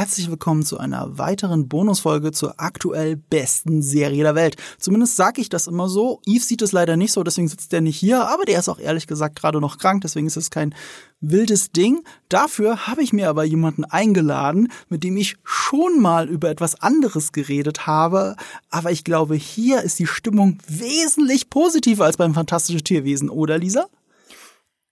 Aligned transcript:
herzlich 0.00 0.30
willkommen 0.30 0.64
zu 0.64 0.78
einer 0.78 1.18
weiteren 1.18 1.68
Bonusfolge 1.68 2.32
zur 2.32 2.54
aktuell 2.56 3.16
besten 3.16 3.82
Serie 3.82 4.22
der 4.22 4.34
Welt. 4.34 4.56
Zumindest 4.78 5.14
sage 5.14 5.42
ich 5.42 5.50
das 5.50 5.66
immer 5.66 5.90
so. 5.90 6.22
Yves 6.26 6.48
sieht 6.48 6.62
es 6.62 6.72
leider 6.72 6.96
nicht 6.96 7.12
so, 7.12 7.22
deswegen 7.22 7.48
sitzt 7.48 7.70
er 7.74 7.82
nicht 7.82 7.98
hier, 7.98 8.26
aber 8.26 8.46
der 8.46 8.58
ist 8.58 8.70
auch 8.70 8.78
ehrlich 8.78 9.06
gesagt 9.06 9.38
gerade 9.38 9.60
noch 9.60 9.76
krank, 9.76 10.00
deswegen 10.00 10.26
ist 10.26 10.38
es 10.38 10.48
kein 10.48 10.74
wildes 11.20 11.72
Ding. 11.72 12.02
Dafür 12.30 12.86
habe 12.86 13.02
ich 13.02 13.12
mir 13.12 13.28
aber 13.28 13.44
jemanden 13.44 13.84
eingeladen, 13.84 14.72
mit 14.88 15.04
dem 15.04 15.18
ich 15.18 15.36
schon 15.44 16.00
mal 16.00 16.30
über 16.30 16.48
etwas 16.48 16.80
anderes 16.80 17.32
geredet 17.32 17.86
habe, 17.86 18.36
aber 18.70 18.92
ich 18.92 19.04
glaube, 19.04 19.34
hier 19.34 19.82
ist 19.82 19.98
die 19.98 20.06
Stimmung 20.06 20.56
wesentlich 20.66 21.50
positiver 21.50 22.06
als 22.06 22.16
beim 22.16 22.32
Fantastische 22.32 22.82
Tierwesen, 22.82 23.28
oder 23.28 23.58
Lisa? 23.58 23.84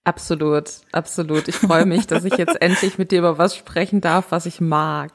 Absolut, 0.09 0.71
absolut. 0.91 1.47
Ich 1.47 1.55
freue 1.55 1.85
mich, 1.85 2.07
dass 2.07 2.25
ich 2.25 2.33
jetzt 2.33 2.59
endlich 2.61 2.97
mit 2.97 3.11
dir 3.11 3.19
über 3.19 3.37
was 3.37 3.55
sprechen 3.55 4.01
darf, 4.01 4.31
was 4.31 4.47
ich 4.47 4.59
mag. 4.59 5.11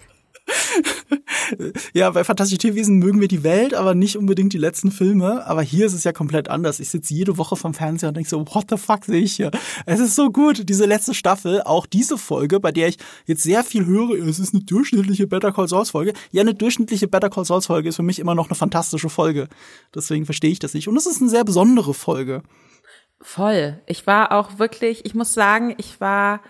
Ja, 1.93 2.11
bei 2.11 2.23
Fantastische 2.23 2.59
Tierwesen 2.59 2.99
mögen 2.99 3.21
wir 3.21 3.27
die 3.27 3.43
Welt, 3.43 3.75
aber 3.75 3.97
nicht 3.97 4.17
unbedingt 4.17 4.53
die 4.53 4.59
letzten 4.59 4.93
Filme. 4.93 5.45
Aber 5.49 5.63
hier 5.63 5.87
ist 5.87 5.95
es 5.95 6.05
ja 6.05 6.13
komplett 6.13 6.49
anders. 6.49 6.79
Ich 6.79 6.91
sitze 6.91 7.13
jede 7.13 7.39
Woche 7.39 7.57
vom 7.57 7.75
Fernseher 7.75 8.11
und 8.11 8.17
denke 8.17 8.31
so, 8.31 8.47
what 8.55 8.67
the 8.71 8.77
fuck 8.77 9.05
sehe 9.05 9.21
ich 9.21 9.35
hier? 9.35 9.51
Es 9.85 9.99
ist 9.99 10.15
so 10.15 10.31
gut, 10.31 10.69
diese 10.69 10.87
letzte 10.87 11.13
Staffel, 11.13 11.63
auch 11.63 11.87
diese 11.87 12.17
Folge, 12.17 12.61
bei 12.61 12.71
der 12.71 12.87
ich 12.87 12.99
jetzt 13.27 13.43
sehr 13.43 13.65
viel 13.65 13.85
höre, 13.87 14.13
es 14.29 14.39
ist 14.39 14.55
eine 14.55 14.63
durchschnittliche 14.63 15.27
Better 15.27 15.51
Call 15.51 15.67
Saul 15.67 15.87
Folge. 15.87 16.13
Ja, 16.31 16.43
eine 16.43 16.55
durchschnittliche 16.55 17.09
Better 17.09 17.31
Call 17.31 17.45
Saul 17.45 17.63
Folge 17.63 17.89
ist 17.89 17.97
für 17.97 18.05
mich 18.05 18.21
immer 18.21 18.37
noch 18.37 18.49
eine 18.49 18.55
fantastische 18.55 19.09
Folge. 19.09 19.49
Deswegen 19.93 20.25
verstehe 20.25 20.53
ich 20.53 20.61
das 20.61 20.73
nicht. 20.73 20.87
Und 20.87 20.97
es 20.97 21.07
ist 21.07 21.21
eine 21.21 21.31
sehr 21.31 21.45
besondere 21.45 21.95
Folge. 21.95 22.43
Voll. 23.27 23.81
Ich 23.87 24.07
war 24.07 24.33
auch 24.33 24.59
wirklich, 24.59 25.07
ich 25.07 25.15
muss 25.15 25.33
sagen, 25.33 25.75
ich 25.79 25.99
war, 25.99 26.41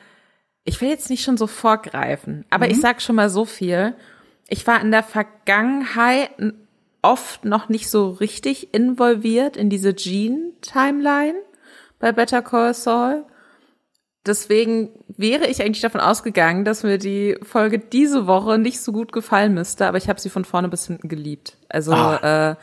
ich 0.64 0.80
will 0.80 0.88
jetzt 0.88 1.08
nicht 1.08 1.22
schon 1.22 1.36
so 1.36 1.46
vorgreifen, 1.46 2.44
aber 2.50 2.66
mhm. 2.66 2.72
ich 2.72 2.80
sag 2.80 3.00
schon 3.00 3.14
mal 3.14 3.30
so 3.30 3.44
viel. 3.44 3.94
Ich 4.48 4.66
war 4.66 4.80
in 4.80 4.90
der 4.90 5.04
Vergangenheit 5.04 6.30
oft 7.00 7.44
noch 7.44 7.68
nicht 7.68 7.88
so 7.88 8.10
richtig 8.10 8.74
involviert 8.74 9.56
in 9.56 9.70
diese 9.70 9.94
Gene-Timeline 9.94 11.36
bei 12.00 12.10
Better 12.10 12.42
Call 12.42 12.74
Saul. 12.74 13.24
Deswegen 14.26 14.90
wäre 15.06 15.46
ich 15.46 15.62
eigentlich 15.62 15.80
davon 15.80 16.00
ausgegangen, 16.00 16.64
dass 16.64 16.82
mir 16.82 16.98
die 16.98 17.38
Folge 17.44 17.78
diese 17.78 18.26
Woche 18.26 18.58
nicht 18.58 18.80
so 18.80 18.90
gut 18.90 19.12
gefallen 19.12 19.54
müsste, 19.54 19.86
aber 19.86 19.98
ich 19.98 20.08
habe 20.08 20.20
sie 20.20 20.28
von 20.28 20.44
vorne 20.44 20.68
bis 20.68 20.88
hinten 20.88 21.08
geliebt. 21.08 21.56
Also 21.68 21.92
ah. 21.92 22.50
äh, 22.50 22.56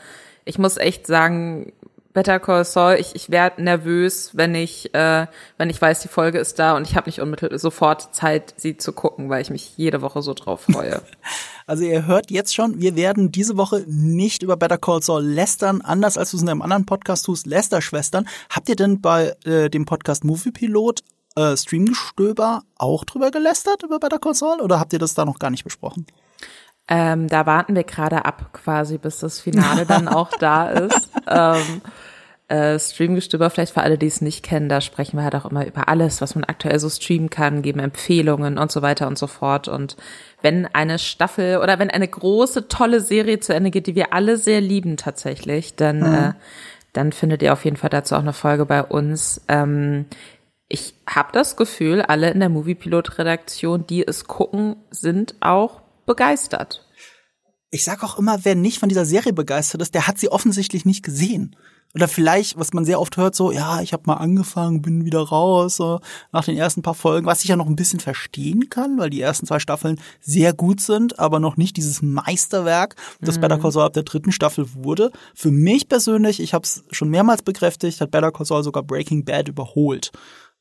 ich 0.44 0.58
muss 0.58 0.76
echt 0.76 1.06
sagen, 1.06 1.72
Better 2.12 2.38
Call 2.40 2.64
Saul, 2.64 2.96
ich, 2.98 3.14
ich 3.14 3.30
werde 3.30 3.62
nervös, 3.62 4.30
wenn 4.34 4.54
ich, 4.54 4.94
äh, 4.94 5.26
wenn 5.56 5.70
ich 5.70 5.80
weiß, 5.80 6.00
die 6.00 6.08
Folge 6.08 6.38
ist 6.38 6.58
da 6.58 6.76
und 6.76 6.86
ich 6.86 6.96
habe 6.96 7.08
nicht 7.08 7.20
unmittelbar 7.20 7.58
sofort 7.58 8.14
Zeit, 8.14 8.54
sie 8.56 8.76
zu 8.76 8.92
gucken, 8.92 9.30
weil 9.30 9.40
ich 9.40 9.50
mich 9.50 9.76
jede 9.76 10.02
Woche 10.02 10.22
so 10.22 10.34
drauf 10.34 10.62
freue. 10.70 11.02
Also 11.64 11.84
ihr 11.84 12.06
hört 12.06 12.32
jetzt 12.32 12.52
schon, 12.56 12.80
wir 12.80 12.96
werden 12.96 13.30
diese 13.30 13.56
Woche 13.56 13.84
nicht 13.86 14.42
über 14.42 14.56
Better 14.56 14.78
Call 14.78 15.00
Saul 15.00 15.22
lästern, 15.22 15.80
anders 15.80 16.18
als 16.18 16.32
du 16.32 16.36
es 16.36 16.42
in 16.42 16.48
einem 16.48 16.60
anderen 16.60 16.86
Podcast 16.86 17.24
tust, 17.24 17.46
Lästerschwestern. 17.46 18.26
Habt 18.50 18.68
ihr 18.68 18.74
denn 18.74 19.00
bei 19.00 19.36
äh, 19.44 19.70
dem 19.70 19.86
Podcast 19.86 20.24
Movie 20.24 20.50
Pilot 20.50 21.04
äh, 21.36 21.56
Streamgestöber 21.56 22.64
auch 22.76 23.04
drüber 23.04 23.30
gelästert 23.30 23.84
über 23.84 24.00
Better 24.00 24.18
Call 24.18 24.34
Saul 24.34 24.60
oder 24.60 24.80
habt 24.80 24.92
ihr 24.92 24.98
das 24.98 25.14
da 25.14 25.24
noch 25.24 25.38
gar 25.38 25.50
nicht 25.50 25.62
besprochen? 25.62 26.04
Ähm, 26.88 27.28
da 27.28 27.46
warten 27.46 27.74
wir 27.74 27.84
gerade 27.84 28.24
ab, 28.24 28.52
quasi, 28.52 28.98
bis 28.98 29.18
das 29.18 29.40
Finale 29.40 29.86
dann 29.86 30.08
auch 30.08 30.30
da 30.40 30.68
ist. 30.68 31.10
Ähm, 31.28 31.80
äh, 32.48 32.78
Streamgestöber, 32.78 33.48
vielleicht 33.50 33.72
für 33.72 33.82
alle, 33.82 33.96
die 33.96 34.08
es 34.08 34.20
nicht 34.20 34.44
kennen, 34.44 34.68
da 34.68 34.80
sprechen 34.80 35.16
wir 35.16 35.24
halt 35.24 35.34
auch 35.34 35.46
immer 35.46 35.66
über 35.66 35.88
alles, 35.88 36.20
was 36.20 36.34
man 36.34 36.44
aktuell 36.44 36.78
so 36.78 36.90
streamen 36.90 37.30
kann, 37.30 37.62
geben 37.62 37.80
Empfehlungen 37.80 38.58
und 38.58 38.70
so 38.70 38.82
weiter 38.82 39.06
und 39.06 39.16
so 39.16 39.26
fort. 39.26 39.68
Und 39.68 39.96
wenn 40.42 40.66
eine 40.66 40.98
Staffel 40.98 41.58
oder 41.58 41.78
wenn 41.78 41.90
eine 41.90 42.08
große, 42.08 42.68
tolle 42.68 43.00
Serie 43.00 43.40
zu 43.40 43.54
Ende 43.54 43.70
geht, 43.70 43.86
die 43.86 43.94
wir 43.94 44.12
alle 44.12 44.36
sehr 44.36 44.60
lieben 44.60 44.96
tatsächlich, 44.96 45.76
dann, 45.76 46.00
mhm. 46.00 46.14
äh, 46.14 46.32
dann 46.92 47.12
findet 47.12 47.42
ihr 47.42 47.52
auf 47.52 47.64
jeden 47.64 47.76
Fall 47.78 47.90
dazu 47.90 48.16
auch 48.16 48.20
eine 48.20 48.34
Folge 48.34 48.66
bei 48.66 48.82
uns. 48.82 49.40
Ähm, 49.48 50.06
ich 50.68 50.94
habe 51.06 51.30
das 51.32 51.56
Gefühl, 51.56 52.02
alle 52.02 52.30
in 52.30 52.40
der 52.40 52.48
Moviepilot-Redaktion, 52.48 53.86
die 53.86 54.06
es 54.06 54.26
gucken, 54.26 54.76
sind 54.90 55.36
auch 55.40 55.81
begeistert. 56.06 56.86
Ich 57.70 57.84
sag 57.84 58.04
auch 58.04 58.18
immer, 58.18 58.44
wer 58.44 58.54
nicht 58.54 58.78
von 58.78 58.88
dieser 58.88 59.06
Serie 59.06 59.32
begeistert 59.32 59.80
ist, 59.80 59.94
der 59.94 60.06
hat 60.06 60.18
sie 60.18 60.30
offensichtlich 60.30 60.84
nicht 60.84 61.02
gesehen. 61.02 61.56
Oder 61.94 62.08
vielleicht, 62.08 62.58
was 62.58 62.72
man 62.72 62.86
sehr 62.86 63.00
oft 63.00 63.18
hört, 63.18 63.34
so, 63.34 63.52
ja, 63.52 63.82
ich 63.82 63.92
habe 63.92 64.04
mal 64.06 64.14
angefangen, 64.14 64.80
bin 64.80 65.04
wieder 65.04 65.20
raus, 65.20 65.76
so, 65.76 66.00
nach 66.32 66.44
den 66.44 66.56
ersten 66.56 66.80
paar 66.80 66.94
Folgen, 66.94 67.26
was 67.26 67.42
ich 67.42 67.50
ja 67.50 67.56
noch 67.56 67.66
ein 67.66 67.76
bisschen 67.76 68.00
verstehen 68.00 68.70
kann, 68.70 68.98
weil 68.98 69.10
die 69.10 69.20
ersten 69.20 69.46
zwei 69.46 69.58
Staffeln 69.58 70.00
sehr 70.20 70.54
gut 70.54 70.80
sind, 70.80 71.18
aber 71.18 71.38
noch 71.38 71.58
nicht 71.58 71.76
dieses 71.76 72.00
Meisterwerk, 72.00 72.96
das 73.20 73.36
mhm. 73.36 73.42
Better 73.42 73.58
Call 73.58 73.72
Saul 73.72 73.84
ab 73.84 73.92
der 73.92 74.04
dritten 74.04 74.32
Staffel 74.32 74.72
wurde. 74.74 75.10
Für 75.34 75.50
mich 75.50 75.88
persönlich, 75.88 76.40
ich 76.40 76.54
habe 76.54 76.64
es 76.64 76.82
schon 76.90 77.10
mehrmals 77.10 77.42
bekräftigt, 77.42 78.00
hat 78.00 78.10
Better 78.10 78.32
Call 78.32 78.46
Saul 78.46 78.64
sogar 78.64 78.82
Breaking 78.82 79.24
Bad 79.24 79.48
überholt 79.48 80.12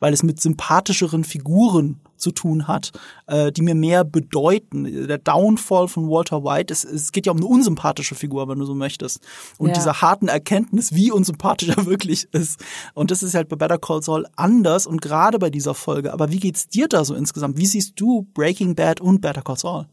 weil 0.02 0.14
es 0.14 0.24
mit 0.24 0.42
sympathischeren 0.42 1.24
Figuren 1.24 2.02
zu 2.22 2.32
tun 2.32 2.68
hat, 2.68 2.92
äh, 3.28 3.52
die 3.52 3.62
mir 3.62 3.76
mehr 3.76 4.04
bedeuten. 4.04 5.08
Der 5.08 5.18
Downfall 5.18 5.88
von 5.88 6.10
Walter 6.10 6.44
White, 6.44 6.74
es, 6.74 6.84
es 6.84 7.12
geht 7.12 7.26
ja 7.26 7.32
um 7.32 7.38
eine 7.38 7.48
unsympathische 7.48 8.16
Figur, 8.16 8.48
wenn 8.48 8.60
du 8.60 8.66
so 8.66 8.76
möchtest. 8.76 9.22
Und 9.58 9.70
ja. 9.70 9.74
dieser 9.74 10.02
harten 10.02 10.28
Erkenntnis, 10.28 10.94
wie 10.94 11.12
unsympathisch 11.12 11.70
er 11.78 11.86
wirklich 11.86 12.28
ist. 12.34 12.64
Und 12.94 13.12
das 13.12 13.24
ist 13.24 13.34
halt 13.34 13.50
bei 13.50 13.56
Better 13.56 13.78
Call 13.78 14.02
Saul 14.02 14.26
anders 14.36 14.88
und 14.88 15.02
gerade 15.02 15.40
bei 15.40 15.50
dieser 15.50 15.74
Folge. 15.74 16.14
Aber 16.14 16.32
wie 16.32 16.40
geht's 16.40 16.68
dir 16.68 16.88
da 16.88 17.04
so 17.04 17.16
insgesamt? 17.16 17.58
Wie 17.58 17.66
siehst 17.66 18.00
du 18.00 18.28
Breaking 18.34 18.76
Bad 18.76 19.02
und 19.02 19.22
Better 19.22 19.42
Call 19.42 19.58
Saul? 19.58 19.88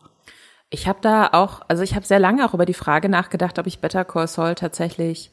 Ich 0.71 0.87
habe 0.87 0.99
da 1.01 1.31
auch, 1.33 1.63
also 1.69 1.83
ich 1.83 1.95
habe 1.95 2.05
sehr 2.05 2.19
lange 2.19 2.45
auch 2.47 2.53
über 2.53 2.67
die 2.67 2.75
Frage 2.75 3.09
nachgedacht, 3.09 3.59
ob 3.59 3.67
ich 3.67 3.81
Better 3.81 4.05
Call 4.05 4.29
Saul 4.29 4.55
tatsächlich 4.55 5.31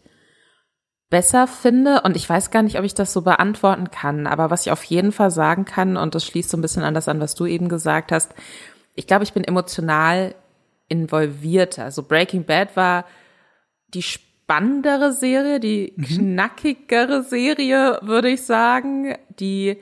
besser 1.10 1.48
finde. 1.48 2.02
Und 2.02 2.16
ich 2.16 2.30
weiß 2.30 2.52
gar 2.52 2.64
nicht, 2.64 2.78
ob 2.78 2.86
ich 2.86 2.94
das 2.94 3.14
so 3.14 3.22
beantworten 3.22 3.92
kann. 3.92 4.28
Aber 4.28 4.50
was 4.50 4.66
ich 4.66 4.72
auf 4.72 4.84
jeden 4.84 5.12
Fall 5.12 5.32
sagen 5.32 5.66
kann, 5.66 5.98
und 5.98 6.16
das 6.16 6.26
schließt 6.26 6.50
so 6.50 6.58
ein 6.58 6.62
bisschen 6.62 6.84
an 6.84 6.94
das 6.94 7.08
an, 7.08 7.20
was 7.20 7.36
du 7.36 7.46
eben 7.46 7.70
gesagt 7.70 8.12
hast, 8.12 8.34
ich 8.96 9.08
glaube, 9.08 9.24
ich 9.24 9.34
bin 9.34 9.44
emotional 9.44 10.36
involvierter. 10.88 11.84
Also 11.84 12.04
Breaking 12.04 12.46
Bad 12.46 12.76
war 12.76 13.06
die 13.90 14.04
spannendere 14.04 15.12
Serie, 15.12 15.60
die 15.60 15.94
mhm. 15.96 16.04
knackigere 16.04 17.24
Serie, 17.24 18.00
würde 18.02 18.30
ich 18.30 18.44
sagen, 18.44 19.16
die 19.40 19.78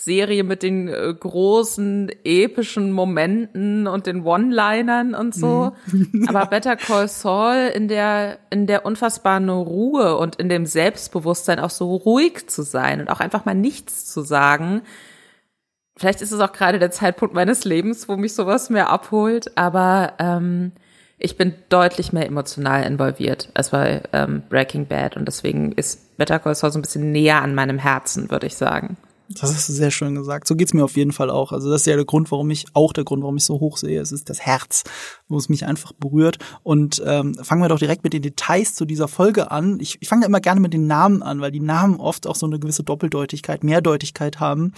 Serie 0.00 0.44
mit 0.44 0.62
den 0.62 0.86
äh, 0.86 1.12
großen 1.12 2.08
epischen 2.22 2.92
Momenten 2.92 3.88
und 3.88 4.06
den 4.06 4.22
One-Linern 4.22 5.16
und 5.16 5.34
so. 5.34 5.72
Mhm. 5.86 6.26
Aber 6.28 6.46
Better 6.46 6.76
Call 6.76 7.08
Saul 7.08 7.72
in 7.74 7.88
der, 7.88 8.38
in 8.50 8.68
der 8.68 8.86
unfassbaren 8.86 9.48
Ruhe 9.48 10.16
und 10.16 10.36
in 10.36 10.48
dem 10.48 10.66
Selbstbewusstsein 10.66 11.58
auch 11.58 11.70
so 11.70 11.96
ruhig 11.96 12.48
zu 12.48 12.62
sein 12.62 13.00
und 13.00 13.10
auch 13.10 13.18
einfach 13.18 13.44
mal 13.44 13.56
nichts 13.56 14.06
zu 14.06 14.20
sagen. 14.20 14.82
Vielleicht 15.96 16.22
ist 16.22 16.30
es 16.30 16.40
auch 16.40 16.52
gerade 16.52 16.78
der 16.78 16.92
Zeitpunkt 16.92 17.34
meines 17.34 17.64
Lebens, 17.64 18.08
wo 18.08 18.16
mich 18.16 18.34
sowas 18.34 18.70
mehr 18.70 18.90
abholt, 18.90 19.58
aber 19.58 20.12
ähm, 20.20 20.70
ich 21.18 21.36
bin 21.36 21.54
deutlich 21.70 22.12
mehr 22.12 22.26
emotional 22.26 22.84
involviert 22.84 23.48
als 23.54 23.70
bei 23.70 24.02
ähm, 24.12 24.44
Breaking 24.48 24.86
Bad 24.86 25.16
und 25.16 25.26
deswegen 25.26 25.72
ist 25.72 26.16
Better 26.16 26.38
Call 26.38 26.54
Saul 26.54 26.70
so 26.70 26.78
ein 26.78 26.82
bisschen 26.82 27.10
näher 27.10 27.42
an 27.42 27.56
meinem 27.56 27.78
Herzen, 27.78 28.30
würde 28.30 28.46
ich 28.46 28.56
sagen. 28.56 28.96
Das 29.30 29.54
hast 29.54 29.68
du 29.68 29.74
sehr 29.74 29.90
schön 29.90 30.14
gesagt. 30.14 30.48
So 30.48 30.56
geht's 30.56 30.72
mir 30.72 30.84
auf 30.84 30.96
jeden 30.96 31.12
Fall 31.12 31.28
auch. 31.28 31.52
Also 31.52 31.70
das 31.70 31.82
ist 31.82 31.86
ja 31.86 31.96
der 31.96 32.06
Grund, 32.06 32.30
warum 32.30 32.48
ich 32.50 32.66
auch 32.72 32.94
der 32.94 33.04
Grund, 33.04 33.22
warum 33.22 33.36
ich 33.36 33.44
so 33.44 33.60
hoch 33.60 33.76
sehe. 33.76 34.00
Es 34.00 34.10
ist 34.10 34.30
das 34.30 34.40
Herz, 34.40 34.84
wo 35.28 35.36
es 35.36 35.50
mich 35.50 35.66
einfach 35.66 35.92
berührt. 35.92 36.38
Und 36.62 37.02
ähm, 37.04 37.34
fangen 37.34 37.60
wir 37.60 37.68
doch 37.68 37.78
direkt 37.78 38.04
mit 38.04 38.14
den 38.14 38.22
Details 38.22 38.74
zu 38.74 38.86
dieser 38.86 39.06
Folge 39.06 39.50
an. 39.50 39.80
Ich, 39.80 39.98
ich 40.00 40.08
fange 40.08 40.24
immer 40.24 40.40
gerne 40.40 40.60
mit 40.60 40.72
den 40.72 40.86
Namen 40.86 41.22
an, 41.22 41.42
weil 41.42 41.50
die 41.50 41.60
Namen 41.60 42.00
oft 42.00 42.26
auch 42.26 42.36
so 42.36 42.46
eine 42.46 42.58
gewisse 42.58 42.84
Doppeldeutigkeit, 42.84 43.64
Mehrdeutigkeit 43.64 44.40
haben 44.40 44.72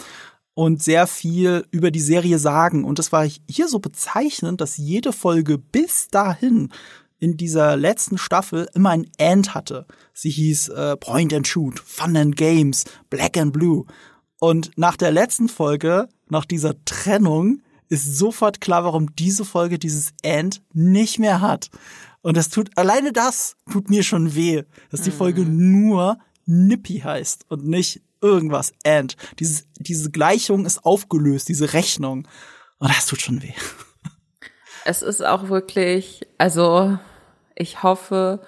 und 0.55 0.83
sehr 0.83 1.07
viel 1.07 1.65
über 1.71 1.93
die 1.93 2.01
Serie 2.01 2.39
sagen. 2.39 2.85
Und 2.85 2.99
das 2.99 3.13
war 3.13 3.27
hier 3.49 3.69
so 3.69 3.79
bezeichnend, 3.79 4.61
dass 4.61 4.77
jede 4.77 5.13
Folge 5.13 5.59
bis 5.59 6.09
dahin 6.09 6.71
in 7.21 7.37
dieser 7.37 7.77
letzten 7.77 8.19
Staffel 8.19 8.69
immer 8.75 8.91
ein 8.91 9.07
End 9.19 9.55
hatte. 9.55 9.87
Sie 10.13 10.31
hieß 10.31 10.71
äh, 10.71 10.97
Point 10.97 11.33
and 11.35 11.47
Shoot, 11.47 11.79
Fun 11.79 12.17
and 12.17 12.37
Games, 12.37 12.85
Black 13.11 13.37
and 13.37 13.53
Blue. 13.53 13.85
Und 14.41 14.73
nach 14.77 14.97
der 14.97 15.13
letzten 15.13 15.49
Folge, 15.49 16.09
nach 16.29 16.45
dieser 16.45 16.75
Trennung, 16.85 17.63
ist 17.89 18.17
sofort 18.17 18.61
klar, 18.61 18.85
warum 18.85 19.15
diese 19.15 19.45
Folge 19.45 19.79
dieses 19.79 20.13
End 20.23 20.63
nicht 20.73 21.19
mehr 21.19 21.41
hat. 21.41 21.71
Und 22.23 22.37
das 22.37 22.49
tut, 22.49 22.71
alleine 22.77 23.13
das 23.13 23.57
tut 23.71 23.91
mir 23.91 24.03
schon 24.03 24.35
weh, 24.35 24.63
dass 24.91 25.03
die 25.03 25.11
Folge 25.11 25.43
mhm. 25.43 25.89
nur 25.89 26.19
Nippy 26.47 27.01
heißt 27.01 27.47
und 27.49 27.67
nicht 27.67 28.03
irgendwas 28.21 28.73
End. 28.83 29.17
Dieses, 29.39 29.67
diese 29.79 30.11
Gleichung 30.11 30.67
ist 30.67 30.85
aufgelöst, 30.85 31.49
diese 31.49 31.73
Rechnung. 31.73 32.27
Und 32.79 32.91
das 32.91 33.07
tut 33.07 33.21
schon 33.21 33.43
weh. 33.43 33.53
Es 34.87 35.03
ist 35.03 35.23
auch 35.23 35.51
wirklich, 35.51 36.27
also 36.39 36.99
ich 37.55 37.83
hoffe, 37.83 38.41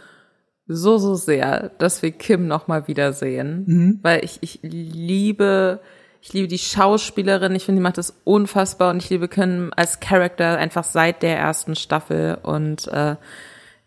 so, 0.66 0.98
so 0.98 1.14
sehr, 1.14 1.70
dass 1.78 2.02
wir 2.02 2.12
Kim 2.12 2.46
noch 2.46 2.68
mal 2.68 2.88
wiedersehen, 2.88 3.64
mhm. 3.66 3.98
weil 4.02 4.24
ich, 4.24 4.38
ich 4.42 4.60
liebe 4.62 5.80
Ich 6.24 6.32
liebe 6.32 6.46
die 6.46 6.58
Schauspielerin. 6.58 7.56
Ich 7.56 7.64
finde, 7.64 7.80
die 7.80 7.82
macht 7.82 7.98
das 7.98 8.14
unfassbar 8.22 8.90
und 8.90 9.02
ich 9.02 9.10
liebe 9.10 9.26
Kim 9.26 9.72
als 9.74 9.98
Charakter 9.98 10.56
einfach 10.56 10.84
seit 10.84 11.20
der 11.22 11.36
ersten 11.36 11.74
Staffel 11.74 12.38
und 12.42 12.86
äh, 12.86 13.16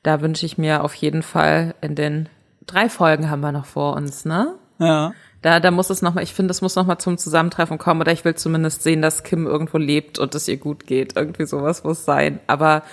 da 0.03 0.21
wünsche 0.21 0.45
ich 0.45 0.57
mir 0.57 0.83
auf 0.83 0.93
jeden 0.95 1.23
Fall 1.23 1.75
in 1.79 1.95
den 1.95 2.27
drei 2.67 2.89
Folgen 2.89 3.29
haben 3.29 3.39
wir 3.39 3.53
noch 3.53 3.65
vor 3.65 3.95
uns, 3.95 4.25
ne? 4.25 4.55
Ja. 4.79 5.13
Da, 5.41 5.61
da 5.61 5.71
muss 5.71 5.89
es 5.89 6.01
nochmal, 6.01 6.23
ich 6.23 6.33
finde, 6.33 6.51
es 6.51 6.61
muss 6.61 6.75
nochmal 6.75 6.97
zum 6.97 7.17
Zusammentreffen 7.17 7.77
kommen 7.77 8.01
oder 8.01 8.11
ich 8.11 8.25
will 8.25 8.35
zumindest 8.35 8.83
sehen, 8.83 9.01
dass 9.01 9.23
Kim 9.23 9.47
irgendwo 9.47 9.77
lebt 9.77 10.19
und 10.19 10.35
es 10.35 10.47
ihr 10.47 10.57
gut 10.57 10.87
geht. 10.87 11.15
Irgendwie 11.15 11.45
sowas 11.45 11.83
muss 11.85 12.03
sein. 12.03 12.39
Aber 12.47 12.83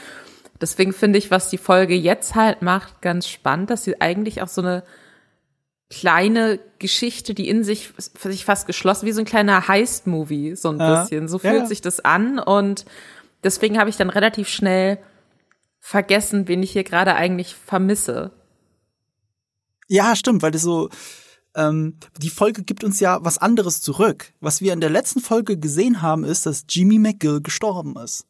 deswegen 0.63 0.93
finde 0.93 1.19
ich, 1.19 1.31
was 1.31 1.51
die 1.51 1.59
Folge 1.59 1.95
jetzt 1.95 2.35
halt 2.35 2.63
macht, 2.63 3.03
ganz 3.03 3.29
spannend, 3.29 3.71
dass 3.71 3.85
sie 3.85 4.01
eigentlich 4.01 4.41
auch 4.41 4.49
so 4.49 4.63
eine 4.63 4.85
kleine 5.91 6.59
Geschichte, 6.79 7.35
die 7.35 7.49
in 7.49 7.65
sich, 7.65 7.93
sich 7.99 8.45
fast 8.47 8.67
geschlossen, 8.67 9.05
wie 9.05 9.13
so 9.13 9.21
ein 9.21 9.27
kleiner 9.27 9.69
Heist-Movie, 9.69 10.57
so 10.57 10.71
ein 10.71 10.79
ja. 10.79 11.03
bisschen. 11.03 11.29
So 11.29 11.39
fühlt 11.39 11.55
ja. 11.55 11.67
sich 11.67 11.83
das 11.83 12.01
an 12.01 12.39
und 12.39 12.87
deswegen 13.45 13.79
habe 13.79 13.91
ich 13.91 13.97
dann 13.97 14.09
relativ 14.09 14.49
schnell 14.49 14.99
vergessen, 15.81 16.49
wen 16.49 16.63
ich 16.63 16.71
hier 16.71 16.85
gerade 16.85 17.15
eigentlich 17.15 17.55
vermisse. 17.55 18.31
Ja, 19.89 20.17
stimmt, 20.17 20.43
weil 20.43 20.53
das 20.53 20.63
so, 20.63 20.89
ähm, 21.55 21.99
die 22.19 22.31
Folge 22.31 22.63
gibt 22.63 22.85
uns 22.85 23.01
ja 23.01 23.23
was 23.23 23.37
anderes 23.37 23.83
zurück. 23.83 24.33
Was 24.41 24.63
wir 24.63 24.73
in 24.73 24.81
der 24.81 24.89
letzten 24.89 25.21
Folge 25.21 25.59
gesehen 25.59 26.01
haben, 26.01 26.25
ist, 26.25 26.47
dass 26.47 26.65
Jimmy 26.69 26.99
McGill 26.99 27.43
gestorben 27.43 27.97
ist. 27.99 28.25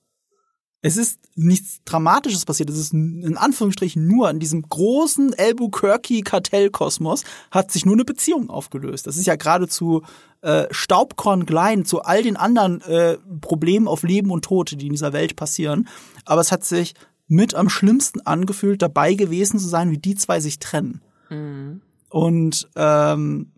Es 0.84 0.96
ist 0.96 1.20
nichts 1.36 1.80
Dramatisches 1.84 2.44
passiert. 2.44 2.68
Es 2.68 2.76
ist 2.76 2.92
in 2.92 3.36
Anführungsstrichen 3.36 4.06
nur 4.06 4.28
in 4.28 4.40
diesem 4.40 4.62
großen 4.62 5.32
Albuquerque-Kartellkosmos 5.38 7.22
hat 7.52 7.70
sich 7.70 7.86
nur 7.86 7.94
eine 7.94 8.04
Beziehung 8.04 8.50
aufgelöst. 8.50 9.06
Das 9.06 9.16
ist 9.16 9.26
ja 9.26 9.36
geradezu 9.36 10.02
äh, 10.42 10.66
staubkornklein 10.72 11.84
zu 11.84 12.02
all 12.02 12.24
den 12.24 12.36
anderen 12.36 12.80
äh, 12.82 13.16
Problemen 13.40 13.86
auf 13.86 14.02
Leben 14.02 14.32
und 14.32 14.44
Tod, 14.44 14.72
die 14.72 14.86
in 14.86 14.92
dieser 14.92 15.12
Welt 15.12 15.36
passieren. 15.36 15.88
Aber 16.24 16.40
es 16.40 16.50
hat 16.50 16.64
sich 16.64 16.94
mit 17.28 17.54
am 17.54 17.68
schlimmsten 17.68 18.20
angefühlt, 18.20 18.82
dabei 18.82 19.14
gewesen 19.14 19.60
zu 19.60 19.68
sein, 19.68 19.92
wie 19.92 19.98
die 19.98 20.16
zwei 20.16 20.40
sich 20.40 20.58
trennen. 20.58 21.00
Mhm. 21.30 21.80
Und 22.10 22.68
ähm, 22.74 23.52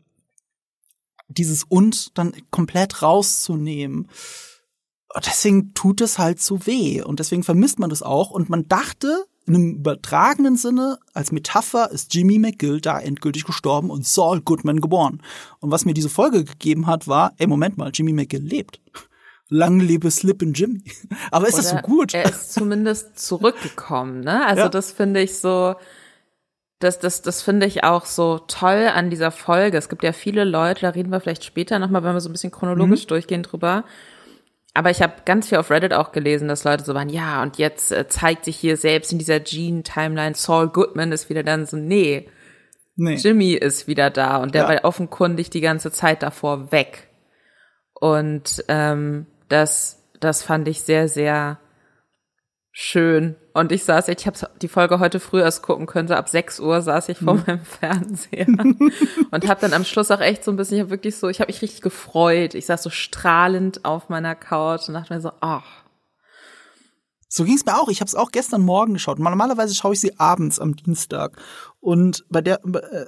dieses 1.29 1.65
und 1.65 2.17
dann 2.19 2.35
komplett 2.51 3.03
rauszunehmen. 3.03 4.09
Deswegen 5.25 5.75
tut 5.75 6.01
es 6.01 6.19
halt 6.19 6.41
so 6.41 6.67
weh 6.67 7.03
und 7.03 7.21
deswegen 7.21 7.45
vermisst 7.45 7.79
man 7.79 7.91
das 7.91 8.03
auch. 8.03 8.31
Und 8.31 8.51
man 8.51 8.67
dachte, 8.67 9.27
in 9.47 9.55
einem 9.55 9.75
übertragenen 9.77 10.57
Sinne, 10.57 10.99
als 11.13 11.31
Metapher 11.31 11.91
ist 11.91 12.15
Jimmy 12.15 12.39
McGill 12.39 12.81
da 12.81 12.99
endgültig 12.99 13.45
gestorben 13.45 13.91
und 13.91 14.07
Saul 14.07 14.41
Goodman 14.41 14.81
geboren. 14.81 15.23
Und 15.61 15.71
was 15.71 15.85
mir 15.85 15.95
diese 15.95 16.09
Folge 16.09 16.45
gegeben 16.45 16.87
hat, 16.87 17.07
war, 17.07 17.33
ey, 17.37 17.47
Moment 17.47 17.77
mal, 17.77 17.91
Jimmy 17.93 18.13
McGill 18.13 18.43
lebt. 18.43 18.81
Lang 19.49 19.79
lebe 19.79 20.11
Slip 20.11 20.41
in 20.43 20.55
Jimmy. 20.55 20.83
Aber 21.31 21.47
ist 21.47 21.55
Oder 21.55 21.63
das 21.63 21.71
so 21.73 21.77
gut? 21.79 22.15
Er 22.15 22.25
ist 22.25 22.53
zumindest 22.55 23.19
zurückgekommen, 23.19 24.21
ne? 24.21 24.47
Also 24.47 24.63
ja. 24.63 24.69
das 24.69 24.91
finde 24.91 25.21
ich 25.21 25.39
so, 25.39 25.75
das, 26.79 26.99
das, 26.99 27.23
das 27.23 27.43
finde 27.43 27.67
ich 27.67 27.85
auch 27.85 28.07
so 28.07 28.39
toll 28.39 28.91
an 28.93 29.11
dieser 29.11 29.31
Folge. 29.31 29.77
Es 29.77 29.89
gibt 29.89 30.03
ja 30.03 30.13
viele 30.13 30.45
Leute, 30.45 30.83
da 30.83 30.89
reden 30.91 31.11
wir 31.11 31.21
vielleicht 31.21 31.45
später 31.45 31.79
nochmal, 31.79 32.03
wenn 32.03 32.15
wir 32.15 32.21
so 32.21 32.31
ein 32.31 32.33
bisschen 32.33 32.51
chronologisch 32.51 33.05
mhm. 33.05 33.09
durchgehen 33.09 33.43
drüber. 33.43 33.85
Aber 34.75 34.91
ich 34.91 35.01
habe 35.01 35.15
ganz 35.25 35.49
viel 35.49 35.59
auf 35.59 35.71
Reddit 35.71 35.93
auch 35.93 36.11
gelesen, 36.11 36.49
dass 36.49 36.65
Leute 36.65 36.85
so 36.85 36.95
waren, 36.95 37.09
ja, 37.09 37.43
und 37.43 37.59
jetzt 37.59 37.93
äh, 37.93 38.09
zeigt 38.09 38.45
sich 38.45 38.57
hier 38.57 38.77
selbst 38.77 39.13
in 39.13 39.19
dieser 39.19 39.39
Gene-Timeline, 39.39 40.35
Saul 40.35 40.69
Goodman 40.69 41.13
ist 41.13 41.31
wieder 41.31 41.45
dann 41.45 41.65
so, 41.65 41.77
nee, 41.77 42.29
nee. 42.97 43.15
Jimmy 43.15 43.53
ist 43.53 43.87
wieder 43.87 44.11
da 44.11 44.39
und 44.39 44.55
der 44.57 44.65
ja. 44.65 44.69
war 44.69 44.85
offenkundig 44.85 45.49
die 45.51 45.61
ganze 45.61 45.93
Zeit 45.93 46.25
davor 46.25 46.73
weg. 46.73 47.09
Und 47.95 48.65
ähm, 48.67 49.27
das, 49.49 50.03
das 50.19 50.43
fand 50.43 50.67
ich 50.67 50.83
sehr, 50.83 51.09
sehr 51.09 51.61
schön. 52.77 53.37
Und 53.55 53.71
ich 53.71 53.85
saß, 53.85 54.09
ich 54.09 54.27
habe 54.27 54.37
die 54.61 54.69
Folge 54.69 54.99
heute 54.99 55.21
früh 55.21 55.41
erst 55.41 55.63
gucken 55.63 55.87
können, 55.87 56.09
so 56.09 56.15
ab 56.15 56.29
6 56.29 56.59
Uhr 56.59 56.83
saß 56.83 57.09
ich 57.09 57.19
vor 57.19 57.35
mhm. 57.35 57.45
meinem 57.47 57.65
Fernseher 57.65 58.47
und 59.31 59.49
habe 59.49 59.61
dann 59.61 59.73
am 59.73 59.85
Schluss 59.85 60.11
auch 60.11 60.21
echt 60.21 60.43
so 60.43 60.51
ein 60.51 60.57
bisschen, 60.57 60.77
ich 60.77 60.81
habe 60.83 60.91
wirklich 60.91 61.17
so, 61.17 61.29
ich 61.29 61.41
habe 61.41 61.51
mich 61.51 61.63
richtig 61.63 61.81
gefreut. 61.81 62.55
Ich 62.55 62.67
saß 62.67 62.83
so 62.83 62.91
strahlend 62.91 63.85
auf 63.85 64.09
meiner 64.09 64.35
Couch 64.35 64.89
und 64.89 64.95
dachte 64.95 65.15
mir 65.15 65.21
so, 65.21 65.31
ach, 65.41 65.85
so 67.29 67.43
ging 67.43 67.57
es 67.57 67.67
mir 67.67 67.77
auch. 67.77 67.89
Ich 67.89 68.01
habe 68.01 68.09
es 68.09 68.15
auch 68.15 68.31
gestern 68.31 68.61
Morgen 68.61 68.93
geschaut. 68.93 69.19
Normalerweise 69.19 69.75
schaue 69.75 69.95
ich 69.95 70.01
sie 70.01 70.21
abends 70.21 70.61
am 70.61 70.77
Dienstag. 70.77 71.37
Und 71.85 72.25
bei 72.31 72.41
der 72.41 72.65
äh, 72.65 72.79
äh 72.79 73.07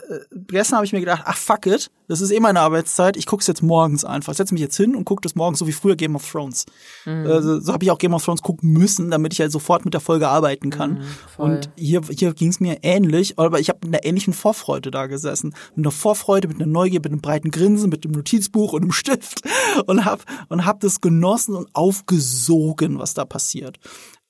gestern 0.48 0.76
habe 0.76 0.84
ich 0.84 0.92
mir 0.92 1.00
gedacht, 1.00 1.22
ach 1.24 1.38
fuck 1.38 1.64
it, 1.64 1.90
das 2.08 2.20
ist 2.20 2.30
eh 2.30 2.40
meine 2.40 2.60
Arbeitszeit. 2.60 3.16
Ich 3.16 3.24
gucke 3.24 3.40
es 3.40 3.46
jetzt 3.46 3.62
morgens 3.62 4.04
einfach. 4.04 4.34
Setze 4.34 4.52
mich 4.52 4.60
jetzt 4.60 4.76
hin 4.76 4.94
und 4.94 5.06
gucke 5.06 5.22
das 5.22 5.34
morgens, 5.34 5.60
so 5.60 5.66
wie 5.66 5.72
früher 5.72 5.96
Game 5.96 6.14
of 6.14 6.30
Thrones. 6.30 6.66
Mhm. 7.06 7.26
Also, 7.26 7.58
so 7.58 7.72
habe 7.72 7.84
ich 7.84 7.90
auch 7.90 7.96
Game 7.96 8.12
of 8.12 8.22
Thrones 8.22 8.42
gucken 8.42 8.70
müssen, 8.74 9.10
damit 9.10 9.32
ich 9.32 9.40
halt 9.40 9.50
sofort 9.50 9.86
mit 9.86 9.94
der 9.94 10.02
Folge 10.02 10.28
arbeiten 10.28 10.68
kann. 10.68 10.98
Mhm, 10.98 11.04
und 11.38 11.70
hier, 11.76 12.02
hier 12.10 12.34
ging 12.34 12.50
es 12.50 12.60
mir 12.60 12.80
ähnlich, 12.82 13.38
aber 13.38 13.60
ich 13.60 13.70
habe 13.70 13.78
mit 13.82 13.94
einer 13.94 14.04
ähnlichen 14.04 14.34
Vorfreude 14.34 14.90
da 14.90 15.06
gesessen. 15.06 15.54
Mit 15.74 15.86
einer 15.86 15.90
Vorfreude, 15.90 16.46
mit 16.46 16.58
einer 16.58 16.70
Neugier, 16.70 17.00
mit 17.00 17.12
einem 17.12 17.22
breiten 17.22 17.50
Grinsen, 17.50 17.88
mit 17.88 18.04
einem 18.04 18.12
Notizbuch 18.12 18.74
und 18.74 18.82
einem 18.82 18.92
Stift 18.92 19.40
und 19.86 20.04
hab 20.04 20.22
und 20.50 20.66
hab 20.66 20.80
das 20.80 21.00
genossen 21.00 21.54
und 21.54 21.68
aufgesogen, 21.72 22.98
was 22.98 23.14
da 23.14 23.24
passiert. 23.24 23.78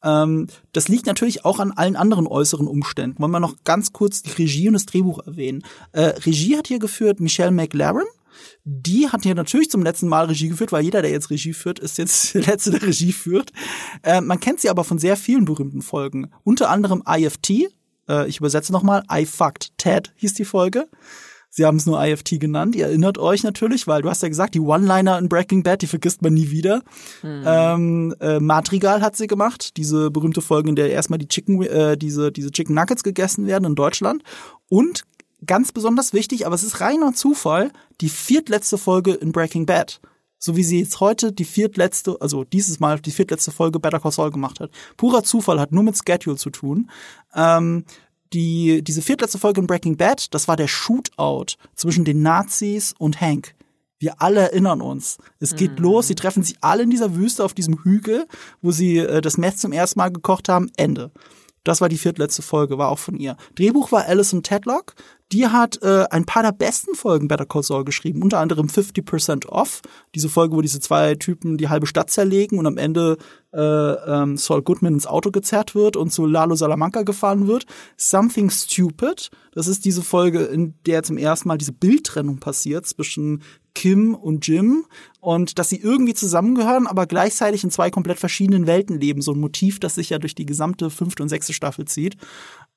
Ähm, 0.07 0.47
das 0.73 0.89
liegt 0.89 1.07
natürlich 1.07 1.45
auch 1.45 1.59
an 1.59 1.73
allen 1.73 1.97
anderen 1.97 2.27
äußeren 2.27 2.69
Umständen. 2.69 3.21
Wollen 3.21 3.33
wir 3.33 3.41
noch 3.41 3.57
ganz 3.65 3.93
kurz 3.93 4.23
die 4.23 4.31
Regie 4.31 4.69
und 4.69 4.75
das 4.75 4.87
Drehbuch 4.87 5.27
erwähnen. 5.27 5.65
Äh, 5.93 6.15
Regie 6.25 6.57
hat 6.57 6.69
hier 6.69 6.79
geführt 6.79 7.21
Michelle 7.21 7.51
McLaren. 7.51 8.07
Die 8.65 9.09
hat 9.09 9.23
hier 9.23 9.35
natürlich 9.35 9.71
zum 9.71 9.83
letzten 9.83 10.09
Mal 10.09 10.27
Regie 10.27 10.49
geführt, 10.49 10.71
weil 10.71 10.85
jeder, 10.85 11.03
der 11.03 11.11
jetzt 11.11 11.31
Regie 11.31 11.55
führt, 11.55 11.79
ist 11.79 11.99
jetzt 11.99 12.35
der 12.35 12.43
Letzte, 12.43 12.71
der 12.71 12.83
Regie 12.83 13.13
führt. 13.13 13.51
Äh, 14.03 14.21
man 14.21 14.39
kennt 14.39 14.61
sie 14.61 14.71
aber 14.71 14.85
von 14.85 14.99
sehr 14.99 15.17
vielen 15.17 15.45
berühmten 15.45 15.83
Folgen. 15.83 16.31
Unter 16.45 16.71
anderem 16.71 17.03
IFT. 17.09 17.73
Äh, 18.09 18.29
ich 18.29 18.39
übersetze 18.39 18.73
nochmal. 18.73 19.03
I 19.13 19.27
Fucked 19.27 19.77
Ted 19.77 20.13
hieß 20.17 20.35
die 20.35 20.45
Folge. 20.45 20.89
Sie 21.57 21.65
haben 21.65 21.79
es 21.79 21.87
nur 21.87 22.05
IFT 22.05 22.39
genannt. 22.39 22.77
Ihr 22.77 22.85
erinnert 22.85 23.17
euch 23.17 23.43
natürlich, 23.43 23.87
weil 23.87 24.03
du 24.03 24.11
hast 24.11 24.23
ja 24.23 24.29
gesagt, 24.29 24.55
die 24.55 24.61
One-Liner 24.61 25.19
in 25.19 25.31
Breaking 25.31 25.63
Bad, 25.63 25.81
die 25.81 25.87
vergisst 25.87 26.21
man 26.21 26.35
nie 26.35 26.51
wieder. 26.51 26.83
Mhm. 27.23 27.45
Ähm, 27.47 28.15
äh, 28.21 28.41
Madrigal 28.41 29.01
hat 29.01 29.17
sie 29.17 29.27
gemacht, 29.27 29.79
diese 29.79 30.11
berühmte 30.11 30.43
Folge, 30.43 30.69
in 30.69 30.77
der 30.77 30.91
erstmal 30.91 31.19
die 31.19 31.29
Chicken, 31.29 31.63
äh, 31.63 31.97
diese, 31.97 32.31
diese 32.31 32.51
Chicken 32.51 32.75
Nuggets 32.75 33.03
gegessen 33.03 33.47
werden 33.47 33.65
in 33.65 33.75
Deutschland. 33.75 34.23
Und 34.69 35.05
ganz 35.47 35.73
besonders 35.73 36.13
wichtig, 36.13 36.45
aber 36.45 36.55
es 36.55 36.63
ist 36.63 36.83
reiner 36.83 37.15
Zufall, 37.15 37.71
die 38.03 38.11
viertletzte 38.11 38.77
Folge 38.77 39.15
in 39.15 39.33
Breaking 39.33 39.65
Bad. 39.65 40.03
So 40.39 40.57
wie 40.57 40.63
sie 40.63 40.81
jetzt 40.81 41.01
heute 41.01 41.33
die 41.33 41.47
viertletzte, 41.47 42.19
also 42.21 42.45
dieses 42.45 42.81
Mal 42.81 43.01
die 43.01 43.11
viertletzte 43.13 43.51
Folge 43.51 43.81
Better 43.81 44.01
Call 44.01 44.13
Saul 44.13 44.31
gemacht 44.31 44.61
hat. 44.61 44.71
Purer 44.99 45.25
Zufall, 45.25 45.59
hat 45.59 45.73
nur 45.73 45.85
mit 45.85 45.97
Schedule 45.97 46.37
zu 46.37 46.51
tun. 46.51 46.91
Ähm, 47.35 47.87
die, 48.37 48.83
diese 48.83 49.01
viertletzte 49.01 49.39
Folge 49.39 49.63
in 49.63 49.67
Breaking 49.67 49.97
Bad, 49.97 50.35
das 50.35 50.47
war 50.47 50.57
der 50.57 50.69
Shootout 50.69 51.57
zwischen 51.75 52.05
den 52.05 52.21
Nazis 52.21 52.95
und 52.99 53.21
Hank. 53.21 53.55
Wir 53.99 54.21
alle 54.21 54.41
erinnern 54.41 54.83
uns. 54.83 55.17
Es 55.41 55.57
geht 55.57 55.79
mhm. 55.79 55.85
los, 55.85 56.09
sie 56.09 56.15
treffen 56.15 56.43
sich 56.43 56.57
alle 56.61 56.83
in 56.83 56.91
dieser 56.91 57.17
Wüste 57.17 57.43
auf 57.43 57.55
diesem 57.55 57.83
Hügel, 57.83 58.27
wo 58.61 58.73
sie 58.73 58.99
äh, 58.99 59.23
das 59.23 59.39
Mess 59.39 59.57
zum 59.57 59.73
ersten 59.73 59.99
Mal 59.99 60.11
gekocht 60.13 60.51
haben. 60.51 60.71
Ende. 60.77 61.11
Das 61.65 61.81
war 61.81 61.89
die 61.89 61.97
viertletzte 61.97 62.43
Folge, 62.43 62.77
war 62.77 62.91
auch 62.91 62.99
von 62.99 63.17
ihr. 63.17 63.39
Drehbuch 63.55 63.91
war 63.91 64.05
Alison 64.05 64.43
Tedlock. 64.43 64.95
Die 65.33 65.47
hat 65.49 65.83
äh, 65.83 66.05
ein 66.11 66.27
paar 66.27 66.43
der 66.43 66.53
besten 66.53 66.95
Folgen 66.95 67.27
Better 67.27 67.47
Call 67.47 67.63
Saul 67.63 67.85
geschrieben, 67.85 68.23
unter 68.23 68.39
anderem 68.39 68.67
50% 68.67 69.47
Off, 69.47 69.81
diese 70.15 70.29
Folge, 70.29 70.55
wo 70.55 70.61
diese 70.61 70.79
zwei 70.79 71.17
Typen 71.17 71.57
die 71.57 71.69
halbe 71.69 71.87
Stadt 71.87 72.11
zerlegen 72.11 72.59
und 72.59 72.67
am 72.67 72.77
Ende 72.77 73.17
äh, 73.57 73.93
ähm, 74.23 74.37
Saul 74.37 74.63
Goodman 74.63 74.95
ins 74.95 75.07
Auto 75.07 75.31
gezerrt 75.31 75.75
wird 75.75 75.97
und 75.97 76.13
zu 76.13 76.27
Lalo 76.27 76.55
Salamanca 76.55 77.03
gefahren 77.03 77.47
wird. 77.47 77.65
Something 77.97 78.51
Stupid, 78.51 79.31
das 79.53 79.67
ist 79.67 79.85
diese 79.85 80.03
Folge, 80.03 80.41
in 80.41 80.75
der 80.85 81.03
zum 81.03 81.17
ersten 81.17 81.49
Mal 81.49 81.57
diese 81.57 81.73
Bildtrennung 81.73 82.39
passiert 82.39 82.87
zwischen 82.87 83.43
Kim 83.75 84.15
und 84.15 84.47
Jim 84.47 84.87
und 85.21 85.59
dass 85.59 85.69
sie 85.69 85.81
irgendwie 85.81 86.15
zusammengehören, 86.15 86.87
aber 86.87 87.07
gleichzeitig 87.07 87.65
in 87.65 87.71
zwei 87.71 87.91
komplett 87.91 88.19
verschiedenen 88.19 88.67
Welten 88.67 89.01
leben. 89.01 89.23
So 89.23 89.33
ein 89.33 89.41
Motiv, 89.41 89.81
das 89.81 89.95
sich 89.95 90.11
ja 90.11 90.19
durch 90.19 90.35
die 90.35 90.47
gesamte 90.47 90.91
fünfte 90.91 91.23
und 91.23 91.29
sechste 91.29 91.53
Staffel 91.53 91.87
zieht. 91.87 92.17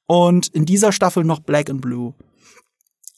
Und 0.08 0.48
in 0.48 0.66
dieser 0.66 0.92
Staffel 0.92 1.24
noch 1.24 1.40
Black 1.40 1.70
and 1.70 1.82
Blue. 1.82 2.14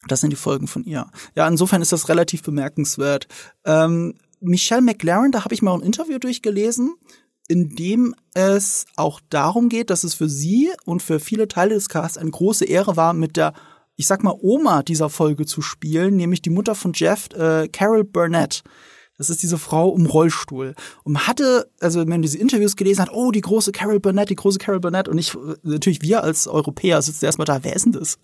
Das 0.08 0.22
sind 0.22 0.32
die 0.32 0.38
Folgen 0.38 0.68
von 0.68 0.84
ihr. 0.84 1.08
Ja, 1.36 1.48
insofern 1.48 1.82
ist 1.82 1.92
das 1.92 2.10
relativ 2.10 2.42
bemerkenswert. 2.42 3.28
Ähm, 3.66 4.16
Michelle 4.42 4.82
McLaren, 4.82 5.32
da 5.32 5.44
habe 5.44 5.54
ich 5.54 5.62
mal 5.62 5.76
ein 5.76 5.82
Interview 5.82 6.18
durchgelesen, 6.18 6.96
in 7.52 7.76
dem 7.76 8.16
es 8.34 8.86
auch 8.96 9.20
darum 9.30 9.68
geht, 9.68 9.90
dass 9.90 10.06
es 10.06 10.14
für 10.14 10.30
sie 10.30 10.72
und 10.86 11.02
für 11.02 11.20
viele 11.20 11.50
Teile 11.50 11.76
des 11.76 11.90
Casts 11.90 12.18
eine 12.18 12.32
große 12.32 12.64
Ehre 12.64 12.96
war, 12.96 13.12
mit 13.12 13.36
der, 13.36 13.52
ich 13.98 14.08
sag 14.08 14.24
mal, 14.24 14.38
Oma 14.40 14.84
dieser 14.84 15.10
Folge 15.10 15.46
zu 15.46 15.62
spielen, 15.62 16.16
nämlich 16.16 16.42
die 16.42 16.50
Mutter 16.50 16.76
von 16.76 16.94
Jeff, 16.96 17.28
äh, 17.34 17.68
Carol 17.68 18.06
Burnett. 18.06 18.64
Das 19.22 19.30
ist 19.30 19.44
diese 19.44 19.60
Frau 19.60 19.96
im 19.96 20.08
Rollstuhl. 20.08 20.74
Und 21.04 21.28
hatte, 21.28 21.70
also 21.80 22.00
wenn 22.00 22.10
man 22.10 22.24
diese 22.24 22.40
Interviews 22.40 22.76
gelesen 22.76 23.04
hat, 23.04 23.12
oh, 23.14 23.30
die 23.30 23.42
große 23.42 23.72
Carol 23.72 24.00
Burnett, 24.00 24.32
die 24.32 24.36
große 24.36 24.58
Carol 24.58 24.80
Burnett. 24.80 25.08
Und 25.08 25.20
ich, 25.20 25.38
natürlich 25.62 26.02
wir 26.02 26.24
als 26.24 26.48
Europäer 26.48 27.00
sitzen 27.04 27.26
erstmal 27.26 27.46
da, 27.46 27.64
wer 27.64 27.76
ist 27.76 27.86
denn 27.86 27.92
das? 27.92 28.18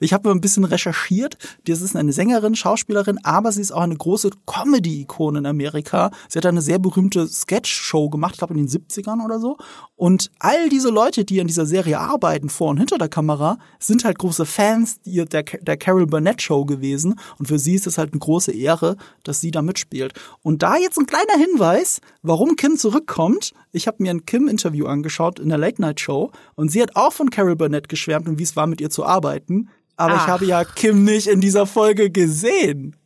Ich 0.00 0.14
habe 0.14 0.28
mal 0.28 0.34
ein 0.34 0.40
bisschen 0.40 0.64
recherchiert. 0.64 1.36
Das 1.66 1.82
ist 1.82 1.94
eine 1.94 2.12
Sängerin, 2.12 2.54
Schauspielerin, 2.54 3.18
aber 3.22 3.52
sie 3.52 3.60
ist 3.60 3.70
auch 3.70 3.82
eine 3.82 3.96
große 3.96 4.30
Comedy-Ikone 4.46 5.40
in 5.40 5.46
Amerika. 5.46 6.10
Sie 6.28 6.38
hat 6.38 6.46
eine 6.46 6.62
sehr 6.62 6.78
berühmte 6.78 7.28
Sketch-Show 7.28 8.08
gemacht, 8.08 8.32
ich 8.32 8.38
glaube 8.38 8.54
in 8.54 8.66
den 8.66 8.68
70ern 8.68 9.22
oder 9.22 9.38
so. 9.38 9.58
Und 9.94 10.30
all 10.38 10.70
diese 10.70 10.88
Leute, 10.88 11.24
die 11.24 11.40
an 11.40 11.46
dieser 11.46 11.66
Serie 11.66 12.00
arbeiten, 12.00 12.48
vor 12.48 12.70
und 12.70 12.78
hinter 12.78 12.98
der 12.98 13.08
Kamera, 13.08 13.58
sind 13.78 14.04
halt 14.04 14.18
große 14.18 14.46
Fans 14.46 15.00
der, 15.04 15.42
der 15.42 15.76
Carol 15.76 16.06
Burnett 16.06 16.42
Show 16.42 16.64
gewesen. 16.64 17.20
Und 17.38 17.46
für 17.46 17.58
sie 17.58 17.74
ist 17.74 17.86
es 17.86 17.98
halt 17.98 18.12
eine 18.12 18.20
große 18.20 18.52
Ehre, 18.52 18.96
dass 19.22 19.40
sie 19.40 19.50
da 19.50 19.62
mitspielt. 19.62 20.13
Und 20.42 20.62
da 20.62 20.76
jetzt 20.76 20.98
ein 20.98 21.06
kleiner 21.06 21.36
Hinweis, 21.36 22.00
warum 22.22 22.56
Kim 22.56 22.76
zurückkommt. 22.76 23.52
Ich 23.72 23.86
habe 23.86 24.02
mir 24.02 24.10
ein 24.10 24.26
Kim-Interview 24.26 24.86
angeschaut 24.86 25.38
in 25.38 25.48
der 25.48 25.58
Late-Night-Show 25.58 26.30
und 26.54 26.70
sie 26.70 26.82
hat 26.82 26.96
auch 26.96 27.12
von 27.12 27.30
Carol 27.30 27.56
Burnett 27.56 27.88
geschwärmt 27.88 28.28
und 28.28 28.38
wie 28.38 28.42
es 28.42 28.56
war, 28.56 28.66
mit 28.66 28.80
ihr 28.80 28.90
zu 28.90 29.04
arbeiten. 29.04 29.70
Aber 29.96 30.14
Ach. 30.14 30.24
ich 30.24 30.28
habe 30.28 30.44
ja 30.44 30.64
Kim 30.64 31.04
nicht 31.04 31.26
in 31.26 31.40
dieser 31.40 31.66
Folge 31.66 32.10
gesehen. 32.10 32.96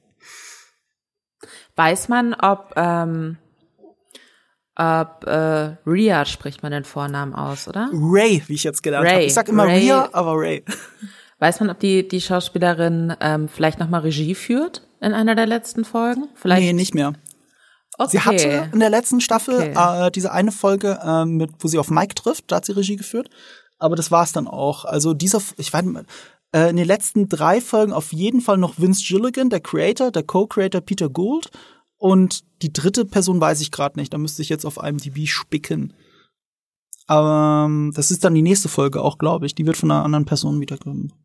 Weiß 1.76 2.08
man, 2.08 2.34
ob, 2.34 2.72
ähm, 2.76 3.36
ob 4.74 5.24
äh, 5.26 5.76
Rhea 5.86 6.24
spricht 6.24 6.62
man 6.62 6.72
den 6.72 6.84
Vornamen 6.84 7.34
aus, 7.34 7.68
oder? 7.68 7.90
Ray, 7.92 8.42
wie 8.46 8.54
ich 8.54 8.64
jetzt 8.64 8.82
gelernt 8.82 9.08
habe. 9.08 9.22
Ich 9.22 9.34
sag 9.34 9.48
immer 9.48 9.64
Ray. 9.64 9.84
Rhea, 9.84 10.08
aber 10.12 10.32
Ray. 10.34 10.64
Weiß 11.38 11.60
man, 11.60 11.70
ob 11.70 11.78
die, 11.78 12.08
die 12.08 12.20
Schauspielerin 12.20 13.14
ähm, 13.20 13.48
vielleicht 13.48 13.78
nochmal 13.78 14.00
Regie 14.00 14.34
führt 14.34 14.87
in 15.00 15.12
einer 15.12 15.34
der 15.34 15.46
letzten 15.46 15.84
Folgen? 15.84 16.28
Vielleicht? 16.34 16.62
Nee, 16.62 16.72
nicht 16.72 16.94
mehr. 16.94 17.14
Okay. 17.98 18.10
Sie 18.12 18.20
hatte 18.20 18.70
in 18.72 18.80
der 18.80 18.90
letzten 18.90 19.20
Staffel 19.20 19.54
okay. 19.54 20.06
äh, 20.06 20.10
diese 20.10 20.30
eine 20.32 20.52
Folge, 20.52 21.00
äh, 21.02 21.24
mit, 21.24 21.50
wo 21.58 21.68
sie 21.68 21.78
auf 21.78 21.90
Mike 21.90 22.14
trifft, 22.14 22.44
da 22.48 22.56
hat 22.56 22.64
sie 22.64 22.72
Regie 22.72 22.96
geführt. 22.96 23.28
Aber 23.78 23.96
das 23.96 24.10
war's 24.10 24.32
dann 24.32 24.46
auch. 24.46 24.84
Also 24.84 25.14
dieser, 25.14 25.40
ich 25.56 25.72
weiß 25.72 25.84
nicht, 25.84 26.04
äh, 26.52 26.70
in 26.70 26.76
den 26.76 26.86
letzten 26.86 27.28
drei 27.28 27.60
Folgen 27.60 27.92
auf 27.92 28.12
jeden 28.12 28.40
Fall 28.40 28.56
noch 28.56 28.78
Vince 28.78 29.04
Gilligan, 29.04 29.50
der 29.50 29.60
Creator, 29.60 30.10
der 30.10 30.22
Co-Creator 30.22 30.80
Peter 30.80 31.08
Gould. 31.08 31.50
Und 31.96 32.44
die 32.62 32.72
dritte 32.72 33.04
Person 33.04 33.40
weiß 33.40 33.60
ich 33.60 33.72
gerade 33.72 33.98
nicht. 33.98 34.12
Da 34.12 34.18
müsste 34.18 34.42
ich 34.42 34.48
jetzt 34.48 34.64
auf 34.64 34.78
IMDb 34.82 35.26
spicken. 35.26 35.92
Aber 37.08 37.64
ähm, 37.66 37.90
das 37.94 38.10
ist 38.10 38.22
dann 38.22 38.34
die 38.34 38.42
nächste 38.42 38.68
Folge 38.68 39.02
auch, 39.02 39.16
glaube 39.16 39.46
ich. 39.46 39.54
Die 39.54 39.66
wird 39.66 39.78
von 39.78 39.90
einer 39.90 40.04
anderen 40.04 40.26
Person 40.26 40.60
wieder 40.60 40.76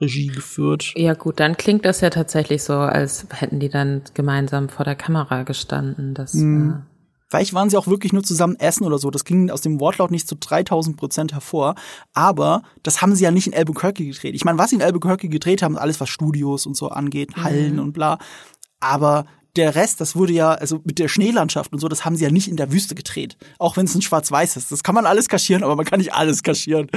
Regie 0.01 0.27
geführt. 0.27 0.93
Ja 0.95 1.13
gut, 1.13 1.41
dann 1.41 1.57
klingt 1.57 1.83
das 1.83 1.99
ja 1.99 2.09
tatsächlich 2.09 2.63
so, 2.63 2.73
als 2.73 3.27
hätten 3.31 3.59
die 3.59 3.67
dann 3.67 4.01
gemeinsam 4.13 4.69
vor 4.69 4.85
der 4.85 4.95
Kamera 4.95 5.43
gestanden. 5.43 6.13
Das, 6.13 6.33
mhm. 6.35 6.83
Vielleicht 7.27 7.53
waren 7.53 7.69
sie 7.69 7.75
auch 7.75 7.87
wirklich 7.87 8.13
nur 8.13 8.23
zusammen 8.23 8.55
essen 8.59 8.85
oder 8.85 8.97
so. 8.97 9.11
Das 9.11 9.25
ging 9.25 9.49
aus 9.49 9.59
dem 9.59 9.81
Wortlaut 9.81 10.11
nicht 10.11 10.27
zu 10.27 10.35
3000 10.35 10.95
Prozent 10.95 11.33
hervor. 11.33 11.75
Aber 12.13 12.63
das 12.83 13.01
haben 13.01 13.13
sie 13.13 13.25
ja 13.25 13.31
nicht 13.31 13.47
in 13.47 13.53
Albuquerque 13.53 14.05
gedreht. 14.05 14.35
Ich 14.35 14.45
meine, 14.45 14.59
was 14.59 14.69
sie 14.69 14.77
in 14.77 14.81
Albuquerque 14.81 15.27
gedreht 15.27 15.63
haben, 15.63 15.77
alles 15.77 15.99
was 15.99 16.07
Studios 16.09 16.65
und 16.65 16.77
so 16.77 16.87
angeht, 16.87 17.35
Hallen 17.35 17.73
mhm. 17.73 17.79
und 17.79 17.93
bla. 17.93 18.19
Aber 18.79 19.25
der 19.55 19.75
Rest, 19.75 20.01
das 20.01 20.15
wurde 20.15 20.33
ja, 20.33 20.51
also 20.51 20.81
mit 20.83 20.99
der 20.99 21.07
Schneelandschaft 21.07 21.73
und 21.73 21.79
so, 21.79 21.87
das 21.87 22.05
haben 22.05 22.15
sie 22.15 22.23
ja 22.23 22.31
nicht 22.31 22.47
in 22.47 22.57
der 22.57 22.71
Wüste 22.71 22.95
gedreht. 22.95 23.37
Auch 23.59 23.77
wenn 23.77 23.85
es 23.85 23.95
ein 23.95 24.01
Schwarz-Weiß 24.01 24.57
ist. 24.57 24.71
Das 24.71 24.83
kann 24.83 24.95
man 24.95 25.05
alles 25.05 25.29
kaschieren, 25.29 25.63
aber 25.63 25.75
man 25.75 25.85
kann 25.85 25.99
nicht 25.99 26.13
alles 26.13 26.43
kaschieren. 26.43 26.89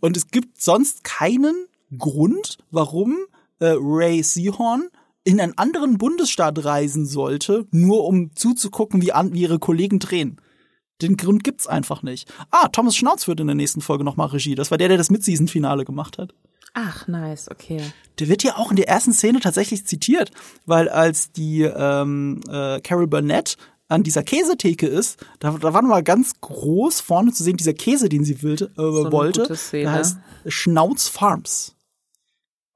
Und 0.00 0.16
es 0.16 0.28
gibt 0.28 0.62
sonst 0.62 1.02
keinen 1.02 1.66
Grund, 1.98 2.58
warum 2.70 3.16
äh, 3.58 3.74
Ray 3.78 4.22
Seahorn 4.22 4.88
in 5.24 5.40
einen 5.40 5.56
anderen 5.58 5.98
Bundesstaat 5.98 6.64
reisen 6.64 7.06
sollte, 7.06 7.66
nur 7.70 8.04
um 8.04 8.36
zuzugucken, 8.36 9.02
wie, 9.02 9.12
an, 9.12 9.32
wie 9.32 9.42
ihre 9.42 9.58
Kollegen 9.58 9.98
drehen. 9.98 10.36
Den 11.02 11.16
Grund 11.16 11.42
gibt's 11.42 11.66
einfach 11.66 12.02
nicht. 12.02 12.32
Ah, 12.50 12.68
Thomas 12.68 12.96
Schnauz 12.96 13.26
wird 13.26 13.40
in 13.40 13.48
der 13.48 13.56
nächsten 13.56 13.80
Folge 13.80 14.04
nochmal 14.04 14.28
Regie. 14.28 14.54
Das 14.54 14.70
war 14.70 14.78
der, 14.78 14.88
der 14.88 14.98
das 14.98 15.10
Mid-Season-Finale 15.10 15.84
gemacht 15.84 16.18
hat. 16.18 16.34
Ach, 16.74 17.06
nice, 17.06 17.50
okay. 17.50 17.80
Der 18.18 18.28
wird 18.28 18.42
ja 18.42 18.56
auch 18.56 18.70
in 18.70 18.76
der 18.76 18.88
ersten 18.88 19.12
Szene 19.12 19.40
tatsächlich 19.40 19.86
zitiert, 19.86 20.30
weil 20.66 20.88
als 20.88 21.32
die 21.32 21.62
ähm, 21.62 22.40
äh, 22.48 22.80
Carol 22.80 23.06
Burnett 23.06 23.56
an 23.88 24.02
dieser 24.02 24.22
Käsetheke 24.22 24.86
ist, 24.86 25.24
da, 25.38 25.52
da 25.52 25.72
war 25.72 25.82
mal 25.82 26.02
ganz 26.02 26.32
groß 26.40 27.00
vorne 27.00 27.32
zu 27.32 27.44
sehen, 27.44 27.56
dieser 27.56 27.74
Käse, 27.74 28.08
den 28.08 28.24
sie 28.24 28.42
will, 28.42 28.54
äh, 28.54 28.68
so 28.76 29.12
wollte. 29.12 29.56
Der 29.72 29.92
heißt 29.92 30.18
Schnauz 30.46 31.08
Farms. 31.08 31.76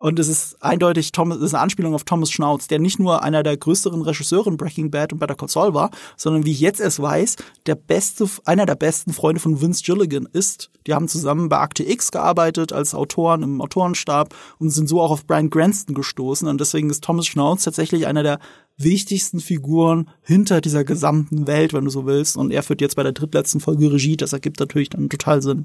Und 0.00 0.20
es 0.20 0.28
ist 0.28 0.62
eindeutig 0.62 1.10
Thomas, 1.10 1.38
es 1.38 1.44
ist 1.44 1.54
eine 1.54 1.62
Anspielung 1.62 1.92
auf 1.92 2.04
Thomas 2.04 2.30
Schnauz, 2.30 2.68
der 2.68 2.78
nicht 2.78 3.00
nur 3.00 3.24
einer 3.24 3.42
der 3.42 3.56
größeren 3.56 4.00
Regisseure 4.02 4.48
in 4.48 4.56
Breaking 4.56 4.92
Bad 4.92 5.12
und 5.12 5.18
Better 5.18 5.34
Call 5.34 5.48
Saul 5.48 5.74
war, 5.74 5.90
sondern 6.16 6.44
wie 6.44 6.52
ich 6.52 6.60
jetzt 6.60 6.80
es 6.80 7.02
weiß, 7.02 7.34
der 7.66 7.74
beste, 7.74 8.28
einer 8.44 8.64
der 8.64 8.76
besten 8.76 9.12
Freunde 9.12 9.40
von 9.40 9.60
Vince 9.60 9.82
Gilligan 9.82 10.28
ist. 10.32 10.70
Die 10.86 10.94
haben 10.94 11.08
zusammen 11.08 11.48
bei 11.48 11.58
Akte 11.58 11.82
X 11.82 12.12
gearbeitet 12.12 12.72
als 12.72 12.94
Autoren 12.94 13.42
im 13.42 13.60
Autorenstab 13.60 14.34
und 14.58 14.70
sind 14.70 14.88
so 14.88 15.00
auch 15.00 15.10
auf 15.10 15.26
Brian 15.26 15.50
Cranston 15.50 15.96
gestoßen. 15.96 16.46
Und 16.46 16.60
deswegen 16.60 16.90
ist 16.90 17.02
Thomas 17.02 17.26
Schnauz 17.26 17.64
tatsächlich 17.64 18.06
einer 18.06 18.22
der 18.22 18.38
wichtigsten 18.76 19.40
Figuren 19.40 20.08
hinter 20.22 20.60
dieser 20.60 20.84
gesamten 20.84 21.48
Welt, 21.48 21.72
wenn 21.72 21.84
du 21.84 21.90
so 21.90 22.06
willst. 22.06 22.36
Und 22.36 22.52
er 22.52 22.62
führt 22.62 22.80
jetzt 22.80 22.94
bei 22.94 23.02
der 23.02 23.12
drittletzten 23.12 23.60
Folge 23.60 23.92
Regie. 23.92 24.16
Das 24.16 24.32
ergibt 24.32 24.60
natürlich 24.60 24.90
dann 24.90 25.10
total 25.10 25.42
Sinn. 25.42 25.64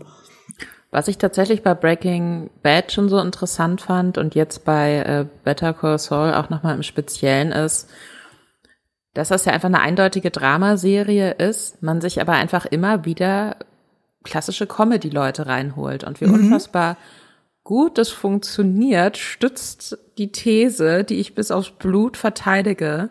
Was 0.92 1.08
ich 1.08 1.18
tatsächlich 1.18 1.64
bei 1.64 1.74
Breaking 1.74 2.52
Bad 2.62 2.92
schon 2.92 3.10
so 3.10 3.20
interessant 3.20 3.82
fand 3.82 4.18
und 4.18 4.36
jetzt 4.36 4.64
bei 4.64 4.98
äh, 4.98 5.26
Better 5.44 5.74
Call 5.74 5.98
Saul 5.98 6.34
auch 6.34 6.50
nochmal 6.50 6.76
im 6.76 6.84
Speziellen 6.84 7.52
ist, 7.52 7.90
dass 9.14 9.30
das 9.30 9.46
ja 9.46 9.54
einfach 9.54 9.70
eine 9.70 9.82
eindeutige 9.82 10.32
Dramaserie 10.32 11.32
ist, 11.32 11.82
man 11.82 12.02
sich 12.02 12.22
aber 12.22 12.34
einfach 12.34 12.66
immer 12.66 13.06
wieder 13.06 13.58
klassische 14.24 14.68
Comedy-Leute 14.68 15.48
reinholt 15.48 16.04
und 16.04 16.22
wie 16.22 16.28
mhm. 16.28 16.36
unfassbar 16.36 16.98
gut 17.64 17.98
das 17.98 18.10
funktioniert, 18.10 19.18
stützt 19.18 19.98
die 20.18 20.32
These, 20.32 21.04
die 21.04 21.20
ich 21.20 21.36
bis 21.36 21.52
aufs 21.52 21.72
Blut 21.72 22.18
verteidige, 22.18 23.10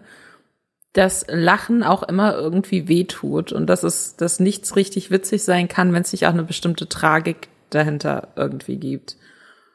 dass 0.93 1.25
Lachen 1.29 1.83
auch 1.83 2.03
immer 2.03 2.35
irgendwie 2.35 2.89
wehtut 2.89 3.53
und 3.53 3.67
dass 3.67 3.83
es, 3.83 4.17
dass 4.17 4.41
nichts 4.41 4.77
richtig 4.77 5.11
witzig 5.11 5.43
sein 5.43 5.69
kann, 5.69 5.93
wenn 5.93 6.03
es 6.03 6.11
sich 6.11 6.27
auch 6.27 6.33
eine 6.33 6.45
bestimmte 6.45 6.89
Tragik 6.89 7.49
dahinter 7.71 8.29
irgendwie 8.37 8.77
gibt. 8.77 9.17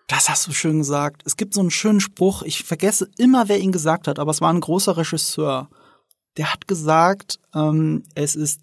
Das 0.08 0.30
hast 0.30 0.48
du 0.48 0.54
schön 0.54 0.78
gesagt. 0.78 1.24
Es 1.26 1.36
gibt 1.36 1.54
so 1.54 1.60
einen 1.60 1.72
schönen 1.72 2.00
Spruch, 2.00 2.44
ich 2.44 2.64
vergesse 2.64 3.10
immer, 3.18 3.50
wer 3.50 3.60
ihn 3.60 3.72
gesagt 3.72 4.08
hat, 4.08 4.20
aber 4.20 4.32
es 4.32 4.42
war 4.42 4.54
ein 4.54 4.62
großer 4.62 4.96
Regisseur. 4.96 5.70
Der 6.38 6.54
hat 6.54 6.68
gesagt, 6.68 7.40
ähm, 7.54 8.04
es, 8.16 8.36
ist 8.36 8.62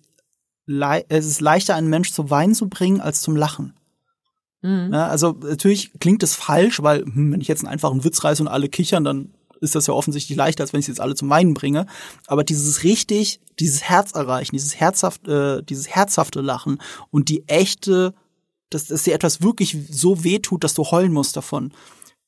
es 0.66 1.26
ist 1.26 1.40
leichter, 1.42 1.74
einen 1.74 1.90
Mensch 1.90 2.12
zu 2.12 2.30
weinen 2.30 2.54
zu 2.54 2.68
bringen, 2.68 3.02
als 3.02 3.20
zum 3.20 3.36
Lachen. 3.36 3.74
Mhm. 4.62 4.94
Ja, 4.94 5.08
also 5.08 5.32
natürlich 5.42 5.92
klingt 6.00 6.22
es 6.22 6.34
falsch, 6.34 6.82
weil 6.82 7.04
hm, 7.04 7.32
wenn 7.32 7.40
ich 7.40 7.48
jetzt 7.48 7.60
einen 7.60 7.72
einfachen 7.72 8.04
Witz 8.04 8.24
reiße 8.24 8.42
und 8.42 8.48
alle 8.48 8.70
kichern, 8.70 9.04
dann 9.04 9.34
ist 9.64 9.74
das 9.74 9.88
ja 9.88 9.94
offensichtlich 9.94 10.36
leichter, 10.36 10.62
als 10.62 10.72
wenn 10.72 10.80
ich 10.80 10.86
sie 10.86 10.92
jetzt 10.92 11.00
alle 11.00 11.14
zum 11.16 11.30
Weinen 11.30 11.54
bringe. 11.54 11.86
Aber 12.26 12.44
dieses 12.44 12.84
richtig, 12.84 13.40
dieses 13.58 13.82
Herz 13.82 14.12
erreichen, 14.12 14.54
dieses 14.54 14.78
herzhaft, 14.78 15.26
äh, 15.26 15.62
dieses 15.62 15.88
herzhafte 15.88 16.40
Lachen 16.40 16.78
und 17.10 17.28
die 17.28 17.48
echte 17.48 18.14
dass, 18.74 18.86
dass 18.86 19.04
dir 19.04 19.14
etwas 19.14 19.42
wirklich 19.42 19.76
so 19.90 20.24
wehtut, 20.24 20.64
dass 20.64 20.74
du 20.74 20.84
heulen 20.84 21.12
musst 21.12 21.36
davon. 21.36 21.72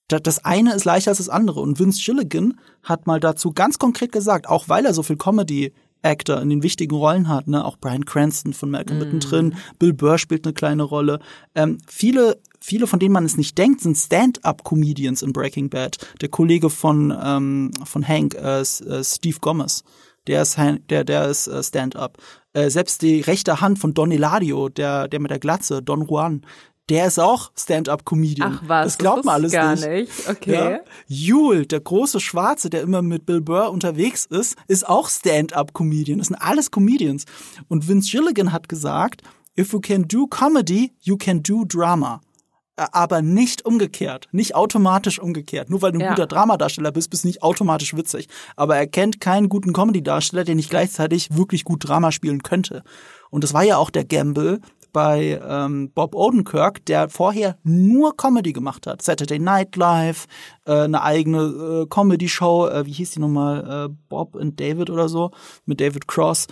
Das 0.09 0.45
eine 0.45 0.73
ist 0.75 0.85
leichter 0.85 1.11
als 1.11 1.19
das 1.19 1.29
andere. 1.29 1.61
Und 1.61 1.81
Vince 1.81 2.01
Gilligan 2.01 2.61
hat 2.85 3.09
mal 3.09 3.19
dazu 3.19 3.53
ganz 3.53 3.79
konkret 3.79 4.13
gesagt, 4.13 4.49
auch 4.49 4.69
weil 4.69 4.87
er 4.87 4.95
so 4.95 5.03
viel 5.03 5.17
Comedy 5.17 5.73
Actor 6.03 6.41
in 6.41 6.49
den 6.49 6.63
wichtigen 6.63 6.95
Rollen 6.95 7.27
hat, 7.27 7.49
ne, 7.49 7.65
auch 7.65 7.77
Brian 7.79 8.05
Cranston 8.05 8.53
von 8.53 8.71
Malcolm 8.71 8.99
mm. 8.99 9.03
mittendrin, 9.03 9.55
Bill 9.81 9.93
Burr 9.93 10.19
spielt 10.19 10.47
eine 10.47 10.55
kleine 10.55 10.85
Rolle. 10.85 11.19
Ähm, 11.57 11.79
viele, 11.89 12.39
viele 12.67 12.87
von 12.87 12.99
denen 12.99 13.13
man 13.13 13.25
es 13.25 13.37
nicht 13.37 13.57
denkt, 13.57 13.81
sind 13.81 13.97
Stand-up-Comedians 13.97 15.23
in 15.23 15.33
Breaking 15.33 15.71
Bad. 15.71 15.99
Der 16.21 16.29
Kollege 16.29 16.69
von 16.69 17.17
ähm, 17.23 17.71
von 17.85 18.07
Hank, 18.07 18.35
äh, 18.35 18.61
äh 18.61 19.05
Steve 19.05 19.39
Gomez, 19.41 19.85
der 20.27 20.43
ist 20.43 20.59
der 20.91 21.05
der 21.05 21.29
ist 21.29 21.47
äh, 21.47 21.63
Stand-up. 21.63 22.19
Äh, 22.53 22.71
selbst 22.71 23.03
die 23.03 23.21
rechte 23.21 23.61
Hand 23.61 23.79
von 23.79 23.95
Don 23.95 24.11
Eladio, 24.11 24.69
der, 24.69 25.09
der 25.09 25.21
mit 25.21 25.31
der 25.31 25.39
Glatze, 25.39 25.83
Don 25.83 26.07
Juan, 26.07 26.45
der 26.89 27.07
ist 27.07 27.19
auch 27.19 27.51
Stand-up-Comedian. 27.57 28.61
Ach 28.61 28.69
was, 28.69 28.87
das 28.87 28.99
glaubt 28.99 29.19
das 29.19 29.25
man 29.27 29.35
alles 29.35 29.53
gar 29.53 29.75
nicht. 29.75 29.89
nicht. 29.89 30.29
Okay. 30.29 30.53
Ja. 30.55 30.81
Jule, 31.07 31.67
der 31.67 31.81
große 31.81 32.21
Schwarze, 32.21 32.71
der 32.71 32.83
immer 32.83 33.03
mit 33.03 33.27
Bill 33.27 33.41
Burr 33.41 33.71
unterwegs 33.71 34.25
ist, 34.25 34.57
ist 34.69 34.89
auch 34.89 35.09
Stand-up-Comedian. 35.09 36.19
Das 36.19 36.29
sind 36.29 36.37
alles 36.37 36.71
Comedians. 36.71 37.25
Und 37.69 37.89
Vince 37.89 38.11
Gilligan 38.11 38.53
hat 38.53 38.69
gesagt, 38.69 39.23
if 39.59 39.73
you 39.73 39.81
can 39.81 40.07
do 40.07 40.27
comedy, 40.27 40.93
you 41.01 41.17
can 41.17 41.43
do 41.43 41.65
drama. 41.65 42.21
Äh, 42.77 42.87
aber 42.93 43.23
nicht 43.23 43.65
umgekehrt, 43.65 44.29
nicht 44.33 44.55
automatisch 44.55 45.19
umgekehrt. 45.19 45.71
Nur 45.71 45.83
weil 45.83 45.93
du 45.93 45.99
ein 45.99 46.03
ja. 46.03 46.11
guter 46.11 46.27
Dramadarsteller 46.27 46.93
bist, 46.93 47.11
bist 47.11 47.25
du 47.25 47.29
nicht 47.29 47.43
automatisch 47.43 47.97
witzig. 47.97 48.29
Aber 48.55 48.77
er 48.77 48.87
kennt 48.87 49.21
keinen 49.21 49.49
guten 49.49 49.73
Comedy-Darsteller, 49.73 50.45
der 50.45 50.55
nicht 50.55 50.71
gleichzeitig 50.71 51.35
wirklich 51.35 51.65
gut 51.65 51.89
Drama 51.89 52.13
spielen 52.13 52.43
könnte. 52.43 52.83
Und 53.31 53.45
das 53.45 53.55
war 53.55 53.63
ja 53.63 53.79
auch 53.79 53.91
der 53.91 54.05
Gamble 54.05 54.61
bei 54.93 55.39
ähm, 55.47 55.91
Bob 55.95 56.15
Odenkirk, 56.15 56.85
der 56.87 57.11
vorher 57.11 57.59
nur 57.65 58.17
Comedy 58.17 58.55
gemacht 58.55 58.87
hat. 58.87 59.03
Saturday 59.03 59.39
Night 59.39 59.77
Live, 59.77 60.27
äh, 60.65 60.73
eine 60.73 61.03
eigene 61.03 61.83
äh, 61.83 61.87
Comedy-Show, 61.87 62.69
äh, 62.69 62.87
wie 62.87 62.93
hieß 62.93 63.11
die 63.11 63.21
nochmal, 63.21 63.89
äh, 63.91 63.95
Bob 64.09 64.37
and 64.37 64.59
David 64.59 64.89
oder 64.89 65.11
so, 65.11 65.33
mit 65.67 65.83
David 65.83 66.09
Cross 66.09 66.47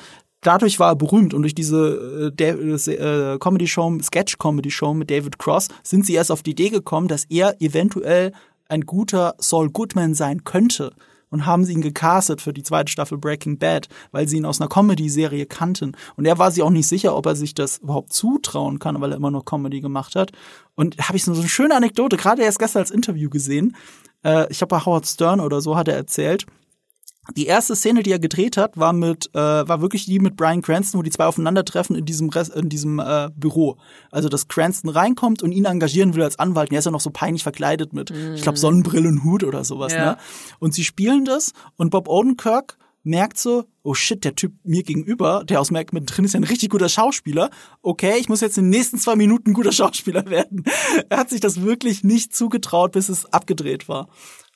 dadurch 0.46 0.78
war 0.78 0.92
er 0.92 0.96
berühmt 0.96 1.34
und 1.34 1.42
durch 1.42 1.54
diese 1.54 2.32
äh, 2.38 2.44
äh, 2.44 3.38
Comedy-Show, 3.38 3.98
Sketch-Comedy-Show 4.00 4.94
mit 4.94 5.10
David 5.10 5.38
Cross 5.38 5.68
sind 5.82 6.06
sie 6.06 6.14
erst 6.14 6.30
auf 6.30 6.42
die 6.42 6.52
Idee 6.52 6.70
gekommen, 6.70 7.08
dass 7.08 7.24
er 7.24 7.60
eventuell 7.60 8.32
ein 8.68 8.82
guter 8.82 9.34
Saul 9.38 9.70
Goodman 9.70 10.14
sein 10.14 10.44
könnte 10.44 10.92
und 11.30 11.46
haben 11.46 11.64
sie 11.64 11.72
ihn 11.72 11.80
gecastet 11.80 12.40
für 12.40 12.52
die 12.52 12.62
zweite 12.62 12.92
Staffel 12.92 13.18
Breaking 13.18 13.58
Bad, 13.58 13.88
weil 14.12 14.28
sie 14.28 14.36
ihn 14.36 14.46
aus 14.46 14.60
einer 14.60 14.68
Comedy-Serie 14.68 15.46
kannten. 15.46 15.96
Und 16.16 16.26
er 16.26 16.38
war 16.38 16.52
sich 16.52 16.62
auch 16.62 16.70
nicht 16.70 16.86
sicher, 16.86 17.16
ob 17.16 17.26
er 17.26 17.34
sich 17.34 17.54
das 17.54 17.78
überhaupt 17.78 18.12
zutrauen 18.12 18.78
kann, 18.78 19.00
weil 19.00 19.10
er 19.10 19.16
immer 19.16 19.32
noch 19.32 19.44
Comedy 19.44 19.80
gemacht 19.80 20.14
hat. 20.14 20.30
Und 20.76 20.96
habe 20.98 21.16
ich 21.16 21.24
so 21.24 21.32
eine 21.32 21.48
schöne 21.48 21.74
Anekdote, 21.74 22.16
gerade 22.16 22.42
erst 22.42 22.60
gestern 22.60 22.82
als 22.82 22.92
Interview 22.92 23.30
gesehen. 23.30 23.74
Äh, 24.24 24.46
ich 24.48 24.58
glaube, 24.58 24.76
bei 24.76 24.84
Howard 24.84 25.06
Stern 25.06 25.40
oder 25.40 25.60
so 25.60 25.76
hat 25.76 25.88
er 25.88 25.96
erzählt, 25.96 26.46
die 27.32 27.46
erste 27.46 27.74
Szene, 27.74 28.02
die 28.02 28.12
er 28.12 28.18
gedreht 28.18 28.56
hat, 28.56 28.76
war 28.76 28.92
mit 28.92 29.30
äh, 29.34 29.38
war 29.38 29.80
wirklich 29.80 30.04
die 30.04 30.18
mit 30.18 30.36
Brian 30.36 30.62
Cranston, 30.62 30.98
wo 30.98 31.02
die 31.02 31.10
zwei 31.10 31.26
aufeinandertreffen 31.26 31.96
in 31.96 32.04
diesem 32.04 32.28
Rest, 32.28 32.54
in 32.54 32.68
diesem 32.68 32.98
äh, 32.98 33.30
Büro. 33.34 33.78
Also 34.10 34.28
dass 34.28 34.48
Cranston 34.48 34.90
reinkommt 34.90 35.42
und 35.42 35.52
ihn 35.52 35.64
engagieren 35.64 36.14
will 36.14 36.22
als 36.22 36.38
Anwalt. 36.38 36.70
Und 36.70 36.74
er 36.74 36.80
ist 36.80 36.84
ja 36.84 36.90
noch 36.90 37.00
so 37.00 37.10
peinlich 37.10 37.42
verkleidet 37.42 37.92
mit, 37.92 38.10
mm. 38.10 38.34
ich 38.34 38.42
glaube 38.42 38.58
Sonnenbrille 38.58 39.08
und 39.08 39.24
Hut 39.24 39.42
oder 39.42 39.64
sowas. 39.64 39.92
Ja. 39.92 40.04
Ne? 40.04 40.16
Und 40.58 40.74
sie 40.74 40.84
spielen 40.84 41.24
das 41.24 41.52
und 41.76 41.90
Bob 41.90 42.08
Odenkirk 42.08 42.76
merkt 43.04 43.38
so, 43.38 43.64
oh 43.82 43.94
shit, 43.94 44.24
der 44.24 44.34
Typ 44.34 44.52
mir 44.64 44.82
gegenüber, 44.82 45.44
der 45.44 45.60
aus 45.60 45.70
Mac 45.70 45.92
mit 45.92 46.04
drin 46.06 46.24
ist 46.24 46.32
ja 46.32 46.40
ein 46.40 46.44
richtig 46.44 46.70
guter 46.70 46.88
Schauspieler. 46.88 47.50
Okay, 47.82 48.14
ich 48.18 48.28
muss 48.28 48.40
jetzt 48.40 48.56
in 48.56 48.64
den 48.64 48.70
nächsten 48.70 48.98
zwei 48.98 49.14
Minuten 49.14 49.52
guter 49.52 49.72
Schauspieler 49.72 50.26
werden. 50.30 50.64
er 51.10 51.18
hat 51.18 51.30
sich 51.30 51.40
das 51.40 51.62
wirklich 51.62 52.02
nicht 52.02 52.34
zugetraut, 52.34 52.92
bis 52.92 53.10
es 53.10 53.26
abgedreht 53.26 53.88
war. 53.88 54.08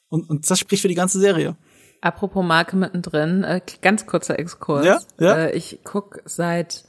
Und, 0.09 0.29
und 0.29 0.51
das 0.51 0.59
spricht 0.59 0.83
für 0.83 0.89
die 0.89 0.95
ganze 0.95 1.21
Serie. 1.21 1.57
Apropos 2.01 2.45
Marke 2.45 2.77
mittendrin, 2.77 3.45
äh, 3.45 3.61
ganz 3.83 4.07
kurzer 4.07 4.39
Exkurs. 4.39 4.87
Ja, 4.87 4.99
ja. 5.19 5.35
Äh, 5.35 5.57
ich 5.57 5.81
guck 5.85 6.21
seit 6.25 6.85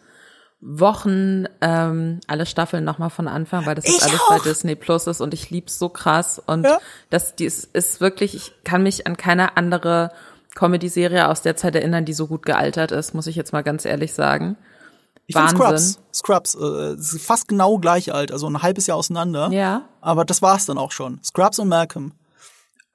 Wochen 0.61 1.45
ähm, 1.61 2.19
alle 2.27 2.45
Staffeln 2.45 2.83
nochmal 2.83 3.09
von 3.09 3.27
Anfang, 3.27 3.65
weil 3.65 3.75
das 3.75 3.85
ich 3.85 3.95
ist 3.95 4.03
alles 4.03 4.19
auch. 4.19 4.29
bei 4.29 4.39
Disney 4.39 4.75
Plus 4.75 5.07
ist 5.07 5.21
und 5.21 5.33
ich 5.33 5.49
lieb's 5.49 5.79
so 5.79 5.87
krass 5.87 6.41
und 6.45 6.65
ja. 6.65 6.79
das 7.09 7.35
die 7.35 7.45
ist, 7.45 7.73
ist 7.73 8.01
wirklich, 8.01 8.35
ich 8.35 8.51
kann 8.65 8.83
mich 8.83 9.07
an 9.07 9.15
keine 9.15 9.55
andere 9.55 10.11
Comedy-Serie 10.55 11.29
aus 11.29 11.41
der 11.41 11.55
Zeit 11.55 11.75
erinnern, 11.75 12.03
die 12.03 12.13
so 12.13 12.27
gut 12.27 12.45
gealtert 12.45 12.91
ist, 12.91 13.13
muss 13.13 13.27
ich 13.27 13.37
jetzt 13.37 13.53
mal 13.53 13.61
ganz 13.61 13.85
ehrlich 13.85 14.13
sagen. 14.13 14.57
Ich 15.27 15.35
Wahnsinn. 15.35 15.57
Scrubs, 15.57 15.99
Scrubs, 16.11 16.55
äh, 16.55 17.19
fast 17.19 17.47
genau 17.47 17.77
gleich 17.77 18.13
alt, 18.13 18.31
also 18.31 18.47
ein 18.49 18.61
halbes 18.61 18.87
Jahr 18.87 18.97
auseinander. 18.97 19.49
Ja. 19.51 19.83
Aber 20.01 20.25
das 20.25 20.41
war's 20.41 20.65
dann 20.65 20.77
auch 20.77 20.91
schon. 20.91 21.19
Scrubs 21.23 21.59
und 21.59 21.67
Malcolm. 21.69 22.13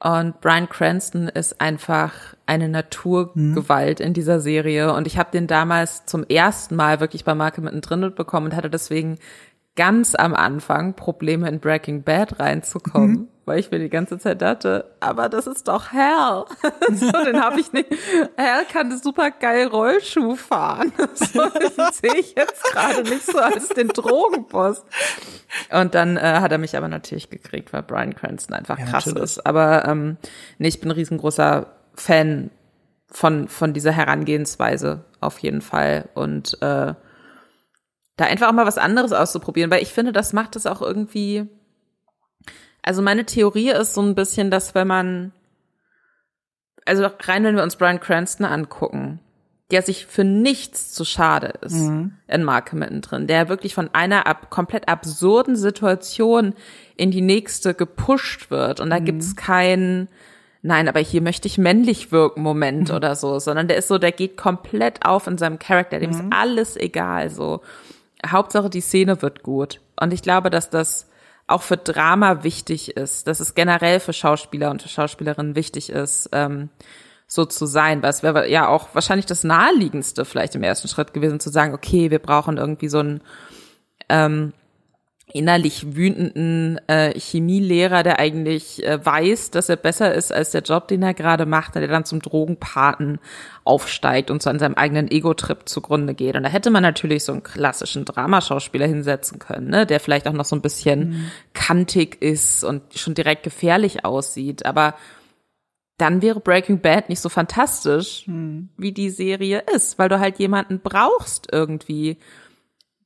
Und 0.03 0.41
Brian 0.41 0.69
Cranston 0.69 1.29
ist 1.29 1.61
einfach 1.61 2.13
eine 2.47 2.69
Naturgewalt 2.69 4.01
mhm. 4.01 4.07
in 4.07 4.13
dieser 4.13 4.41
Serie. 4.41 4.93
Und 4.93 5.07
ich 5.07 5.19
habe 5.19 5.31
den 5.31 5.47
damals 5.47 6.05
zum 6.05 6.25
ersten 6.25 6.77
Mal 6.77 7.01
wirklich 7.01 7.25
bei 7.25 7.35
Marke 7.35 7.61
mittendrin 7.61 8.01
mitbekommen 8.01 8.47
und 8.47 8.57
hatte 8.57 8.71
deswegen 8.71 9.19
ganz 9.77 10.15
am 10.15 10.35
Anfang 10.35 10.95
Probleme 10.95 11.49
in 11.49 11.61
Breaking 11.61 12.03
Bad 12.03 12.39
reinzukommen, 12.39 13.11
mhm. 13.11 13.29
Weil 13.45 13.59
ich 13.59 13.71
mir 13.71 13.79
die 13.79 13.91
ganze 13.91 14.19
Zeit 14.19 14.41
dachte, 14.43 14.91
aber 15.01 15.29
das 15.29 15.47
ist 15.47 15.69
doch 15.69 15.93
Hell. 15.93 16.45
so, 16.93 17.13
den 17.25 17.43
habe 17.43 17.61
ich 17.61 17.73
nicht. 17.73 17.91
Hell 18.37 18.65
kann 18.73 18.97
super 18.99 19.31
geil 19.31 19.67
Rollschuh 19.67 20.37
fahren. 20.37 20.93
so, 21.15 21.49
den 21.49 21.93
sehe 21.93 22.21
ich 22.21 22.35
jetzt 22.37 22.63
gerade 22.65 23.03
nicht 23.03 23.27
so 23.27 23.39
als 23.39 23.69
den 23.69 23.89
Drogenboss. 23.89 24.85
Und 25.71 25.95
dann 25.95 26.17
äh, 26.17 26.21
hat 26.41 26.53
er 26.53 26.59
mich 26.59 26.77
aber 26.77 26.89
natürlich 26.89 27.31
gekriegt, 27.31 27.73
weil 27.73 27.83
Brian 27.83 28.15
Cranston 28.15 28.55
einfach 28.55 28.79
ja, 28.79 28.87
krass 28.87 29.07
natürlich. 29.07 29.25
ist. 29.25 29.47
Aber 29.47 29.85
ähm, 29.87 30.17
nee, 30.59 30.69
ich 30.69 30.81
bin 30.81 30.91
ein 30.91 30.97
riesengroßer 30.97 31.67
Fan 31.95 32.51
von 33.11 33.49
von 33.49 33.73
dieser 33.73 33.93
Herangehensweise 33.93 35.05
auf 35.21 35.39
jeden 35.39 35.61
Fall 35.61 36.09
und 36.15 36.55
äh, 36.63 36.95
da 38.17 38.25
einfach 38.25 38.49
auch 38.49 38.53
mal 38.53 38.67
was 38.67 38.79
anderes 38.79 39.13
auszuprobieren, 39.13 39.71
weil 39.71 39.83
ich 39.83 39.93
finde, 39.93 40.13
das 40.13 40.33
macht 40.33 40.57
es 40.57 40.67
auch 40.67 40.83
irgendwie. 40.83 41.49
Also 42.85 43.01
meine 43.01 43.25
Theorie 43.25 43.71
ist 43.71 43.95
so 43.95 44.03
ein 44.03 44.15
bisschen, 44.15 44.51
dass 44.51 44.75
wenn 44.75 44.87
man, 44.87 45.33
also 46.85 47.07
rein, 47.21 47.43
wenn 47.45 47.57
wir 47.57 47.63
uns 47.63 47.77
Brian 47.77 47.99
Cranston 47.99 48.45
angucken, 48.45 49.21
der 49.71 49.81
sich 49.81 50.05
für 50.05 50.25
nichts 50.25 50.93
zu 50.93 51.07
schade 51.07 51.55
ist 51.63 51.77
mhm. 51.77 52.13
in 52.29 52.45
Marke 52.45 52.77
mittendrin, 52.77 53.27
der 53.27 53.49
wirklich 53.49 53.75
von 53.75 53.89
einer 53.95 54.27
ab, 54.27 54.51
komplett 54.51 54.89
absurden 54.89 55.57
Situation 55.57 56.53
in 56.97 57.11
die 57.11 57.23
nächste 57.23 57.73
gepusht 57.73 58.51
wird 58.51 58.81
und 58.81 58.91
da 58.91 59.01
mhm. 59.01 59.07
gibt's 59.07 59.35
keinen, 59.35 60.09
nein, 60.61 60.87
aber 60.87 61.01
hier 61.01 61.23
möchte 61.23 61.49
ich 61.49 61.57
männlich 61.57 62.13
wirken 62.13 62.43
Moment 62.43 62.91
mhm. 62.91 62.97
oder 62.97 63.17
so, 63.17 63.39
sondern 63.39 63.67
der 63.67 63.79
ist 63.79 63.89
so, 63.89 63.97
der 63.97 64.13
geht 64.13 64.37
komplett 64.37 65.07
auf 65.07 65.27
in 65.27 65.39
seinem 65.39 65.59
Charakter, 65.59 65.99
dem 65.99 66.11
ist 66.11 66.23
mhm. 66.23 66.33
alles 66.35 66.77
egal 66.77 67.31
so. 67.31 67.63
Hauptsache 68.27 68.69
die 68.69 68.83
Szene 68.83 69.23
wird 69.23 69.43
gut. 69.43 69.81
Und 70.01 70.13
ich 70.13 70.23
glaube, 70.23 70.51
dass 70.51 70.71
das 70.71 71.09
auch 71.47 71.63
für 71.63 71.77
Drama 71.77 72.43
wichtig 72.43 72.97
ist, 72.97 73.27
dass 73.27 73.41
es 73.41 73.55
generell 73.55 74.01
für 74.01 74.13
Schauspieler 74.13 74.71
und 74.71 74.83
für 74.83 74.89
Schauspielerinnen 74.89 75.57
wichtig 75.57 75.91
ist, 75.91 76.31
ähm, 76.33 76.71
so 77.27 77.45
zu 77.45 77.67
sein. 77.67 78.03
Weil 78.03 78.11
es 78.11 78.23
wäre 78.23 78.49
ja 78.49 78.69
auch 78.69 78.95
wahrscheinlich 78.95 79.27
das 79.27 79.45
naheliegendste 79.45 80.25
vielleicht 80.25 80.55
im 80.55 80.63
ersten 80.63 80.89
Schritt 80.89 81.13
gewesen, 81.13 81.41
zu 81.41 81.51
sagen, 81.51 81.75
okay, 81.75 82.11
wir 82.11 82.19
brauchen 82.19 82.57
irgendwie 82.57 82.89
so 82.89 83.01
ein 83.01 83.21
ähm, 84.09 84.53
innerlich 85.33 85.97
wütenden 85.97 86.79
äh, 86.87 87.19
Chemielehrer, 87.19 88.03
der 88.03 88.19
eigentlich 88.19 88.85
äh, 88.85 89.05
weiß, 89.05 89.51
dass 89.51 89.69
er 89.69 89.77
besser 89.77 90.15
ist 90.15 90.33
als 90.33 90.51
der 90.51 90.63
Job, 90.63 90.87
den 90.89 91.03
er 91.03 91.15
gerade 91.15 91.47
macht, 91.47 91.75
der 91.75 91.89
dann 91.89 92.05
zum 92.05 92.21
Drogenpaten 92.21 93.19
aufsteigt 93.65 94.31
und 94.31 94.43
so 94.43 94.51
an 94.51 94.59
seinem 94.59 94.75
eigenen 94.75 95.11
Ego-Trip 95.11 95.67
zugrunde 95.67 96.15
geht. 96.15 96.37
Und 96.37 96.43
da 96.43 96.51
hätte 96.51 96.71
man 96.71 96.83
natürlich 96.83 97.25
so 97.25 97.33
einen 97.33 97.43
klassischen 97.43 98.05
Dramaschauspieler 98.05 98.87
hinsetzen 98.87 99.39
können, 99.39 99.69
ne, 99.69 99.87
der 99.87 99.99
vielleicht 99.99 100.29
auch 100.29 100.35
noch 100.35 100.45
so 100.45 100.57
ein 100.57 100.63
bisschen 100.63 101.09
mhm. 101.09 101.31
kantig 101.55 102.21
ist 102.21 102.63
und 102.63 102.83
schon 102.95 103.15
direkt 103.15 103.45
gefährlich 103.45 104.05
aussieht. 104.05 104.67
Aber 104.67 104.95
dann 105.97 106.21
wäre 106.21 106.41
Breaking 106.41 106.81
Bad 106.81 107.09
nicht 107.09 107.21
so 107.21 107.31
fantastisch, 107.31 108.27
mhm. 108.27 108.69
wie 108.77 108.93
die 108.93 109.11
Serie 109.11 109.63
ist, 109.75 109.99
weil 109.99 110.11
du 110.11 110.21
halt 110.21 110.39
jemanden 110.39 110.81
brauchst 110.81 111.49
irgendwie, 111.51 112.19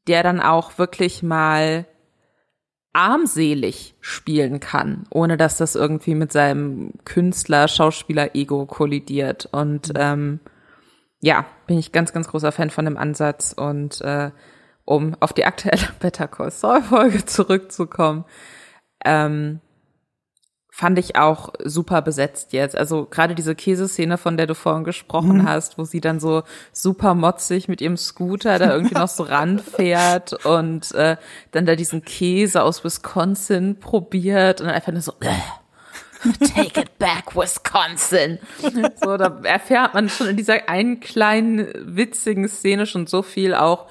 der 0.09 0.25
dann 0.25 0.41
auch 0.41 0.79
wirklich 0.79 1.23
mal 1.23 1.87
armselig 2.93 3.95
spielen 4.01 4.61
kann, 4.61 5.05
ohne 5.11 5.37
dass 5.37 5.57
das 5.57 5.75
irgendwie 5.75 6.15
mit 6.15 6.33
seinem 6.33 6.93
Künstler, 7.05 7.69
Schauspieler-Ego 7.69 8.67
kollidiert. 8.67 9.49
Und 9.53 9.89
mhm. 9.89 9.95
ähm, 9.97 10.41
ja, 11.21 11.47
bin 11.67 11.79
ich 11.79 11.93
ganz, 11.93 12.13
ganz 12.13 12.29
großer 12.29 12.53
Fan 12.53 12.71
von 12.71 12.85
dem 12.85 12.97
Ansatz. 12.97 13.53
Und 13.53 14.01
äh, 14.01 14.31
um 14.85 15.15
auf 15.21 15.33
die 15.33 15.45
aktuelle 15.45 15.89
Better 16.01 16.29
Call 16.29 16.51
Saul 16.51 16.83
Folge 16.83 17.25
zurückzukommen, 17.25 18.25
ähm, 19.05 19.61
fand 20.79 20.97
ich 20.97 21.17
auch 21.17 21.53
super 21.65 22.03
besetzt 22.03 22.53
jetzt. 22.53 22.77
Also 22.77 23.05
gerade 23.05 23.35
diese 23.35 23.57
Käseszene, 23.57 24.17
von 24.17 24.37
der 24.37 24.47
du 24.47 24.55
vorhin 24.55 24.85
gesprochen 24.85 25.39
mhm. 25.39 25.49
hast, 25.49 25.77
wo 25.77 25.83
sie 25.83 26.01
dann 26.01 26.21
so 26.21 26.45
super 26.73 27.15
motzig 27.15 27.67
mit 27.67 27.81
ihrem 27.81 27.97
Scooter 27.97 28.61
da 28.61 28.73
irgendwie 28.75 28.95
noch 28.95 29.09
so 29.09 29.25
ranfährt 29.25 30.35
und 30.45 30.95
äh, 30.95 31.17
dann 31.51 31.67
da 31.67 31.75
diesen 31.75 32.05
Käse 32.05 32.63
aus 32.63 32.85
Wisconsin 32.85 33.81
probiert 33.81 34.61
und 34.61 34.69
dann 34.69 34.77
einfach 34.77 34.93
nur 34.93 35.03
so 35.03 35.15
Take 36.55 36.83
it 36.83 36.97
back, 37.01 37.35
Wisconsin. 37.35 38.39
So, 39.03 39.17
da 39.17 39.41
erfährt 39.43 39.95
man 39.95 40.09
schon 40.09 40.29
in 40.29 40.37
dieser 40.37 40.69
einen 40.69 41.01
kleinen 41.01 41.73
witzigen 41.75 42.49
Szene 42.49 42.87
schon 42.87 43.09
so 43.09 43.23
viel 43.23 43.53
auch 43.53 43.87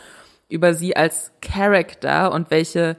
über 0.48 0.74
sie 0.74 0.96
als 0.96 1.34
Character 1.42 2.32
und 2.32 2.50
welche 2.50 2.96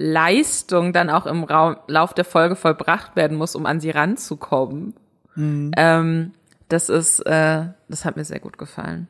Leistung 0.00 0.92
dann 0.92 1.10
auch 1.10 1.26
im 1.26 1.42
Raum, 1.42 1.76
Lauf 1.88 2.14
der 2.14 2.24
Folge 2.24 2.54
vollbracht 2.54 3.16
werden 3.16 3.36
muss, 3.36 3.56
um 3.56 3.66
an 3.66 3.80
sie 3.80 3.90
ranzukommen. 3.90 4.94
Mhm. 5.34 5.72
Ähm, 5.76 6.32
das 6.68 6.88
ist, 6.88 7.18
äh, 7.26 7.66
das 7.88 8.04
hat 8.04 8.16
mir 8.16 8.24
sehr 8.24 8.38
gut 8.38 8.58
gefallen. 8.58 9.08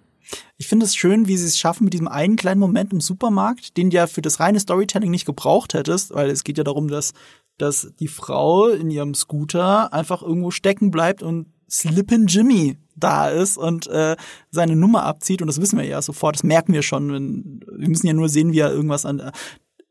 Ich 0.57 0.67
finde 0.67 0.87
es 0.87 0.97
schön, 0.97 1.29
wie 1.29 1.37
sie 1.37 1.47
es 1.47 1.59
schaffen 1.59 1.85
mit 1.85 1.93
diesem 1.93 2.09
einen 2.09 2.37
kleinen 2.37 2.61
Moment 2.61 2.93
im 2.93 3.03
Supermarkt, 3.03 3.77
den 3.77 3.91
du 3.91 3.97
ja 3.97 4.07
für 4.07 4.23
das 4.23 4.41
reine 4.41 4.59
Storytelling 4.61 5.11
nicht 5.11 5.27
gebraucht 5.27 5.75
hättest, 5.75 6.15
weil 6.15 6.31
es 6.31 6.43
geht 6.43 6.57
ja 6.57 6.65
darum, 6.65 6.89
dass, 6.89 7.13
dass 7.59 7.93
die 8.01 8.09
Frau 8.09 8.69
in 8.69 8.91
ihrem 8.91 9.15
Scooter 9.15 9.93
einfach 9.93 10.23
irgendwo 10.23 10.51
stecken 10.51 10.91
bleibt 10.91 11.23
und 11.23 11.49
Slippin' 11.71 12.29
Jimmy 12.29 12.79
da 12.97 13.29
ist 13.29 13.59
und 13.59 13.87
äh, 13.89 14.17
seine 14.51 14.75
Nummer 14.75 15.05
abzieht 15.05 15.43
und 15.43 15.49
das 15.49 15.61
wissen 15.61 15.79
wir 15.79 15.85
ja 15.85 16.01
sofort, 16.01 16.37
das 16.37 16.45
merken 16.45 16.73
wir 16.73 16.83
schon. 16.83 17.13
Wenn, 17.13 17.61
wir 17.77 17.89
müssen 17.89 18.07
ja 18.07 18.15
nur 18.15 18.31
sehen, 18.31 18.53
wie 18.53 18.61
er 18.61 18.73
irgendwas 18.73 19.05
an 19.05 19.33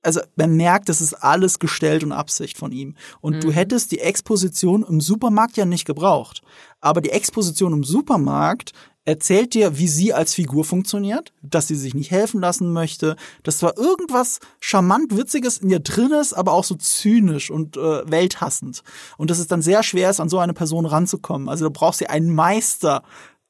also 0.03 0.21
man 0.35 0.55
merkt, 0.55 0.89
das 0.89 1.01
ist 1.01 1.13
alles 1.13 1.59
gestellt 1.59 2.03
und 2.03 2.11
Absicht 2.11 2.57
von 2.57 2.71
ihm. 2.71 2.95
Und 3.19 3.35
mhm. 3.35 3.39
du 3.41 3.51
hättest 3.51 3.91
die 3.91 3.99
Exposition 3.99 4.85
im 4.87 5.01
Supermarkt 5.01 5.57
ja 5.57 5.65
nicht 5.65 5.85
gebraucht. 5.85 6.41
Aber 6.79 7.01
die 7.01 7.09
Exposition 7.09 7.73
im 7.73 7.83
Supermarkt 7.83 8.73
erzählt 9.07 9.53
dir, 9.53 9.77
wie 9.77 9.87
sie 9.87 10.13
als 10.13 10.33
Figur 10.33 10.65
funktioniert, 10.65 11.31
dass 11.41 11.67
sie 11.67 11.75
sich 11.75 11.93
nicht 11.93 12.11
helfen 12.11 12.41
lassen 12.41 12.73
möchte, 12.73 13.15
dass 13.43 13.59
zwar 13.59 13.77
irgendwas 13.77 14.39
charmant 14.59 15.15
Witziges 15.15 15.59
in 15.59 15.69
ihr 15.69 15.79
drin 15.79 16.11
ist, 16.11 16.33
aber 16.33 16.51
auch 16.51 16.65
so 16.65 16.75
zynisch 16.75 17.49
und 17.49 17.77
äh, 17.77 18.11
welthassend. 18.11 18.83
Und 19.17 19.31
dass 19.31 19.39
es 19.39 19.47
dann 19.47 19.61
sehr 19.61 19.81
schwer 19.83 20.09
ist, 20.09 20.19
an 20.19 20.27
so 20.27 20.39
eine 20.39 20.53
Person 20.53 20.85
ranzukommen. 20.85 21.47
Also 21.47 21.65
du 21.65 21.71
brauchst 21.71 22.01
ja 22.01 22.09
einen 22.09 22.35
Meister 22.35 23.01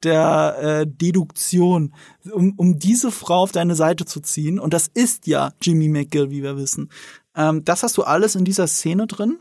der 0.04 0.56
äh, 0.60 0.86
Deduktion, 0.86 1.94
um, 2.30 2.54
um 2.56 2.78
diese 2.78 3.10
Frau 3.10 3.42
auf 3.42 3.52
deine 3.52 3.74
Seite 3.74 4.04
zu 4.04 4.20
ziehen. 4.20 4.58
Und 4.58 4.72
das 4.74 4.88
ist 4.92 5.26
ja 5.26 5.52
Jimmy 5.60 5.88
McGill, 5.88 6.30
wie 6.30 6.42
wir 6.42 6.56
wissen. 6.56 6.90
Ähm, 7.34 7.64
das 7.64 7.82
hast 7.82 7.96
du 7.98 8.02
alles 8.02 8.34
in 8.34 8.44
dieser 8.44 8.66
Szene 8.66 9.06
drin. 9.06 9.38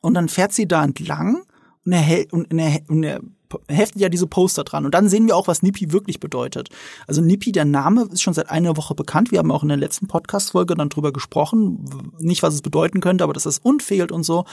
Und 0.00 0.14
dann 0.14 0.28
fährt 0.28 0.52
sie 0.52 0.66
da 0.66 0.82
entlang 0.82 1.44
und 1.84 1.92
er, 1.92 2.26
und 2.32 2.58
er, 2.58 2.80
und 2.88 3.02
er 3.04 3.20
heftet 3.68 4.00
ja 4.00 4.08
diese 4.08 4.26
Poster 4.26 4.64
dran. 4.64 4.84
Und 4.84 4.94
dann 4.94 5.08
sehen 5.08 5.26
wir 5.26 5.36
auch, 5.36 5.48
was 5.48 5.62
Nippy 5.62 5.92
wirklich 5.92 6.20
bedeutet. 6.20 6.68
Also 7.06 7.20
Nippy, 7.20 7.52
der 7.52 7.64
Name, 7.64 8.08
ist 8.10 8.22
schon 8.22 8.34
seit 8.34 8.50
einer 8.50 8.76
Woche 8.76 8.94
bekannt. 8.94 9.30
Wir 9.30 9.38
haben 9.38 9.50
auch 9.50 9.62
in 9.62 9.68
der 9.68 9.78
letzten 9.78 10.06
Podcast-Folge 10.06 10.74
dann 10.74 10.88
drüber 10.88 11.12
gesprochen. 11.12 12.12
Nicht, 12.18 12.42
was 12.42 12.54
es 12.54 12.62
bedeuten 12.62 13.00
könnte, 13.00 13.24
aber 13.24 13.32
dass 13.32 13.46
es 13.46 13.58
unfehlt 13.58 14.12
und 14.12 14.22
so. 14.22 14.44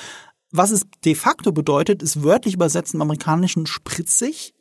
Was 0.51 0.71
es 0.71 0.85
de 1.05 1.15
facto 1.15 1.51
bedeutet, 1.51 2.01
ist 2.01 2.23
wörtlich 2.23 2.55
übersetzt 2.55 2.93
im 2.93 3.01
Amerikanischen 3.01 3.67
spritzig. 3.67 4.53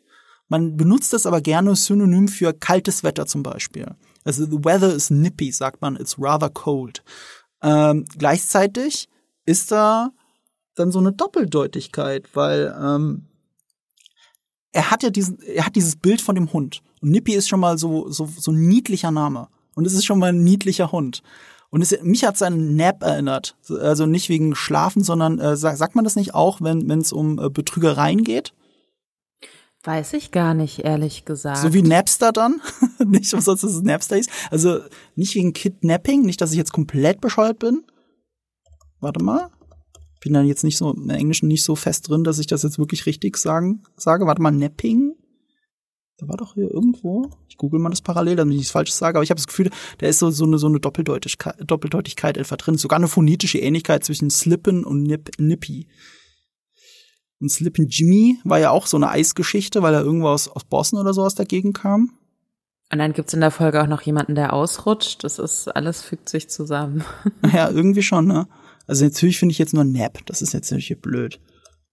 Man 0.48 0.76
benutzt 0.76 1.12
es 1.14 1.26
aber 1.26 1.40
gerne 1.40 1.76
synonym 1.76 2.28
für 2.28 2.52
kaltes 2.52 3.02
Wetter 3.02 3.26
zum 3.26 3.42
Beispiel. 3.42 3.94
Also 4.24 4.44
the 4.44 4.64
weather 4.64 4.92
is 4.94 5.10
nippy, 5.10 5.52
sagt 5.52 5.80
man, 5.80 5.96
it's 5.96 6.16
rather 6.18 6.48
cold. 6.50 7.02
Ähm, 7.62 8.04
gleichzeitig 8.16 9.08
ist 9.44 9.70
da 9.72 10.10
dann 10.74 10.92
so 10.92 10.98
eine 10.98 11.12
Doppeldeutigkeit, 11.12 12.28
weil 12.34 12.74
ähm, 12.80 13.26
er 14.72 14.90
hat 14.90 15.02
ja 15.02 15.10
diesen, 15.10 15.40
er 15.40 15.66
hat 15.66 15.76
dieses 15.76 15.96
Bild 15.96 16.20
von 16.20 16.34
dem 16.34 16.52
Hund. 16.52 16.82
Und 17.00 17.10
Nippy 17.10 17.34
ist 17.34 17.48
schon 17.48 17.60
mal 17.60 17.78
so, 17.78 18.10
so, 18.10 18.26
so 18.26 18.52
ein 18.52 18.68
niedlicher 18.68 19.10
Name. 19.10 19.48
Und 19.74 19.86
es 19.86 19.92
ist 19.92 20.04
schon 20.04 20.18
mal 20.18 20.30
ein 20.30 20.44
niedlicher 20.44 20.92
Hund. 20.92 21.22
Und 21.70 21.82
es, 21.82 21.96
mich 22.02 22.24
hat 22.24 22.36
seinen 22.36 22.76
Nap 22.76 23.02
erinnert. 23.02 23.56
Also 23.68 24.06
nicht 24.06 24.28
wegen 24.28 24.54
Schlafen, 24.54 25.02
sondern 25.02 25.38
äh, 25.38 25.56
sagt, 25.56 25.78
sagt 25.78 25.94
man 25.94 26.04
das 26.04 26.16
nicht 26.16 26.34
auch, 26.34 26.60
wenn 26.60 26.90
es 27.00 27.12
um 27.12 27.38
äh, 27.38 27.50
Betrügereien 27.50 28.24
geht? 28.24 28.54
Weiß 29.88 30.12
ich 30.12 30.30
gar 30.32 30.52
nicht, 30.54 30.80
ehrlich 30.80 31.24
gesagt. 31.24 31.58
So 31.58 31.72
wie 31.72 31.82
Napster 31.82 32.32
dann? 32.32 32.60
nicht, 33.06 33.32
was 33.32 33.46
sonst 33.46 33.62
das 33.62 33.80
Napster 33.82 34.18
ist. 34.18 34.30
Also 34.50 34.80
nicht 35.16 35.34
wegen 35.34 35.52
Kidnapping, 35.54 36.22
nicht, 36.22 36.40
dass 36.40 36.52
ich 36.52 36.58
jetzt 36.58 36.72
komplett 36.72 37.20
bescheuert 37.20 37.58
bin. 37.58 37.84
Warte 39.00 39.22
mal 39.22 39.50
bin 40.20 40.32
dann 40.32 40.46
jetzt 40.46 40.64
nicht 40.64 40.76
so 40.76 40.92
im 40.92 41.10
Englischen 41.10 41.48
nicht 41.48 41.64
so 41.64 41.76
fest 41.76 42.08
drin, 42.08 42.24
dass 42.24 42.38
ich 42.38 42.46
das 42.46 42.62
jetzt 42.62 42.78
wirklich 42.78 43.06
richtig 43.06 43.36
sagen 43.36 43.82
sage. 43.96 44.26
Warte 44.26 44.42
mal, 44.42 44.50
Napping. 44.50 45.14
Da 46.18 46.28
war 46.28 46.36
doch 46.36 46.54
hier 46.54 46.68
irgendwo. 46.70 47.30
Ich 47.48 47.56
google 47.56 47.78
mal 47.80 47.90
das 47.90 48.02
parallel, 48.02 48.36
damit 48.36 48.54
ich 48.54 48.58
nichts 48.58 48.72
Falsches 48.72 48.98
sage. 48.98 49.18
Aber 49.18 49.22
ich 49.22 49.30
habe 49.30 49.38
das 49.38 49.46
Gefühl, 49.46 49.70
da 49.98 50.06
ist 50.08 50.18
so, 50.18 50.30
so 50.30 50.44
eine, 50.44 50.58
so 50.58 50.66
eine 50.66 50.80
Doppeldeutigkeit, 50.80 51.56
Doppeldeutigkeit 51.64 52.36
etwa 52.36 52.56
drin. 52.56 52.76
Sogar 52.76 52.98
eine 52.98 53.06
phonetische 53.06 53.58
Ähnlichkeit 53.58 54.04
zwischen 54.04 54.28
Slippen 54.30 54.84
und 54.84 55.04
Nip, 55.04 55.30
Nippy. 55.38 55.86
Und 57.40 57.50
Slippin' 57.50 57.88
Jimmy 57.88 58.38
war 58.44 58.58
ja 58.58 58.70
auch 58.70 58.86
so 58.86 58.96
eine 58.96 59.10
Eisgeschichte, 59.10 59.82
weil 59.82 59.94
er 59.94 60.02
irgendwo 60.02 60.28
aus, 60.28 60.48
aus 60.48 60.64
Boston 60.64 60.98
oder 60.98 61.14
sowas 61.14 61.34
dagegen 61.34 61.72
kam. 61.72 62.18
Und 62.90 62.98
dann 62.98 63.12
gibt's 63.12 63.34
in 63.34 63.40
der 63.40 63.50
Folge 63.50 63.82
auch 63.82 63.86
noch 63.86 64.02
jemanden, 64.02 64.34
der 64.34 64.52
ausrutscht. 64.52 65.22
Das 65.22 65.38
ist, 65.38 65.68
alles 65.68 66.02
fügt 66.02 66.28
sich 66.28 66.48
zusammen. 66.48 67.04
Ja, 67.52 67.70
irgendwie 67.70 68.02
schon, 68.02 68.26
ne? 68.26 68.48
Also 68.86 69.04
natürlich 69.04 69.38
finde 69.38 69.52
ich 69.52 69.58
jetzt 69.58 69.74
nur 69.74 69.84
Nap. 69.84 70.24
Das 70.26 70.42
ist 70.42 70.54
jetzt 70.54 70.70
natürlich 70.70 71.00
blöd. 71.00 71.38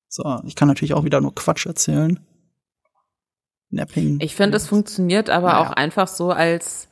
So, 0.07 0.23
ich 0.45 0.55
kann 0.55 0.67
natürlich 0.69 0.93
auch 0.93 1.03
wieder 1.03 1.19
nur 1.19 1.35
Quatsch 1.35 1.65
erzählen. 1.65 2.19
Napping. 3.69 4.19
Ich 4.21 4.35
finde, 4.35 4.57
es 4.57 4.67
funktioniert 4.67 5.29
aber 5.29 5.47
naja. 5.47 5.59
auch 5.59 5.71
einfach 5.71 6.07
so 6.07 6.31
als 6.31 6.87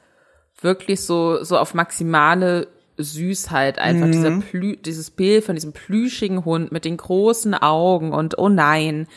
wirklich 0.59 1.01
so, 1.01 1.43
so 1.43 1.57
auf 1.57 1.73
maximale 1.73 2.67
Süßheit 2.97 3.79
einfach. 3.79 4.07
Mhm. 4.07 4.11
Dieser 4.11 4.39
Plü 4.39 4.77
dieses 4.77 5.11
Bild 5.11 5.43
von 5.43 5.55
diesem 5.55 5.73
plüschigen 5.73 6.45
Hund 6.45 6.71
mit 6.71 6.85
den 6.85 6.97
großen 6.97 7.53
Augen 7.53 8.11
und 8.11 8.37
oh 8.37 8.49
nein, 8.49 9.07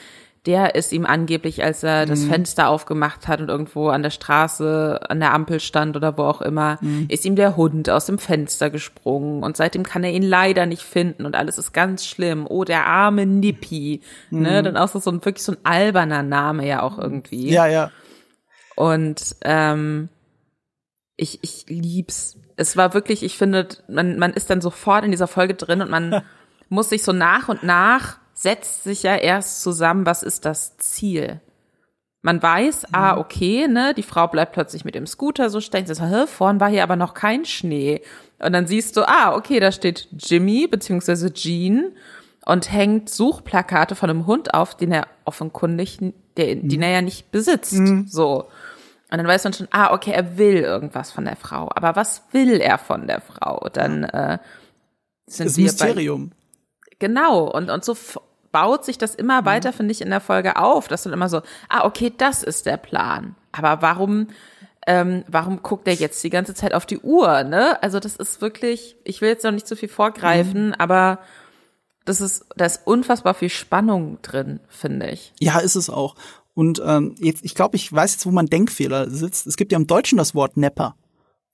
der 0.47 0.77
ist 0.77 0.93
ihm 0.93 1.05
angeblich, 1.05 1.65
als 1.65 1.83
er 1.83 2.07
das 2.07 2.21
mhm. 2.21 2.31
Fenster 2.31 2.69
aufgemacht 2.69 3.27
hat 3.27 3.41
und 3.41 3.49
irgendwo 3.49 3.89
an 3.89 4.05
der 4.05 4.11
Straße, 4.11 5.01
an 5.09 5.19
der 5.19 5.35
Ampel 5.35 5.59
stand 5.59 5.97
oder 5.97 6.17
wo 6.17 6.23
auch 6.23 6.41
immer, 6.41 6.79
mhm. 6.81 7.07
ist 7.09 7.25
ihm 7.25 7.35
der 7.35 7.57
Hund 7.57 7.91
aus 7.91 8.07
dem 8.07 8.19
Fenster 8.19 8.71
gesprungen 8.71 9.43
und 9.43 9.57
seitdem 9.57 9.83
kann 9.83 10.05
er 10.05 10.13
ihn 10.13 10.23
leider 10.23 10.67
nicht 10.67 10.83
finden 10.83 11.27
und 11.27 11.35
alles 11.35 11.59
ist 11.59 11.73
ganz 11.73 12.07
schlimm. 12.07 12.47
Oh, 12.49 12.63
der 12.63 12.87
arme 12.87 13.27
Nippi. 13.27 14.03
Ne? 14.31 14.61
Mhm. 14.61 14.65
Dann 14.65 14.77
auch 14.77 14.89
so, 14.89 15.01
so 15.01 15.11
ein 15.11 15.25
wirklich 15.25 15.43
so 15.43 15.53
ein 15.53 15.59
alberner 15.65 16.23
Name 16.23 16.65
ja 16.67 16.83
auch 16.83 16.97
irgendwie. 16.97 17.51
Ja, 17.51 17.67
ja. 17.67 17.91
Und 18.77 19.37
ähm, 19.43 20.09
ich, 21.17 21.41
ich 21.43 21.65
lieb's. 21.69 22.37
Es 22.57 22.77
war 22.77 22.95
wirklich, 22.95 23.23
ich 23.23 23.37
finde, 23.37 23.69
man, 23.89 24.19
man 24.19 24.33
ist 24.33 24.51
dann 24.51 24.61
sofort 24.61 25.05
in 25.05 25.11
dieser 25.11 25.29
Folge 25.29 25.55
drin 25.55 25.83
und 25.83 25.91
man 25.91 26.23
muss 26.69 26.89
sich 26.89 27.03
so 27.03 27.13
nach 27.13 27.49
und 27.49 27.63
nach 27.63 28.19
setzt 28.35 28.85
sich 28.85 29.03
ja 29.03 29.17
erst 29.17 29.63
zusammen, 29.63 30.07
was 30.07 30.23
ist 30.23 30.45
das 30.45 30.77
Ziel. 30.77 31.41
Man 32.23 32.43
weiß, 32.43 32.87
ah, 32.87 32.89
mhm. 32.89 32.95
ah, 32.95 33.17
okay, 33.19 33.69
ne, 33.69 33.95
die 33.95 34.03
Frau 34.03 34.27
bleibt 34.27 34.53
plötzlich 34.53 34.85
mit 34.85 34.95
dem 34.95 35.07
Scooter 35.07 35.49
so 35.49 35.61
stehen. 35.61 35.87
Hä, 35.87 36.27
vorhin 36.27 36.61
war 36.61 36.69
hier 36.69 36.83
aber 36.83 36.97
noch 36.97 37.15
kein 37.15 37.45
Schnee. 37.45 38.03
Und 38.39 38.53
dann 38.53 38.67
siehst 38.67 38.97
du, 38.97 39.09
ah, 39.09 39.35
okay, 39.35 39.61
da 39.61 39.71
steht 39.73 40.09
Jimmy 40.11 40.67
beziehungsweise 40.67 41.33
Jean 41.33 41.93
und 42.45 42.73
hängt 42.73 43.11
Suchplakate 43.11 43.95
von 43.95 44.11
einem 44.11 44.27
Hund 44.27 44.55
auf, 44.55 44.77
den 44.77 44.93
er 44.93 45.07
offenkundig, 45.25 45.99
der, 46.37 46.57
mhm. 46.57 46.69
den 46.69 46.83
er 46.83 46.91
ja 46.91 47.03
nicht 47.03 47.31
besitzt. 47.31 47.75
Mhm. 47.75 48.07
So. 48.09 48.49
Und 49.11 49.19
dann 49.19 49.27
weiß 49.27 49.45
man 49.45 49.53
schon, 49.53 49.69
ah, 49.71 49.93
okay, 49.93 50.11
er 50.11 50.37
will 50.37 50.57
irgendwas 50.57 51.13
von 51.13 51.25
der 51.25 51.37
Frau. 51.37 51.71
Aber 51.75 51.95
was 51.95 52.23
will 52.33 52.61
er 52.61 52.79
von 52.79 53.07
der 53.07 53.21
Frau? 53.21 53.69
Dann 53.73 54.05
äh, 54.05 54.39
sind 55.27 55.47
das 55.47 55.57
wir 55.57 55.65
Mysterium. 55.65 56.31
Bei, 56.31 56.37
Genau, 56.99 57.45
und, 57.45 57.71
und 57.71 57.85
so 57.85 57.97
baut 58.53 58.85
sich 58.85 58.97
das 58.99 59.15
immer 59.15 59.43
mhm. 59.43 59.47
weiter, 59.47 59.73
finde 59.73 59.93
ich, 59.93 60.01
in 60.01 60.11
der 60.11 60.21
Folge 60.21 60.57
auf, 60.57 60.89
dass 60.89 61.03
dann 61.03 61.13
immer 61.13 61.29
so, 61.29 61.43
ah, 61.69 61.85
okay, 61.85 62.13
das 62.17 62.43
ist 62.43 62.67
der 62.67 62.79
Plan. 62.79 63.35
Aber 63.53 63.83
warum, 63.83 64.29
ähm, 64.87 65.25
warum 65.29 65.63
guckt 65.63 65.87
er 65.89 65.95
jetzt 65.95 66.23
die 66.25 66.31
ganze 66.31 66.55
Zeit 66.55 66.73
auf 66.73 66.87
die 66.87 66.99
Uhr, 66.99 67.45
ne? 67.45 67.83
Also 67.83 68.01
das 68.01 68.17
ist 68.17 68.41
wirklich, 68.41 68.97
ich 69.05 69.21
will 69.21 69.29
jetzt 69.29 69.45
noch 69.45 69.53
nicht 69.53 69.67
zu 69.67 69.77
viel 69.77 69.89
vorgreifen, 69.89 70.69
mhm. 70.69 70.75
aber 70.79 71.19
das 72.07 72.21
ist, 72.21 72.47
da 72.57 72.65
ist 72.65 72.87
unfassbar 72.87 73.35
viel 73.35 73.51
Spannung 73.51 74.23
drin, 74.23 74.61
finde 74.69 75.11
ich. 75.11 75.33
Ja, 75.41 75.59
ist 75.59 75.75
es 75.75 75.91
auch. 75.91 76.15
Und 76.57 76.83
ähm, 76.85 77.15
jetzt, 77.19 77.45
ich 77.45 77.55
glaube, 77.55 77.77
ich 77.77 77.93
weiß 77.93 78.13
jetzt, 78.13 78.25
wo 78.25 78.31
mein 78.31 78.47
Denkfehler 78.47 79.11
sitzt. 79.11 79.47
Es 79.47 79.57
gibt 79.57 79.73
ja 79.73 79.77
im 79.77 79.87
Deutschen 79.87 80.17
das 80.17 80.35
Wort 80.35 80.57
Nepper 80.57 80.97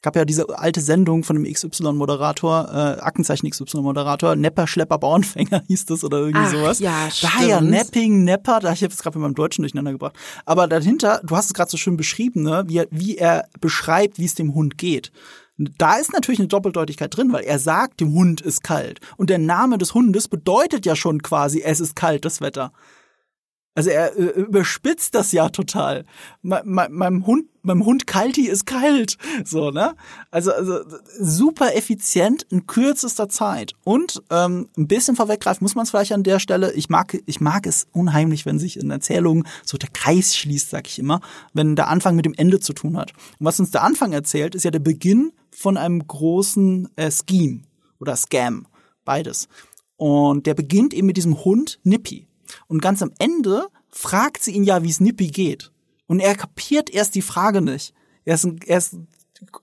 gab 0.02 0.16
ja 0.16 0.24
diese 0.24 0.58
alte 0.58 0.80
Sendung 0.80 1.22
von 1.22 1.36
dem 1.36 1.50
XY-Moderator, 1.50 2.68
äh, 2.68 3.00
Aktenzeichen 3.00 3.48
XY-Moderator, 3.48 4.34
Nepper, 4.34 4.66
Schlepper, 4.66 4.98
Bauernfänger 4.98 5.62
hieß 5.68 5.86
das 5.86 6.04
oder 6.04 6.18
irgendwie 6.18 6.40
Ach, 6.44 6.50
sowas. 6.50 6.80
Ja. 6.80 7.08
Daher 7.22 7.60
Napping, 7.60 8.24
Nepper, 8.24 8.58
da 8.60 8.72
ich 8.72 8.82
habe 8.82 8.92
es 8.92 9.00
gerade 9.00 9.18
mit 9.18 9.22
meinem 9.22 9.36
Deutschen 9.36 9.62
durcheinander 9.62 9.92
gebracht. 9.92 10.16
Aber 10.44 10.66
dahinter, 10.66 11.20
du 11.24 11.36
hast 11.36 11.46
es 11.46 11.54
gerade 11.54 11.70
so 11.70 11.76
schön 11.76 11.96
beschrieben, 11.96 12.42
ne, 12.42 12.64
wie, 12.66 12.78
er, 12.78 12.88
wie 12.90 13.16
er 13.16 13.48
beschreibt, 13.60 14.18
wie 14.18 14.24
es 14.24 14.34
dem 14.34 14.54
Hund 14.54 14.76
geht. 14.76 15.12
Da 15.56 15.96
ist 15.96 16.12
natürlich 16.12 16.40
eine 16.40 16.48
Doppeldeutigkeit 16.48 17.16
drin, 17.16 17.32
weil 17.32 17.44
er 17.44 17.60
sagt, 17.60 18.00
dem 18.00 18.12
Hund 18.12 18.40
ist 18.40 18.64
kalt. 18.64 19.00
Und 19.16 19.30
der 19.30 19.38
Name 19.38 19.78
des 19.78 19.94
Hundes 19.94 20.26
bedeutet 20.26 20.84
ja 20.84 20.96
schon 20.96 21.22
quasi, 21.22 21.62
es 21.62 21.78
ist 21.78 21.94
kalt, 21.94 22.24
das 22.24 22.40
Wetter. 22.40 22.72
Also 23.74 23.88
er 23.88 24.16
äh, 24.16 24.40
überspitzt 24.40 25.14
das 25.14 25.32
ja 25.32 25.48
total. 25.48 26.04
Me 26.42 26.60
me 26.64 26.88
meinem 26.90 27.26
Hund, 27.26 27.46
meinem 27.62 27.86
Hund 27.86 28.06
Kalti 28.06 28.46
ist 28.46 28.66
kalt. 28.66 29.16
So, 29.44 29.70
ne? 29.70 29.94
Also, 30.30 30.52
also 30.52 30.80
super 31.18 31.74
effizient 31.74 32.46
in 32.50 32.66
kürzester 32.66 33.28
Zeit. 33.28 33.72
Und 33.84 34.22
ähm, 34.30 34.68
ein 34.76 34.88
bisschen 34.88 35.16
vorweggreifen 35.16 35.64
muss 35.64 35.74
man 35.74 35.84
es 35.84 35.90
vielleicht 35.90 36.12
an 36.12 36.22
der 36.22 36.38
Stelle. 36.38 36.72
Ich 36.74 36.90
mag, 36.90 37.16
ich 37.24 37.40
mag 37.40 37.66
es 37.66 37.86
unheimlich, 37.92 38.44
wenn 38.44 38.58
sich 38.58 38.78
in 38.78 38.90
Erzählungen 38.90 39.46
so 39.64 39.78
der 39.78 39.90
Kreis 39.90 40.36
schließt, 40.36 40.70
sag 40.70 40.86
ich 40.86 40.98
immer, 40.98 41.20
wenn 41.54 41.74
der 41.74 41.88
Anfang 41.88 42.14
mit 42.14 42.26
dem 42.26 42.34
Ende 42.34 42.60
zu 42.60 42.74
tun 42.74 42.98
hat. 42.98 43.12
Und 43.38 43.46
was 43.46 43.58
uns 43.58 43.70
der 43.70 43.84
Anfang 43.84 44.12
erzählt, 44.12 44.54
ist 44.54 44.64
ja 44.64 44.70
der 44.70 44.80
Beginn 44.80 45.32
von 45.50 45.78
einem 45.78 46.06
großen 46.06 46.88
äh, 46.96 47.10
Scheme 47.10 47.62
oder 48.00 48.16
Scam. 48.16 48.66
Beides. 49.04 49.48
Und 49.96 50.46
der 50.46 50.54
beginnt 50.54 50.92
eben 50.92 51.06
mit 51.06 51.16
diesem 51.16 51.44
Hund 51.44 51.78
Nippy. 51.84 52.26
Und 52.66 52.82
ganz 52.82 53.02
am 53.02 53.12
Ende 53.18 53.66
fragt 53.90 54.42
sie 54.42 54.52
ihn 54.52 54.64
ja, 54.64 54.82
wie 54.82 54.90
es 54.90 55.00
Nippy 55.00 55.28
geht. 55.28 55.72
Und 56.06 56.20
er 56.20 56.34
kapiert 56.34 56.90
erst 56.90 57.14
die 57.14 57.22
Frage 57.22 57.60
nicht. 57.60 57.94
Er 58.24 58.34
ist, 58.34 58.46
er 58.66 58.78
ist 58.78 58.96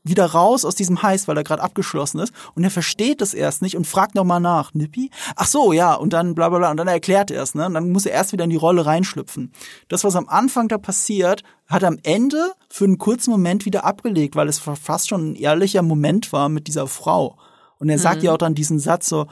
wieder 0.03 0.25
raus 0.25 0.65
aus 0.65 0.75
diesem 0.75 1.01
Heiß, 1.01 1.27
weil 1.27 1.37
er 1.37 1.43
gerade 1.43 1.61
abgeschlossen 1.61 2.19
ist. 2.19 2.33
Und 2.55 2.63
er 2.63 2.71
versteht 2.71 3.21
es 3.21 3.33
erst 3.33 3.61
nicht 3.61 3.77
und 3.77 3.87
fragt 3.87 4.15
nochmal 4.15 4.39
nach. 4.39 4.73
Nippy? 4.73 5.09
Ach 5.35 5.45
so, 5.45 5.73
ja. 5.73 5.93
Und 5.93 6.13
dann 6.13 6.35
bla 6.35 6.49
bla 6.49 6.59
bla. 6.59 6.71
Und 6.71 6.77
dann 6.77 6.87
erklärt 6.87 7.31
er 7.31 7.43
es. 7.43 7.55
Ne? 7.55 7.65
Und 7.65 7.73
dann 7.73 7.91
muss 7.91 8.05
er 8.05 8.13
erst 8.13 8.33
wieder 8.33 8.43
in 8.43 8.49
die 8.49 8.55
Rolle 8.55 8.85
reinschlüpfen. 8.85 9.51
Das, 9.87 10.03
was 10.03 10.15
am 10.15 10.27
Anfang 10.27 10.67
da 10.67 10.77
passiert, 10.77 11.43
hat 11.67 11.83
am 11.83 11.97
Ende 12.03 12.51
für 12.69 12.85
einen 12.85 12.97
kurzen 12.97 13.31
Moment 13.31 13.65
wieder 13.65 13.85
abgelegt, 13.85 14.35
weil 14.35 14.49
es 14.49 14.59
fast 14.59 15.09
schon 15.09 15.31
ein 15.31 15.35
ehrlicher 15.35 15.81
Moment 15.81 16.33
war 16.33 16.49
mit 16.49 16.67
dieser 16.67 16.87
Frau. 16.87 17.37
Und 17.77 17.89
er 17.89 17.99
sagt 17.99 18.17
mhm. 18.17 18.25
ja 18.25 18.33
auch 18.33 18.37
dann 18.37 18.55
diesen 18.55 18.79
Satz 18.79 19.07
so, 19.07 19.27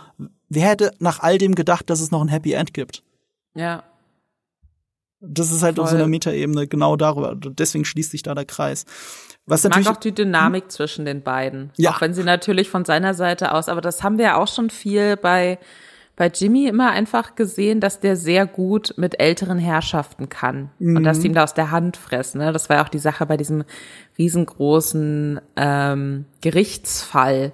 wer 0.49 0.69
hätte 0.69 0.93
nach 0.99 1.19
all 1.19 1.37
dem 1.37 1.55
gedacht, 1.55 1.89
dass 1.89 1.99
es 1.99 2.11
noch 2.11 2.21
ein 2.21 2.29
Happy 2.29 2.53
End 2.53 2.73
gibt? 2.73 3.03
Ja. 3.57 3.83
Das 5.19 5.51
ist 5.51 5.63
halt 5.63 5.75
Voll. 5.75 5.83
auf 5.83 5.89
so 5.89 5.95
einer 5.95 6.07
Metaebene 6.07 6.67
genau 6.67 6.95
darüber. 6.95 7.35
Deswegen 7.35 7.85
schließt 7.85 8.11
sich 8.11 8.23
da 8.23 8.35
der 8.35 8.45
Kreis. 8.45 8.85
Was 9.47 9.65
ich 9.65 9.71
mag 9.71 9.87
auch 9.87 9.97
die 9.97 10.13
Dynamik 10.13 10.65
hm? 10.65 10.69
zwischen 10.69 11.05
den 11.05 11.23
beiden. 11.23 11.71
Ja. 11.77 11.91
Auch 11.91 12.01
wenn 12.01 12.13
sie 12.13 12.23
natürlich 12.23 12.69
von 12.69 12.85
seiner 12.85 13.13
Seite 13.13 13.53
aus, 13.53 13.69
aber 13.69 13.81
das 13.81 14.03
haben 14.03 14.17
wir 14.17 14.25
ja 14.25 14.37
auch 14.37 14.47
schon 14.47 14.69
viel 14.69 15.15
bei, 15.17 15.57
bei 16.17 16.27
Jimmy 16.27 16.67
immer 16.67 16.91
einfach 16.91 17.35
gesehen, 17.35 17.79
dass 17.79 17.99
der 17.99 18.15
sehr 18.15 18.45
gut 18.45 18.93
mit 18.97 19.19
älteren 19.19 19.57
Herrschaften 19.57 20.29
kann. 20.29 20.69
Mhm. 20.79 20.97
Und 20.97 21.03
dass 21.03 21.21
die 21.21 21.27
ihm 21.27 21.33
da 21.33 21.45
aus 21.45 21.53
der 21.53 21.71
Hand 21.71 21.97
fressen. 21.97 22.39
Ne? 22.39 22.51
Das 22.51 22.69
war 22.69 22.77
ja 22.77 22.83
auch 22.83 22.89
die 22.89 22.99
Sache 22.99 23.25
bei 23.25 23.37
diesem 23.37 23.63
riesengroßen 24.17 25.39
ähm, 25.55 26.25
Gerichtsfall, 26.41 27.53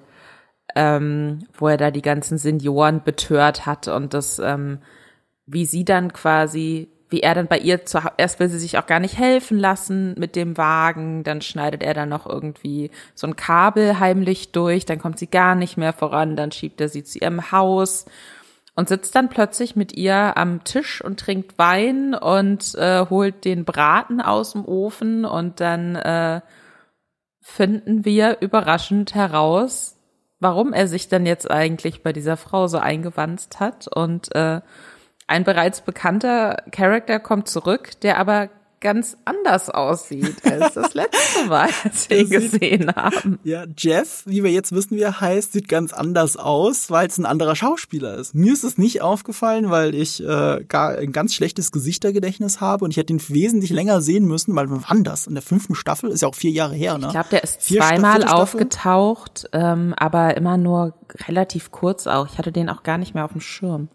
ähm, 0.74 1.46
wo 1.56 1.68
er 1.68 1.76
da 1.76 1.90
die 1.90 2.02
ganzen 2.02 2.36
Senioren 2.36 3.04
betört 3.04 3.64
hat 3.64 3.86
und 3.88 4.12
das, 4.12 4.40
ähm, 4.40 4.80
wie 5.46 5.66
sie 5.66 5.84
dann 5.84 6.12
quasi 6.12 6.88
wie 7.14 7.20
er 7.20 7.34
dann 7.34 7.46
bei 7.46 7.58
ihr 7.58 7.86
zu, 7.86 8.00
erst 8.16 8.40
will 8.40 8.48
sie 8.48 8.58
sich 8.58 8.76
auch 8.76 8.86
gar 8.86 8.98
nicht 8.98 9.16
helfen 9.16 9.56
lassen 9.56 10.16
mit 10.18 10.34
dem 10.34 10.56
Wagen, 10.56 11.22
dann 11.22 11.42
schneidet 11.42 11.84
er 11.84 11.94
dann 11.94 12.08
noch 12.08 12.26
irgendwie 12.26 12.90
so 13.14 13.28
ein 13.28 13.36
Kabel 13.36 14.00
heimlich 14.00 14.50
durch, 14.50 14.84
dann 14.84 14.98
kommt 14.98 15.20
sie 15.20 15.28
gar 15.28 15.54
nicht 15.54 15.76
mehr 15.76 15.92
voran, 15.92 16.34
dann 16.34 16.50
schiebt 16.50 16.80
er 16.80 16.88
sie 16.88 17.04
zu 17.04 17.20
ihrem 17.20 17.52
Haus 17.52 18.06
und 18.74 18.88
sitzt 18.88 19.14
dann 19.14 19.28
plötzlich 19.28 19.76
mit 19.76 19.96
ihr 19.96 20.36
am 20.36 20.64
Tisch 20.64 21.04
und 21.04 21.20
trinkt 21.20 21.56
Wein 21.56 22.14
und 22.14 22.74
äh, 22.74 23.06
holt 23.08 23.44
den 23.44 23.64
Braten 23.64 24.20
aus 24.20 24.52
dem 24.52 24.64
Ofen 24.64 25.24
und 25.24 25.60
dann 25.60 25.94
äh, 25.94 26.40
finden 27.40 28.04
wir 28.04 28.38
überraschend 28.40 29.14
heraus, 29.14 30.00
warum 30.40 30.72
er 30.72 30.88
sich 30.88 31.08
dann 31.08 31.26
jetzt 31.26 31.48
eigentlich 31.48 32.02
bei 32.02 32.12
dieser 32.12 32.36
Frau 32.36 32.66
so 32.66 32.78
eingewanzt 32.78 33.60
hat 33.60 33.86
und 33.86 34.34
äh, 34.34 34.62
ein 35.26 35.44
bereits 35.44 35.80
bekannter 35.80 36.62
Charakter 36.70 37.18
kommt 37.18 37.48
zurück, 37.48 37.92
der 38.02 38.18
aber 38.18 38.50
ganz 38.84 39.16
anders 39.24 39.70
aussieht 39.70 40.44
als 40.44 40.74
das 40.74 40.92
letzte 40.92 41.46
Mal, 41.46 41.70
als 41.84 42.10
wir 42.10 42.18
ihn 42.18 42.28
gesehen 42.28 42.94
haben. 42.94 43.38
Ja, 43.42 43.64
Jeff, 43.76 44.24
wie 44.26 44.44
wir 44.44 44.50
jetzt 44.50 44.72
wissen, 44.72 44.98
wie 44.98 45.00
er 45.00 45.22
heißt, 45.22 45.54
sieht 45.54 45.68
ganz 45.68 45.94
anders 45.94 46.36
aus, 46.36 46.90
weil 46.90 47.06
es 47.06 47.16
ein 47.16 47.24
anderer 47.24 47.56
Schauspieler 47.56 48.14
ist. 48.16 48.34
Mir 48.34 48.52
ist 48.52 48.62
es 48.62 48.76
nicht 48.76 49.00
aufgefallen, 49.00 49.70
weil 49.70 49.94
ich 49.94 50.22
äh, 50.22 50.62
gar 50.68 50.98
ein 50.98 51.12
ganz 51.12 51.32
schlechtes 51.34 51.72
Gesichtergedächtnis 51.72 52.60
habe 52.60 52.84
und 52.84 52.90
ich 52.90 52.98
hätte 52.98 53.14
ihn 53.14 53.22
wesentlich 53.28 53.70
länger 53.70 54.02
sehen 54.02 54.26
müssen, 54.26 54.54
weil 54.54 54.66
wann 54.68 55.02
das? 55.02 55.26
In 55.26 55.34
der 55.34 55.42
fünften 55.42 55.74
Staffel 55.74 56.10
ist 56.10 56.20
ja 56.20 56.28
auch 56.28 56.34
vier 56.34 56.50
Jahre 56.50 56.74
her, 56.74 56.98
ne? 56.98 57.06
Ich 57.06 57.12
glaube, 57.12 57.30
der 57.30 57.42
ist 57.42 57.62
vier 57.62 57.80
zweimal 57.80 58.24
aufgetaucht, 58.24 59.48
ähm, 59.54 59.94
aber 59.96 60.36
immer 60.36 60.58
nur 60.58 60.92
relativ 61.26 61.72
kurz 61.72 62.06
auch. 62.06 62.28
Ich 62.30 62.36
hatte 62.36 62.52
den 62.52 62.68
auch 62.68 62.82
gar 62.82 62.98
nicht 62.98 63.14
mehr 63.14 63.24
auf 63.24 63.32
dem 63.32 63.40
Schirm. 63.40 63.88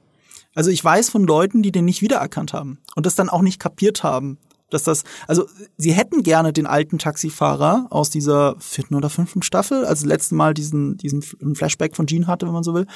Also 0.60 0.72
ich 0.72 0.84
weiß 0.84 1.10
von 1.10 1.24
Leuten, 1.24 1.64
die 1.64 1.72
den 1.72 1.86
nicht 1.86 2.02
wiedererkannt 2.02 2.52
haben 2.52 2.80
und 2.98 3.06
das 3.06 3.16
dann 3.16 3.30
auch 3.30 3.42
nicht 3.42 3.62
kapiert 3.62 4.04
haben. 4.04 4.40
Dass 4.70 4.84
das, 4.84 5.06
also 5.26 5.46
sie 5.78 5.94
hätten 5.94 6.22
gerne 6.22 6.52
den 6.52 6.68
alten 6.68 6.98
Taxifahrer 6.98 7.88
aus 7.92 8.10
dieser 8.10 8.58
vierten 8.60 8.96
oder 8.96 9.10
fünften 9.10 9.42
Staffel, 9.42 9.86
also 9.86 10.06
letzten 10.06 10.36
Mal 10.36 10.54
diesen, 10.54 10.98
diesen 10.98 11.22
Flashback 11.22 11.96
von 11.96 12.08
Gene 12.08 12.28
hatte, 12.28 12.46
wenn 12.46 12.52
man 12.52 12.64
so 12.64 12.74
will, 12.74 12.88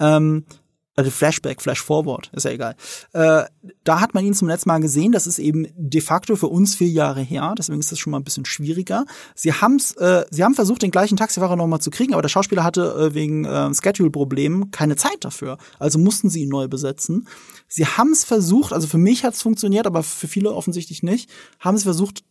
ähm, 0.00 0.46
also 0.94 1.10
Flashback, 1.10 1.62
Flash 1.62 1.80
Forward, 1.80 2.30
ist 2.34 2.44
ja 2.44 2.50
egal. 2.50 2.76
Äh, 3.12 3.44
da 3.84 4.00
hat 4.00 4.12
man 4.12 4.24
ihn 4.24 4.34
zum 4.34 4.48
letzten 4.48 4.68
Mal 4.68 4.80
gesehen. 4.80 5.12
Das 5.12 5.26
ist 5.26 5.38
eben 5.38 5.66
de 5.74 6.00
facto 6.02 6.36
für 6.36 6.48
uns 6.48 6.74
vier 6.74 6.88
Jahre 6.88 7.22
her. 7.22 7.54
Deswegen 7.56 7.80
ist 7.80 7.90
das 7.90 7.98
schon 7.98 8.10
mal 8.10 8.18
ein 8.18 8.24
bisschen 8.24 8.44
schwieriger. 8.44 9.06
Sie 9.34 9.52
haben's, 9.52 9.92
äh, 9.92 10.26
sie 10.30 10.44
haben 10.44 10.54
versucht, 10.54 10.82
den 10.82 10.90
gleichen 10.90 11.16
Taxifahrer 11.16 11.56
nochmal 11.56 11.80
zu 11.80 11.90
kriegen, 11.90 12.12
aber 12.12 12.20
der 12.22 12.28
Schauspieler 12.28 12.62
hatte 12.62 12.82
äh, 12.82 13.14
wegen 13.14 13.44
äh, 13.44 13.72
Schedule-Problemen 13.72 14.70
keine 14.70 14.96
Zeit 14.96 15.18
dafür. 15.20 15.56
Also 15.78 15.98
mussten 15.98 16.28
sie 16.28 16.42
ihn 16.42 16.50
neu 16.50 16.68
besetzen. 16.68 17.26
Sie 17.68 17.86
haben 17.86 18.12
es 18.12 18.24
versucht, 18.24 18.74
also 18.74 18.86
für 18.86 18.98
mich 18.98 19.24
hat 19.24 19.32
es 19.32 19.42
funktioniert, 19.42 19.86
aber 19.86 20.02
für 20.02 20.28
viele 20.28 20.52
offensichtlich 20.52 21.02
nicht, 21.02 21.30
haben 21.58 21.76
es 21.76 21.84
versucht, 21.84 22.22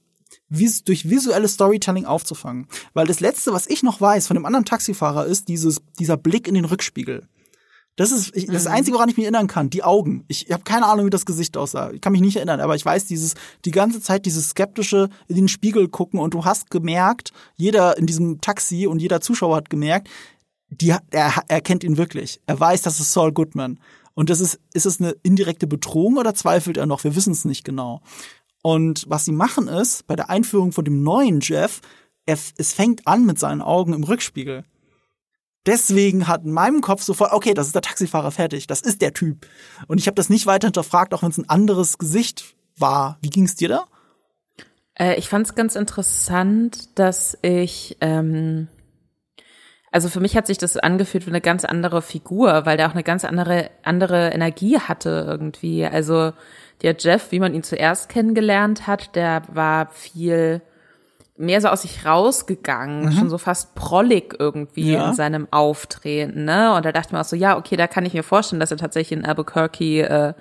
vis 0.49 0.83
durch 0.83 1.09
visuelles 1.09 1.53
Storytelling 1.53 2.05
aufzufangen. 2.05 2.67
Weil 2.93 3.07
das 3.07 3.21
Letzte, 3.21 3.53
was 3.53 3.65
ich 3.67 3.81
noch 3.81 4.01
weiß 4.01 4.27
von 4.27 4.35
dem 4.35 4.45
anderen 4.45 4.65
Taxifahrer, 4.65 5.25
ist 5.25 5.47
dieses, 5.47 5.81
dieser 5.97 6.17
Blick 6.17 6.47
in 6.47 6.53
den 6.53 6.65
Rückspiegel. 6.65 7.27
Das 8.01 8.11
ist 8.11 8.35
ich, 8.35 8.47
das 8.47 8.65
mhm. 8.65 8.71
Einzige, 8.71 8.95
woran 8.95 9.09
ich 9.09 9.17
mich 9.17 9.25
erinnern 9.25 9.45
kann. 9.45 9.69
Die 9.69 9.83
Augen. 9.83 10.25
Ich, 10.27 10.47
ich 10.47 10.51
habe 10.51 10.63
keine 10.63 10.87
Ahnung, 10.87 11.05
wie 11.05 11.11
das 11.11 11.27
Gesicht 11.27 11.55
aussah. 11.55 11.91
Ich 11.91 12.01
kann 12.01 12.13
mich 12.13 12.21
nicht 12.21 12.35
erinnern, 12.35 12.59
aber 12.59 12.75
ich 12.75 12.83
weiß 12.83 13.05
dieses 13.05 13.35
die 13.63 13.69
ganze 13.69 14.01
Zeit 14.01 14.25
dieses 14.25 14.49
skeptische 14.49 15.09
in 15.27 15.35
den 15.35 15.47
Spiegel 15.47 15.87
gucken 15.87 16.19
und 16.19 16.33
du 16.33 16.43
hast 16.43 16.71
gemerkt, 16.71 17.31
jeder 17.57 17.99
in 17.99 18.07
diesem 18.07 18.41
Taxi 18.41 18.87
und 18.87 19.03
jeder 19.03 19.21
Zuschauer 19.21 19.55
hat 19.55 19.69
gemerkt, 19.69 20.09
die, 20.69 20.95
er, 21.11 21.43
er 21.47 21.61
kennt 21.61 21.83
ihn 21.83 21.97
wirklich. 21.97 22.41
Er 22.47 22.59
weiß, 22.59 22.81
das 22.81 22.99
ist 22.99 23.13
Saul 23.13 23.33
Goodman. 23.33 23.79
Und 24.15 24.31
das 24.31 24.41
ist, 24.41 24.59
ist 24.73 24.87
es 24.87 24.99
eine 24.99 25.11
indirekte 25.21 25.67
Bedrohung 25.67 26.17
oder 26.17 26.33
zweifelt 26.33 26.77
er 26.77 26.87
noch? 26.87 27.03
Wir 27.03 27.15
wissen 27.15 27.33
es 27.33 27.45
nicht 27.45 27.63
genau. 27.63 28.01
Und 28.63 29.05
was 29.07 29.25
sie 29.25 29.31
machen 29.31 29.67
ist, 29.67 30.07
bei 30.07 30.15
der 30.15 30.31
Einführung 30.31 30.71
von 30.71 30.85
dem 30.85 31.03
neuen 31.03 31.39
Jeff, 31.39 31.81
er, 32.25 32.39
es 32.57 32.73
fängt 32.73 33.05
an 33.05 33.27
mit 33.27 33.37
seinen 33.37 33.61
Augen 33.61 33.93
im 33.93 34.03
Rückspiegel. 34.03 34.63
Deswegen 35.65 36.27
hat 36.27 36.43
in 36.43 36.51
meinem 36.51 36.81
Kopf 36.81 37.03
sofort, 37.03 37.33
okay, 37.33 37.53
das 37.53 37.67
ist 37.67 37.75
der 37.75 37.83
Taxifahrer 37.83 38.31
fertig, 38.31 38.65
das 38.65 38.81
ist 38.81 39.01
der 39.01 39.13
Typ. 39.13 39.45
Und 39.87 39.99
ich 39.99 40.07
habe 40.07 40.15
das 40.15 40.29
nicht 40.29 40.47
weiter 40.47 40.67
hinterfragt, 40.67 41.13
auch 41.13 41.21
wenn 41.21 41.29
es 41.29 41.37
ein 41.37 41.49
anderes 41.49 41.99
Gesicht 41.99 42.55
war. 42.77 43.19
Wie 43.21 43.29
ging 43.29 43.45
es 43.45 43.55
dir 43.55 43.69
da? 43.69 43.85
Äh, 44.95 45.15
ich 45.15 45.29
fand 45.29 45.45
es 45.45 45.55
ganz 45.55 45.75
interessant, 45.75 46.97
dass 46.97 47.37
ich, 47.43 47.97
ähm, 48.01 48.69
also 49.91 50.09
für 50.09 50.19
mich 50.19 50.35
hat 50.35 50.47
sich 50.47 50.57
das 50.57 50.77
angefühlt 50.77 51.27
wie 51.27 51.31
eine 51.31 51.41
ganz 51.41 51.63
andere 51.63 52.01
Figur, 52.01 52.65
weil 52.65 52.77
der 52.77 52.87
auch 52.87 52.93
eine 52.93 53.03
ganz 53.03 53.23
andere 53.23 53.69
andere 53.83 54.29
Energie 54.29 54.79
hatte 54.79 55.25
irgendwie. 55.27 55.85
Also 55.85 56.33
der 56.81 56.95
Jeff, 56.97 57.31
wie 57.31 57.39
man 57.39 57.53
ihn 57.53 57.63
zuerst 57.63 58.09
kennengelernt 58.09 58.87
hat, 58.87 59.15
der 59.15 59.43
war 59.49 59.91
viel 59.91 60.61
mehr 61.41 61.61
so 61.61 61.67
aus 61.67 61.81
sich 61.81 62.05
rausgegangen, 62.05 63.05
mhm. 63.05 63.11
schon 63.11 63.29
so 63.29 63.37
fast 63.37 63.75
prollig 63.75 64.35
irgendwie 64.39 64.93
ja. 64.93 65.09
in 65.09 65.15
seinem 65.15 65.47
Auftreten, 65.51 66.45
ne? 66.45 66.75
Und 66.75 66.85
da 66.85 66.91
dachte 66.91 67.13
mir 67.13 67.21
auch 67.21 67.25
so, 67.25 67.35
ja, 67.35 67.57
okay, 67.57 67.75
da 67.75 67.87
kann 67.87 68.05
ich 68.05 68.13
mir 68.13 68.23
vorstellen, 68.23 68.59
dass 68.59 68.71
er 68.71 68.77
tatsächlich 68.77 69.19
in 69.19 69.25
Albuquerque 69.25 70.01
äh, 70.01 70.33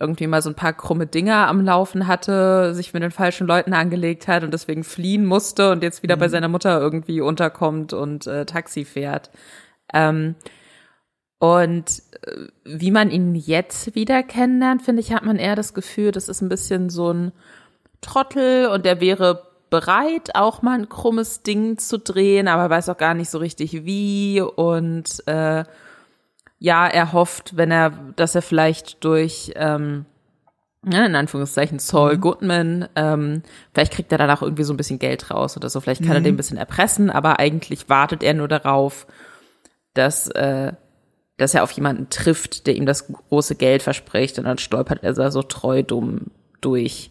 irgendwie 0.00 0.28
mal 0.28 0.42
so 0.42 0.50
ein 0.50 0.54
paar 0.54 0.72
krumme 0.72 1.06
Dinger 1.06 1.48
am 1.48 1.64
Laufen 1.64 2.06
hatte, 2.06 2.72
sich 2.74 2.94
mit 2.94 3.02
den 3.02 3.10
falschen 3.10 3.46
Leuten 3.46 3.74
angelegt 3.74 4.28
hat 4.28 4.44
und 4.44 4.54
deswegen 4.54 4.84
fliehen 4.84 5.26
musste 5.26 5.72
und 5.72 5.82
jetzt 5.82 6.02
wieder 6.02 6.16
mhm. 6.16 6.20
bei 6.20 6.28
seiner 6.28 6.48
Mutter 6.48 6.80
irgendwie 6.80 7.20
unterkommt 7.20 7.92
und 7.92 8.26
äh, 8.26 8.46
Taxi 8.46 8.84
fährt. 8.84 9.30
Ähm, 9.92 10.36
und 11.40 12.02
äh, 12.22 12.46
wie 12.64 12.90
man 12.90 13.10
ihn 13.10 13.34
jetzt 13.34 13.94
wieder 13.94 14.22
kennenlernt, 14.22 14.82
finde 14.82 15.00
ich, 15.00 15.12
hat 15.12 15.24
man 15.24 15.36
eher 15.36 15.56
das 15.56 15.74
Gefühl, 15.74 16.12
das 16.12 16.28
ist 16.28 16.42
ein 16.42 16.48
bisschen 16.48 16.90
so 16.90 17.12
ein 17.12 17.32
Trottel 18.00 18.68
und 18.68 18.84
der 18.84 19.00
wäre 19.00 19.47
bereit, 19.70 20.34
auch 20.34 20.62
mal 20.62 20.78
ein 20.78 20.88
krummes 20.88 21.42
Ding 21.42 21.78
zu 21.78 21.98
drehen, 21.98 22.48
aber 22.48 22.70
weiß 22.70 22.88
auch 22.88 22.96
gar 22.96 23.14
nicht 23.14 23.30
so 23.30 23.38
richtig 23.38 23.84
wie. 23.84 24.40
Und 24.40 25.26
äh, 25.26 25.64
ja, 26.58 26.86
er 26.86 27.12
hofft, 27.12 27.56
wenn 27.56 27.70
er, 27.70 27.90
dass 28.16 28.34
er 28.34 28.42
vielleicht 28.42 29.04
durch 29.04 29.52
ähm, 29.56 30.06
ja, 30.86 31.04
in 31.04 31.14
Anführungszeichen 31.14 31.78
Saul 31.78 32.16
mhm. 32.16 32.20
Goodman, 32.20 32.88
ähm, 32.96 33.42
vielleicht 33.74 33.92
kriegt 33.92 34.12
er 34.12 34.18
danach 34.18 34.42
irgendwie 34.42 34.64
so 34.64 34.72
ein 34.72 34.76
bisschen 34.76 34.98
Geld 34.98 35.30
raus 35.30 35.56
oder 35.56 35.68
so, 35.68 35.80
vielleicht 35.80 36.02
kann 36.02 36.10
mhm. 36.10 36.16
er 36.16 36.20
den 36.20 36.34
ein 36.34 36.38
bisschen 36.38 36.56
erpressen, 36.56 37.10
aber 37.10 37.38
eigentlich 37.38 37.88
wartet 37.88 38.22
er 38.22 38.34
nur 38.34 38.48
darauf, 38.48 39.06
dass, 39.94 40.28
äh, 40.28 40.72
dass 41.36 41.54
er 41.54 41.62
auf 41.62 41.72
jemanden 41.72 42.10
trifft, 42.10 42.66
der 42.66 42.76
ihm 42.76 42.86
das 42.86 43.08
große 43.08 43.56
Geld 43.56 43.82
verspricht 43.82 44.38
und 44.38 44.44
dann 44.44 44.58
stolpert 44.58 45.02
er 45.02 45.30
so 45.30 45.42
treu 45.42 45.82
dumm 45.82 46.26
durch. 46.60 47.10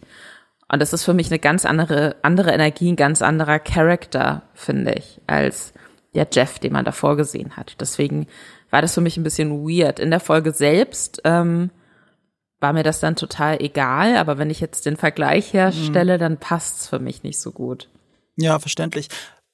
Und 0.70 0.80
das 0.80 0.92
ist 0.92 1.04
für 1.04 1.14
mich 1.14 1.28
eine 1.28 1.38
ganz 1.38 1.64
andere, 1.64 2.16
andere 2.22 2.52
Energie, 2.52 2.92
ein 2.92 2.96
ganz 2.96 3.22
anderer 3.22 3.58
Charakter, 3.58 4.42
finde 4.54 4.92
ich, 4.92 5.20
als 5.26 5.72
der 6.14 6.28
Jeff, 6.30 6.58
den 6.58 6.72
man 6.72 6.84
davor 6.84 7.16
gesehen 7.16 7.56
hat. 7.56 7.76
Deswegen 7.80 8.26
war 8.70 8.82
das 8.82 8.94
für 8.94 9.00
mich 9.00 9.16
ein 9.16 9.22
bisschen 9.22 9.66
weird. 9.66 9.98
In 9.98 10.10
der 10.10 10.20
Folge 10.20 10.52
selbst 10.52 11.22
ähm, 11.24 11.70
war 12.60 12.72
mir 12.72 12.82
das 12.82 13.00
dann 13.00 13.16
total 13.16 13.62
egal, 13.62 14.16
aber 14.16 14.36
wenn 14.36 14.50
ich 14.50 14.60
jetzt 14.60 14.84
den 14.84 14.96
Vergleich 14.96 15.52
herstelle, 15.52 16.14
mhm. 16.14 16.20
dann 16.20 16.36
passt's 16.38 16.88
für 16.88 16.98
mich 16.98 17.22
nicht 17.22 17.40
so 17.40 17.52
gut. 17.52 17.88
Ja, 18.36 18.58
verständlich 18.58 19.08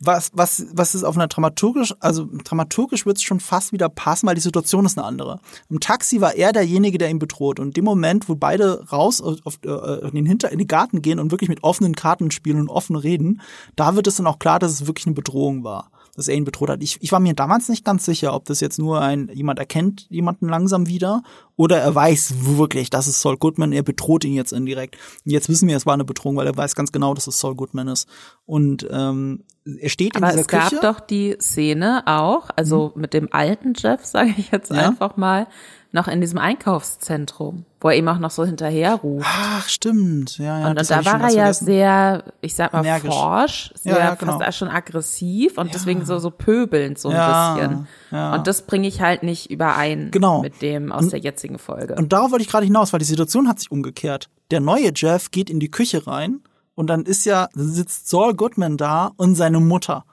was, 0.06 0.30
was, 0.34 0.66
was 0.72 0.94
ist 0.94 1.04
auf 1.04 1.16
einer 1.16 1.28
dramaturgisch, 1.28 1.94
also 2.00 2.28
dramaturgisch 2.44 3.06
wird 3.06 3.18
es 3.18 3.22
schon 3.22 3.40
fast 3.40 3.72
wieder 3.72 3.88
passen, 3.88 4.26
weil 4.26 4.34
die 4.34 4.40
Situation 4.40 4.84
ist 4.84 4.98
eine 4.98 5.06
andere. 5.06 5.40
Im 5.68 5.80
Taxi 5.80 6.20
war 6.20 6.34
er 6.34 6.52
derjenige, 6.52 6.98
der 6.98 7.10
ihn 7.10 7.18
bedroht. 7.18 7.60
Und 7.60 7.68
in 7.68 7.72
dem 7.72 7.84
Moment, 7.84 8.28
wo 8.28 8.34
beide 8.34 8.88
raus 8.90 9.20
auf, 9.20 9.38
auf, 9.44 9.58
äh, 9.64 10.08
in, 10.08 10.14
den 10.14 10.26
Hinter, 10.26 10.50
in 10.50 10.58
den 10.58 10.68
Garten 10.68 11.02
gehen 11.02 11.18
und 11.18 11.30
wirklich 11.30 11.48
mit 11.48 11.62
offenen 11.62 11.94
Karten 11.94 12.30
spielen 12.30 12.60
und 12.60 12.68
offen 12.68 12.96
reden, 12.96 13.40
da 13.76 13.96
wird 13.96 14.06
es 14.06 14.16
dann 14.16 14.26
auch 14.26 14.38
klar, 14.38 14.58
dass 14.58 14.72
es 14.72 14.86
wirklich 14.86 15.06
eine 15.06 15.14
Bedrohung 15.14 15.64
war 15.64 15.90
dass 16.14 16.28
er 16.28 16.34
ihn 16.34 16.44
bedroht 16.44 16.70
hat. 16.70 16.82
Ich, 16.82 16.98
ich 17.02 17.12
war 17.12 17.20
mir 17.20 17.34
damals 17.34 17.68
nicht 17.68 17.84
ganz 17.84 18.04
sicher, 18.04 18.34
ob 18.34 18.44
das 18.44 18.60
jetzt 18.60 18.78
nur 18.78 19.00
ein, 19.00 19.30
jemand 19.32 19.58
erkennt 19.58 20.06
jemanden 20.10 20.48
langsam 20.48 20.86
wieder 20.86 21.22
oder 21.56 21.78
er 21.78 21.94
weiß 21.94 22.34
wirklich, 22.56 22.90
das 22.90 23.08
ist 23.08 23.20
Saul 23.20 23.36
Goodman, 23.36 23.72
er 23.72 23.82
bedroht 23.82 24.24
ihn 24.24 24.34
jetzt 24.34 24.52
indirekt. 24.52 24.96
Und 25.24 25.32
jetzt 25.32 25.48
wissen 25.48 25.68
wir, 25.68 25.76
es 25.76 25.86
war 25.86 25.94
eine 25.94 26.04
Bedrohung, 26.04 26.36
weil 26.36 26.46
er 26.46 26.56
weiß 26.56 26.74
ganz 26.74 26.92
genau, 26.92 27.14
dass 27.14 27.26
es 27.26 27.38
Saul 27.38 27.54
Goodman 27.54 27.88
ist. 27.88 28.08
Und 28.46 28.86
ähm, 28.90 29.44
er 29.64 29.88
steht 29.88 30.16
Aber 30.16 30.26
in 30.26 30.30
dieser 30.32 30.40
es 30.42 30.48
gab 30.48 30.70
Küche. 30.70 30.82
doch 30.82 31.00
die 31.00 31.36
Szene 31.40 32.02
auch, 32.06 32.50
also 32.56 32.92
mhm. 32.94 33.00
mit 33.00 33.14
dem 33.14 33.28
alten 33.32 33.72
Jeff, 33.76 34.04
sage 34.04 34.34
ich 34.36 34.50
jetzt 34.50 34.70
ja. 34.70 34.88
einfach 34.88 35.16
mal, 35.16 35.46
noch 35.92 36.08
in 36.08 36.20
diesem 36.20 36.38
Einkaufszentrum, 36.38 37.66
wo 37.84 37.90
er 37.90 37.96
eben 37.96 38.08
auch 38.08 38.18
noch 38.18 38.30
so 38.30 38.46
hinterher 38.46 38.94
ruft. 38.94 39.26
Ach, 39.30 39.68
stimmt. 39.68 40.38
Ja, 40.38 40.58
ja, 40.60 40.66
und, 40.70 40.78
und 40.80 40.90
da 40.90 41.04
war 41.04 41.20
er 41.20 41.28
ja 41.28 41.28
vergessen. 41.42 41.64
sehr, 41.66 42.24
ich 42.40 42.54
sag 42.54 42.72
mal, 42.72 42.82
Energisch. 42.82 43.12
forsch, 43.14 43.74
sehr 43.74 43.92
Ja, 43.92 43.98
ja, 43.98 44.14
genau. 44.14 44.38
fast 44.38 44.56
schon 44.56 44.68
aggressiv 44.68 45.58
und 45.58 45.66
Ja. 45.66 45.72
deswegen 45.74 46.06
so, 46.06 46.18
so 46.18 46.30
pöbelnd 46.30 46.98
so 46.98 47.10
ein 47.10 47.14
Ja, 47.16 47.54
bisschen. 47.56 47.86
ja. 48.10 48.34
Und 48.34 48.46
das 48.46 48.62
bringe 48.62 48.88
ich 48.88 49.02
halt 49.02 49.22
nicht 49.22 49.50
überein 49.50 50.10
Genau. 50.12 50.40
mit 50.40 50.62
dem 50.62 50.92
aus 50.92 51.08
der 51.08 51.18
jetzigen 51.20 51.58
Folge. 51.58 51.94
Und 51.96 52.14
darauf 52.14 52.30
wollte 52.30 52.42
ich 52.42 52.50
gerade 52.50 52.64
hinaus, 52.64 52.94
weil 52.94 53.00
die 53.00 53.04
Situation 53.04 53.48
hat 53.48 53.58
sich 53.58 53.70
umgekehrt. 53.70 54.30
Der 54.50 54.60
neue 54.60 54.90
Jeff 54.94 55.30
geht 55.30 55.50
in 55.50 55.60
die 55.60 55.70
Küche 55.70 56.06
rein 56.06 56.40
und 56.74 56.86
dann 56.88 57.02
ist 57.02 57.26
ja, 57.26 57.48
dann 57.54 57.68
sitzt 57.68 58.08
Saul 58.08 58.32
Goodman 58.32 58.78
da 58.78 59.12
und 59.18 59.34
seine 59.34 59.60
Mutter. 59.60 60.06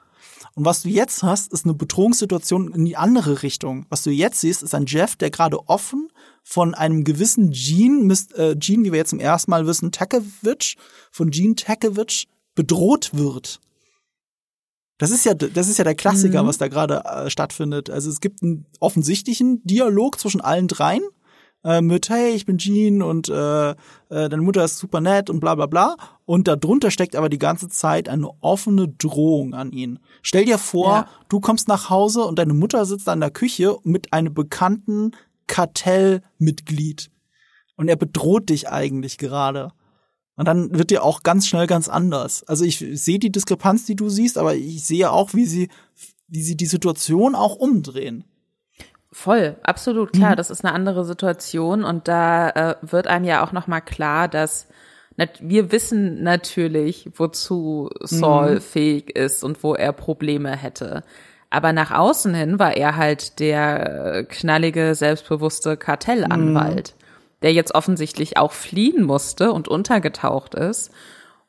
Und 0.61 0.65
was 0.65 0.83
du 0.83 0.89
jetzt 0.89 1.23
hast, 1.23 1.51
ist 1.51 1.65
eine 1.65 1.73
Bedrohungssituation 1.73 2.71
in 2.75 2.85
die 2.85 2.95
andere 2.95 3.41
Richtung. 3.41 3.87
Was 3.89 4.03
du 4.03 4.11
jetzt 4.11 4.41
siehst, 4.41 4.61
ist 4.61 4.75
ein 4.75 4.85
Jeff, 4.85 5.15
der 5.15 5.31
gerade 5.31 5.57
offen 5.67 6.09
von 6.43 6.75
einem 6.75 7.03
gewissen 7.03 7.49
Gene, 7.49 8.13
äh, 8.35 8.55
Gene, 8.55 8.83
wie 8.83 8.91
wir 8.91 8.99
jetzt 8.99 9.09
zum 9.09 9.19
ersten 9.19 9.49
Mal 9.49 9.65
wissen, 9.65 9.91
Takevich, 9.91 10.77
von 11.09 11.31
Gene 11.31 11.55
Takevich 11.55 12.27
bedroht 12.53 13.09
wird. 13.11 13.59
Das 14.99 15.09
ist 15.09 15.25
ja, 15.25 15.33
das 15.33 15.67
ist 15.67 15.79
ja 15.79 15.83
der 15.83 15.95
Klassiker, 15.95 16.45
was 16.45 16.59
da 16.59 16.67
gerade 16.67 17.05
äh, 17.05 17.31
stattfindet. 17.31 17.89
Also 17.89 18.11
es 18.11 18.21
gibt 18.21 18.43
einen 18.43 18.67
offensichtlichen 18.79 19.63
Dialog 19.63 20.19
zwischen 20.19 20.41
allen 20.41 20.67
dreien 20.67 21.01
äh, 21.63 21.81
mit 21.81 22.09
Hey, 22.09 22.33
ich 22.33 22.45
bin 22.45 22.57
Jean 22.57 23.01
und 23.01 23.29
äh, 23.29 23.71
äh, 23.71 23.75
deine 24.09 24.41
Mutter 24.41 24.63
ist 24.63 24.77
super 24.77 25.01
nett 25.01 25.29
und 25.29 25.39
bla 25.39 25.55
bla 25.55 25.65
bla. 25.67 25.95
Und 26.25 26.47
darunter 26.47 26.91
steckt 26.91 27.15
aber 27.15 27.29
die 27.29 27.37
ganze 27.37 27.69
Zeit 27.69 28.09
eine 28.09 28.29
offene 28.41 28.87
Drohung 28.87 29.53
an 29.53 29.71
ihn. 29.71 29.99
Stell 30.21 30.45
dir 30.45 30.57
vor, 30.57 30.89
Ja. 30.91 31.07
du 31.29 31.39
kommst 31.39 31.67
nach 31.67 31.89
Hause 31.89 32.23
und 32.23 32.39
deine 32.39 32.53
Mutter 32.53 32.85
sitzt 32.85 33.09
an 33.09 33.19
der 33.19 33.31
Küche 33.31 33.77
mit 33.83 34.13
einem 34.13 34.33
bekannten 34.33 35.11
Kartellmitglied. 35.47 37.11
Und 37.75 37.87
er 37.87 37.95
bedroht 37.95 38.49
dich 38.49 38.69
eigentlich 38.69 39.17
gerade. 39.17 39.71
Und 40.35 40.47
dann 40.47 40.77
wird 40.77 40.91
dir 40.91 41.03
auch 41.03 41.23
ganz 41.23 41.47
schnell 41.47 41.67
ganz 41.67 41.87
anders. 41.89 42.43
Also 42.43 42.63
ich 42.63 42.77
sehe 42.77 43.19
die 43.19 43.31
Diskrepanz, 43.31 43.85
die 43.85 43.95
du 43.95 44.09
siehst, 44.09 44.37
aber 44.37 44.55
ich 44.55 44.83
sehe 44.85 45.11
auch, 45.11 45.33
wie 45.33 45.45
sie, 45.45 45.69
wie 46.27 46.41
sie 46.41 46.55
die 46.55 46.65
Situation 46.65 47.35
auch 47.35 47.55
umdrehen. 47.55 48.23
Voll, 49.11 49.57
absolut 49.63 50.13
Mhm. 50.13 50.19
klar. 50.19 50.35
Das 50.35 50.49
ist 50.49 50.63
eine 50.63 50.73
andere 50.73 51.03
Situation 51.05 51.83
und 51.83 52.07
da 52.07 52.49
äh, 52.49 52.75
wird 52.81 53.07
einem 53.07 53.25
ja 53.25 53.43
auch 53.43 53.51
noch 53.51 53.67
mal 53.67 53.81
klar, 53.81 54.27
dass 54.27 54.67
wir 55.39 55.71
wissen 55.71 56.23
natürlich, 56.23 57.09
wozu 57.15 57.89
Saul 57.99 58.55
Mhm. 58.55 58.61
fähig 58.61 59.15
ist 59.15 59.43
und 59.43 59.63
wo 59.63 59.75
er 59.75 59.91
Probleme 59.93 60.55
hätte. 60.55 61.03
Aber 61.49 61.73
nach 61.73 61.91
außen 61.91 62.33
hin 62.33 62.57
war 62.59 62.75
er 62.77 62.95
halt 62.95 63.39
der 63.39 64.25
knallige, 64.29 64.95
selbstbewusste 64.95 65.75
Kartellanwalt, 65.75 66.95
der 67.41 67.51
jetzt 67.53 67.75
offensichtlich 67.75 68.37
auch 68.37 68.53
fliehen 68.53 69.03
musste 69.03 69.51
und 69.51 69.67
untergetaucht 69.67 70.55
ist. 70.55 70.91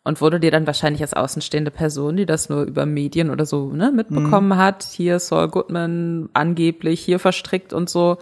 Und 0.05 0.21
wurde 0.21 0.41
dir 0.41 0.51
dann 0.51 0.67
wahrscheinlich 0.67 1.01
als 1.03 1.15
außenstehende 1.15 1.71
Person, 1.71 2.17
die 2.17 2.27
das 2.27 2.49
nur 2.49 2.63
über 2.63 2.87
Medien 2.87 3.31
oder 3.31 3.47
so 3.47 3.71
ne, 3.73 3.93
mitbekommen 3.93 4.57
hat, 4.57 4.83
hier 4.83 5.21
Saul 5.21 5.49
Goodman 5.49 6.29
angeblich 6.33 7.01
hier 7.01 7.21
verstrickt 7.21 7.73
und 7.73 7.89
so, 7.89 8.19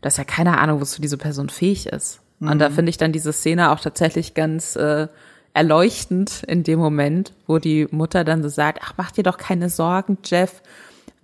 dass 0.00 0.16
ja 0.16 0.24
keine 0.24 0.58
Ahnung, 0.58 0.80
wozu 0.80 1.02
diese 1.02 1.18
Person 1.18 1.50
fähig 1.50 1.86
ist. 1.88 2.20
Und 2.40 2.58
da 2.58 2.70
finde 2.70 2.90
ich 2.90 2.98
dann 2.98 3.12
diese 3.12 3.32
Szene 3.32 3.70
auch 3.70 3.80
tatsächlich 3.80 4.34
ganz 4.34 4.76
äh, 4.76 5.08
erleuchtend 5.54 6.42
in 6.46 6.62
dem 6.62 6.78
Moment, 6.78 7.32
wo 7.46 7.58
die 7.58 7.86
Mutter 7.90 8.24
dann 8.24 8.42
so 8.42 8.48
sagt, 8.48 8.80
ach, 8.82 8.94
mach 8.96 9.12
dir 9.12 9.22
doch 9.22 9.38
keine 9.38 9.70
Sorgen, 9.70 10.18
Jeff, 10.24 10.62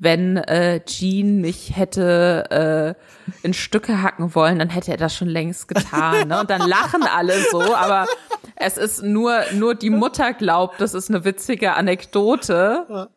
wenn 0.01 0.39
äh, 0.39 0.81
Jean 0.87 1.43
mich 1.43 1.77
hätte 1.77 2.97
äh, 2.97 3.47
in 3.47 3.53
Stücke 3.53 4.03
hacken 4.03 4.35
wollen, 4.35 4.59
dann 4.59 4.71
hätte 4.71 4.91
er 4.91 4.97
das 4.97 5.15
schon 5.15 5.29
längst 5.29 5.69
getan. 5.69 6.29
Ne? 6.29 6.41
Und 6.41 6.49
dann 6.49 6.67
lachen 6.67 7.03
alle 7.03 7.35
so, 7.51 7.75
aber 7.75 8.07
es 8.57 8.79
ist 8.79 9.03
nur, 9.03 9.43
nur 9.53 9.75
die 9.75 9.91
Mutter 9.91 10.33
glaubt, 10.33 10.81
das 10.81 10.95
ist 10.95 11.11
eine 11.11 11.27
witzige 11.27 11.75
Anekdote, 11.75 13.11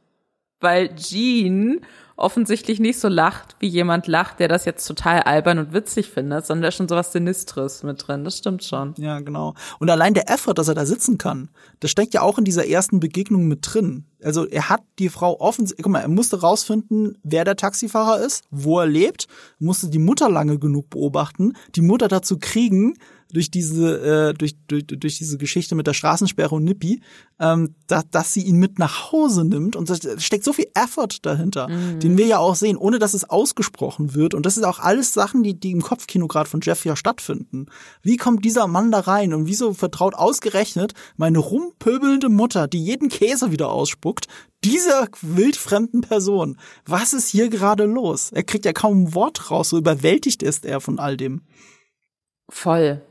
weil 0.60 0.93
Jean 0.96 1.86
offensichtlich 2.24 2.80
nicht 2.80 3.00
so 3.00 3.08
lacht, 3.08 3.56
wie 3.60 3.68
jemand 3.68 4.08
lacht, 4.08 4.40
der 4.40 4.48
das 4.48 4.66
jetzt 4.66 4.86
total 4.88 5.22
albern 5.22 5.60
und 5.60 5.74
witzig 5.74 6.10
findet, 6.10 6.46
sondern 6.46 6.64
da 6.64 6.68
ist 6.70 6.76
schon 6.76 6.88
sowas 6.88 7.12
Sinistres 7.12 7.84
mit 7.84 8.08
drin. 8.08 8.24
Das 8.24 8.38
stimmt 8.40 8.64
schon. 8.64 8.94
Ja, 8.98 9.20
genau. 9.20 9.54
Und 9.80 9.90
allein 9.90 10.14
der 10.14 10.30
Effort, 10.32 10.56
dass 10.56 10.68
er 10.68 10.76
da 10.76 10.86
sitzen 10.86 11.18
kann, 11.18 11.50
das 11.80 11.92
steckt 11.92 12.14
ja 12.14 12.22
auch 12.22 12.38
in 12.38 12.46
dieser 12.46 12.68
ersten 12.68 13.00
Begegnung 13.00 13.48
mit 13.48 13.60
drin. 13.62 14.06
Also 14.24 14.48
er 14.48 14.70
hat 14.70 14.82
die 15.00 15.10
Frau 15.10 15.40
offensichtlich, 15.40 15.84
guck 15.84 15.92
mal, 15.92 16.00
er 16.00 16.08
musste 16.08 16.40
rausfinden, 16.40 17.18
wer 17.24 17.44
der 17.44 17.58
Taxifahrer 17.58 18.20
ist, 18.20 18.46
wo 18.50 18.80
er 18.80 18.88
lebt, 18.88 19.28
musste 19.60 19.90
die 19.90 20.00
Mutter 20.00 20.30
lange 20.30 20.58
genug 20.58 20.90
beobachten, 20.90 21.54
die 21.76 21.82
Mutter 21.82 22.08
dazu 22.08 22.38
kriegen, 22.40 22.96
durch 23.34 23.52
diese, 23.52 24.30
äh, 24.30 24.34
durch, 24.34 24.56
durch, 24.67 24.86
durch 24.88 25.17
diese 25.17 25.38
Geschichte 25.38 25.76
mit 25.76 25.88
der 25.88 25.93
Straßensperre 25.93 26.56
und 26.56 26.63
Nippi, 26.63 27.02
ähm, 27.39 27.76
da, 27.88 28.04
dass 28.10 28.34
sie 28.34 28.43
ihn 28.43 28.58
mit 28.58 28.80
nach 28.80 29.12
Hause 29.12 29.43
nimmt. 29.43 29.76
Und 29.76 29.89
da 29.89 29.96
steckt 30.19 30.46
so 30.46 30.54
viel 30.54 30.67
Effort 30.76 31.10
dahinter, 31.24 31.67
den 31.67 32.17
wir 32.17 32.28
ja 32.28 32.38
auch 32.38 32.56
sehen, 32.56 32.78
ohne 32.78 33.00
dass 33.00 33.13
es 33.13 33.30
ausgesprochen 33.30 34.13
wird. 34.13 34.34
Und 34.34 34.46
das 34.46 34.58
ist 34.58 34.63
auch 34.63 34.80
alles 34.80 35.13
Sachen, 35.13 35.43
die, 35.43 35.60
die 35.60 35.72
im 35.72 35.82
Kopfkino 35.82 36.28
gerade 36.28 36.50
von 36.50 36.62
Jeff 36.62 36.86
ja 36.86 36.96
stattfinden. 36.96 37.65
Wie 38.02 38.17
kommt 38.17 38.46
dieser 38.46 38.67
Mann 38.67 38.91
da 38.91 39.00
rein 39.00 39.34
und 39.34 39.48
wieso 39.48 39.74
vertraut 39.74 40.13
ausgerechnet 40.13 40.93
meine 41.17 41.39
rumpöbelnde 41.39 42.30
Mutter, 42.30 42.67
die 42.67 42.84
jeden 42.84 43.10
Käse 43.10 43.52
wieder 43.52 43.72
ausspuckt, 43.72 44.28
dieser 44.63 45.08
wildfremden 45.22 46.02
Person? 46.02 46.58
Was 46.86 47.13
ist 47.13 47.30
hier 47.30 47.50
gerade 47.50 47.86
los? 47.86 48.32
Er 48.32 48.43
kriegt 48.43 48.65
ja 48.65 48.74
kaum 48.74 49.04
ein 49.04 49.15
Wort 49.15 49.50
raus, 49.52 49.69
so 49.69 49.78
überwältigt 49.78 50.43
ist 50.43 50.65
er 50.65 50.80
von 50.80 51.00
all 51.00 51.17
dem. 51.17 51.41
Voll. 52.50 53.02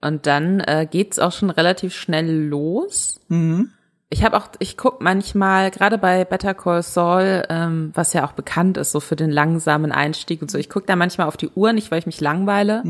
Und 0.00 0.26
dann 0.26 0.60
äh, 0.60 0.86
geht's 0.90 1.18
auch 1.18 1.32
schon 1.32 1.50
relativ 1.50 1.94
schnell 1.94 2.30
los. 2.48 3.20
Mhm. 3.28 3.70
Ich 4.08 4.24
habe 4.24 4.36
auch, 4.36 4.48
ich 4.60 4.76
guck 4.76 5.00
manchmal, 5.00 5.70
gerade 5.70 5.98
bei 5.98 6.24
Better 6.24 6.54
Call 6.54 6.82
Saul, 6.82 7.42
ähm, 7.48 7.90
was 7.94 8.12
ja 8.12 8.24
auch 8.24 8.32
bekannt 8.32 8.76
ist, 8.76 8.92
so 8.92 9.00
für 9.00 9.16
den 9.16 9.30
langsamen 9.30 9.90
Einstieg 9.90 10.42
und 10.42 10.50
so, 10.50 10.58
ich 10.58 10.70
guck 10.70 10.86
da 10.86 10.94
manchmal 10.94 11.26
auf 11.26 11.36
die 11.36 11.48
Uhr, 11.48 11.72
nicht 11.72 11.90
weil 11.90 11.98
ich 11.98 12.06
mich 12.06 12.20
langweile, 12.20 12.82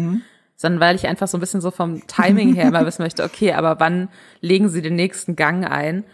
sondern 0.56 0.80
weil 0.80 0.96
ich 0.96 1.06
einfach 1.06 1.26
so 1.26 1.38
ein 1.38 1.40
bisschen 1.40 1.62
so 1.62 1.70
vom 1.70 2.06
Timing 2.06 2.54
her 2.54 2.68
immer 2.68 2.84
wissen 2.86 3.02
möchte, 3.02 3.24
okay, 3.24 3.54
aber 3.54 3.80
wann 3.80 4.08
legen 4.40 4.68
sie 4.68 4.82
den 4.82 4.96
nächsten 4.96 5.36
Gang 5.36 5.66
ein? 5.70 6.04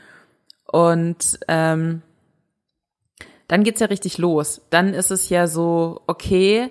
Und 0.66 1.40
ähm, 1.48 2.02
dann 3.48 3.64
geht's 3.64 3.80
ja 3.80 3.88
richtig 3.88 4.18
los. 4.18 4.62
Dann 4.70 4.94
ist 4.94 5.10
es 5.10 5.28
ja 5.28 5.46
so, 5.46 6.00
okay, 6.06 6.70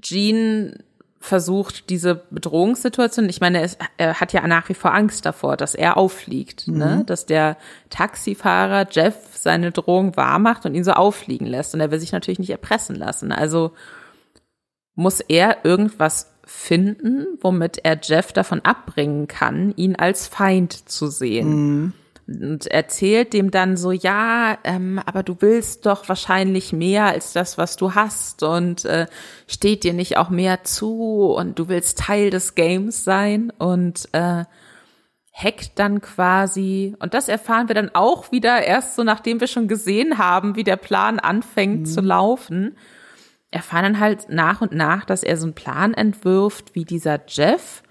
Jean 0.00 0.84
versucht 1.24 1.88
diese 1.88 2.16
Bedrohungssituation, 2.30 3.30
ich 3.30 3.40
meine, 3.40 3.62
es, 3.62 3.78
er 3.96 4.20
hat 4.20 4.34
ja 4.34 4.46
nach 4.46 4.68
wie 4.68 4.74
vor 4.74 4.92
Angst 4.92 5.24
davor, 5.24 5.56
dass 5.56 5.74
er 5.74 5.96
auffliegt, 5.96 6.68
ne? 6.68 7.02
dass 7.06 7.24
der 7.24 7.56
Taxifahrer 7.88 8.86
Jeff 8.90 9.14
seine 9.32 9.72
Drohung 9.72 10.18
wahrmacht 10.18 10.66
und 10.66 10.74
ihn 10.74 10.84
so 10.84 10.92
auffliegen 10.92 11.46
lässt 11.46 11.72
und 11.72 11.80
er 11.80 11.90
will 11.90 11.98
sich 11.98 12.12
natürlich 12.12 12.40
nicht 12.40 12.50
erpressen 12.50 12.94
lassen. 12.94 13.32
Also 13.32 13.72
muss 14.94 15.20
er 15.20 15.64
irgendwas 15.64 16.30
finden, 16.44 17.26
womit 17.40 17.78
er 17.82 17.98
Jeff 18.02 18.34
davon 18.34 18.60
abbringen 18.60 19.26
kann, 19.26 19.72
ihn 19.76 19.96
als 19.96 20.28
Feind 20.28 20.90
zu 20.90 21.06
sehen 21.06 21.94
und 22.26 22.66
erzählt 22.66 23.32
dem 23.32 23.50
dann 23.50 23.76
so, 23.76 23.92
ja, 23.92 24.56
ähm, 24.64 25.00
aber 25.04 25.22
du 25.22 25.36
willst 25.40 25.86
doch 25.86 26.08
wahrscheinlich 26.08 26.72
mehr 26.72 27.06
als 27.06 27.32
das, 27.32 27.58
was 27.58 27.76
du 27.76 27.94
hast 27.94 28.42
und 28.42 28.84
äh, 28.84 29.06
steht 29.46 29.84
dir 29.84 29.92
nicht 29.92 30.16
auch 30.16 30.30
mehr 30.30 30.64
zu 30.64 31.34
und 31.36 31.58
du 31.58 31.68
willst 31.68 31.98
Teil 31.98 32.30
des 32.30 32.54
Games 32.54 33.04
sein 33.04 33.52
und 33.58 34.08
äh, 34.12 34.44
hackt 35.34 35.78
dann 35.78 36.00
quasi, 36.00 36.94
und 37.00 37.12
das 37.12 37.28
erfahren 37.28 37.68
wir 37.68 37.74
dann 37.74 37.90
auch 37.92 38.30
wieder 38.30 38.62
erst 38.62 38.94
so, 38.94 39.02
nachdem 39.02 39.40
wir 39.40 39.48
schon 39.48 39.66
gesehen 39.66 40.16
haben, 40.16 40.54
wie 40.54 40.64
der 40.64 40.76
Plan 40.76 41.18
anfängt 41.18 41.88
zu 41.88 42.00
laufen, 42.00 42.76
erfahren 43.50 43.82
dann 43.82 44.00
halt 44.00 44.28
nach 44.28 44.60
und 44.60 44.72
nach, 44.72 45.04
dass 45.04 45.24
er 45.24 45.36
so 45.36 45.46
einen 45.46 45.54
Plan 45.54 45.92
entwirft, 45.92 46.74
wie 46.74 46.84
dieser 46.84 47.20
Jeff 47.26 47.82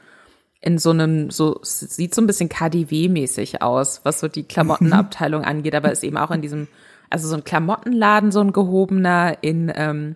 in 0.63 0.77
so 0.77 0.91
einem, 0.91 1.29
so, 1.29 1.59
sieht 1.61 2.15
so 2.15 2.21
ein 2.21 2.27
bisschen 2.27 2.47
KDW-mäßig 2.47 3.61
aus, 3.61 3.99
was 4.03 4.21
so 4.21 4.29
die 4.29 4.43
Klamottenabteilung 4.43 5.43
angeht, 5.45 5.75
aber 5.75 5.91
ist 5.91 6.05
eben 6.05 6.15
auch 6.15 6.31
in 6.31 6.41
diesem, 6.41 6.69
also 7.09 7.27
so 7.27 7.35
ein 7.35 7.43
Klamottenladen, 7.43 8.31
so 8.31 8.39
ein 8.39 8.53
gehobener 8.53 9.37
in 9.41 9.69
ähm, 9.75 10.15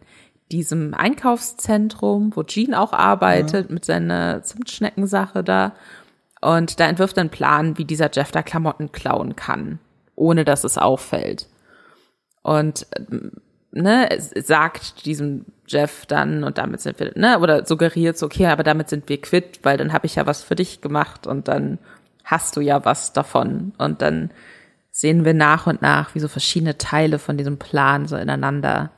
diesem 0.50 0.94
Einkaufszentrum, 0.94 2.32
wo 2.34 2.44
Jean 2.44 2.74
auch 2.74 2.94
arbeitet 2.94 3.70
mit 3.70 3.84
seiner 3.84 4.42
Zimtschneckensache 4.42 5.44
da. 5.44 5.74
Und 6.40 6.80
da 6.80 6.88
entwirft 6.88 7.18
er 7.18 7.22
einen 7.22 7.30
Plan, 7.30 7.78
wie 7.78 7.84
dieser 7.84 8.10
Jeff 8.14 8.32
da 8.32 8.42
Klamotten 8.42 8.94
klauen 8.94 9.36
kann, 9.36 9.80
ohne 10.16 10.46
dass 10.46 10.64
es 10.64 10.78
auffällt. 10.78 11.50
Und 12.42 12.88
ähm, 12.96 13.34
ne, 13.82 14.10
sagt 14.20 15.06
diesem 15.06 15.46
Jeff 15.68 16.06
dann 16.06 16.44
und 16.44 16.58
damit 16.58 16.82
sind 16.82 17.00
wir, 17.00 17.12
ne, 17.16 17.40
oder 17.40 17.66
suggeriert 17.66 18.18
so, 18.18 18.26
okay, 18.26 18.48
aber 18.48 18.64
damit 18.64 18.90
sind 18.90 19.10
wir 19.10 19.22
quitt, 19.22 19.60
weil 19.64 19.78
dann 19.78 19.94
habe 19.94 20.06
ich 20.06 20.16
ja 20.16 20.26
was 20.26 20.44
für 20.44 20.56
dich 20.56 20.82
gemacht 20.82 21.28
und 21.28 21.48
dann 21.48 21.78
hast 22.24 22.56
du 22.56 22.62
ja 22.62 22.84
was 22.86 23.14
davon. 23.14 23.74
Und 23.78 24.02
dann 24.02 24.32
sehen 24.92 25.26
wir 25.26 25.34
nach 25.34 25.68
und 25.68 25.82
nach, 25.82 26.16
wie 26.16 26.20
so 26.20 26.28
verschiedene 26.28 26.78
Teile 26.78 27.20
von 27.20 27.38
diesem 27.38 27.58
Plan 27.58 28.08
so 28.08 28.16
ineinander 28.18 28.92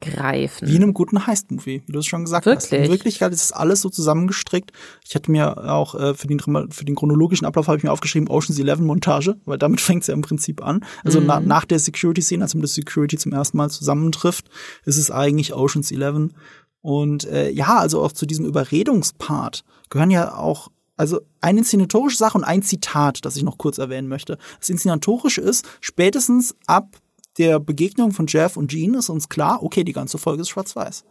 greifen. 0.00 0.68
Wie 0.68 0.76
in 0.76 0.82
einem 0.82 0.94
guten 0.94 1.26
Heist-Movie, 1.26 1.82
wie 1.86 1.92
du 1.92 1.98
es 1.98 2.06
schon 2.06 2.24
gesagt 2.24 2.46
Wirklich? 2.46 2.64
hast. 2.70 2.72
In 2.72 2.90
Wirklichkeit 2.90 3.32
ist 3.32 3.42
es 3.42 3.52
alles 3.52 3.80
so 3.80 3.88
zusammengestrickt. 3.90 4.72
Ich 5.06 5.14
hatte 5.14 5.30
mir 5.30 5.70
auch 5.72 5.94
äh, 5.94 6.14
für, 6.14 6.26
den, 6.26 6.38
für 6.40 6.84
den 6.84 6.94
chronologischen 6.94 7.46
Ablauf 7.46 7.66
habe 7.68 7.78
ich 7.78 7.84
mir 7.84 7.90
aufgeschrieben 7.92 8.28
Ocean's 8.28 8.58
Eleven 8.58 8.86
Montage, 8.86 9.36
weil 9.44 9.58
damit 9.58 9.80
fängt 9.80 10.02
es 10.02 10.06
ja 10.08 10.14
im 10.14 10.22
Prinzip 10.22 10.62
an. 10.64 10.84
Also 11.04 11.20
Mhm. 11.20 11.26
na, 11.26 11.40
nach 11.40 11.64
der 11.64 11.78
Security-Szene, 11.78 12.42
als 12.44 12.54
man 12.54 12.62
das 12.62 12.74
Security 12.74 13.18
zum 13.18 13.32
ersten 13.32 13.56
Mal 13.56 13.70
zusammentrifft, 13.70 14.48
ist 14.84 14.98
es 14.98 15.10
eigentlich 15.10 15.54
Ocean's 15.54 15.90
Eleven. 15.90 16.34
Und 16.80 17.24
äh, 17.26 17.50
ja, 17.50 17.78
also 17.78 18.02
auch 18.02 18.12
zu 18.12 18.24
diesem 18.24 18.46
Überredungspart 18.46 19.64
gehören 19.90 20.10
ja 20.10 20.34
auch 20.34 20.68
also 20.96 21.20
eine 21.40 21.60
inszenatorische 21.60 22.16
Sache 22.16 22.36
und 22.36 22.44
ein 22.44 22.62
Zitat, 22.62 23.24
das 23.24 23.36
ich 23.36 23.44
noch 23.44 23.56
kurz 23.58 23.78
erwähnen 23.78 24.08
möchte. 24.08 24.36
Das 24.58 24.68
Inszenatorische 24.68 25.40
ist, 25.40 25.64
spätestens 25.80 26.56
ab 26.66 26.96
der 27.38 27.60
Begegnung 27.60 28.12
von 28.12 28.26
Jeff 28.26 28.56
und 28.56 28.70
Jean 28.70 28.94
ist 28.94 29.08
uns 29.08 29.28
klar, 29.28 29.62
okay, 29.62 29.84
die 29.84 29.92
ganze 29.92 30.18
Folge 30.18 30.42
ist 30.42 30.48
schwarz-weiß. 30.48 31.04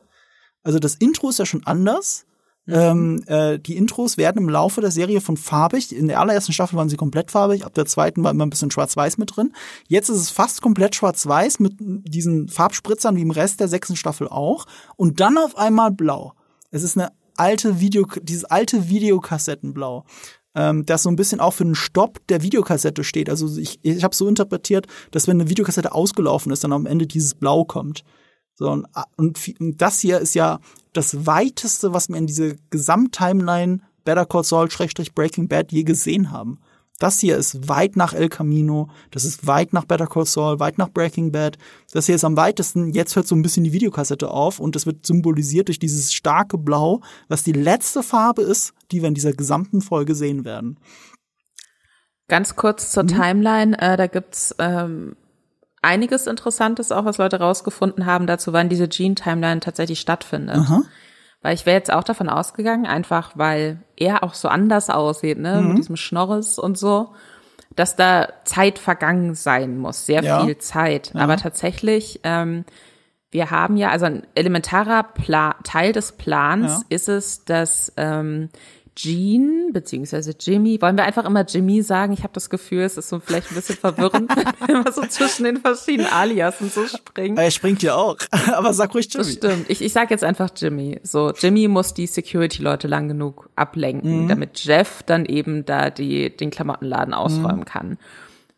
Also 0.63 0.79
das 0.79 0.95
Intro 0.95 1.29
ist 1.29 1.39
ja 1.39 1.45
schon 1.45 1.65
anders. 1.65 2.25
Ähm, 2.67 3.23
äh, 3.27 3.57
die 3.59 3.77
Intros 3.77 4.17
werden 4.17 4.43
im 4.43 4.49
Laufe 4.49 4.81
der 4.81 4.91
Serie 4.91 5.21
von 5.21 5.37
farbig. 5.37 5.95
In 5.95 6.09
der 6.09 6.19
allerersten 6.19 6.51
Staffel 6.51 6.75
waren 6.75 6.89
sie 6.89 6.97
komplett 6.97 7.31
farbig, 7.31 7.65
ab 7.65 7.73
der 7.73 7.85
zweiten 7.85 8.23
war 8.23 8.31
immer 8.31 8.45
ein 8.45 8.49
bisschen 8.49 8.71
schwarz-weiß 8.71 9.17
mit 9.17 9.35
drin. 9.35 9.53
Jetzt 9.87 10.09
ist 10.09 10.17
es 10.17 10.29
fast 10.29 10.61
komplett 10.61 10.95
schwarz-weiß 10.95 11.59
mit 11.59 11.75
diesen 11.79 12.49
Farbspritzern 12.49 13.15
wie 13.15 13.21
im 13.21 13.31
Rest 13.31 13.61
der 13.61 13.69
sechsten 13.69 13.95
Staffel 13.95 14.27
auch. 14.27 14.65
Und 14.97 15.21
dann 15.21 15.37
auf 15.37 15.57
einmal 15.57 15.91
blau. 15.91 16.33
Es 16.69 16.83
ist 16.83 16.97
eine 16.97 17.13
alte 17.37 17.79
Video, 17.79 18.05
dieses 18.21 18.43
alte 18.43 18.89
Videokassettenblau 18.89 20.03
ähm, 20.57 20.85
das 20.87 21.03
so 21.03 21.09
ein 21.09 21.15
bisschen 21.15 21.39
auch 21.39 21.51
für 21.51 21.63
einen 21.63 21.75
Stopp 21.75 22.25
der 22.27 22.41
Videokassette 22.41 23.03
steht. 23.03 23.29
Also 23.29 23.57
ich, 23.57 23.79
ich 23.83 24.03
habe 24.03 24.15
so 24.15 24.27
interpretiert, 24.27 24.87
dass 25.11 25.27
wenn 25.27 25.39
eine 25.39 25.49
Videokassette 25.49 25.91
ausgelaufen 25.91 26.51
ist, 26.51 26.63
dann 26.63 26.73
am 26.73 26.87
Ende 26.87 27.05
dieses 27.05 27.35
Blau 27.35 27.63
kommt. 27.63 28.03
So, 28.55 28.71
und, 28.71 28.87
und, 29.17 29.39
und 29.59 29.81
das 29.81 29.99
hier 29.99 30.19
ist 30.19 30.33
ja 30.33 30.59
das 30.93 31.27
weiteste, 31.27 31.93
was 31.93 32.09
wir 32.09 32.15
in 32.15 32.25
diese 32.25 32.55
Gesamttimeline 32.71 33.81
Better 34.03 34.25
Call 34.25 34.43
Saul 34.43 34.67
Breaking 35.13 35.47
Bad 35.47 35.71
je 35.71 35.83
gesehen 35.83 36.31
haben. 36.31 36.59
Das 36.99 37.19
hier 37.19 37.37
ist 37.37 37.69
weit 37.69 37.95
nach 37.95 38.13
El 38.13 38.27
Camino, 38.27 38.89
das 39.11 39.23
ist 39.23 39.45
weit 39.45 39.71
nach 39.71 39.85
Better 39.85 40.07
Call 40.07 40.25
Saul, 40.25 40.59
weit 40.59 40.79
nach 40.79 40.89
Breaking 40.89 41.31
Bad. 41.31 41.57
Das 41.91 42.07
hier 42.07 42.15
ist 42.15 42.23
am 42.23 42.35
weitesten, 42.37 42.91
jetzt 42.91 43.15
hört 43.15 43.27
so 43.27 43.35
ein 43.35 43.43
bisschen 43.43 43.63
die 43.63 43.71
Videokassette 43.71 44.31
auf 44.31 44.59
und 44.59 44.75
das 44.75 44.87
wird 44.87 45.05
symbolisiert 45.05 45.67
durch 45.67 45.77
dieses 45.77 46.11
starke 46.11 46.57
Blau, 46.57 47.01
was 47.27 47.43
die 47.43 47.51
letzte 47.51 48.01
Farbe 48.01 48.41
ist, 48.41 48.73
die 48.91 49.01
wir 49.01 49.09
in 49.09 49.13
dieser 49.13 49.33
gesamten 49.33 49.81
Folge 49.81 50.15
sehen 50.15 50.43
werden. 50.43 50.79
Ganz 52.27 52.55
kurz 52.55 52.91
zur 52.91 53.03
Mhm. 53.03 53.07
Timeline, 53.09 53.79
äh, 53.79 53.95
da 53.95 54.07
gibt's 54.07 54.55
ähm, 54.57 55.15
einiges 55.83 56.25
Interessantes 56.27 56.91
auch, 56.91 57.05
was 57.05 57.19
Leute 57.19 57.39
rausgefunden 57.39 58.05
haben 58.05 58.27
dazu, 58.27 58.53
wann 58.53 58.69
diese 58.69 58.87
Gene-Timeline 58.87 59.59
tatsächlich 59.59 59.99
stattfindet. 59.99 60.57
Aha. 60.57 60.81
Weil 61.47 61.53
ich 61.53 61.65
wäre 61.65 61.77
jetzt 61.77 61.93
auch 61.93 62.03
davon 62.03 62.27
ausgegangen, 62.27 62.85
einfach 62.85 63.31
weil 63.35 63.79
er 63.95 64.21
auch 64.21 64.33
so 64.33 64.49
anders 64.49 64.89
aussieht, 64.89 65.37
ne, 65.37 65.61
Mhm. 65.61 65.67
mit 65.69 65.77
diesem 65.77 65.95
Schnorres 65.95 66.59
und 66.59 66.77
so, 66.77 67.13
dass 67.73 67.95
da 67.95 68.27
Zeit 68.43 68.79
vergangen 68.79 69.33
sein 69.33 69.77
muss, 69.77 70.05
sehr 70.05 70.21
Ja. 70.23 70.43
viel 70.43 70.57
Zeit. 70.57 71.13
Aber 71.15 71.37
tatsächlich, 71.37 72.19
ähm, 72.25 72.65
wir 73.31 73.49
haben 73.49 73.77
ja, 73.77 73.91
also 73.91 74.07
ein 74.07 74.27
elementarer 74.35 75.03
Pla 75.03 75.55
Teil 75.63 75.93
des 75.93 76.11
Plans 76.17 76.81
Ja. 76.81 76.85
ist 76.89 77.07
es, 77.07 77.45
dass 77.45 77.93
ähm, 77.95 78.49
Jean 78.97 79.71
beziehungsweise 79.73 80.33
Jimmy, 80.39 80.81
wollen 80.81 80.97
wir 80.97 81.03
einfach 81.05 81.23
immer 81.25 81.45
Jimmy 81.45 81.83
sagen? 81.83 82.13
Ich 82.13 82.23
habe 82.23 82.33
das 82.33 82.49
Gefühl, 82.49 82.81
es 82.81 82.97
ist 82.97 83.09
so 83.09 83.19
vielleicht 83.19 83.51
ein 83.51 83.55
bisschen 83.55 83.75
verwirrend, 83.77 84.29
wenn 84.65 84.75
immer 84.77 84.91
so 84.91 85.01
zwischen 85.03 85.43
den 85.43 85.57
verschiedenen 85.57 86.11
Alias 86.11 86.59
und 86.61 86.73
so 86.73 86.87
springen. 86.87 87.37
Er 87.37 87.51
springt 87.51 87.83
ja 87.83 87.93
auch, 87.95 88.17
aber 88.53 88.73
sag 88.73 88.93
ruhig 88.95 89.07
Das 89.09 89.27
Jimmy. 89.27 89.37
stimmt. 89.37 89.69
Ich, 89.69 89.81
ich 89.83 89.93
sag 89.93 90.09
jetzt 90.09 90.23
einfach 90.23 90.49
Jimmy. 90.55 90.99
So, 91.03 91.31
Jimmy 91.31 91.67
muss 91.67 91.93
die 91.93 92.07
Security-Leute 92.07 92.87
lang 92.87 93.07
genug 93.07 93.49
ablenken, 93.55 94.23
Mhm. 94.23 94.27
damit 94.27 94.63
Jeff 94.65 95.03
dann 95.03 95.25
eben 95.25 95.63
da 95.65 95.89
die, 95.91 96.35
den 96.35 96.49
Klamottenladen 96.49 97.13
ausräumen 97.13 97.59
Mhm. 97.59 97.65
kann. 97.65 97.97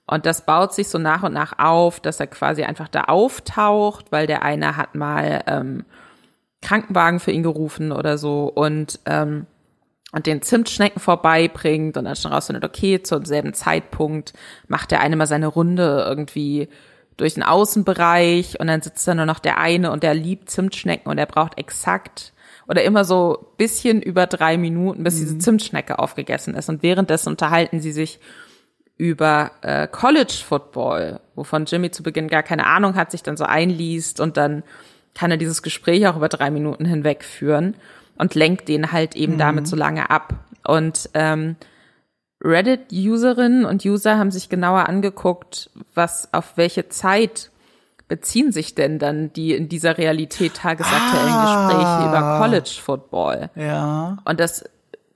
Und 0.08 0.26
das 0.26 0.46
baut 0.46 0.74
sich 0.74 0.88
so 0.88 0.98
nach 0.98 1.22
und 1.24 1.34
nach 1.34 1.60
auf, 1.60 2.00
dass 2.00 2.20
er 2.20 2.28
quasi 2.28 2.64
einfach 2.64 2.88
da 2.88 3.04
auftaucht, 3.04 4.12
weil 4.12 4.26
der 4.26 4.42
eine 4.42 4.78
hat 4.78 4.96
mal 4.96 5.44
ähm, 5.48 5.84
Krankenwagen 6.62 7.20
für 7.20 7.32
ihn 7.32 7.44
gerufen 7.44 7.92
oder 7.92 8.18
so 8.18 8.46
und 8.46 9.00
ähm, 9.06 9.46
und 10.12 10.26
den 10.26 10.42
Zimtschnecken 10.42 11.00
vorbeibringt 11.00 11.98
und 11.98 12.06
dann 12.06 12.16
schon 12.16 12.34
rausfindet, 12.34 12.64
okay, 12.64 13.02
zum 13.04 13.26
selben 13.26 13.54
Zeitpunkt 13.54 14.34
macht 14.68 14.92
der 14.92 15.02
eine 15.02 15.16
mal 15.16 15.28
seine 15.28 15.48
Runde 15.48 16.04
irgendwie 16.08 16.68
durch 17.18 17.36
den 17.36 17.44
Außenbereich 17.44 18.60
und 18.60 18.68
dann 18.68 18.82
sitzt 18.82 19.08
da 19.08 19.14
nur 19.14 19.26
noch 19.26 19.40
der 19.40 19.58
eine 19.58 19.92
und 19.92 20.04
der 20.04 20.14
liebt 20.14 20.50
Zimtschnecken 20.50 21.12
und 21.12 21.18
er 21.18 21.26
braucht 21.26 21.58
exakt 21.58 22.34
oder 22.68 22.84
immer 22.84 23.04
so 23.04 23.54
bisschen 23.58 24.02
über 24.02 24.28
drei 24.28 24.58
Minuten, 24.58 25.04
bis 25.04 25.18
diese 25.18 25.38
Zimtschnecke 25.38 25.98
aufgegessen 26.00 26.54
ist. 26.54 26.70
Und 26.70 26.84
währenddessen 26.84 27.30
unterhalten 27.30 27.80
sie 27.80 27.92
sich 27.92 28.20
über 28.96 29.52
äh, 29.62 29.88
College 29.88 30.44
Football, 30.48 31.20
wovon 31.36 31.66
Jimmy 31.66 31.90
zu 31.90 32.04
Beginn 32.04 32.28
gar 32.28 32.44
keine 32.44 32.68
Ahnung 32.68 32.96
hat, 32.96 33.12
sich 33.12 33.24
dann 33.24 33.38
so 33.38 33.44
einliest 33.44 34.20
und 34.20 34.38
dann 34.38 34.64
kann 35.16 35.32
er 35.32 35.38
dieses 35.38 35.64
Gespräch 35.64 36.08
auch 36.08 36.16
über 36.16 36.30
drei 36.30 36.52
Minuten 36.52 36.86
hinweg 36.86 37.24
führen 37.24 37.76
und 38.20 38.36
lenkt 38.36 38.68
den 38.68 38.92
halt 38.92 39.16
eben 39.16 39.40
damit 39.40 39.68
so 39.68 39.76
lange 39.76 40.10
ab. 40.12 40.36
Und 40.64 41.10
ähm, 41.16 41.56
Reddit-Userinnen 42.44 43.66
und 43.66 43.84
User 43.86 44.18
haben 44.18 44.32
sich 44.32 44.50
genauer 44.50 44.88
angeguckt, 44.88 45.72
was 45.96 46.34
auf 46.34 46.54
welche 46.56 46.90
Zeit 46.90 47.50
beziehen 48.08 48.52
sich 48.52 48.74
denn 48.76 48.98
dann 48.98 49.32
die 49.34 49.54
in 49.54 49.70
dieser 49.70 49.98
Realität 49.98 50.56
tagesaktuellen 50.56 51.32
Ah. 51.32 51.68
Gespräche 51.68 52.10
über 52.10 52.40
College 52.40 52.80
Football. 52.84 53.50
Ja. 53.56 54.18
Und 54.26 54.40
das 54.40 54.64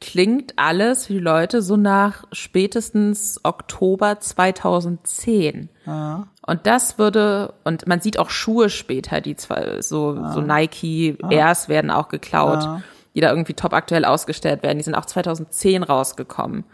klingt 0.04 0.60
alles 0.60 1.08
für 1.08 1.14
die 1.14 1.20
Leute 1.20 1.62
so 1.62 1.78
nach 1.78 2.26
spätestens 2.34 3.40
Oktober 3.44 4.20
2010. 4.20 5.70
Ja. 5.86 6.28
Und 6.46 6.68
das 6.68 6.98
würde, 6.98 7.54
und 7.64 7.88
man 7.88 8.02
sieht 8.02 8.20
auch 8.20 8.30
Schuhe 8.30 8.70
später, 8.70 9.22
die 9.22 9.38
zwar 9.38 9.82
so, 9.82 10.28
so 10.34 10.42
Nike 10.42 11.18
Airs 11.30 11.70
werden 11.70 11.90
auch 11.90 12.10
geklaut, 12.10 12.82
die 13.16 13.22
da 13.22 13.30
irgendwie 13.30 13.54
top 13.54 13.72
aktuell 13.72 14.04
ausgestellt 14.04 14.62
werden. 14.62 14.78
Die 14.78 14.84
sind 14.84 14.96
auch 14.96 15.06
2010 15.06 15.84
rausgekommen. 15.84 16.66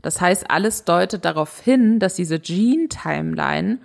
Das 0.00 0.20
heißt, 0.20 0.48
alles 0.48 0.84
deutet 0.84 1.24
darauf 1.24 1.58
hin, 1.58 1.98
dass 1.98 2.14
diese 2.14 2.38
Gene-Timeline 2.38 3.78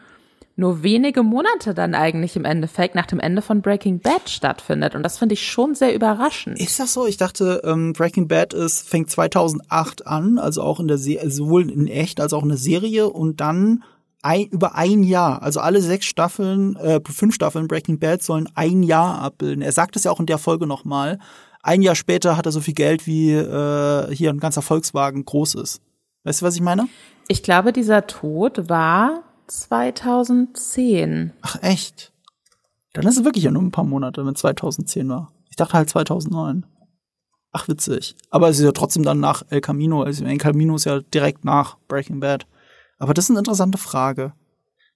nur 0.57 0.83
wenige 0.83 1.21
Monate 1.21 1.73
dann 1.73 1.95
eigentlich 1.95 2.35
im 2.35 2.45
Endeffekt 2.45 2.95
nach 2.95 3.05
dem 3.05 3.19
Ende 3.19 3.41
von 3.41 3.61
Breaking 3.61 3.99
Bad 3.99 4.29
stattfindet. 4.29 4.95
Und 4.95 5.03
das 5.03 5.17
finde 5.17 5.33
ich 5.33 5.45
schon 5.45 5.75
sehr 5.75 5.93
überraschend. 5.93 6.59
Ist 6.59 6.79
das 6.79 6.93
so? 6.93 7.05
Ich 7.05 7.17
dachte, 7.17 7.61
ähm, 7.65 7.93
Breaking 7.93 8.27
Bad 8.27 8.53
ist, 8.53 8.87
fängt 8.87 9.09
2008 9.09 10.07
an, 10.07 10.37
also 10.37 10.61
auch 10.61 10.79
in 10.79 10.87
der 10.87 10.97
Serie, 10.97 11.29
sowohl 11.29 11.69
in 11.69 11.87
echt 11.87 12.21
als 12.21 12.31
auch 12.31 12.43
in 12.43 12.49
der 12.49 12.57
Serie 12.57 13.09
und 13.09 13.41
dann 13.41 13.83
ein, 14.21 14.45
über 14.45 14.75
ein 14.75 15.03
Jahr, 15.03 15.43
also 15.43 15.59
alle 15.59 15.81
sechs 15.81 16.05
Staffeln, 16.05 16.75
äh, 16.77 16.99
fünf 17.05 17.35
Staffeln 17.35 17.67
Breaking 17.67 17.99
Bad 17.99 18.23
sollen 18.23 18.49
ein 18.55 18.81
Jahr 18.81 19.19
abbilden. 19.19 19.61
Er 19.61 19.73
sagt 19.73 19.95
es 19.95 20.05
ja 20.05 20.11
auch 20.11 20.19
in 20.19 20.25
der 20.25 20.37
Folge 20.37 20.65
nochmal. 20.65 21.19
Ein 21.61 21.81
Jahr 21.81 21.95
später 21.95 22.37
hat 22.37 22.45
er 22.45 22.51
so 22.51 22.61
viel 22.61 22.73
Geld 22.73 23.07
wie 23.07 23.33
äh, 23.33 24.15
hier 24.15 24.29
ein 24.29 24.39
ganzer 24.39 24.61
Volkswagen 24.61 25.25
groß 25.25 25.55
ist. 25.55 25.81
Weißt 26.23 26.41
du, 26.41 26.45
was 26.45 26.55
ich 26.55 26.61
meine? 26.61 26.87
Ich 27.27 27.43
glaube, 27.43 27.73
dieser 27.73 28.07
Tod 28.07 28.69
war 28.69 29.23
2010. 29.47 31.33
Ach 31.41 31.61
echt? 31.61 32.11
Dann 32.93 33.07
ist 33.07 33.17
es 33.17 33.25
wirklich 33.25 33.43
ja 33.43 33.51
nur 33.51 33.61
ein 33.61 33.71
paar 33.71 33.83
Monate, 33.83 34.25
wenn 34.25 34.35
2010 34.35 35.09
war. 35.09 35.31
Ich 35.49 35.55
dachte 35.55 35.73
halt 35.73 35.89
2009. 35.89 36.65
Ach 37.51 37.67
witzig. 37.67 38.15
Aber 38.29 38.49
es 38.49 38.59
ist 38.59 38.65
ja 38.65 38.71
trotzdem 38.71 39.03
dann 39.03 39.19
nach 39.19 39.43
El 39.49 39.61
Camino. 39.61 40.01
Also 40.01 40.25
El 40.25 40.37
Camino 40.37 40.75
ist 40.75 40.85
ja 40.85 40.99
direkt 40.99 41.45
nach 41.45 41.77
Breaking 41.87 42.19
Bad. 42.19 42.47
Aber 42.97 43.13
das 43.13 43.25
ist 43.25 43.29
eine 43.31 43.39
interessante 43.39 43.77
Frage. 43.77 44.33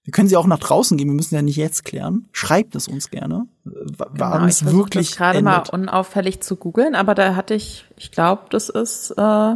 Wir 0.03 0.11
können 0.11 0.27
sie 0.27 0.37
auch 0.37 0.47
nach 0.47 0.59
draußen 0.59 0.97
gehen. 0.97 1.07
Wir 1.07 1.13
müssen 1.13 1.35
ja 1.35 1.41
nicht 1.41 1.57
jetzt 1.57 1.85
klären. 1.85 2.27
Schreibt 2.31 2.75
es 2.75 2.87
uns 2.87 3.09
gerne. 3.09 3.47
Wann 3.63 4.13
Genau, 4.13 4.45
es 4.45 4.61
ich 4.61 4.71
wirklich 4.71 5.09
das 5.09 5.17
gerade 5.17 5.41
mal 5.41 5.63
unauffällig 5.71 6.41
zu 6.41 6.55
googeln, 6.55 6.95
aber 6.95 7.15
da 7.15 7.35
hatte 7.35 7.53
ich, 7.53 7.85
ich 7.95 8.11
glaube, 8.11 8.43
das 8.49 8.69
ist 8.69 9.11
äh, 9.11 9.55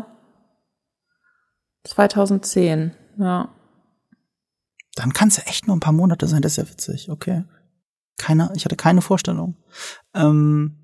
2010. 1.85 2.91
Ja. 3.17 3.49
Dann 4.95 5.13
kann 5.13 5.29
es 5.29 5.37
ja 5.37 5.43
echt 5.43 5.67
nur 5.67 5.75
ein 5.75 5.81
paar 5.81 5.93
Monate 5.93 6.27
sein. 6.27 6.41
Das 6.41 6.53
ist 6.53 6.57
ja 6.57 6.69
witzig. 6.69 7.09
Okay. 7.09 7.43
Keine, 8.17 8.51
ich 8.55 8.65
hatte 8.65 8.75
keine 8.75 9.01
Vorstellung. 9.01 9.55
Ähm, 10.13 10.77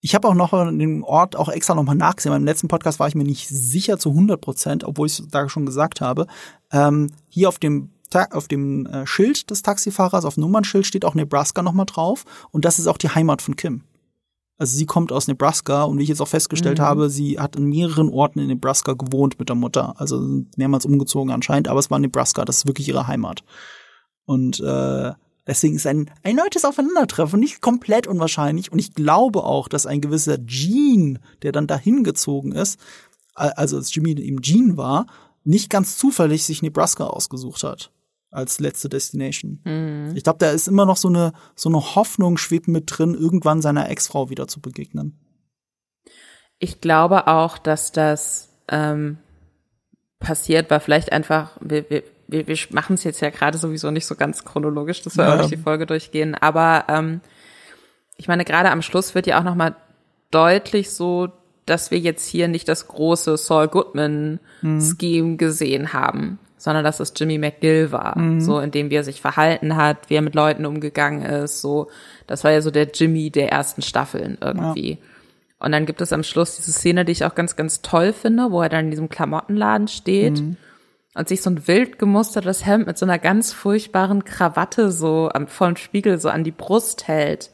ich 0.00 0.14
habe 0.14 0.28
auch 0.28 0.34
noch 0.34 0.50
den 0.50 1.02
Ort 1.02 1.36
auch 1.36 1.50
extra 1.50 1.74
nochmal 1.74 1.94
nachgesehen. 1.94 2.32
Beim 2.32 2.44
letzten 2.44 2.68
Podcast 2.68 2.98
war 3.00 3.08
ich 3.08 3.14
mir 3.14 3.24
nicht 3.24 3.48
sicher 3.48 3.98
zu 3.98 4.10
100 4.10 4.40
Prozent, 4.40 4.84
obwohl 4.84 5.06
ich 5.06 5.18
es 5.18 5.28
da 5.28 5.48
schon 5.48 5.66
gesagt 5.66 6.00
habe. 6.00 6.26
Ähm, 6.72 7.12
hier 7.28 7.48
auf 7.48 7.58
dem 7.58 7.90
auf 8.32 8.48
dem 8.48 8.86
äh, 8.86 9.06
Schild 9.06 9.50
des 9.50 9.62
Taxifahrers, 9.62 10.24
auf 10.24 10.36
Nummernschild 10.36 10.84
steht 10.84 11.04
auch 11.04 11.14
Nebraska 11.14 11.62
nochmal 11.62 11.86
drauf. 11.86 12.24
Und 12.50 12.64
das 12.64 12.80
ist 12.80 12.88
auch 12.88 12.98
die 12.98 13.10
Heimat 13.10 13.40
von 13.40 13.54
Kim. 13.54 13.84
Also 14.60 14.76
sie 14.76 14.84
kommt 14.84 15.10
aus 15.10 15.26
Nebraska 15.26 15.84
und 15.84 15.98
wie 15.98 16.02
ich 16.02 16.10
jetzt 16.10 16.20
auch 16.20 16.28
festgestellt 16.28 16.80
habe, 16.80 17.08
sie 17.08 17.40
hat 17.40 17.56
in 17.56 17.64
mehreren 17.64 18.10
Orten 18.10 18.40
in 18.40 18.48
Nebraska 18.48 18.92
gewohnt 18.92 19.38
mit 19.38 19.48
der 19.48 19.56
Mutter. 19.56 19.98
Also 19.98 20.20
mehrmals 20.54 20.84
umgezogen 20.84 21.32
anscheinend, 21.32 21.66
aber 21.68 21.80
es 21.80 21.90
war 21.90 21.98
Nebraska, 21.98 22.44
das 22.44 22.58
ist 22.58 22.66
wirklich 22.66 22.86
ihre 22.86 23.06
Heimat. 23.06 23.42
Und 24.26 24.60
äh, 24.60 25.12
Deswegen 25.46 25.76
ist 25.76 25.86
ein 25.86 26.10
erneutes 26.22 26.66
Aufeinandertreffen 26.66 27.40
nicht 27.40 27.62
komplett 27.62 28.06
unwahrscheinlich. 28.06 28.70
Und 28.70 28.78
ich 28.78 28.94
glaube 28.94 29.42
auch, 29.42 29.66
dass 29.66 29.86
ein 29.86 30.02
gewisser 30.02 30.36
Gene, 30.38 31.18
der 31.42 31.50
dann 31.50 31.66
dahin 31.66 32.04
gezogen 32.04 32.52
ist, 32.52 32.78
also 33.34 33.78
als 33.78 33.92
Jimmy 33.92 34.10
eben 34.10 34.42
Gene 34.42 34.76
war, 34.76 35.06
nicht 35.42 35.70
ganz 35.70 35.96
zufällig 35.96 36.44
sich 36.44 36.60
Nebraska 36.60 37.06
ausgesucht 37.06 37.64
hat 37.64 37.90
als 38.30 38.60
letzte 38.60 38.88
Destination. 38.88 39.60
Mhm. 39.64 40.12
Ich 40.14 40.22
glaube, 40.22 40.38
da 40.38 40.50
ist 40.50 40.68
immer 40.68 40.86
noch 40.86 40.96
so 40.96 41.08
eine 41.08 41.32
so 41.54 41.68
eine 41.68 41.94
Hoffnung 41.94 42.36
schwebt 42.36 42.68
mit 42.68 42.84
drin, 42.86 43.14
irgendwann 43.14 43.62
seiner 43.62 43.88
Ex-Frau 43.90 44.30
wieder 44.30 44.46
zu 44.46 44.60
begegnen. 44.60 45.18
Ich 46.58 46.80
glaube 46.80 47.26
auch, 47.26 47.58
dass 47.58 47.90
das 47.92 48.50
ähm, 48.68 49.18
passiert, 50.18 50.70
weil 50.70 50.80
vielleicht 50.80 51.12
einfach 51.12 51.56
wir, 51.60 51.88
wir, 51.90 52.02
wir, 52.28 52.58
machen 52.70 52.94
es 52.94 53.04
jetzt 53.04 53.20
ja 53.20 53.30
gerade 53.30 53.58
sowieso 53.58 53.90
nicht 53.90 54.06
so 54.06 54.14
ganz 54.14 54.44
chronologisch, 54.44 55.02
dass 55.02 55.16
wir 55.16 55.24
ja. 55.24 55.32
auch 55.32 55.38
durch 55.38 55.48
die 55.48 55.56
Folge 55.56 55.86
durchgehen, 55.86 56.34
aber 56.34 56.84
ähm, 56.88 57.20
ich 58.16 58.28
meine, 58.28 58.44
gerade 58.44 58.70
am 58.70 58.82
Schluss 58.82 59.14
wird 59.14 59.26
ja 59.26 59.40
auch 59.40 59.44
noch 59.44 59.54
mal 59.54 59.74
deutlich 60.30 60.90
so, 60.90 61.28
dass 61.64 61.90
wir 61.90 61.98
jetzt 61.98 62.26
hier 62.26 62.48
nicht 62.48 62.68
das 62.68 62.86
große 62.86 63.38
Saul 63.38 63.68
Goodman 63.68 64.40
mhm. 64.60 65.38
Gesehen 65.38 65.94
haben, 65.94 66.38
sondern 66.60 66.84
dass 66.84 67.00
es 67.00 67.14
Jimmy 67.16 67.38
McGill 67.38 67.90
war, 67.90 68.18
mhm. 68.18 68.40
so 68.40 68.60
in 68.60 68.70
dem 68.70 68.90
wie 68.90 68.96
er 68.96 69.04
sich 69.04 69.20
verhalten 69.22 69.76
hat, 69.76 70.10
wie 70.10 70.14
er 70.14 70.22
mit 70.22 70.34
Leuten 70.34 70.66
umgegangen 70.66 71.22
ist, 71.22 71.62
so 71.62 71.88
das 72.26 72.44
war 72.44 72.52
ja 72.52 72.60
so 72.60 72.70
der 72.70 72.88
Jimmy 72.92 73.30
der 73.30 73.50
ersten 73.50 73.80
Staffeln 73.80 74.36
irgendwie. 74.42 74.90
Ja. 74.90 74.96
Und 75.58 75.72
dann 75.72 75.86
gibt 75.86 76.02
es 76.02 76.12
am 76.12 76.22
Schluss 76.22 76.56
diese 76.56 76.72
Szene, 76.72 77.06
die 77.06 77.12
ich 77.12 77.24
auch 77.24 77.34
ganz 77.34 77.56
ganz 77.56 77.80
toll 77.80 78.12
finde, 78.12 78.50
wo 78.50 78.60
er 78.60 78.68
dann 78.68 78.84
in 78.84 78.90
diesem 78.90 79.08
Klamottenladen 79.08 79.88
steht. 79.88 80.40
Mhm. 80.40 80.56
Und 81.14 81.28
sich 81.28 81.42
so 81.42 81.50
ein 81.50 81.66
wild 81.66 81.98
gemustertes 81.98 82.64
Hemd 82.64 82.86
mit 82.86 82.96
so 82.96 83.04
einer 83.04 83.18
ganz 83.18 83.52
furchtbaren 83.52 84.24
Krawatte 84.24 84.92
so 84.92 85.28
am, 85.34 85.48
vor 85.48 85.66
dem 85.66 85.76
Spiegel 85.76 86.20
so 86.20 86.28
an 86.28 86.44
die 86.44 86.52
Brust 86.52 87.08
hält. 87.08 87.50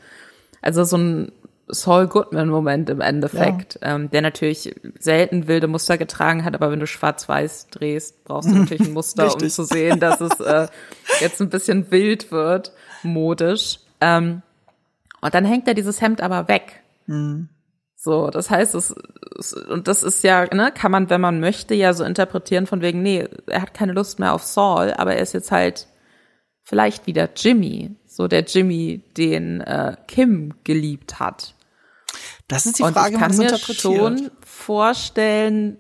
Also 0.61 0.85
so 0.85 0.99
ein 0.99 1.33
Saul 1.69 2.07
Goodman-Moment 2.07 2.91
im 2.91 3.01
Endeffekt, 3.01 3.79
ja. 3.83 3.95
ähm, 3.95 4.11
der 4.11 4.23
natürlich 4.23 4.75
selten 4.99 5.49
wilde 5.49 5.67
Muster 5.67 5.99
getragen 5.99 6.45
hat, 6.45 6.55
aber 6.55 6.71
wenn 6.71 6.81
du 6.81 6.87
schwarz-weiß 6.87 7.69
drehst, 7.71 8.25
brauchst 8.25 8.49
du 8.49 8.55
natürlich 8.55 8.89
ein 8.89 8.93
Muster, 8.95 9.33
um 9.35 9.49
zu 9.49 9.65
sehen, 9.65 9.99
dass 9.99 10.21
es 10.21 10.39
äh, 10.41 10.69
jetzt 11.21 11.41
ein 11.41 11.51
bisschen 11.51 11.91
wild 11.91 12.31
wird, 12.31 12.73
modisch. 13.03 13.81
Ähm, 14.01 14.43
und 15.21 15.35
dann 15.35 15.45
hängt 15.45 15.67
er 15.67 15.75
dieses 15.75 16.01
Hemd 16.01 16.21
aber 16.21 16.47
weg. 16.47 16.83
Mhm. 17.07 17.49
So, 17.97 18.31
das 18.31 18.51
heißt, 18.51 18.77
es, 18.77 18.95
es, 19.37 19.53
und 19.53 19.89
das 19.89 20.05
ist 20.05 20.23
ja, 20.23 20.47
ne, 20.55 20.71
kann 20.73 20.93
man, 20.93 21.11
wenn 21.11 21.21
man 21.21 21.41
möchte, 21.41 21.75
ja 21.75 21.93
so 21.93 22.05
interpretieren 22.05 22.67
von 22.69 22.81
wegen, 22.81 23.03
nee, 23.03 23.27
er 23.49 23.63
hat 23.63 23.75
keine 23.75 23.93
Lust 23.93 24.21
mehr 24.21 24.33
auf 24.35 24.45
Saul, 24.45 24.93
aber 24.93 25.17
er 25.17 25.23
ist 25.23 25.33
jetzt 25.33 25.51
halt 25.51 25.89
vielleicht 26.63 27.09
wieder 27.09 27.31
Jimmy, 27.35 27.97
so 28.07 28.29
der 28.29 28.43
Jimmy, 28.43 29.03
den 29.17 29.61
äh, 29.63 29.97
Kim 30.07 30.55
geliebt 30.63 31.19
hat. 31.19 31.56
Das 32.49 32.67
ist 32.67 32.79
die 32.79 32.83
Frage, 32.83 32.99
Und 32.99 33.13
ich 33.15 33.19
kann 33.21 33.37
mir 33.37 33.59
schon 33.59 34.31
vorstellen, 34.45 35.79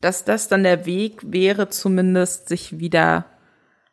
dass 0.00 0.24
das 0.24 0.48
dann 0.48 0.62
der 0.62 0.86
Weg 0.86 1.32
wäre, 1.32 1.68
zumindest 1.68 2.48
sich 2.48 2.78
wieder 2.78 3.26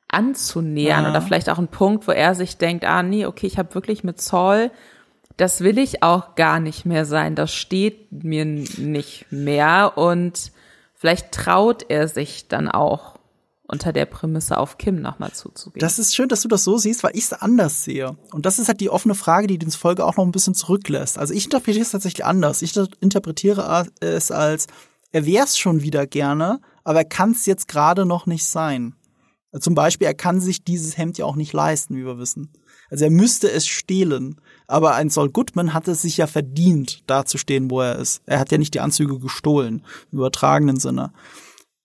anzunähern 0.08 1.04
ja. 1.04 1.10
oder 1.10 1.22
vielleicht 1.22 1.50
auch 1.50 1.58
ein 1.58 1.68
Punkt, 1.68 2.08
wo 2.08 2.12
er 2.12 2.36
sich 2.36 2.58
denkt, 2.58 2.86
ah 2.86 3.04
nee, 3.04 3.26
okay, 3.26 3.48
ich 3.48 3.58
habe 3.58 3.74
wirklich 3.76 4.04
mit 4.04 4.22
Saul, 4.22 4.72
das 5.38 5.62
will 5.62 5.78
ich 5.78 6.04
auch 6.04 6.36
gar 6.36 6.60
nicht 6.60 6.86
mehr 6.86 7.06
sein, 7.06 7.36
das 7.36 7.54
steht 7.54 8.24
mir 8.24 8.46
nicht 8.46 9.32
mehr 9.32 9.98
und 9.98 10.52
vielleicht 10.94 11.32
traut 11.32 11.86
er 11.90 12.08
sich 12.08 12.48
dann 12.48 12.70
auch 12.70 13.15
unter 13.68 13.94
der 13.94 14.06
Prämisse 14.06 14.58
auf 14.58 14.78
Kim 14.78 15.02
nochmal 15.02 15.32
zuzugehen. 15.34 15.80
Das 15.80 16.00
ist 16.00 16.16
schön, 16.16 16.30
dass 16.30 16.42
du 16.42 16.48
das 16.48 16.64
so 16.64 16.78
siehst, 16.78 17.04
weil 17.04 17.16
ich 17.16 17.24
es 17.24 17.34
anders 17.34 17.84
sehe. 17.84 18.18
Und 18.32 18.46
das 18.46 18.60
ist 18.60 18.68
halt 18.68 18.80
die 18.80 18.90
offene 18.90 19.16
Frage, 19.16 19.48
die 19.48 19.58
die 19.58 19.72
Folge 19.72 20.06
auch 20.06 20.18
noch 20.18 20.26
ein 20.26 20.32
bisschen 20.32 20.54
zurücklässt. 20.54 21.18
Also 21.18 21.34
ich 21.34 21.46
interpretiere 21.46 21.84
es 21.84 21.92
tatsächlich 21.92 22.26
anders. 22.26 22.62
Ich 22.62 22.76
interpretiere 23.00 23.88
es 24.00 24.32
als, 24.32 24.68
er 25.12 25.26
wäre 25.26 25.46
es 25.46 25.58
schon 25.58 25.82
wieder 25.82 26.06
gerne, 26.06 26.62
aber 26.84 27.00
er 27.00 27.06
kann 27.06 27.32
es 27.32 27.46
jetzt 27.46 27.68
gerade 27.68 28.06
noch 28.06 28.26
nicht 28.26 28.46
sein. 28.46 28.96
Zum 29.60 29.74
Beispiel, 29.74 30.08
er 30.08 30.14
kann 30.14 30.42
sich 30.42 30.64
dieses 30.64 30.98
Hemd 30.98 31.18
ja 31.18 31.26
auch 31.26 31.38
nicht 31.38 31.54
leisten, 31.54 31.96
wie 31.96 32.06
wir 32.06 32.18
wissen. 32.18 32.52
Also 32.90 33.06
er 33.06 33.12
müsste 33.12 33.50
es 33.50 33.66
stehlen. 33.66 34.42
Aber 34.68 34.96
ein 34.96 35.10
Saul 35.10 35.30
Goodman 35.30 35.74
hat 35.74 35.88
es 35.88 36.02
sich 36.02 36.18
ja 36.18 36.28
verdient, 36.28 37.04
da 37.08 37.24
zu 37.26 37.38
stehen, 37.38 37.72
wo 37.72 37.82
er 37.82 37.98
ist. 37.98 38.22
Er 38.26 38.40
hat 38.40 38.52
ja 38.52 38.58
nicht 38.58 38.74
die 38.74 38.80
Anzüge 38.80 39.18
gestohlen, 39.20 39.84
im 40.12 40.20
übertragenen 40.20 40.78
Sinne. 40.78 41.14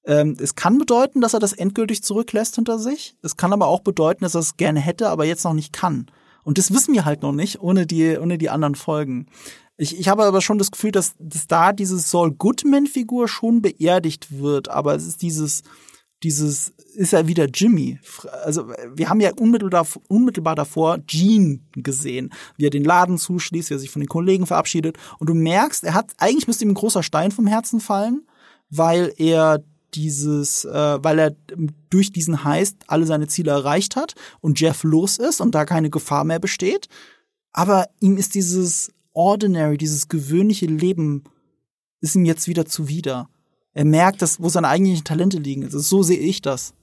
Ähm, 0.05 0.37
es 0.41 0.55
kann 0.55 0.79
bedeuten, 0.79 1.21
dass 1.21 1.35
er 1.35 1.41
das 1.41 1.53
endgültig 1.53 2.03
zurücklässt 2.03 2.57
hinter 2.57 2.79
sich. 2.79 3.17
Es 3.23 3.37
kann 3.37 3.53
aber 3.53 3.67
auch 3.67 3.81
bedeuten, 3.81 4.25
dass 4.25 4.35
er 4.35 4.41
es 4.41 4.57
gerne 4.57 4.81
hätte, 4.81 5.09
aber 5.09 5.25
jetzt 5.25 5.45
noch 5.45 5.55
nicht 5.55 5.73
kann. 5.73 6.07
Und 6.43 6.59
das 6.59 6.73
wissen 6.73 6.95
wir 6.95 7.05
halt 7.05 7.23
noch 7.23 7.33
nicht, 7.33 7.61
ohne 7.61 7.87
die, 7.87 8.17
ohne 8.17 8.39
die 8.39 8.51
anderen 8.51 8.75
Folgen. 8.75 9.27
Ich, 9.77 9.99
ich 9.99 10.09
habe 10.09 10.25
aber 10.25 10.41
schon 10.41 10.59
das 10.59 10.71
Gefühl, 10.71 10.93
dass, 10.93 11.15
dass 11.19 11.47
da 11.47 11.73
diese 11.73 11.99
Saul 11.99 12.33
Goodman-Figur 12.33 13.29
schon 13.29 13.63
beerdigt 13.63 14.39
wird, 14.39 14.69
aber 14.69 14.95
es 14.95 15.07
ist 15.07 15.23
dieses, 15.23 15.63
dieses, 16.23 16.75
ist 16.95 17.13
er 17.13 17.29
wieder 17.29 17.47
Jimmy. 17.47 17.99
Also 18.45 18.69
wir 18.95 19.09
haben 19.09 19.21
ja 19.21 19.33
unmittelbar, 19.35 19.87
unmittelbar 20.09 20.55
davor 20.55 20.99
Gene 20.99 21.61
gesehen, 21.73 22.31
wie 22.57 22.67
er 22.67 22.71
den 22.71 22.85
Laden 22.85 23.17
zuschließt, 23.17 23.71
wie 23.71 23.75
er 23.75 23.79
sich 23.79 23.91
von 23.91 24.01
den 24.01 24.09
Kollegen 24.09 24.47
verabschiedet. 24.47 24.99
Und 25.19 25.31
du 25.31 25.35
merkst, 25.35 25.85
er 25.85 25.95
hat, 25.95 26.13
eigentlich 26.19 26.47
müsste 26.47 26.65
ihm 26.65 26.73
ein 26.73 26.75
großer 26.75 27.03
Stein 27.03 27.33
vom 27.33 27.47
Herzen 27.47 27.81
fallen, 27.81 28.27
weil 28.69 29.15
er 29.17 29.63
dieses, 29.95 30.65
äh, 30.65 30.99
weil 31.03 31.19
er 31.19 31.37
durch 31.91 32.13
diesen 32.13 32.45
Heist 32.45 32.77
alle 32.87 33.07
seine 33.07 33.29
Ziele 33.29 33.51
erreicht 33.51 33.97
hat 33.97 34.15
und 34.41 34.61
Jeff 34.61 34.85
los 34.85 35.19
ist 35.19 35.41
und 35.41 35.55
da 35.55 35.65
keine 35.65 35.91
Gefahr 35.91 36.25
mehr 36.25 36.39
besteht. 36.39 36.89
Aber 37.53 37.89
ihm 38.01 38.17
ist 38.17 38.35
dieses 38.35 38.93
ordinary, 39.13 39.77
dieses 39.77 40.09
gewöhnliche 40.09 40.67
Leben, 40.67 41.25
ist 42.01 42.15
ihm 42.15 42.25
jetzt 42.25 42.49
wieder 42.49 42.65
zuwider. 42.65 43.29
Er 43.73 43.85
merkt, 43.85 44.23
dass, 44.23 44.41
wo 44.41 44.49
seine 44.49 44.69
eigentlichen 44.69 45.05
Talente 45.05 45.39
liegen. 45.39 45.65
Also 45.65 45.79
so 45.79 46.03
sehe 46.03 46.19
ich 46.19 46.43
das. 46.43 46.75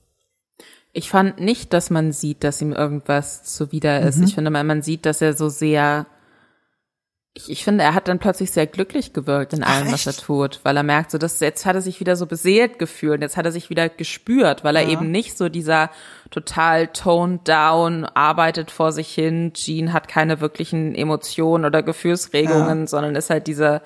Ich 0.92 1.10
fand 1.10 1.38
nicht, 1.38 1.72
dass 1.72 1.90
man 1.90 2.12
sieht, 2.12 2.44
dass 2.44 2.62
ihm 2.62 2.72
irgendwas 2.72 3.44
zuwider 3.44 4.00
ist. 4.00 4.18
Mhm. 4.18 4.24
Ich 4.24 4.34
finde, 4.34 4.50
man 4.50 4.82
sieht, 4.82 5.04
dass 5.06 5.20
er 5.20 5.36
so 5.36 5.48
sehr 5.48 6.06
ich, 7.38 7.50
ich 7.50 7.64
finde, 7.64 7.84
er 7.84 7.94
hat 7.94 8.08
dann 8.08 8.18
plötzlich 8.18 8.50
sehr 8.50 8.66
glücklich 8.66 9.12
gewirkt 9.12 9.52
in 9.52 9.62
allem, 9.62 9.88
Ach, 9.88 9.92
was 9.92 10.06
er 10.06 10.12
tut, 10.14 10.60
weil 10.64 10.76
er 10.76 10.82
merkt, 10.82 11.12
so 11.12 11.18
dass 11.18 11.38
jetzt 11.38 11.66
hat 11.66 11.76
er 11.76 11.82
sich 11.82 12.00
wieder 12.00 12.16
so 12.16 12.26
beseelt 12.26 12.78
gefühlt, 12.78 13.20
jetzt 13.20 13.36
hat 13.36 13.46
er 13.46 13.52
sich 13.52 13.70
wieder 13.70 13.88
gespürt, 13.88 14.64
weil 14.64 14.76
er 14.76 14.82
ja. 14.82 14.90
eben 14.90 15.10
nicht 15.10 15.38
so 15.38 15.48
dieser 15.48 15.90
total 16.30 16.88
toned 16.88 17.46
down 17.46 18.04
arbeitet 18.04 18.70
vor 18.70 18.92
sich 18.92 19.08
hin. 19.08 19.52
Gene 19.54 19.92
hat 19.92 20.08
keine 20.08 20.40
wirklichen 20.40 20.94
Emotionen 20.94 21.64
oder 21.64 21.82
Gefühlsregungen, 21.82 22.80
ja. 22.80 22.86
sondern 22.86 23.14
ist 23.14 23.30
halt 23.30 23.46
dieser 23.46 23.82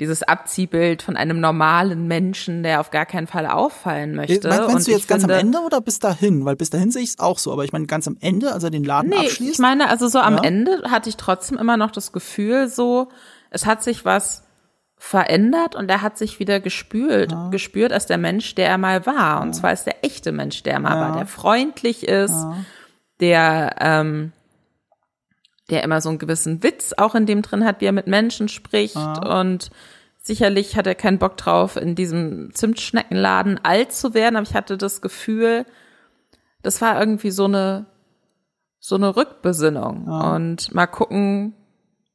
dieses 0.00 0.22
Abziehbild 0.24 1.02
von 1.02 1.16
einem 1.16 1.40
normalen 1.40 2.08
Menschen, 2.08 2.62
der 2.62 2.80
auf 2.80 2.90
gar 2.90 3.06
keinen 3.06 3.26
Fall 3.26 3.46
auffallen 3.46 4.14
möchte. 4.14 4.48
Meinst, 4.48 4.68
meinst 4.68 4.88
du 4.88 4.90
jetzt 4.90 5.06
ganz 5.08 5.22
finde, 5.22 5.34
am 5.34 5.40
Ende 5.40 5.58
oder 5.60 5.80
bis 5.80 6.00
dahin? 6.00 6.44
Weil 6.44 6.56
bis 6.56 6.70
dahin 6.70 6.90
sehe 6.90 7.02
ich 7.02 7.10
es 7.10 7.18
auch 7.20 7.38
so, 7.38 7.52
aber 7.52 7.64
ich 7.64 7.72
meine 7.72 7.86
ganz 7.86 8.08
am 8.08 8.16
Ende, 8.20 8.52
als 8.52 8.64
er 8.64 8.70
den 8.70 8.84
Laden 8.84 9.10
nee, 9.10 9.16
abschließt. 9.16 9.52
Ich 9.54 9.58
meine, 9.60 9.88
also 9.88 10.08
so 10.08 10.18
am 10.18 10.36
ja. 10.36 10.42
Ende 10.42 10.90
hatte 10.90 11.08
ich 11.08 11.16
trotzdem 11.16 11.58
immer 11.58 11.76
noch 11.76 11.92
das 11.92 12.12
Gefühl, 12.12 12.68
so 12.68 13.08
es 13.50 13.66
hat 13.66 13.84
sich 13.84 14.04
was 14.04 14.42
verändert 14.96 15.76
und 15.76 15.88
er 15.90 16.02
hat 16.02 16.18
sich 16.18 16.40
wieder 16.40 16.60
gespürt, 16.60 17.30
ja. 17.30 17.48
gespürt 17.50 17.92
als 17.92 18.06
der 18.06 18.18
Mensch, 18.18 18.54
der 18.54 18.68
er 18.68 18.78
mal 18.78 19.06
war. 19.06 19.42
Und 19.42 19.48
ja. 19.48 19.52
zwar 19.52 19.72
ist 19.72 19.84
der 19.84 20.04
echte 20.04 20.32
Mensch, 20.32 20.62
der 20.62 20.74
er 20.74 20.80
mal 20.80 20.98
war, 20.98 21.16
der 21.16 21.26
freundlich 21.26 22.08
ist, 22.08 22.34
der 23.20 23.76
ähm, 23.80 24.32
der 25.70 25.82
immer 25.82 26.00
so 26.00 26.10
einen 26.10 26.18
gewissen 26.18 26.62
Witz 26.62 26.92
auch 26.96 27.14
in 27.14 27.26
dem 27.26 27.42
drin 27.42 27.64
hat, 27.64 27.80
wie 27.80 27.86
er 27.86 27.92
mit 27.92 28.06
Menschen 28.06 28.48
spricht 28.48 28.96
ah. 28.96 29.40
und 29.40 29.70
sicherlich 30.20 30.76
hat 30.76 30.86
er 30.86 30.94
keinen 30.94 31.18
Bock 31.18 31.36
drauf, 31.36 31.76
in 31.76 31.94
diesem 31.94 32.54
Zimtschneckenladen 32.54 33.60
alt 33.62 33.92
zu 33.92 34.14
werden, 34.14 34.36
aber 34.36 34.46
ich 34.46 34.54
hatte 34.54 34.76
das 34.76 35.00
Gefühl, 35.00 35.64
das 36.62 36.80
war 36.80 36.98
irgendwie 36.98 37.30
so 37.30 37.44
eine 37.44 37.86
so 38.78 38.96
eine 38.96 39.16
Rückbesinnung 39.16 40.08
ah. 40.08 40.36
und 40.36 40.74
mal 40.74 40.86
gucken 40.86 41.54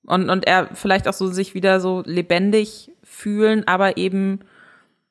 und 0.05 0.29
und 0.29 0.45
er 0.45 0.69
vielleicht 0.75 1.07
auch 1.07 1.13
so 1.13 1.27
sich 1.27 1.55
wieder 1.55 1.79
so 1.79 2.03
lebendig 2.05 2.91
fühlen, 3.03 3.67
aber 3.67 3.97
eben 3.97 4.41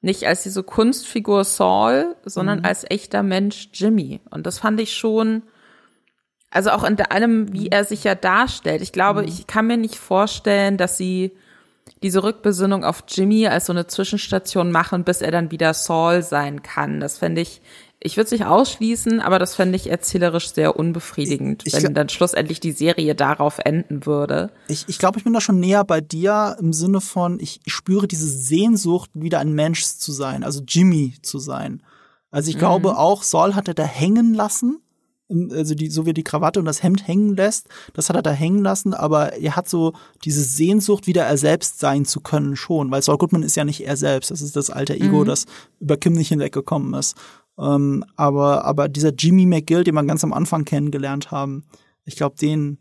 nicht 0.00 0.28
als 0.28 0.44
diese 0.44 0.62
Kunstfigur 0.62 1.42
Saul, 1.42 2.14
sondern 2.24 2.60
mhm. 2.60 2.64
als 2.64 2.88
echter 2.88 3.24
Mensch 3.24 3.70
Jimmy 3.72 4.20
und 4.30 4.46
das 4.46 4.60
fand 4.60 4.80
ich 4.80 4.96
schon 4.96 5.42
also 6.50 6.70
auch 6.70 6.84
in 6.84 6.98
allem, 7.00 7.52
wie 7.52 7.68
er 7.68 7.84
sich 7.84 8.04
ja 8.04 8.14
darstellt. 8.14 8.82
Ich 8.82 8.92
glaube, 8.92 9.22
mhm. 9.22 9.28
ich 9.28 9.46
kann 9.46 9.66
mir 9.66 9.76
nicht 9.76 9.96
vorstellen, 9.96 10.76
dass 10.76 10.96
sie 10.96 11.32
diese 12.02 12.22
Rückbesinnung 12.22 12.84
auf 12.84 13.04
Jimmy 13.08 13.46
als 13.46 13.66
so 13.66 13.72
eine 13.72 13.86
Zwischenstation 13.86 14.70
machen, 14.70 15.04
bis 15.04 15.20
er 15.20 15.30
dann 15.30 15.50
wieder 15.50 15.74
Saul 15.74 16.22
sein 16.22 16.62
kann. 16.62 17.00
Das 17.00 17.18
fände 17.18 17.40
ich, 17.40 17.60
ich 18.00 18.16
würde 18.16 18.26
es 18.26 18.30
nicht 18.30 18.46
ausschließen, 18.46 19.20
aber 19.20 19.38
das 19.38 19.54
fände 19.54 19.76
ich 19.76 19.90
erzählerisch 19.90 20.52
sehr 20.52 20.76
unbefriedigend, 20.76 21.66
ich, 21.66 21.74
ich, 21.74 21.82
wenn 21.82 21.94
dann 21.94 22.08
schlussendlich 22.08 22.60
die 22.60 22.72
Serie 22.72 23.14
darauf 23.14 23.58
enden 23.58 24.06
würde. 24.06 24.50
Ich, 24.68 24.84
ich 24.86 24.98
glaube, 24.98 25.18
ich 25.18 25.24
bin 25.24 25.32
da 25.32 25.40
schon 25.40 25.60
näher 25.60 25.84
bei 25.84 26.00
dir 26.00 26.56
im 26.60 26.72
Sinne 26.72 27.00
von, 27.00 27.40
ich, 27.40 27.60
ich 27.64 27.72
spüre 27.72 28.06
diese 28.06 28.28
Sehnsucht, 28.28 29.10
wieder 29.14 29.40
ein 29.40 29.52
Mensch 29.52 29.84
zu 29.84 30.12
sein, 30.12 30.44
also 30.44 30.62
Jimmy 30.66 31.14
zu 31.22 31.38
sein. 31.38 31.82
Also 32.30 32.50
ich 32.50 32.56
mhm. 32.56 32.60
glaube 32.60 32.98
auch, 32.98 33.22
Saul 33.22 33.54
hat 33.54 33.68
er 33.68 33.74
da 33.74 33.84
hängen 33.84 34.34
lassen 34.34 34.80
also 35.28 35.74
die, 35.74 35.90
so 35.90 36.06
wie 36.06 36.10
er 36.10 36.14
die 36.14 36.24
Krawatte 36.24 36.58
und 36.58 36.66
das 36.66 36.82
Hemd 36.82 37.06
hängen 37.06 37.36
lässt, 37.36 37.68
das 37.92 38.08
hat 38.08 38.16
er 38.16 38.22
da 38.22 38.30
hängen 38.30 38.62
lassen, 38.62 38.94
aber 38.94 39.34
er 39.34 39.56
hat 39.56 39.68
so 39.68 39.92
diese 40.24 40.42
Sehnsucht, 40.42 41.06
wieder 41.06 41.24
er 41.24 41.36
selbst 41.36 41.80
sein 41.80 42.04
zu 42.04 42.20
können, 42.20 42.56
schon, 42.56 42.90
weil 42.90 43.02
Saul 43.02 43.18
Goodman 43.18 43.42
ist 43.42 43.56
ja 43.56 43.64
nicht 43.64 43.86
er 43.86 43.96
selbst, 43.96 44.30
das 44.30 44.40
ist 44.40 44.56
das 44.56 44.70
alte 44.70 44.98
Ego, 44.98 45.20
mhm. 45.20 45.26
das 45.26 45.44
über 45.80 45.96
Kim 45.96 46.14
nicht 46.14 46.28
hinweggekommen 46.28 46.94
ist. 46.94 47.16
Ähm, 47.58 48.04
aber, 48.16 48.64
aber 48.64 48.88
dieser 48.88 49.12
Jimmy 49.12 49.44
McGill, 49.44 49.84
den 49.84 49.94
wir 49.94 50.04
ganz 50.04 50.24
am 50.24 50.32
Anfang 50.32 50.64
kennengelernt 50.64 51.30
haben, 51.30 51.64
ich 52.04 52.16
glaube, 52.16 52.36
den, 52.36 52.78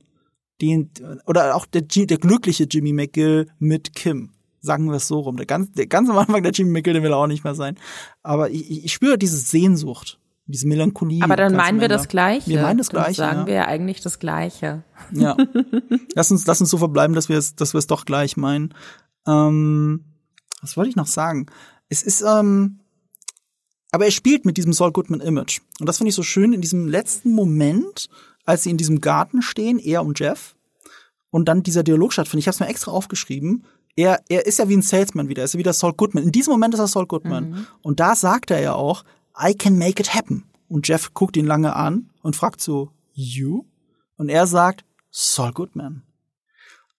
den, 0.61 0.91
oder 1.25 1.55
auch 1.55 1.65
der, 1.65 1.81
der 1.81 2.17
glückliche 2.17 2.65
Jimmy 2.65 2.93
McGill 2.93 3.47
mit 3.59 3.93
Kim, 3.93 4.31
sagen 4.61 4.85
wir 4.85 4.95
es 4.95 5.07
so 5.07 5.19
rum. 5.19 5.37
Der 5.37 5.45
ganz, 5.45 5.71
der 5.73 5.87
ganz 5.87 6.09
am 6.09 6.17
Anfang 6.17 6.43
der 6.43 6.51
Jimmy 6.51 6.71
McGill, 6.71 6.93
der 6.93 7.03
will 7.03 7.13
auch 7.13 7.27
nicht 7.27 7.43
mehr 7.43 7.55
sein. 7.55 7.77
Aber 8.23 8.49
ich, 8.51 8.85
ich 8.85 8.93
spüre 8.93 9.17
diese 9.17 9.37
Sehnsucht 9.37 10.19
diese 10.47 10.67
Melancholie. 10.67 11.23
Aber 11.23 11.35
dann 11.35 11.55
meinen 11.55 11.81
wir 11.81 11.89
das 11.89 12.07
Gleiche. 12.07 12.49
Wir 12.49 12.61
meinen 12.61 12.77
das 12.77 12.89
Gleiche. 12.89 13.21
Dann 13.21 13.29
sagen 13.29 13.39
ja. 13.41 13.47
wir 13.47 13.53
ja 13.53 13.67
eigentlich 13.67 14.01
das 14.01 14.19
Gleiche. 14.19 14.83
Ja. 15.11 15.35
lass 16.15 16.31
uns, 16.31 16.45
lass 16.47 16.61
uns 16.61 16.69
so 16.69 16.77
verbleiben, 16.77 17.15
dass 17.15 17.29
wir 17.29 17.37
es, 17.37 17.55
dass 17.55 17.73
wir 17.73 17.79
es 17.79 17.87
doch 17.87 18.05
gleich 18.05 18.37
meinen. 18.37 18.73
Ähm, 19.27 20.05
was 20.61 20.77
wollte 20.77 20.89
ich 20.89 20.95
noch 20.95 21.07
sagen? 21.07 21.47
Es 21.89 22.01
ist, 22.01 22.21
ähm, 22.21 22.79
aber 23.91 24.05
er 24.05 24.11
spielt 24.11 24.45
mit 24.45 24.57
diesem 24.57 24.73
Saul 24.73 24.91
Goodman 24.91 25.21
Image. 25.21 25.59
Und 25.79 25.87
das 25.87 25.97
finde 25.97 26.09
ich 26.09 26.15
so 26.15 26.23
schön 26.23 26.53
in 26.53 26.61
diesem 26.61 26.87
letzten 26.87 27.33
Moment, 27.33 28.09
als 28.45 28.63
sie 28.63 28.69
in 28.69 28.77
diesem 28.77 29.01
Garten 29.01 29.41
stehen, 29.41 29.79
er 29.79 30.03
und 30.03 30.19
Jeff, 30.19 30.55
und 31.29 31.47
dann 31.47 31.63
dieser 31.63 31.83
Dialog 31.83 32.13
stattfindet. 32.13 32.43
Ich 32.43 32.47
habe 32.47 32.55
es 32.55 32.59
mir 32.59 32.67
extra 32.67 32.91
aufgeschrieben. 32.91 33.65
Er, 33.95 34.21
er 34.29 34.45
ist 34.45 34.59
ja 34.59 34.69
wie 34.69 34.77
ein 34.77 34.81
Salesman 34.81 35.27
wieder, 35.27 35.41
er 35.41 35.45
ist 35.45 35.53
ja 35.53 35.59
wieder 35.59 35.73
Saul 35.73 35.93
Goodman. 35.93 36.23
In 36.23 36.31
diesem 36.31 36.51
Moment 36.51 36.73
ist 36.73 36.79
er 36.79 36.87
Saul 36.87 37.07
Goodman. 37.07 37.49
Mhm. 37.49 37.67
Und 37.81 37.99
da 37.99 38.15
sagt 38.15 38.51
er 38.51 38.59
ja 38.59 38.73
auch, 38.73 39.03
I 39.39 39.53
can 39.53 39.77
make 39.77 40.01
it 40.01 40.13
happen. 40.13 40.45
Und 40.67 40.87
Jeff 40.87 41.13
guckt 41.13 41.37
ihn 41.37 41.45
lange 41.45 41.75
an 41.75 42.09
und 42.21 42.35
fragt 42.35 42.61
so, 42.61 42.91
you? 43.13 43.65
Und 44.17 44.29
er 44.29 44.47
sagt, 44.47 44.83
Saul 45.11 45.51
Goodman. 45.53 46.03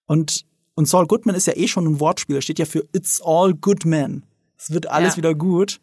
Und, 0.06 0.46
und 0.74 0.88
Saul 0.88 1.06
Goodman 1.06 1.34
ist 1.34 1.46
ja 1.46 1.56
eh 1.56 1.68
schon 1.68 1.86
ein 1.86 2.00
Wortspiel. 2.00 2.36
Er 2.36 2.42
steht 2.42 2.58
ja 2.58 2.64
für 2.64 2.88
It's 2.92 3.20
all 3.20 3.54
good 3.54 3.84
man. 3.84 4.24
Es 4.56 4.70
wird 4.70 4.86
alles 4.86 5.14
ja. 5.14 5.16
wieder 5.18 5.34
gut. 5.34 5.80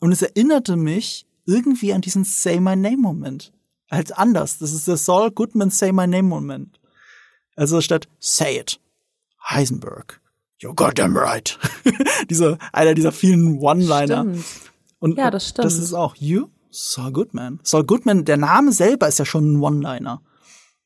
Und 0.00 0.12
es 0.12 0.22
erinnerte 0.22 0.76
mich 0.76 1.26
irgendwie 1.46 1.92
an 1.92 2.02
diesen 2.02 2.24
Say 2.24 2.60
My 2.60 2.76
Name 2.76 2.98
Moment. 2.98 3.52
Als 3.88 4.12
anders. 4.12 4.58
Das 4.58 4.72
ist 4.72 4.88
der 4.88 4.96
Saul 4.96 5.30
Goodman 5.30 5.70
Say 5.70 5.92
My 5.92 6.06
Name 6.06 6.24
Moment. 6.24 6.80
Also 7.54 7.80
statt 7.80 8.08
Say 8.18 8.58
it. 8.58 8.80
Heisenberg. 9.48 10.20
You're 10.60 10.74
goddamn 10.74 11.16
right. 11.16 11.58
dieser, 12.30 12.58
einer 12.72 12.94
dieser 12.94 13.12
vielen 13.12 13.58
One-Liner. 13.58 14.26
Und 14.98 15.18
ja, 15.18 15.30
das 15.30 15.48
stimmt. 15.48 15.64
Das 15.64 15.78
ist 15.78 15.92
auch 15.92 16.16
You, 16.16 16.46
Saul 16.70 17.12
Goodman. 17.12 17.60
Saul 17.62 17.84
Goodman, 17.84 18.24
der 18.24 18.36
Name 18.36 18.72
selber 18.72 19.08
ist 19.08 19.18
ja 19.18 19.24
schon 19.24 19.52
ein 19.52 19.60
One-Liner. 19.60 20.22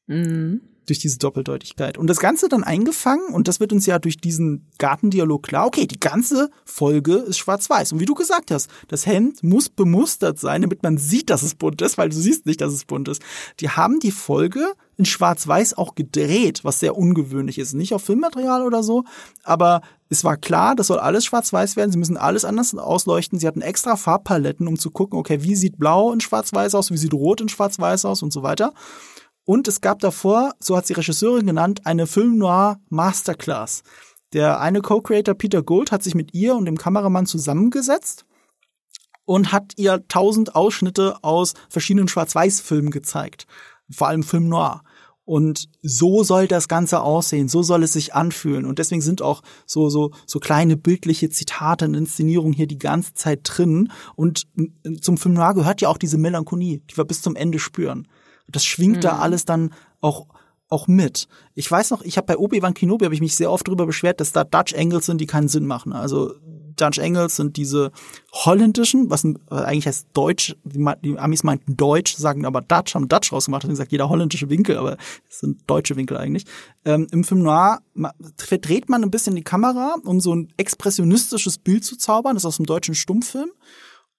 Mhm. 0.06 0.62
Durch 0.86 0.98
diese 0.98 1.18
Doppeldeutigkeit. 1.18 1.98
Und 1.98 2.08
das 2.08 2.18
Ganze 2.18 2.48
dann 2.48 2.64
eingefangen, 2.64 3.32
und 3.32 3.46
das 3.46 3.60
wird 3.60 3.72
uns 3.72 3.86
ja 3.86 4.00
durch 4.00 4.16
diesen 4.16 4.66
Gartendialog 4.78 5.44
klar, 5.44 5.66
okay, 5.66 5.86
die 5.86 6.00
ganze 6.00 6.50
Folge 6.64 7.14
ist 7.14 7.38
schwarz-weiß. 7.38 7.92
Und 7.92 8.00
wie 8.00 8.06
du 8.06 8.14
gesagt 8.14 8.50
hast, 8.50 8.68
das 8.88 9.06
Hemd 9.06 9.44
muss 9.44 9.68
bemustert 9.68 10.40
sein, 10.40 10.62
damit 10.62 10.82
man 10.82 10.98
sieht, 10.98 11.30
dass 11.30 11.42
es 11.42 11.54
bunt 11.54 11.80
ist, 11.80 11.96
weil 11.96 12.08
du 12.08 12.16
siehst 12.16 12.46
nicht, 12.46 12.60
dass 12.60 12.72
es 12.72 12.86
bunt 12.86 13.06
ist. 13.06 13.22
Die 13.60 13.68
haben 13.68 14.00
die 14.00 14.10
Folge 14.10 14.72
in 14.96 15.04
schwarz-weiß 15.04 15.78
auch 15.78 15.94
gedreht, 15.94 16.64
was 16.64 16.80
sehr 16.80 16.96
ungewöhnlich 16.96 17.58
ist. 17.58 17.74
Nicht 17.74 17.94
auf 17.94 18.02
Filmmaterial 18.02 18.66
oder 18.66 18.82
so, 18.82 19.04
aber 19.44 19.82
es 20.12 20.24
war 20.24 20.36
klar, 20.36 20.74
das 20.74 20.88
soll 20.88 20.98
alles 20.98 21.24
schwarz-weiß 21.24 21.76
werden. 21.76 21.92
Sie 21.92 21.98
müssen 21.98 22.16
alles 22.16 22.44
anders 22.44 22.74
ausleuchten. 22.74 23.38
Sie 23.38 23.46
hatten 23.46 23.62
extra 23.62 23.94
Farbpaletten, 23.94 24.66
um 24.66 24.76
zu 24.76 24.90
gucken, 24.90 25.16
okay, 25.16 25.44
wie 25.44 25.54
sieht 25.54 25.78
blau 25.78 26.12
in 26.12 26.20
schwarz-weiß 26.20 26.74
aus, 26.74 26.90
wie 26.90 26.96
sieht 26.96 27.14
rot 27.14 27.40
in 27.40 27.48
schwarz-weiß 27.48 28.04
aus 28.04 28.22
und 28.24 28.32
so 28.32 28.42
weiter. 28.42 28.74
Und 29.44 29.68
es 29.68 29.80
gab 29.80 30.00
davor, 30.00 30.52
so 30.58 30.76
hat 30.76 30.86
sie 30.86 30.94
Regisseurin 30.94 31.46
genannt, 31.46 31.86
eine 31.86 32.08
Film 32.08 32.38
Noir 32.38 32.80
Masterclass. 32.88 33.84
Der 34.32 34.60
eine 34.60 34.80
Co-Creator 34.80 35.34
Peter 35.34 35.62
Gold 35.62 35.92
hat 35.92 36.02
sich 36.02 36.16
mit 36.16 36.34
ihr 36.34 36.56
und 36.56 36.64
dem 36.64 36.76
Kameramann 36.76 37.26
zusammengesetzt 37.26 38.26
und 39.26 39.52
hat 39.52 39.74
ihr 39.76 40.08
tausend 40.08 40.56
Ausschnitte 40.56 41.22
aus 41.22 41.54
verschiedenen 41.68 42.08
Schwarz-Weiß-Filmen 42.08 42.90
gezeigt. 42.90 43.46
Vor 43.88 44.08
allem 44.08 44.24
Film 44.24 44.48
Noir. 44.48 44.82
Und 45.30 45.68
so 45.80 46.24
soll 46.24 46.48
das 46.48 46.66
Ganze 46.66 47.02
aussehen, 47.02 47.46
so 47.46 47.62
soll 47.62 47.84
es 47.84 47.92
sich 47.92 48.16
anfühlen. 48.16 48.66
Und 48.66 48.80
deswegen 48.80 49.00
sind 49.00 49.22
auch 49.22 49.42
so, 49.64 49.88
so, 49.88 50.10
so 50.26 50.40
kleine 50.40 50.76
bildliche 50.76 51.30
Zitate 51.30 51.84
und 51.84 51.94
Inszenierungen 51.94 52.52
hier 52.52 52.66
die 52.66 52.80
ganze 52.80 53.14
Zeit 53.14 53.42
drin. 53.44 53.92
Und 54.16 54.48
zum 55.00 55.18
Film 55.18 55.36
Noir 55.36 55.54
gehört 55.54 55.82
ja 55.82 55.88
auch 55.88 55.98
diese 55.98 56.18
Melancholie, 56.18 56.80
die 56.80 56.96
wir 56.96 57.04
bis 57.04 57.22
zum 57.22 57.36
Ende 57.36 57.60
spüren. 57.60 58.08
Das 58.48 58.64
schwingt 58.64 58.96
mhm. 58.96 59.00
da 59.02 59.18
alles 59.20 59.44
dann 59.44 59.72
auch 60.00 60.26
auch 60.68 60.88
mit. 60.88 61.28
Ich 61.54 61.70
weiß 61.70 61.90
noch, 61.90 62.02
ich 62.02 62.16
habe 62.16 62.26
bei 62.26 62.36
Obi-Wan 62.36 62.74
Kenobi 62.74 63.04
habe 63.04 63.14
ich 63.14 63.20
mich 63.20 63.36
sehr 63.36 63.52
oft 63.52 63.66
darüber 63.68 63.86
beschwert, 63.86 64.20
dass 64.20 64.32
da 64.32 64.42
Dutch 64.42 64.74
Angles 64.74 65.06
sind, 65.06 65.20
die 65.20 65.26
keinen 65.26 65.48
Sinn 65.48 65.66
machen. 65.66 65.92
Also 65.92 66.34
Dutch 66.80 66.98
Angles 66.98 67.36
sind 67.36 67.56
diese 67.56 67.92
holländischen, 68.32 69.10
was 69.10 69.24
eigentlich 69.48 69.86
heißt 69.86 70.08
Deutsch, 70.12 70.56
die, 70.64 71.18
Amis 71.18 71.42
meinten 71.42 71.76
Deutsch, 71.76 72.16
sagen 72.16 72.46
aber 72.46 72.60
Dutch, 72.60 72.94
haben 72.94 73.08
Dutch 73.08 73.32
rausgemacht, 73.32 73.64
und 73.64 73.70
gesagt, 73.70 73.92
jeder 73.92 74.08
holländische 74.08 74.48
Winkel, 74.50 74.76
aber 74.76 74.96
es 75.28 75.40
sind 75.40 75.62
deutsche 75.66 75.96
Winkel 75.96 76.16
eigentlich. 76.16 76.44
Ähm, 76.84 77.06
Im 77.10 77.24
Film 77.24 77.42
Noir 77.42 77.80
verdreht 78.36 78.88
man 78.88 79.02
ein 79.02 79.10
bisschen 79.10 79.36
die 79.36 79.42
Kamera, 79.42 79.96
um 80.04 80.20
so 80.20 80.34
ein 80.34 80.52
expressionistisches 80.56 81.58
Bild 81.58 81.84
zu 81.84 81.96
zaubern, 81.96 82.34
das 82.34 82.42
ist 82.42 82.48
aus 82.48 82.56
dem 82.56 82.66
deutschen 82.66 82.94
Stummfilm 82.94 83.50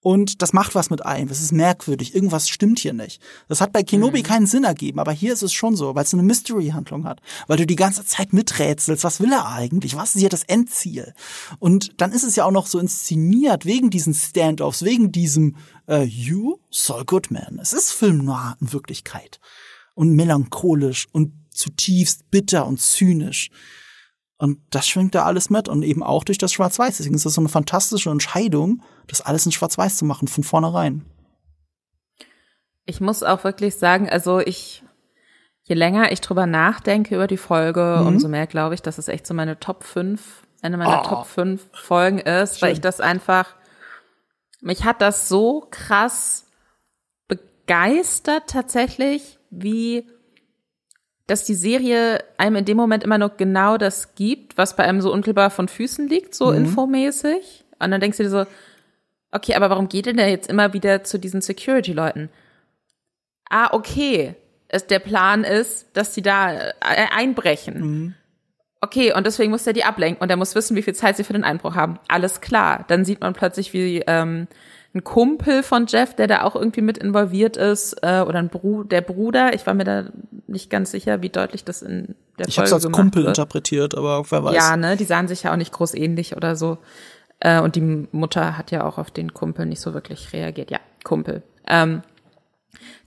und 0.01 0.41
das 0.41 0.51
macht 0.51 0.73
was 0.73 0.89
mit 0.89 1.05
einem. 1.05 1.29
Das 1.29 1.41
ist 1.41 1.51
merkwürdig. 1.51 2.15
Irgendwas 2.15 2.49
stimmt 2.49 2.79
hier 2.79 2.93
nicht. 2.93 3.21
Das 3.47 3.61
hat 3.61 3.71
bei 3.71 3.83
Kenobi 3.83 4.19
mhm. 4.19 4.23
keinen 4.23 4.47
Sinn 4.47 4.63
ergeben, 4.63 4.99
aber 4.99 5.11
hier 5.11 5.31
ist 5.31 5.43
es 5.43 5.53
schon 5.53 5.75
so, 5.75 5.93
weil 5.93 6.03
es 6.03 6.13
eine 6.13 6.23
Mystery-Handlung 6.23 7.05
hat. 7.05 7.21
Weil 7.47 7.57
du 7.57 7.67
die 7.67 7.75
ganze 7.75 8.03
Zeit 8.03 8.33
miträtselst. 8.33 9.03
Was 9.03 9.19
will 9.19 9.31
er 9.31 9.47
eigentlich? 9.47 9.95
Was 9.95 10.15
ist 10.15 10.21
hier 10.21 10.29
das 10.29 10.43
Endziel? 10.43 11.13
Und 11.59 12.01
dann 12.01 12.11
ist 12.11 12.23
es 12.23 12.35
ja 12.35 12.45
auch 12.45 12.51
noch 12.51 12.65
so 12.65 12.79
inszeniert 12.79 13.65
wegen 13.65 13.91
diesen 13.91 14.15
Standoffs, 14.15 14.83
wegen 14.83 15.11
diesem 15.11 15.55
äh, 15.87 16.03
You, 16.03 16.57
Saul 16.71 17.05
Goodman. 17.05 17.59
Es 17.61 17.73
ist 17.73 17.91
Film 17.91 18.25
noir 18.25 18.57
in 18.59 18.73
Wirklichkeit. 18.73 19.39
Und 19.93 20.15
melancholisch 20.15 21.07
und 21.11 21.33
zutiefst 21.51 22.31
bitter 22.31 22.65
und 22.65 22.81
zynisch. 22.81 23.51
Und 24.41 24.57
das 24.71 24.87
schwingt 24.87 25.13
da 25.13 25.23
alles 25.23 25.51
mit 25.51 25.69
und 25.69 25.83
eben 25.83 26.01
auch 26.01 26.23
durch 26.23 26.39
das 26.39 26.51
Schwarz-Weiß. 26.51 26.97
Deswegen 26.97 27.13
ist 27.13 27.27
das 27.27 27.35
so 27.35 27.41
eine 27.41 27.47
fantastische 27.47 28.09
Entscheidung, 28.09 28.81
das 29.05 29.21
alles 29.21 29.45
in 29.45 29.51
Schwarz-Weiß 29.51 29.97
zu 29.97 30.05
machen, 30.05 30.27
von 30.27 30.43
vornherein. 30.43 31.05
Ich 32.85 33.01
muss 33.01 33.21
auch 33.21 33.43
wirklich 33.43 33.75
sagen, 33.75 34.09
also 34.09 34.39
ich, 34.39 34.83
je 35.61 35.75
länger 35.75 36.11
ich 36.11 36.21
drüber 36.21 36.47
nachdenke 36.47 37.13
über 37.13 37.27
die 37.27 37.37
Folge, 37.37 37.99
mhm. 38.01 38.07
umso 38.07 38.29
mehr 38.29 38.47
glaube 38.47 38.73
ich, 38.73 38.81
dass 38.81 38.97
es 38.97 39.09
echt 39.09 39.27
so 39.27 39.35
meine 39.35 39.59
Top 39.59 39.83
5, 39.83 40.41
eine 40.63 40.77
meiner 40.77 41.03
oh. 41.05 41.07
Top 41.07 41.27
5 41.27 41.69
Folgen 41.73 42.17
ist, 42.17 42.57
Schön. 42.57 42.67
weil 42.67 42.73
ich 42.73 42.81
das 42.81 42.99
einfach, 42.99 43.55
mich 44.59 44.85
hat 44.85 45.03
das 45.03 45.29
so 45.29 45.67
krass 45.69 46.47
begeistert 47.27 48.47
tatsächlich, 48.47 49.37
wie 49.51 50.09
dass 51.31 51.45
die 51.45 51.55
Serie 51.55 52.21
einem 52.37 52.57
in 52.57 52.65
dem 52.65 52.75
Moment 52.75 53.05
immer 53.05 53.17
noch 53.17 53.37
genau 53.37 53.77
das 53.77 54.15
gibt, 54.15 54.57
was 54.57 54.75
bei 54.75 54.83
einem 54.83 54.99
so 54.99 55.13
unmittelbar 55.13 55.49
von 55.49 55.69
Füßen 55.69 56.09
liegt, 56.09 56.35
so 56.35 56.47
mhm. 56.47 56.57
infomäßig. 56.57 57.63
Und 57.79 57.91
dann 57.91 58.01
denkst 58.01 58.17
du 58.17 58.23
dir 58.23 58.29
so, 58.29 58.45
okay, 59.31 59.55
aber 59.55 59.69
warum 59.69 59.87
geht 59.87 60.07
denn 60.07 60.17
der 60.17 60.29
jetzt 60.29 60.49
immer 60.49 60.73
wieder 60.73 61.05
zu 61.05 61.17
diesen 61.17 61.39
Security-Leuten? 61.39 62.27
Ah, 63.49 63.69
okay. 63.71 64.35
Es, 64.67 64.87
der 64.87 64.99
Plan 64.99 65.45
ist, 65.45 65.87
dass 65.93 66.13
sie 66.13 66.21
da 66.21 66.53
äh, 66.53 66.73
einbrechen. 67.15 67.79
Mhm. 67.79 68.15
Okay, 68.81 69.13
und 69.13 69.25
deswegen 69.25 69.51
muss 69.51 69.65
er 69.65 69.71
die 69.71 69.85
ablenken 69.85 70.21
und 70.21 70.29
er 70.29 70.35
muss 70.35 70.53
wissen, 70.53 70.75
wie 70.75 70.81
viel 70.81 70.95
Zeit 70.95 71.15
sie 71.15 71.23
für 71.23 71.31
den 71.31 71.45
Einbruch 71.45 71.75
haben. 71.75 71.97
Alles 72.09 72.41
klar. 72.41 72.83
Dann 72.89 73.05
sieht 73.05 73.21
man 73.21 73.33
plötzlich, 73.33 73.71
wie 73.71 74.03
ähm, 74.05 74.47
ein 74.93 75.03
Kumpel 75.03 75.63
von 75.63 75.85
Jeff, 75.87 76.15
der 76.15 76.27
da 76.27 76.43
auch 76.43 76.55
irgendwie 76.55 76.81
mit 76.81 76.97
involviert 76.97 77.55
ist, 77.55 77.95
äh, 78.01 78.21
oder 78.21 78.39
ein 78.39 78.49
Bru 78.49 78.83
der 78.83 79.01
Bruder. 79.01 79.53
Ich 79.53 79.65
war 79.65 79.73
mir 79.73 79.85
da 79.85 80.05
nicht 80.47 80.69
ganz 80.69 80.91
sicher, 80.91 81.21
wie 81.21 81.29
deutlich 81.29 81.63
das 81.63 81.81
in 81.81 82.15
der 82.37 82.47
ich 82.47 82.55
Folge 82.55 82.67
Ich 82.67 82.71
habe 82.73 82.79
es 82.79 82.85
als 82.85 82.91
Kumpel 82.91 83.23
wird. 83.23 83.37
interpretiert, 83.37 83.95
aber 83.95 84.23
wer 84.29 84.43
weiß. 84.43 84.55
Ja, 84.55 84.75
ne, 84.75 84.97
die 84.97 85.05
sahen 85.05 85.29
sich 85.29 85.43
ja 85.43 85.53
auch 85.53 85.57
nicht 85.57 85.71
groß 85.71 85.93
ähnlich 85.93 86.35
oder 86.35 86.55
so. 86.57 86.77
Äh, 87.39 87.61
und 87.61 87.75
die 87.75 88.07
Mutter 88.11 88.57
hat 88.57 88.71
ja 88.71 88.85
auch 88.85 88.97
auf 88.97 89.11
den 89.11 89.33
Kumpel 89.33 89.65
nicht 89.65 89.81
so 89.81 89.93
wirklich 89.93 90.33
reagiert. 90.33 90.71
Ja, 90.71 90.79
Kumpel. 91.03 91.41
Ähm, 91.67 92.01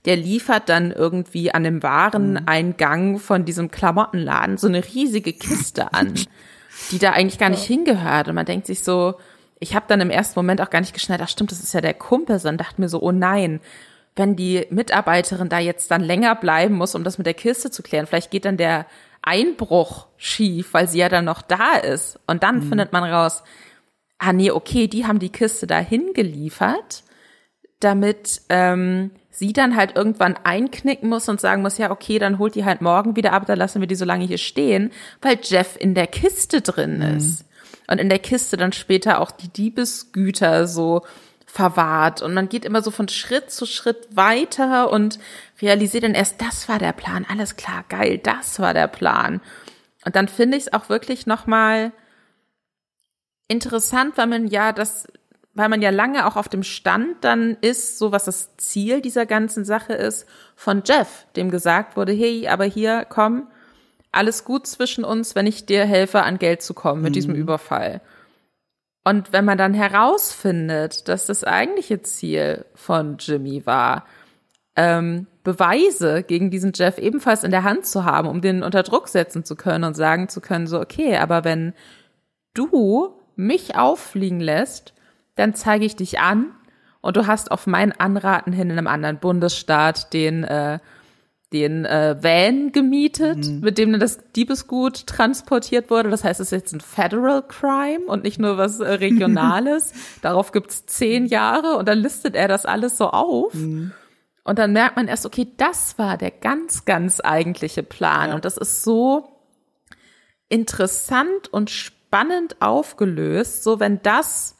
der 0.05 0.17
liefert 0.17 0.69
dann 0.69 0.91
irgendwie 0.91 1.53
an 1.53 1.63
dem 1.63 1.83
Wareneingang 1.83 3.19
von 3.19 3.45
diesem 3.45 3.69
Klamottenladen 3.69 4.57
so 4.57 4.67
eine 4.67 4.83
riesige 4.83 5.33
Kiste 5.33 5.93
an, 5.93 6.13
die 6.91 6.99
da 6.99 7.11
eigentlich 7.11 7.39
gar 7.39 7.49
nicht 7.49 7.63
hingehört. 7.63 8.27
Und 8.27 8.35
man 8.35 8.45
denkt 8.45 8.65
sich 8.65 8.83
so, 8.83 9.15
ich 9.59 9.75
habe 9.75 9.85
dann 9.87 10.01
im 10.01 10.09
ersten 10.09 10.37
Moment 10.37 10.61
auch 10.61 10.69
gar 10.69 10.81
nicht 10.81 10.93
geschnallt, 10.93 11.21
ach 11.23 11.29
stimmt, 11.29 11.51
das 11.51 11.61
ist 11.61 11.73
ja 11.73 11.81
der 11.81 11.93
Kumpel, 11.93 12.39
sondern 12.39 12.65
dachte 12.65 12.81
mir 12.81 12.89
so, 12.89 13.01
oh 13.01 13.11
nein, 13.11 13.61
wenn 14.15 14.35
die 14.35 14.65
Mitarbeiterin 14.69 15.49
da 15.49 15.59
jetzt 15.59 15.91
dann 15.91 16.01
länger 16.01 16.35
bleiben 16.35 16.75
muss, 16.75 16.95
um 16.95 17.03
das 17.03 17.17
mit 17.17 17.27
der 17.27 17.33
Kiste 17.33 17.71
zu 17.71 17.83
klären, 17.83 18.07
vielleicht 18.07 18.31
geht 18.31 18.45
dann 18.45 18.57
der 18.57 18.85
Einbruch 19.21 20.07
schief, 20.17 20.73
weil 20.73 20.87
sie 20.87 20.99
ja 20.99 21.09
dann 21.09 21.25
noch 21.25 21.41
da 21.41 21.75
ist. 21.75 22.19
Und 22.27 22.43
dann 22.43 22.57
mhm. 22.57 22.69
findet 22.69 22.93
man 22.93 23.03
raus, 23.03 23.43
ah 24.19 24.31
nee, 24.31 24.51
okay, 24.51 24.87
die 24.87 25.05
haben 25.05 25.19
die 25.19 25.31
Kiste 25.31 25.67
da 25.67 25.79
hingeliefert 25.79 27.03
damit 27.79 28.41
ähm, 28.49 29.11
sie 29.29 29.53
dann 29.53 29.75
halt 29.75 29.95
irgendwann 29.95 30.35
einknicken 30.43 31.09
muss 31.09 31.27
und 31.27 31.41
sagen 31.41 31.61
muss, 31.61 31.77
ja, 31.77 31.91
okay, 31.91 32.19
dann 32.19 32.39
holt 32.39 32.55
die 32.55 32.65
halt 32.65 32.81
morgen 32.81 33.15
wieder 33.15 33.33
ab, 33.33 33.45
dann 33.45 33.59
lassen 33.59 33.81
wir 33.81 33.87
die 33.87 33.95
so 33.95 34.05
lange 34.05 34.25
hier 34.25 34.37
stehen, 34.37 34.91
weil 35.21 35.39
Jeff 35.41 35.77
in 35.77 35.93
der 35.93 36.07
Kiste 36.07 36.61
drin 36.61 36.99
mhm. 36.99 37.03
Und 37.87 37.99
in 37.99 38.09
der 38.09 38.19
Kiste 38.19 38.57
dann 38.57 38.73
später 38.73 39.19
auch 39.21 39.31
die 39.31 39.49
Diebesgüter 39.49 40.67
so 40.67 41.03
verwahrt. 41.45 42.21
Und 42.21 42.33
man 42.33 42.49
geht 42.49 42.65
immer 42.65 42.81
so 42.81 42.91
von 42.91 43.07
Schritt 43.07 43.51
zu 43.51 43.65
Schritt 43.65 44.07
weiter 44.15 44.91
und 44.91 45.19
realisiert 45.61 46.03
dann 46.03 46.13
erst, 46.13 46.41
das 46.41 46.67
war 46.67 46.79
der 46.79 46.93
Plan, 46.93 47.25
alles 47.29 47.55
klar, 47.55 47.85
geil, 47.87 48.17
das 48.17 48.59
war 48.59 48.73
der 48.73 48.87
Plan. 48.87 49.41
Und 50.05 50.15
dann 50.15 50.27
finde 50.27 50.57
ich 50.57 50.63
es 50.63 50.73
auch 50.73 50.89
wirklich 50.89 51.27
nochmal 51.27 51.91
interessant, 53.47 54.17
weil 54.17 54.27
man 54.27 54.47
ja 54.47 54.71
das 54.71 55.07
weil 55.55 55.69
man 55.69 55.81
ja 55.81 55.89
lange 55.89 56.27
auch 56.27 56.35
auf 56.35 56.49
dem 56.49 56.63
Stand 56.63 57.23
dann 57.23 57.57
ist, 57.61 57.97
so 57.97 58.11
was 58.11 58.25
das 58.25 58.57
Ziel 58.57 59.01
dieser 59.01 59.25
ganzen 59.25 59.63
Sache 59.63 59.93
ist, 59.93 60.27
von 60.55 60.83
Jeff, 60.85 61.25
dem 61.37 61.49
gesagt 61.49 61.95
wurde, 61.95 62.11
hey, 62.11 62.49
aber 62.49 62.65
hier, 62.65 63.05
komm, 63.07 63.47
alles 64.15 64.45
gut 64.45 64.67
zwischen 64.67 65.03
uns, 65.03 65.35
wenn 65.35 65.47
ich 65.47 65.65
dir 65.65 65.85
helfe, 65.85 66.23
an 66.23 66.39
Geld 66.39 66.61
zu 66.61 66.73
kommen 66.73 67.01
mit 67.01 67.11
mhm. 67.11 67.13
diesem 67.13 67.35
Überfall. 67.35 68.01
Und 69.03 69.33
wenn 69.33 69.45
man 69.45 69.57
dann 69.57 69.73
herausfindet, 69.73 71.07
dass 71.07 71.27
das 71.27 71.43
eigentliche 71.43 72.01
Ziel 72.01 72.65
von 72.73 73.17
Jimmy 73.19 73.65
war, 73.65 74.05
ähm, 74.75 75.27
Beweise 75.43 76.23
gegen 76.23 76.49
diesen 76.49 76.71
Jeff 76.73 76.97
ebenfalls 76.97 77.43
in 77.43 77.51
der 77.51 77.63
Hand 77.63 77.85
zu 77.85 78.03
haben, 78.03 78.27
um 78.27 78.41
den 78.41 78.63
unter 78.63 78.83
Druck 78.83 79.07
setzen 79.07 79.45
zu 79.45 79.55
können 79.55 79.83
und 79.83 79.93
sagen 79.93 80.27
zu 80.27 80.41
können, 80.41 80.65
so, 80.65 80.79
okay, 80.79 81.17
aber 81.17 81.43
wenn 81.43 81.73
du 82.55 83.13
mich 83.35 83.75
auffliegen 83.75 84.39
lässt, 84.39 84.93
dann 85.35 85.53
zeige 85.53 85.85
ich 85.85 85.95
dich 85.95 86.19
an 86.19 86.47
und 87.01 87.15
du 87.15 87.27
hast 87.27 87.51
auf 87.51 87.67
mein 87.67 87.91
Anraten 87.91 88.51
hin 88.53 88.71
in 88.71 88.77
einem 88.77 88.87
anderen 88.87 89.19
Bundesstaat 89.19 90.13
den 90.13 90.43
äh, 90.43 90.79
den 91.53 91.85
äh, 91.85 92.17
Van 92.21 92.71
gemietet, 92.71 93.47
mhm. 93.47 93.59
mit 93.61 93.77
dem 93.77 93.91
dann 93.91 93.99
das 93.99 94.19
Diebesgut 94.35 95.07
transportiert 95.07 95.89
wurde. 95.89 96.09
Das 96.09 96.23
heißt, 96.23 96.39
es 96.39 96.47
ist 96.47 96.51
jetzt 96.51 96.73
ein 96.73 96.81
Federal 96.81 97.43
Crime 97.47 98.05
und 98.07 98.23
nicht 98.23 98.39
nur 98.39 98.57
was 98.57 98.79
äh, 98.79 98.93
Regionales. 98.93 99.93
Darauf 100.21 100.51
gibt's 100.51 100.85
zehn 100.85 101.25
Jahre 101.25 101.77
und 101.77 101.87
dann 101.87 101.99
listet 101.99 102.35
er 102.35 102.47
das 102.47 102.65
alles 102.65 102.97
so 102.97 103.09
auf. 103.09 103.53
Mhm. 103.53 103.91
Und 104.43 104.59
dann 104.59 104.73
merkt 104.73 104.95
man 104.95 105.07
erst, 105.07 105.25
okay, 105.25 105.47
das 105.57 105.97
war 105.97 106.17
der 106.17 106.31
ganz, 106.31 106.85
ganz 106.85 107.19
eigentliche 107.23 107.83
Plan. 107.83 108.29
Ja. 108.29 108.35
Und 108.35 108.45
das 108.45 108.57
ist 108.57 108.83
so 108.83 109.27
interessant 110.49 111.51
und 111.51 111.69
spannend 111.69 112.61
aufgelöst, 112.61 113.63
so 113.63 113.79
wenn 113.79 114.01
das 114.03 114.54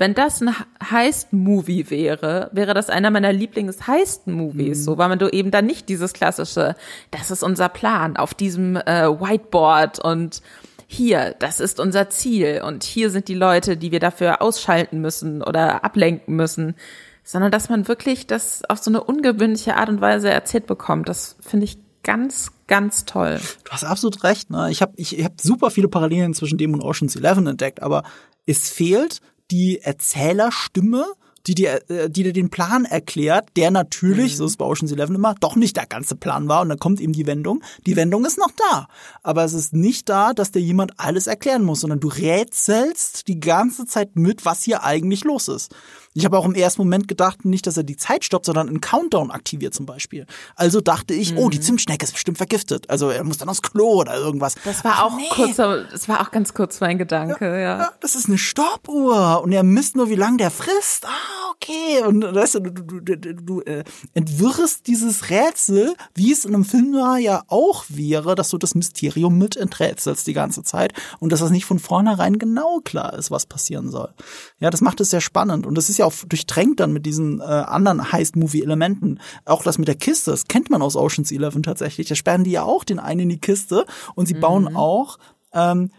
wenn 0.00 0.14
das 0.14 0.40
ein 0.40 0.54
Heist-Movie 0.82 1.90
wäre, 1.90 2.48
wäre 2.52 2.72
das 2.72 2.88
einer 2.88 3.10
meiner 3.10 3.34
Lieblings-Heist-Movies, 3.34 4.78
mhm. 4.78 4.82
so, 4.82 4.96
weil 4.96 5.10
man 5.10 5.18
du 5.18 5.28
eben 5.28 5.50
dann 5.50 5.66
nicht 5.66 5.90
dieses 5.90 6.14
klassische, 6.14 6.74
das 7.10 7.30
ist 7.30 7.42
unser 7.42 7.68
Plan 7.68 8.16
auf 8.16 8.32
diesem 8.32 8.76
äh, 8.76 9.08
Whiteboard 9.08 9.98
und 9.98 10.40
hier, 10.86 11.36
das 11.38 11.60
ist 11.60 11.78
unser 11.78 12.08
Ziel 12.08 12.62
und 12.66 12.82
hier 12.82 13.10
sind 13.10 13.28
die 13.28 13.34
Leute, 13.34 13.76
die 13.76 13.92
wir 13.92 14.00
dafür 14.00 14.40
ausschalten 14.40 15.02
müssen 15.02 15.42
oder 15.42 15.84
ablenken 15.84 16.34
müssen, 16.34 16.76
sondern 17.22 17.52
dass 17.52 17.68
man 17.68 17.86
wirklich 17.86 18.26
das 18.26 18.62
auf 18.70 18.78
so 18.78 18.90
eine 18.90 19.04
ungewöhnliche 19.04 19.76
Art 19.76 19.90
und 19.90 20.00
Weise 20.00 20.30
erzählt 20.30 20.66
bekommt. 20.66 21.10
Das 21.10 21.36
finde 21.40 21.64
ich 21.64 21.78
ganz, 22.02 22.52
ganz 22.66 23.04
toll. 23.04 23.38
Du 23.64 23.70
hast 23.70 23.84
absolut 23.84 24.24
recht. 24.24 24.48
Ne? 24.48 24.70
Ich 24.70 24.80
habe 24.80 24.94
ich, 24.96 25.18
ich 25.18 25.24
hab 25.26 25.38
super 25.40 25.70
viele 25.70 25.88
Parallelen 25.88 26.32
zwischen 26.32 26.56
dem 26.56 26.72
und 26.72 26.80
Ocean's 26.80 27.16
Eleven 27.16 27.46
entdeckt, 27.46 27.82
aber 27.82 28.02
es 28.46 28.70
fehlt 28.70 29.20
die 29.50 29.80
Erzählerstimme, 29.80 31.06
die 31.46 31.54
dir, 31.54 31.90
äh, 31.90 32.10
die 32.10 32.22
dir 32.22 32.32
den 32.32 32.50
Plan 32.50 32.84
erklärt, 32.84 33.48
der 33.56 33.70
natürlich, 33.70 34.32
mhm. 34.32 34.36
so 34.36 34.46
ist 34.46 34.56
bei 34.58 34.64
Ocean's 34.64 34.92
Eleven 34.92 35.16
immer, 35.16 35.34
doch 35.40 35.56
nicht 35.56 35.76
der 35.76 35.86
ganze 35.86 36.16
Plan 36.16 36.48
war 36.48 36.62
und 36.62 36.68
dann 36.68 36.78
kommt 36.78 37.00
eben 37.00 37.12
die 37.12 37.26
Wendung. 37.26 37.62
Die 37.86 37.96
Wendung 37.96 38.24
ist 38.24 38.38
noch 38.38 38.50
da, 38.70 38.88
aber 39.22 39.44
es 39.44 39.54
ist 39.54 39.72
nicht 39.72 40.08
da, 40.08 40.32
dass 40.32 40.52
dir 40.52 40.60
jemand 40.60 40.92
alles 40.98 41.26
erklären 41.26 41.64
muss, 41.64 41.80
sondern 41.80 42.00
du 42.00 42.08
rätselst 42.08 43.28
die 43.28 43.40
ganze 43.40 43.86
Zeit 43.86 44.16
mit, 44.16 44.44
was 44.44 44.62
hier 44.62 44.84
eigentlich 44.84 45.24
los 45.24 45.48
ist. 45.48 45.74
Ich 46.12 46.24
habe 46.24 46.36
auch 46.36 46.44
im 46.44 46.54
ersten 46.54 46.82
Moment 46.82 47.06
gedacht, 47.06 47.44
nicht, 47.44 47.68
dass 47.68 47.76
er 47.76 47.84
die 47.84 47.96
Zeit 47.96 48.24
stoppt, 48.24 48.46
sondern 48.46 48.68
einen 48.68 48.80
Countdown 48.80 49.30
aktiviert 49.30 49.74
zum 49.74 49.86
Beispiel. 49.86 50.26
Also 50.56 50.80
dachte 50.80 51.14
ich, 51.14 51.32
mhm. 51.32 51.38
oh, 51.38 51.50
die 51.50 51.58
mhm. 51.58 51.62
Zimtschnecke 51.62 52.04
ist 52.04 52.12
bestimmt 52.12 52.36
vergiftet. 52.36 52.90
Also 52.90 53.10
er 53.10 53.22
muss 53.22 53.38
dann 53.38 53.48
aufs 53.48 53.62
Klo 53.62 54.00
oder 54.00 54.16
irgendwas. 54.16 54.56
Das 54.64 54.82
war 54.82 55.04
auch 55.04 55.16
nee. 55.16 55.28
kurz, 55.30 55.56
das 55.56 56.08
war 56.08 56.20
auch 56.20 56.32
ganz 56.32 56.52
kurz 56.52 56.80
mein 56.80 56.98
Gedanke, 56.98 57.44
ja. 57.44 57.58
ja. 57.58 57.78
ja 57.78 57.92
das 58.00 58.16
ist 58.16 58.26
eine 58.26 58.38
Stoppuhr 58.38 59.40
und 59.42 59.52
er 59.52 59.62
misst 59.62 59.94
nur, 59.94 60.08
wie 60.10 60.16
lange 60.16 60.38
der 60.38 60.50
frisst. 60.50 61.06
Ah, 61.06 61.52
okay. 61.54 62.02
Und 62.04 62.22
weißt 62.22 62.56
du, 62.56 62.60
du, 62.60 63.00
du, 63.00 63.16
du, 63.16 63.34
du 63.34 63.60
äh, 63.60 63.84
entwirrst 64.14 64.88
dieses 64.88 65.30
Rätsel, 65.30 65.94
wie 66.14 66.32
es 66.32 66.44
in 66.44 66.54
einem 66.54 66.64
Film 66.64 66.94
ja 67.20 67.42
auch 67.46 67.84
wäre, 67.88 68.34
dass 68.34 68.48
du 68.48 68.58
das 68.58 68.74
Mysterium 68.74 69.38
mit 69.38 69.56
enträtselst 69.56 70.26
die 70.26 70.32
ganze 70.32 70.64
Zeit 70.64 70.92
und 71.20 71.30
dass 71.30 71.40
das 71.40 71.50
nicht 71.50 71.66
von 71.66 71.78
vornherein 71.78 72.38
genau 72.38 72.80
klar 72.80 73.14
ist, 73.14 73.30
was 73.30 73.46
passieren 73.46 73.90
soll. 73.90 74.12
Ja, 74.58 74.70
das 74.70 74.80
macht 74.80 75.00
es 75.00 75.10
sehr 75.10 75.20
spannend 75.20 75.66
und 75.66 75.76
das 75.76 75.88
ist 75.88 75.98
ja 75.98 76.06
auch 76.06 76.09
durchtränkt 76.28 76.80
dann 76.80 76.92
mit 76.92 77.06
diesen 77.06 77.40
äh, 77.40 77.44
anderen 77.44 78.12
Heist-Movie-Elementen. 78.12 79.20
Auch 79.44 79.62
das 79.62 79.78
mit 79.78 79.88
der 79.88 79.94
Kiste, 79.94 80.30
das 80.30 80.46
kennt 80.46 80.70
man 80.70 80.82
aus 80.82 80.96
Ocean's 80.96 81.32
Eleven 81.32 81.62
tatsächlich. 81.62 82.08
Da 82.08 82.14
sperren 82.14 82.44
die 82.44 82.52
ja 82.52 82.62
auch 82.62 82.84
den 82.84 82.98
einen 82.98 83.20
in 83.20 83.28
die 83.30 83.40
Kiste 83.40 83.84
und 84.14 84.26
sie 84.26 84.34
mhm. 84.34 84.40
bauen 84.40 84.76
auch 84.76 85.18
ähm, 85.52 85.90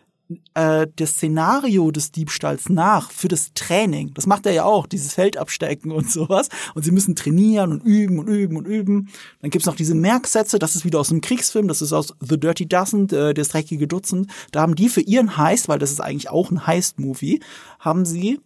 äh, 0.53 0.87
das 0.95 1.11
Szenario 1.11 1.91
des 1.91 2.11
Diebstahls 2.11 2.69
nach 2.69 3.11
für 3.11 3.27
das 3.27 3.53
Training. 3.53 4.13
Das 4.13 4.27
macht 4.27 4.45
er 4.45 4.53
ja 4.53 4.63
auch, 4.63 4.87
dieses 4.87 5.13
Feld 5.13 5.37
abstecken 5.37 5.91
und 5.91 6.09
sowas. 6.09 6.49
Und 6.75 6.83
sie 6.83 6.91
müssen 6.91 7.15
trainieren 7.15 7.71
und 7.71 7.83
üben 7.83 8.19
und 8.19 8.27
üben 8.27 8.57
und 8.57 8.65
üben. 8.65 9.09
Dann 9.41 9.49
gibt's 9.49 9.67
noch 9.67 9.75
diese 9.75 9.95
Merksätze, 9.95 10.59
das 10.59 10.75
ist 10.75 10.85
wieder 10.85 10.99
aus 10.99 11.11
einem 11.11 11.21
Kriegsfilm, 11.21 11.67
das 11.67 11.81
ist 11.81 11.93
aus 11.93 12.13
The 12.19 12.39
Dirty 12.39 12.67
Dozen, 12.67 13.09
äh, 13.09 13.33
das 13.33 13.49
dreckige 13.49 13.87
Dutzend. 13.87 14.31
Da 14.51 14.61
haben 14.61 14.75
die 14.75 14.89
für 14.89 15.01
ihren 15.01 15.37
Heist, 15.37 15.67
weil 15.67 15.79
das 15.79 15.91
ist 15.91 16.01
eigentlich 16.01 16.29
auch 16.29 16.51
ein 16.51 16.65
Heist-Movie, 16.67 17.41
haben 17.79 18.05
sie 18.05 18.39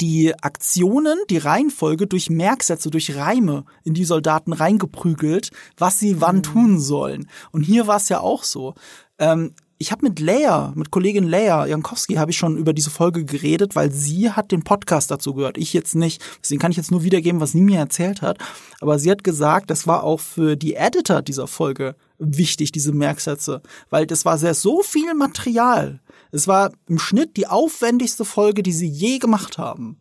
die 0.00 0.34
Aktionen, 0.42 1.18
die 1.30 1.38
Reihenfolge 1.38 2.06
durch 2.06 2.30
Merksätze, 2.30 2.90
durch 2.90 3.16
Reime 3.16 3.64
in 3.84 3.94
die 3.94 4.04
Soldaten 4.04 4.52
reingeprügelt, 4.52 5.50
was 5.78 5.98
sie 5.98 6.20
wann 6.20 6.36
mhm. 6.36 6.42
tun 6.42 6.80
sollen. 6.80 7.28
Und 7.52 7.62
hier 7.62 7.86
war 7.86 7.96
es 7.96 8.08
ja 8.08 8.20
auch 8.20 8.44
so. 8.44 8.74
Ähm, 9.18 9.54
ich 9.78 9.92
habe 9.92 10.06
mit 10.06 10.20
Leia, 10.20 10.72
mit 10.74 10.90
Kollegin 10.90 11.28
Leia 11.28 11.66
Jankowski, 11.66 12.14
habe 12.14 12.30
ich 12.30 12.38
schon 12.38 12.56
über 12.56 12.72
diese 12.72 12.88
Folge 12.88 13.24
geredet, 13.26 13.76
weil 13.76 13.92
sie 13.92 14.30
hat 14.30 14.50
den 14.50 14.64
Podcast 14.64 15.10
dazu 15.10 15.34
gehört. 15.34 15.58
Ich 15.58 15.74
jetzt 15.74 15.94
nicht. 15.94 16.22
Deswegen 16.42 16.60
kann 16.60 16.70
ich 16.70 16.78
jetzt 16.78 16.90
nur 16.90 17.02
wiedergeben, 17.02 17.40
was 17.40 17.52
sie 17.52 17.60
mir 17.60 17.78
erzählt 17.78 18.22
hat. 18.22 18.38
Aber 18.80 18.98
sie 18.98 19.10
hat 19.10 19.22
gesagt, 19.22 19.70
das 19.70 19.86
war 19.86 20.02
auch 20.02 20.20
für 20.20 20.56
die 20.56 20.74
Editor 20.74 21.20
dieser 21.20 21.46
Folge 21.46 21.94
wichtig, 22.18 22.72
diese 22.72 22.92
Merksätze, 22.92 23.60
weil 23.90 24.06
das 24.06 24.24
war 24.24 24.38
sehr 24.38 24.54
so 24.54 24.80
viel 24.80 25.12
Material. 25.14 26.00
Es 26.32 26.48
war 26.48 26.72
im 26.88 26.98
Schnitt 26.98 27.36
die 27.36 27.46
aufwendigste 27.46 28.24
Folge, 28.24 28.62
die 28.62 28.72
sie 28.72 28.88
je 28.88 29.18
gemacht 29.18 29.58
haben. 29.58 30.00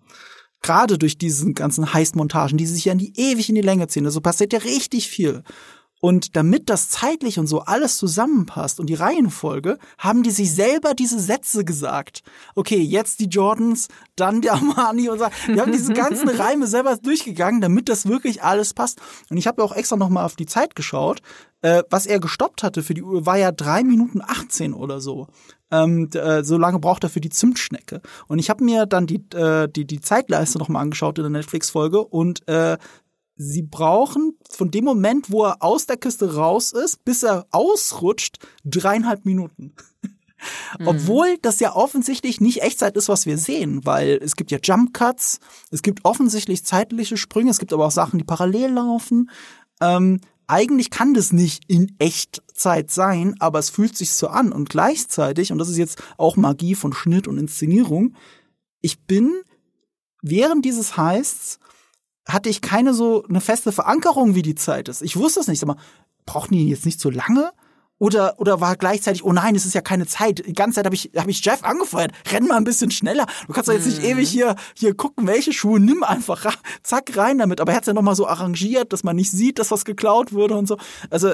Gerade 0.62 0.98
durch 0.98 1.18
diesen 1.18 1.54
ganzen 1.54 1.94
Heist-Montagen, 1.94 2.58
die 2.58 2.66
sich 2.66 2.86
ja 2.86 2.94
in 2.94 2.98
die 2.98 3.14
ewig 3.16 3.50
in 3.50 3.56
die 3.56 3.62
Länge 3.62 3.88
ziehen. 3.88 4.06
Also 4.06 4.22
passiert 4.22 4.52
ja 4.52 4.60
richtig 4.60 5.08
viel. 5.08 5.44
Und 6.02 6.36
damit 6.36 6.70
das 6.70 6.90
zeitlich 6.90 7.40
und 7.40 7.48
so 7.48 7.62
alles 7.62 7.98
zusammenpasst 7.98 8.80
und 8.80 8.88
die 8.88 8.96
Reihenfolge, 8.96 9.78
haben 9.98 10.24
die 10.24 10.32
sich 10.32 10.54
selber 10.54 10.94
diese 10.94 11.20
Sätze 11.20 11.66
gesagt. 11.66 12.22
Okay, 12.54 12.80
jetzt 12.80 13.20
die 13.20 13.28
Jordans, 13.28 13.88
dann 14.16 14.42
der 14.42 14.54
Armani 14.54 15.10
und 15.10 15.20
so. 15.20 15.26
Die 15.48 15.60
haben 15.60 15.72
diese 15.72 15.94
ganzen 15.94 16.30
Reime 16.38 16.68
selber 16.68 16.98
durchgegangen, 16.98 17.62
damit 17.62 17.90
das 17.90 18.08
wirklich 18.08 18.44
alles 18.44 18.74
passt. 18.74 19.02
Und 19.30 19.38
ich 19.38 19.48
habe 19.48 19.64
auch 19.64 19.76
extra 19.76 19.96
nochmal 19.96 20.26
auf 20.26 20.36
die 20.36 20.46
Zeit 20.46 20.76
geschaut. 20.76 21.22
Äh, 21.62 21.84
was 21.90 22.06
er 22.06 22.20
gestoppt 22.20 22.62
hatte 22.62 22.84
für 22.84 22.94
die 22.94 23.02
Uhr, 23.02 23.26
war 23.26 23.38
ja 23.38 23.52
drei 23.52 23.84
Minuten 23.84 24.22
18 24.22 24.74
oder 24.74 25.02
so. 25.02 25.28
Ähm, 25.72 26.10
äh, 26.14 26.44
so 26.44 26.58
lange 26.58 26.80
braucht 26.80 27.04
er 27.04 27.10
für 27.10 27.22
die 27.22 27.30
Zimtschnecke. 27.30 28.02
Und 28.28 28.38
ich 28.38 28.50
habe 28.50 28.64
mir 28.64 28.86
dann 28.86 29.08
die, 29.08 29.26
äh, 29.34 29.68
die, 29.68 29.86
die 29.86 30.00
Zeitleiste 30.00 30.60
nochmal 30.60 30.84
angeschaut 30.84 31.18
in 31.18 31.24
der 31.24 31.32
Netflix-Folge 31.32 32.06
und 32.06 32.48
äh, 32.48 32.78
sie 33.36 33.64
brauchen 33.64 34.38
von 34.50 34.72
dem 34.72 34.86
Moment, 34.86 35.32
wo 35.32 35.46
er 35.46 35.62
aus 35.62 35.86
der 35.86 35.98
Kiste 35.98 36.36
raus 36.36 36.72
ist, 36.72 37.04
bis 37.04 37.24
er 37.24 37.48
ausrutscht, 37.52 38.38
dreieinhalb 38.64 39.26
Minuten. 39.26 39.74
Mhm. 40.78 40.90
Obwohl 40.90 41.38
das 41.42 41.60
ja 41.60 41.76
offensichtlich 41.76 42.40
nicht 42.40 42.62
Echtzeit 42.62 42.96
ist, 42.98 43.10
was 43.10 43.26
wir 43.26 43.38
sehen, 43.38 43.86
weil 43.86 44.20
es 44.22 44.36
gibt 44.36 44.52
ja 44.52 44.60
Jump 44.62 44.94
Cuts, 44.94 45.40
es 45.72 45.82
gibt 45.82 46.06
offensichtlich 46.06 46.64
zeitliche 46.64 47.18
Sprünge, 47.18 47.50
es 47.50 47.58
gibt 47.58 47.74
aber 47.74 47.88
auch 47.88 47.92
Sachen, 47.92 48.20
die 48.20 48.26
parallel 48.26 48.74
laufen. 48.74 49.32
Ähm, 49.82 50.20
eigentlich 50.46 50.92
kann 50.92 51.14
das 51.14 51.34
nicht 51.34 51.64
in 51.68 51.96
Echtzeit 51.98 52.92
sein, 52.92 53.36
aber 53.40 53.60
es 53.60 53.70
fühlt 53.70 53.98
sich 53.98 54.12
so 54.12 54.28
an 54.28 54.52
und 54.52 54.70
gleichzeitig, 54.70 55.52
und 55.52 55.58
das 55.58 55.70
ist 55.70 55.78
jetzt 55.78 56.04
auch 56.18 56.36
Magie 56.36 56.76
von 56.76 56.94
Schnitt 56.94 57.28
und 57.28 57.40
Inszenierung, 57.40 58.16
ich 58.82 59.00
bin 59.06 59.34
während 60.22 60.66
dieses 60.66 60.98
Heists 60.98 61.60
hatte 62.26 62.50
ich 62.50 62.62
keine 62.62 62.94
so 62.94 63.24
eine 63.28 63.42
feste 63.42 63.72
Verankerung, 63.72 64.36
wie 64.36 64.42
die 64.42 64.56
Zeit 64.56 64.90
ist. 64.90 65.02
Ich 65.02 65.16
wusste 65.16 65.40
es 65.40 65.48
nicht, 65.48 65.64
aber 65.64 65.78
brauchen 66.26 66.54
die 66.54 66.70
jetzt 66.70 66.86
nicht 66.86 67.00
so 67.00 67.10
lange? 67.10 67.52
oder, 67.98 68.40
oder 68.40 68.60
war 68.60 68.76
gleichzeitig, 68.76 69.24
oh 69.24 69.32
nein, 69.32 69.56
es 69.56 69.66
ist 69.66 69.74
ja 69.74 69.82
keine 69.82 70.06
Zeit. 70.06 70.46
Die 70.46 70.54
ganze 70.54 70.76
Zeit 70.76 70.86
habe 70.86 70.96
ich, 70.96 71.12
hab 71.16 71.28
ich 71.28 71.44
Jeff 71.44 71.64
angefeuert. 71.64 72.12
Renn 72.32 72.46
mal 72.46 72.58
ein 72.58 72.66
bisschen 72.66 72.92
schneller. 72.92 73.26
Du 73.48 73.54
kannst 73.54 73.70
doch 73.70 73.74
jetzt 73.74 73.86
nicht 73.86 74.00
mhm. 74.00 74.10
ewig 74.10 74.30
hier, 74.30 74.56
hier 74.74 74.94
gucken, 74.96 75.28
welche 75.28 75.54
Schuhe. 75.54 75.80
Nimm 75.80 76.04
einfach, 76.04 76.58
zack, 76.84 77.16
rein 77.16 77.38
damit. 77.38 77.62
Aber 77.62 77.72
er 77.72 77.78
hat 77.78 77.84
es 77.84 77.88
ja 77.88 77.94
nochmal 77.94 78.16
so 78.16 78.28
arrangiert, 78.28 78.92
dass 78.92 79.04
man 79.04 79.16
nicht 79.16 79.32
sieht, 79.32 79.60
dass 79.60 79.72
was 79.72 79.86
geklaut 79.86 80.34
wurde 80.34 80.58
und 80.58 80.68
so. 80.68 80.78
Also, 81.10 81.32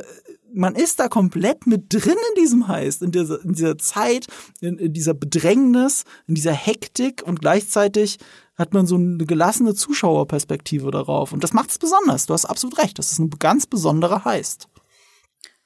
man 0.54 0.76
ist 0.76 1.00
da 1.00 1.08
komplett 1.08 1.66
mit 1.66 1.94
drin 1.94 2.18
in 2.36 2.44
diesem 2.44 2.68
Heist, 2.68 3.02
in 3.02 3.12
dieser, 3.12 3.44
in 3.44 3.54
dieser 3.54 3.78
Zeit, 3.78 4.28
in, 4.60 4.78
in 4.78 4.94
dieser 4.94 5.14
Bedrängnis, 5.14 6.04
in 6.28 6.36
dieser 6.36 6.52
Hektik 6.52 7.24
und 7.26 7.40
gleichzeitig 7.40 8.20
hat 8.58 8.74
man 8.74 8.86
so 8.86 8.96
eine 8.96 9.26
gelassene 9.26 9.74
Zuschauerperspektive 9.74 10.92
darauf. 10.92 11.34
Und 11.34 11.44
das 11.44 11.54
macht 11.54 11.72
es 11.72 11.80
besonders. 11.80 12.26
Du 12.26 12.34
hast 12.34 12.46
absolut 12.46 12.78
recht. 12.80 13.00
Das 13.00 13.12
ist 13.12 13.20
ein 13.20 13.30
ganz 13.40 13.66
besonderer 13.66 14.26
Heist. 14.26 14.68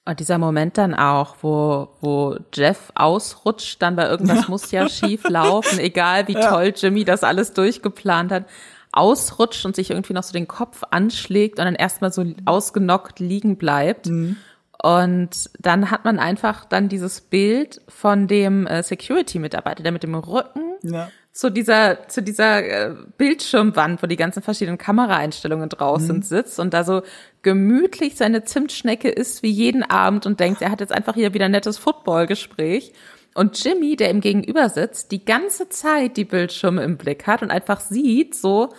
Und 0.07 0.19
dieser 0.19 0.37
Moment 0.37 0.77
dann 0.77 0.93
auch, 0.93 1.37
wo, 1.41 1.89
wo 1.99 2.37
Jeff 2.53 2.91
ausrutscht, 2.93 3.81
dann 3.81 3.95
bei 3.95 4.07
irgendwas 4.07 4.41
ja. 4.41 4.45
muss 4.47 4.71
ja 4.71 4.87
schief 4.87 5.23
laufen, 5.29 5.79
egal 5.79 6.27
wie 6.27 6.33
ja. 6.33 6.51
toll 6.51 6.73
Jimmy 6.75 7.05
das 7.05 7.23
alles 7.23 7.53
durchgeplant 7.53 8.31
hat, 8.31 8.45
ausrutscht 8.91 9.65
und 9.65 9.75
sich 9.75 9.89
irgendwie 9.89 10.13
noch 10.13 10.21
so 10.21 10.31
den 10.31 10.47
Kopf 10.47 10.83
anschlägt 10.91 11.57
und 11.57 11.65
dann 11.65 11.75
erstmal 11.75 12.13
so 12.13 12.23
ausgenockt 12.45 13.19
liegen 13.19 13.57
bleibt. 13.57 14.05
Mhm. 14.05 14.37
Und 14.81 15.49
dann 15.59 15.89
hat 15.89 16.05
man 16.05 16.19
einfach 16.19 16.65
dann 16.65 16.87
dieses 16.87 17.21
Bild 17.21 17.81
von 17.87 18.27
dem 18.27 18.67
äh, 18.67 18.83
Security-Mitarbeiter, 18.83 19.81
der 19.81 19.91
mit 19.91 20.03
dem 20.03 20.13
Rücken 20.13 20.75
ja 20.83 21.09
zu 21.35 21.49
dieser, 21.49 22.07
zu 22.07 22.23
dieser 22.23 22.63
äh, 22.63 22.95
Bildschirmwand, 23.17 24.01
wo 24.01 24.07
die 24.07 24.15
ganzen 24.15 24.41
verschiedenen 24.41 24.77
Kameraeinstellungen 24.77 25.67
draußen 25.67 26.17
mhm. 26.17 26.21
sitzt 26.21 26.61
und 26.61 26.73
da 26.73 26.85
so 26.85 27.01
gemütlich 27.41 28.15
seine 28.15 28.45
Zimtschnecke 28.45 29.09
isst 29.09 29.43
wie 29.43 29.49
jeden 29.49 29.83
Abend 29.83 30.25
und 30.25 30.39
denkt, 30.39 30.61
er 30.61 30.71
hat 30.71 30.79
jetzt 30.79 30.93
einfach 30.93 31.13
hier 31.13 31.33
wieder 31.33 31.45
ein 31.45 31.51
nettes 31.51 31.77
Footballgespräch. 31.77 32.93
Und 33.33 33.61
Jimmy, 33.61 33.97
der 33.97 34.11
ihm 34.11 34.21
gegenüber 34.21 34.69
sitzt, 34.69 35.11
die 35.11 35.25
ganze 35.25 35.67
Zeit 35.67 36.15
die 36.15 36.23
Bildschirme 36.23 36.81
im 36.83 36.95
Blick 36.95 37.27
hat 37.27 37.41
und 37.41 37.51
einfach 37.51 37.81
sieht, 37.81 38.33
so, 38.33 38.69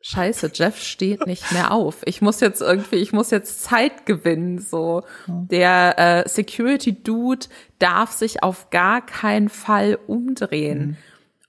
Scheiße, 0.00 0.52
Jeff 0.54 0.80
steht 0.80 1.26
nicht 1.26 1.50
mehr 1.50 1.72
auf. 1.72 2.02
Ich 2.04 2.22
muss 2.22 2.38
jetzt 2.38 2.60
irgendwie, 2.60 2.96
ich 2.96 3.12
muss 3.12 3.32
jetzt 3.32 3.64
Zeit 3.64 4.06
gewinnen. 4.06 4.60
So, 4.60 5.02
der 5.26 5.98
äh, 5.98 6.28
Security 6.28 7.02
Dude 7.02 7.46
darf 7.80 8.12
sich 8.12 8.44
auf 8.44 8.70
gar 8.70 9.04
keinen 9.04 9.48
Fall 9.48 9.98
umdrehen. 10.06 10.78
Mhm 10.78 10.96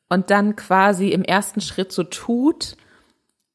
und 0.10 0.32
dann 0.32 0.56
quasi 0.56 1.10
im 1.10 1.24
ersten 1.24 1.62
Schritt 1.62 1.92
so 1.92 2.04
tut, 2.04 2.76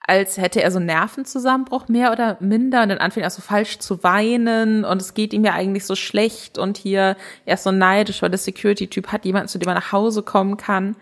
als 0.07 0.37
hätte 0.37 0.63
er 0.63 0.71
so 0.71 0.79
einen 0.79 0.87
Nervenzusammenbruch 0.87 1.89
mehr 1.89 2.13
oder 2.13 2.37
minder 2.41 2.83
und 2.83 2.91
dann 2.91 2.99
anfängt 2.99 3.25
er 3.25 3.31
so 3.31 3.43
falsch 3.43 3.79
zu 3.79 4.03
weinen 4.05 4.85
und 4.85 5.01
es 5.01 5.15
geht 5.15 5.33
ihm 5.33 5.45
ja 5.45 5.55
eigentlich 5.55 5.87
so 5.87 5.95
schlecht 5.95 6.59
und 6.59 6.77
hier 6.77 7.17
er 7.47 7.55
ist 7.55 7.65
so 7.65 7.73
neidisch, 7.73 8.21
weil 8.21 8.31
der 8.31 8.39
Security-Typ 8.39 9.09
hat 9.09 9.25
jemanden, 9.25 9.49
zu 9.49 9.59
dem 9.59 9.69
er 9.69 9.75
nach 9.75 9.93
Hause 9.93 10.23
kommen 10.23 10.57
kann. 10.57 10.97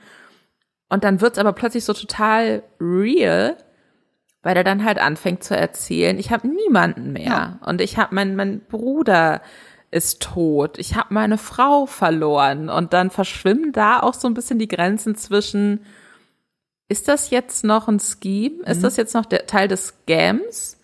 Und 0.88 1.04
dann 1.04 1.20
wird's 1.20 1.38
aber 1.38 1.52
plötzlich 1.52 1.84
so 1.84 1.94
total 1.94 2.62
real, 2.80 3.56
weil 4.42 4.56
er 4.56 4.64
dann 4.64 4.84
halt 4.84 4.98
anfängt 5.00 5.42
zu 5.42 5.56
erzählen, 5.56 6.18
ich 6.18 6.30
habe 6.30 6.46
niemanden 6.46 7.12
mehr 7.12 7.24
ja. 7.24 7.58
und 7.66 7.80
ich 7.80 7.96
habe 7.98 8.14
meinen 8.14 8.36
mein 8.36 8.60
Bruder 8.60 9.42
ist 9.92 10.22
tot, 10.22 10.78
ich 10.78 10.94
habe 10.96 11.14
meine 11.14 11.38
Frau 11.38 11.86
verloren 11.86 12.68
und 12.68 12.92
dann 12.92 13.10
verschwimmen 13.10 13.72
da 13.72 14.00
auch 14.00 14.14
so 14.14 14.26
ein 14.26 14.34
bisschen 14.34 14.58
die 14.58 14.68
Grenzen 14.68 15.14
zwischen, 15.14 15.84
ist 16.88 17.08
das 17.08 17.30
jetzt 17.30 17.62
noch 17.62 17.88
ein 17.88 18.00
Scheme? 18.00 18.64
Ist 18.64 18.78
mhm. 18.78 18.82
das 18.82 18.96
jetzt 18.96 19.14
noch 19.14 19.26
der 19.26 19.46
Teil 19.46 19.68
des 19.68 19.88
Scams? 19.88 20.78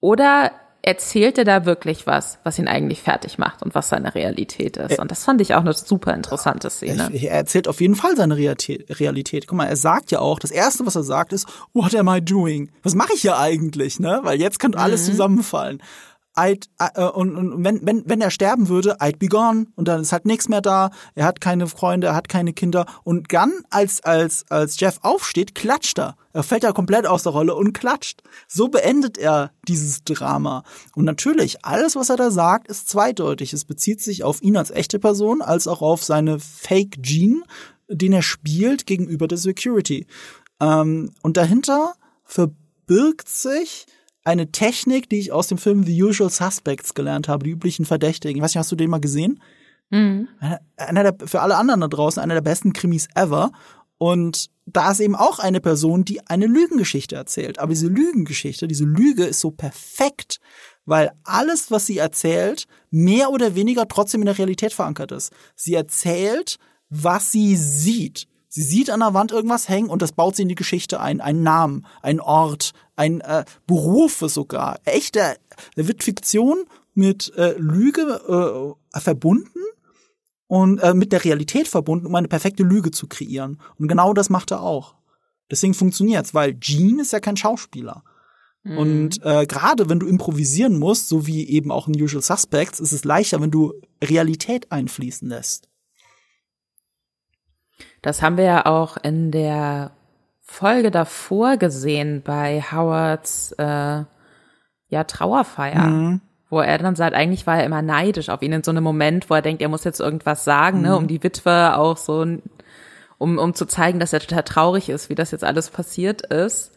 Oder 0.00 0.50
erzählt 0.82 1.38
er 1.38 1.44
da 1.44 1.64
wirklich 1.64 2.06
was, 2.06 2.38
was 2.44 2.58
ihn 2.58 2.68
eigentlich 2.68 3.00
fertig 3.00 3.38
macht 3.38 3.62
und 3.62 3.74
was 3.74 3.88
seine 3.88 4.14
Realität 4.14 4.76
ist. 4.76 4.98
Und 4.98 5.10
das 5.10 5.24
fand 5.24 5.40
ich 5.40 5.54
auch 5.54 5.60
eine 5.60 5.72
super 5.72 6.12
interessante 6.12 6.68
Szene. 6.68 7.08
Er 7.14 7.30
erzählt 7.30 7.68
auf 7.68 7.80
jeden 7.80 7.94
Fall 7.94 8.14
seine 8.16 8.36
Realität. 8.36 9.46
Guck 9.46 9.56
mal, 9.56 9.66
er 9.66 9.76
sagt 9.76 10.10
ja 10.10 10.18
auch, 10.18 10.38
das 10.38 10.50
erste, 10.50 10.84
was 10.84 10.94
er 10.94 11.04
sagt, 11.04 11.32
ist, 11.32 11.48
what 11.72 11.94
am 11.94 12.08
I 12.08 12.20
doing? 12.20 12.70
Was 12.82 12.94
mache 12.94 13.14
ich 13.14 13.22
hier 13.22 13.38
eigentlich, 13.38 13.98
ne? 13.98 14.20
Weil 14.24 14.38
jetzt 14.38 14.58
könnte 14.58 14.78
alles 14.78 15.06
mhm. 15.06 15.12
zusammenfallen. 15.12 15.82
I'd, 16.36 16.68
äh, 16.78 17.08
und, 17.08 17.36
und 17.36 17.64
wenn, 17.64 17.86
wenn, 17.86 18.02
wenn 18.06 18.20
er 18.20 18.30
sterben 18.30 18.68
würde, 18.68 19.00
I'd 19.00 19.18
be 19.18 19.28
gone 19.28 19.66
und 19.76 19.86
dann 19.86 20.00
ist 20.00 20.12
halt 20.12 20.26
nichts 20.26 20.48
mehr 20.48 20.60
da. 20.60 20.90
Er 21.14 21.26
hat 21.26 21.40
keine 21.40 21.66
Freunde, 21.66 22.08
er 22.08 22.14
hat 22.14 22.28
keine 22.28 22.52
Kinder 22.52 22.86
und 23.04 23.32
dann, 23.32 23.52
als, 23.70 24.02
als, 24.02 24.44
als 24.50 24.78
Jeff 24.80 24.98
aufsteht, 25.02 25.54
klatscht 25.54 25.98
er. 25.98 26.16
Er 26.32 26.42
fällt 26.42 26.64
ja 26.64 26.72
komplett 26.72 27.06
aus 27.06 27.22
der 27.22 27.32
Rolle 27.32 27.54
und 27.54 27.72
klatscht. 27.72 28.22
So 28.48 28.68
beendet 28.68 29.18
er 29.18 29.52
dieses 29.68 30.02
Drama. 30.02 30.64
Und 30.96 31.04
natürlich, 31.04 31.64
alles, 31.64 31.94
was 31.94 32.10
er 32.10 32.16
da 32.16 32.32
sagt, 32.32 32.66
ist 32.66 32.88
zweideutig. 32.88 33.52
Es 33.52 33.64
bezieht 33.64 34.00
sich 34.00 34.24
auf 34.24 34.42
ihn 34.42 34.56
als 34.56 34.72
echte 34.72 34.98
Person, 34.98 35.42
als 35.42 35.68
auch 35.68 35.80
auf 35.80 36.02
seine 36.02 36.40
Fake 36.40 37.00
Gene, 37.00 37.42
den 37.88 38.12
er 38.12 38.22
spielt 38.22 38.86
gegenüber 38.86 39.28
der 39.28 39.38
Security. 39.38 40.06
Ähm, 40.60 41.12
und 41.22 41.36
dahinter 41.36 41.94
verbirgt 42.24 43.28
sich 43.28 43.86
eine 44.24 44.50
Technik, 44.50 45.08
die 45.08 45.18
ich 45.18 45.32
aus 45.32 45.48
dem 45.48 45.58
Film 45.58 45.84
The 45.84 46.02
Usual 46.02 46.30
Suspects 46.30 46.94
gelernt 46.94 47.28
habe, 47.28 47.44
die 47.44 47.50
üblichen 47.50 47.84
Verdächtigen. 47.84 48.36
Ich 48.36 48.42
weiß 48.42 48.52
nicht, 48.52 48.58
hast 48.58 48.72
du 48.72 48.76
den 48.76 48.90
mal 48.90 49.00
gesehen? 49.00 49.40
Mhm. 49.90 50.28
Einer 50.76 51.12
der, 51.12 51.28
für 51.28 51.42
alle 51.42 51.56
anderen 51.56 51.82
da 51.82 51.88
draußen, 51.88 52.22
einer 52.22 52.34
der 52.34 52.40
besten 52.40 52.72
Krimis 52.72 53.08
ever. 53.14 53.52
Und 53.98 54.50
da 54.66 54.90
ist 54.90 55.00
eben 55.00 55.14
auch 55.14 55.38
eine 55.38 55.60
Person, 55.60 56.04
die 56.04 56.26
eine 56.26 56.46
Lügengeschichte 56.46 57.16
erzählt. 57.16 57.58
Aber 57.58 57.70
diese 57.70 57.86
Lügengeschichte, 57.86 58.66
diese 58.66 58.84
Lüge 58.84 59.24
ist 59.24 59.40
so 59.40 59.50
perfekt, 59.50 60.40
weil 60.86 61.12
alles, 61.22 61.70
was 61.70 61.86
sie 61.86 61.98
erzählt, 61.98 62.64
mehr 62.90 63.30
oder 63.30 63.54
weniger 63.54 63.86
trotzdem 63.86 64.22
in 64.22 64.26
der 64.26 64.38
Realität 64.38 64.72
verankert 64.72 65.12
ist. 65.12 65.32
Sie 65.54 65.74
erzählt, 65.74 66.58
was 66.88 67.30
sie 67.30 67.56
sieht. 67.56 68.26
Sie 68.54 68.62
sieht 68.62 68.88
an 68.88 69.00
der 69.00 69.14
Wand 69.14 69.32
irgendwas 69.32 69.68
hängen 69.68 69.88
und 69.88 70.00
das 70.00 70.12
baut 70.12 70.36
sie 70.36 70.42
in 70.42 70.48
die 70.48 70.54
Geschichte 70.54 71.00
ein. 71.00 71.20
Einen 71.20 71.42
Namen, 71.42 71.86
einen 72.02 72.20
Ort, 72.20 72.70
ein 72.94 73.20
äh, 73.20 73.44
Berufe 73.66 74.28
sogar. 74.28 74.78
Echte, 74.84 75.38
da 75.74 75.88
wird 75.88 76.04
Fiktion 76.04 76.58
mit 76.94 77.32
äh, 77.36 77.56
Lüge 77.58 78.76
äh, 78.94 79.00
verbunden 79.00 79.58
und 80.46 80.78
äh, 80.78 80.94
mit 80.94 81.10
der 81.10 81.24
Realität 81.24 81.66
verbunden, 81.66 82.06
um 82.06 82.14
eine 82.14 82.28
perfekte 82.28 82.62
Lüge 82.62 82.92
zu 82.92 83.08
kreieren. 83.08 83.60
Und 83.76 83.88
genau 83.88 84.14
das 84.14 84.30
macht 84.30 84.52
er 84.52 84.62
auch. 84.62 84.94
Deswegen 85.50 85.74
funktioniert's, 85.74 86.32
weil 86.32 86.54
Gene 86.54 87.02
ist 87.02 87.12
ja 87.12 87.18
kein 87.18 87.36
Schauspieler. 87.36 88.04
Mhm. 88.62 88.78
Und 88.78 89.24
äh, 89.24 89.46
gerade 89.46 89.88
wenn 89.88 89.98
du 89.98 90.06
improvisieren 90.06 90.78
musst, 90.78 91.08
so 91.08 91.26
wie 91.26 91.48
eben 91.48 91.72
auch 91.72 91.88
in 91.88 92.00
Usual 92.00 92.22
Suspects, 92.22 92.78
ist 92.78 92.92
es 92.92 93.02
leichter, 93.02 93.40
wenn 93.40 93.50
du 93.50 93.72
Realität 94.00 94.70
einfließen 94.70 95.28
lässt. 95.28 95.68
Das 98.02 98.22
haben 98.22 98.36
wir 98.36 98.44
ja 98.44 98.66
auch 98.66 98.96
in 98.96 99.30
der 99.30 99.92
Folge 100.40 100.90
davor 100.90 101.56
gesehen 101.56 102.22
bei 102.22 102.62
Howards 102.62 103.52
äh, 103.52 104.04
ja 104.88 105.04
Trauerfeier. 105.04 105.86
Mhm. 105.86 106.20
Wo 106.50 106.60
er 106.60 106.78
dann 106.78 106.94
sagt, 106.94 107.16
eigentlich 107.16 107.46
war 107.46 107.58
er 107.58 107.64
immer 107.64 107.82
neidisch 107.82 108.28
auf 108.28 108.42
ihn 108.42 108.52
in 108.52 108.62
so 108.62 108.70
einem 108.70 108.84
Moment, 108.84 109.28
wo 109.28 109.34
er 109.34 109.42
denkt, 109.42 109.62
er 109.62 109.68
muss 109.68 109.82
jetzt 109.82 110.00
irgendwas 110.00 110.44
sagen, 110.44 110.82
ne, 110.82 110.88
mhm. 110.88 110.92
ne, 110.92 110.98
um 110.98 111.06
die 111.08 111.22
Witwe 111.22 111.76
auch 111.76 111.96
so, 111.96 112.24
um, 113.18 113.38
um 113.38 113.54
zu 113.54 113.66
zeigen, 113.66 113.98
dass 113.98 114.12
er 114.12 114.20
total 114.20 114.44
traurig 114.44 114.88
ist, 114.88 115.08
wie 115.08 115.14
das 115.14 115.30
jetzt 115.30 115.42
alles 115.42 115.70
passiert 115.70 116.22
ist. 116.26 116.72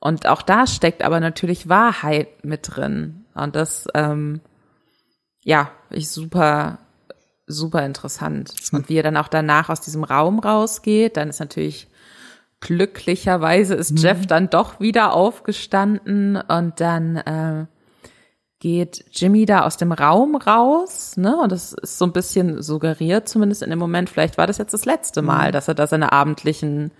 Und 0.00 0.26
auch 0.26 0.42
da 0.42 0.66
steckt 0.66 1.02
aber 1.02 1.20
natürlich 1.20 1.68
Wahrheit 1.68 2.44
mit 2.44 2.76
drin. 2.76 3.26
Und 3.34 3.56
das, 3.56 3.88
ähm, 3.94 4.40
ja, 5.42 5.70
ich 5.90 6.08
super, 6.10 6.78
super 7.48 7.84
interessant. 7.84 8.52
Und 8.72 8.88
wie 8.88 8.96
er 8.96 9.02
dann 9.02 9.16
auch 9.16 9.28
danach 9.28 9.68
aus 9.70 9.80
diesem 9.80 10.04
Raum 10.04 10.38
rausgeht, 10.38 11.16
dann 11.16 11.30
ist 11.30 11.40
natürlich 11.40 11.88
glücklicherweise 12.60 13.74
ist 13.74 13.92
mhm. 13.92 13.96
Jeff 13.98 14.26
dann 14.26 14.50
doch 14.50 14.80
wieder 14.80 15.12
aufgestanden 15.14 16.36
und 16.36 16.80
dann 16.80 17.16
äh, 17.16 17.66
geht 18.58 19.04
Jimmy 19.12 19.46
da 19.46 19.64
aus 19.64 19.76
dem 19.76 19.92
Raum 19.92 20.34
raus, 20.34 21.16
ne? 21.16 21.36
Und 21.36 21.52
das 21.52 21.72
ist 21.72 21.98
so 21.98 22.04
ein 22.04 22.12
bisschen 22.12 22.60
suggeriert, 22.60 23.28
zumindest 23.28 23.62
in 23.62 23.70
dem 23.70 23.78
Moment. 23.78 24.10
Vielleicht 24.10 24.36
war 24.36 24.48
das 24.48 24.58
jetzt 24.58 24.74
das 24.74 24.84
letzte 24.84 25.22
Mal, 25.22 25.48
mhm. 25.48 25.52
dass 25.52 25.68
er 25.68 25.74
da 25.74 25.86
seine 25.86 26.12
abendlichen 26.12 26.90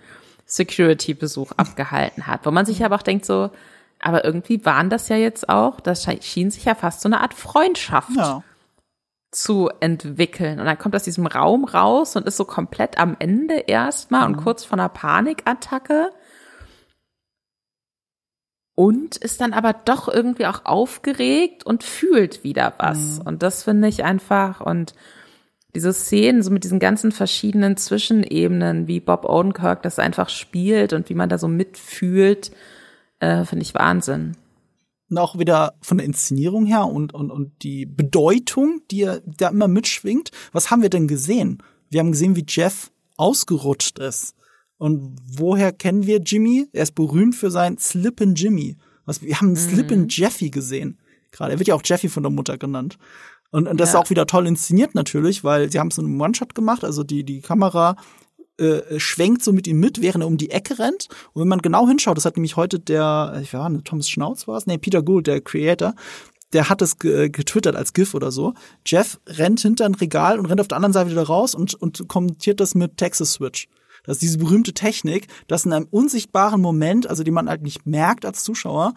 Security-Besuch 0.45 1.51
abgehalten 1.57 2.27
hat. 2.27 2.45
Wo 2.45 2.51
man 2.51 2.65
sich 2.65 2.83
aber 2.83 2.95
auch 2.95 3.01
denkt 3.01 3.25
so, 3.25 3.51
aber 4.01 4.23
irgendwie 4.23 4.63
waren 4.65 4.89
das 4.89 5.09
ja 5.09 5.17
jetzt 5.17 5.49
auch, 5.49 5.81
das 5.81 6.07
schien 6.21 6.51
sich 6.51 6.63
ja 6.63 6.73
fast 6.73 7.01
so 7.01 7.09
eine 7.09 7.19
Art 7.19 7.33
Freundschaft 7.33 8.15
ja 8.15 8.43
zu 9.31 9.69
entwickeln. 9.79 10.59
Und 10.59 10.65
dann 10.65 10.77
kommt 10.77 10.95
aus 10.95 11.03
diesem 11.03 11.27
Raum 11.27 11.65
raus 11.65 12.15
und 12.15 12.25
ist 12.25 12.37
so 12.37 12.45
komplett 12.45 12.97
am 12.97 13.15
Ende 13.19 13.55
erstmal 13.67 14.27
mhm. 14.27 14.35
und 14.35 14.43
kurz 14.43 14.65
vor 14.65 14.77
einer 14.77 14.89
Panikattacke. 14.89 16.11
Und 18.75 19.17
ist 19.17 19.41
dann 19.41 19.53
aber 19.53 19.73
doch 19.73 20.07
irgendwie 20.07 20.45
auch 20.45 20.65
aufgeregt 20.65 21.65
und 21.65 21.83
fühlt 21.83 22.43
wieder 22.43 22.73
was. 22.77 23.19
Mhm. 23.19 23.27
Und 23.27 23.43
das 23.43 23.63
finde 23.63 23.89
ich 23.89 24.03
einfach 24.03 24.61
und 24.61 24.93
diese 25.75 25.93
Szenen 25.93 26.41
so 26.41 26.49
mit 26.49 26.63
diesen 26.63 26.79
ganzen 26.79 27.11
verschiedenen 27.11 27.77
Zwischenebenen, 27.77 28.87
wie 28.87 28.99
Bob 28.99 29.25
Odenkirk 29.25 29.83
das 29.83 29.99
einfach 29.99 30.29
spielt 30.29 30.93
und 30.93 31.09
wie 31.09 31.13
man 31.13 31.29
da 31.29 31.37
so 31.37 31.47
mitfühlt, 31.47 32.51
äh, 33.19 33.43
finde 33.45 33.63
ich 33.63 33.75
Wahnsinn. 33.75 34.35
Auch 35.17 35.39
wieder 35.39 35.73
von 35.81 35.97
der 35.97 36.05
Inszenierung 36.05 36.65
her 36.65 36.85
und, 36.85 37.13
und, 37.13 37.31
und 37.31 37.51
die 37.63 37.85
Bedeutung, 37.85 38.81
die 38.91 39.09
da 39.25 39.49
immer 39.49 39.67
mitschwingt. 39.67 40.31
Was 40.51 40.69
haben 40.69 40.81
wir 40.81 40.89
denn 40.89 41.07
gesehen? 41.07 41.63
Wir 41.89 41.99
haben 41.99 42.11
gesehen, 42.11 42.35
wie 42.35 42.45
Jeff 42.47 42.91
ausgerutscht 43.17 43.99
ist. 43.99 44.35
Und 44.77 45.17
woher 45.25 45.73
kennen 45.73 46.05
wir 46.05 46.19
Jimmy? 46.19 46.67
Er 46.71 46.83
ist 46.83 46.95
berühmt 46.95 47.35
für 47.35 47.51
sein 47.51 47.77
Slippin' 47.77 48.35
Jimmy. 48.35 48.77
Was, 49.05 49.21
wir 49.21 49.39
haben 49.39 49.49
mhm. 49.49 49.55
Slippin' 49.55 50.07
Jeffy 50.07 50.49
gesehen. 50.49 50.97
Gerade. 51.31 51.53
Er 51.53 51.59
wird 51.59 51.67
ja 51.67 51.75
auch 51.75 51.81
Jeffy 51.83 52.09
von 52.09 52.23
der 52.23 52.31
Mutter 52.31 52.57
genannt. 52.57 52.97
Und, 53.51 53.67
und 53.67 53.79
das 53.79 53.93
ja. 53.93 53.99
ist 53.99 54.05
auch 54.05 54.09
wieder 54.09 54.27
toll 54.27 54.47
inszeniert 54.47 54.95
natürlich, 54.95 55.43
weil 55.43 55.71
sie 55.71 55.79
haben 55.79 55.91
so 55.91 56.01
einen 56.01 56.19
One-Shot 56.21 56.53
gemacht, 56.53 56.83
also 56.83 57.03
die, 57.03 57.23
die 57.23 57.41
Kamera 57.41 57.95
äh, 58.59 58.99
schwenkt 58.99 59.43
so 59.43 59.53
mit 59.53 59.67
ihm 59.67 59.79
mit, 59.79 60.01
während 60.01 60.23
er 60.23 60.27
um 60.27 60.37
die 60.37 60.51
Ecke 60.51 60.79
rennt. 60.79 61.07
Und 61.33 61.41
wenn 61.41 61.47
man 61.47 61.59
genau 61.59 61.87
hinschaut, 61.87 62.17
das 62.17 62.25
hat 62.25 62.35
nämlich 62.37 62.55
heute 62.55 62.79
der, 62.79 63.39
ich 63.41 63.53
war, 63.53 63.69
ne, 63.69 63.83
Thomas 63.83 64.09
Schnauz 64.09 64.47
war 64.47 64.57
es? 64.57 64.67
Nee, 64.67 64.77
Peter 64.77 65.01
Gould, 65.01 65.27
der 65.27 65.41
Creator, 65.41 65.93
der 66.53 66.69
hat 66.69 66.81
es 66.81 66.97
getwittert 66.97 67.75
als 67.75 67.93
GIF 67.93 68.13
oder 68.13 68.31
so. 68.31 68.53
Jeff 68.85 69.19
rennt 69.27 69.59
hinter 69.61 69.85
ein 69.85 69.95
Regal 69.95 70.39
und 70.39 70.47
rennt 70.47 70.61
auf 70.61 70.67
der 70.67 70.77
anderen 70.77 70.93
Seite 70.93 71.11
wieder 71.11 71.23
raus 71.23 71.53
und, 71.53 71.75
und 71.75 72.07
kommentiert 72.07 72.59
das 72.59 72.75
mit 72.75 72.97
Texas 72.97 73.33
Switch. 73.33 73.67
Das 74.03 74.15
ist 74.15 74.21
diese 74.21 74.37
berühmte 74.39 74.73
Technik, 74.73 75.27
dass 75.47 75.65
in 75.65 75.73
einem 75.73 75.87
unsichtbaren 75.89 76.61
Moment, 76.61 77.07
also 77.07 77.23
die 77.23 77.31
man 77.31 77.49
halt 77.49 77.61
nicht 77.61 77.85
merkt 77.85 78.25
als 78.25 78.43
Zuschauer, 78.43 78.93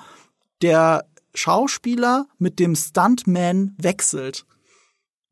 der 0.62 1.04
Schauspieler 1.34 2.26
mit 2.38 2.58
dem 2.58 2.74
Stuntman 2.74 3.74
wechselt. 3.78 4.46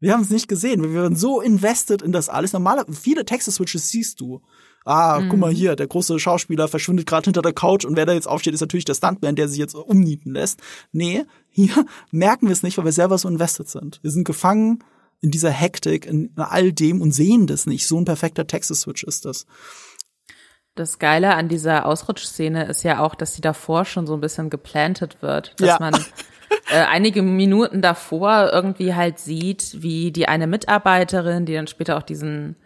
Wir 0.00 0.12
haben 0.12 0.22
es 0.22 0.30
nicht 0.30 0.48
gesehen. 0.48 0.82
Wir 0.82 1.02
waren 1.02 1.16
so 1.16 1.40
invested 1.40 2.02
in 2.02 2.10
das 2.10 2.28
alles. 2.28 2.52
Normale, 2.52 2.84
viele 2.90 3.24
Texte-Switches 3.24 3.90
siehst 3.90 4.20
du. 4.20 4.40
Ah, 4.86 5.20
mhm. 5.20 5.28
guck 5.28 5.38
mal 5.38 5.52
hier, 5.52 5.76
der 5.76 5.86
große 5.86 6.18
Schauspieler 6.18 6.66
verschwindet 6.66 7.06
gerade 7.06 7.26
hinter 7.26 7.42
der 7.42 7.52
Couch 7.52 7.84
und 7.84 7.96
wer 7.96 8.06
da 8.06 8.14
jetzt 8.14 8.26
aufsteht, 8.26 8.54
ist 8.54 8.62
natürlich 8.62 8.86
der 8.86 8.94
Stuntman, 8.94 9.36
der 9.36 9.46
sich 9.46 9.58
jetzt 9.58 9.74
umnieten 9.74 10.32
lässt. 10.32 10.60
Nee, 10.90 11.26
hier 11.50 11.84
merken 12.10 12.46
wir 12.46 12.52
es 12.52 12.62
nicht, 12.62 12.78
weil 12.78 12.86
wir 12.86 12.92
selber 12.92 13.18
so 13.18 13.28
invested 13.28 13.68
sind. 13.68 14.00
Wir 14.02 14.10
sind 14.10 14.24
gefangen 14.24 14.82
in 15.20 15.30
dieser 15.30 15.50
Hektik, 15.50 16.06
in 16.06 16.32
all 16.36 16.72
dem 16.72 17.02
und 17.02 17.12
sehen 17.12 17.46
das 17.46 17.66
nicht. 17.66 17.86
So 17.86 17.98
ein 17.98 18.06
perfekter 18.06 18.46
Texte-Switch 18.46 19.04
ist 19.04 19.26
das. 19.26 19.44
Das 20.76 20.98
Geile 20.98 21.34
an 21.34 21.48
dieser 21.48 21.84
Ausrutschszene 21.84 22.64
ist 22.64 22.82
ja 22.84 23.00
auch, 23.00 23.14
dass 23.14 23.34
sie 23.34 23.42
davor 23.42 23.84
schon 23.84 24.06
so 24.06 24.14
ein 24.14 24.20
bisschen 24.20 24.48
geplantet 24.48 25.20
wird, 25.20 25.54
dass 25.60 25.68
ja. 25.68 25.76
man 25.78 25.92
äh, 26.70 26.84
einige 26.88 27.22
Minuten 27.22 27.82
davor 27.82 28.50
irgendwie 28.52 28.94
halt 28.94 29.18
sieht, 29.18 29.82
wie 29.82 30.12
die 30.12 30.28
eine 30.28 30.46
Mitarbeiterin, 30.46 31.46
die 31.46 31.54
dann 31.54 31.66
später 31.66 31.96
auch 31.96 32.02
diesen 32.02 32.56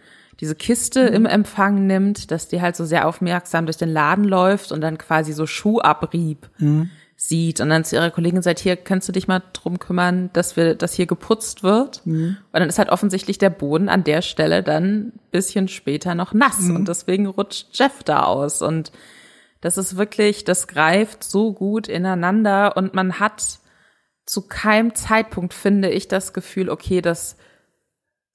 diese 0.40 0.54
Kiste 0.54 1.08
mhm. 1.08 1.14
im 1.14 1.26
Empfang 1.26 1.86
nimmt, 1.86 2.30
dass 2.30 2.48
die 2.48 2.60
halt 2.60 2.76
so 2.76 2.84
sehr 2.84 3.06
aufmerksam 3.06 3.66
durch 3.66 3.76
den 3.76 3.88
Laden 3.88 4.24
läuft 4.24 4.72
und 4.72 4.80
dann 4.80 4.98
quasi 4.98 5.32
so 5.32 5.46
Schuhabrieb 5.46 6.50
mhm. 6.58 6.90
sieht 7.16 7.60
und 7.60 7.70
dann 7.70 7.84
zu 7.84 7.96
ihrer 7.96 8.10
Kollegin 8.10 8.42
sagt, 8.42 8.58
hier, 8.58 8.76
kannst 8.76 9.08
du 9.08 9.12
dich 9.12 9.28
mal 9.28 9.42
drum 9.52 9.78
kümmern, 9.78 10.30
dass 10.32 10.56
wir, 10.56 10.74
dass 10.74 10.94
hier 10.94 11.06
geputzt 11.06 11.62
wird? 11.62 12.04
Mhm. 12.04 12.36
Und 12.52 12.60
dann 12.60 12.68
ist 12.68 12.78
halt 12.78 12.90
offensichtlich 12.90 13.38
der 13.38 13.50
Boden 13.50 13.88
an 13.88 14.04
der 14.04 14.22
Stelle 14.22 14.62
dann 14.62 15.12
bisschen 15.30 15.68
später 15.68 16.14
noch 16.14 16.34
nass 16.34 16.60
mhm. 16.60 16.76
und 16.76 16.88
deswegen 16.88 17.26
rutscht 17.26 17.68
Jeff 17.72 18.02
da 18.02 18.24
aus 18.24 18.60
und 18.62 18.92
das 19.60 19.78
ist 19.78 19.96
wirklich, 19.96 20.44
das 20.44 20.66
greift 20.66 21.24
so 21.24 21.54
gut 21.54 21.88
ineinander 21.88 22.76
und 22.76 22.92
man 22.92 23.18
hat 23.18 23.60
zu 24.26 24.42
keinem 24.42 24.94
Zeitpunkt 24.94 25.54
finde 25.54 25.90
ich 25.90 26.08
das 26.08 26.32
Gefühl, 26.32 26.70
okay, 26.70 27.00
das 27.00 27.36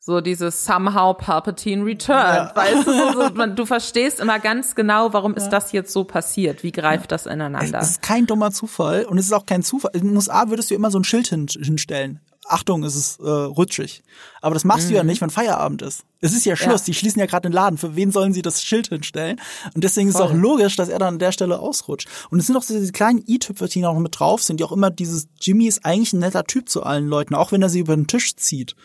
so 0.02 0.22
dieses 0.22 0.66
somehow 0.66 1.14
Palpatine 1.14 1.86
returned, 1.86 2.52
ja. 2.52 2.56
weißt 2.56 2.88
du, 2.88 3.14
so, 3.14 3.30
man, 3.36 3.56
du 3.56 3.66
verstehst 3.66 4.20
immer 4.20 4.40
ganz 4.40 4.74
genau, 4.74 5.14
warum 5.14 5.34
ja. 5.34 5.38
ist 5.38 5.50
das 5.50 5.72
jetzt 5.72 5.92
so 5.92 6.04
passiert, 6.04 6.64
wie 6.64 6.72
greift 6.72 7.06
ja. 7.06 7.08
das 7.10 7.26
ineinander. 7.26 7.80
Es 7.80 7.92
ist 7.92 8.02
kein 8.02 8.26
dummer 8.26 8.52
Zufall 8.52 9.06
und 9.06 9.18
es 9.18 9.26
ist 9.26 9.34
auch 9.34 9.46
kein 9.46 9.62
Zufall. 9.62 9.92
In 9.94 10.08
den 10.08 10.16
USA 10.16 10.50
würdest 10.50 10.72
du 10.72 10.76
immer 10.76 10.90
so 10.90 11.00
ein 11.00 11.04
Schild 11.04 11.28
hin, 11.28 11.48
hinstellen. 11.48 12.22
Achtung, 12.50 12.84
es 12.84 12.96
ist 12.96 13.20
äh, 13.20 13.30
rutschig. 13.30 14.04
Aber 14.42 14.54
das 14.54 14.66
machst 14.66 14.86
mhm. 14.86 14.90
du 14.90 14.96
ja 14.96 15.04
mhm. 15.04 15.10
nicht, 15.10 15.22
wenn 15.22 15.30
Feierabend 15.30 15.82
ist. 15.82 16.04
Es 16.22 16.34
ist 16.34 16.46
ja 16.46 16.56
Schluss, 16.56 16.82
ja. 16.82 16.86
die 16.88 16.94
schließen 16.94 17.20
ja 17.20 17.26
gerade 17.26 17.50
den 17.50 17.54
Laden. 17.54 17.78
Für 17.78 17.96
wen 17.96 18.12
sollen 18.12 18.34
sie 18.34 18.42
das 18.42 18.62
Schild 18.62 18.88
hinstellen? 18.88 19.40
Und 19.74 19.84
deswegen 19.84 20.12
Voll. 20.12 20.22
ist 20.22 20.26
es 20.26 20.32
auch 20.32 20.36
logisch, 20.36 20.76
dass 20.76 20.90
er 20.90 21.00
dann 21.00 21.16
an 21.16 21.20
der 21.20 21.32
Stelle 21.32 21.60
ausrutscht. 21.60 22.08
Und 22.30 22.40
es 22.40 22.48
sind 22.48 22.58
auch 22.58 22.64
so 22.64 22.74
diese 22.74 22.92
kleinen 22.92 23.24
i-Tüpfe, 23.28 23.68
die 23.68 23.82
noch 23.82 23.98
mit 24.00 24.20
drauf 24.20 24.44
sind, 24.44 24.60
die 24.60 24.64
auch 24.64 24.72
immer 24.72 24.90
dieses 24.90 25.28
Jimmy 25.40 25.68
ist 25.68 25.86
eigentlich 25.86 26.14
ein 26.14 26.20
netter 26.20 26.44
Typ 26.44 26.70
zu 26.70 26.84
allen 26.84 27.08
Leuten, 27.08 27.36
auch 27.36 27.52
wenn 27.52 27.62
er 27.62 27.70
sie 27.70 27.80
über 27.80 27.96
den 27.96 28.08
Tisch 28.08 28.36
zieht. 28.36 28.76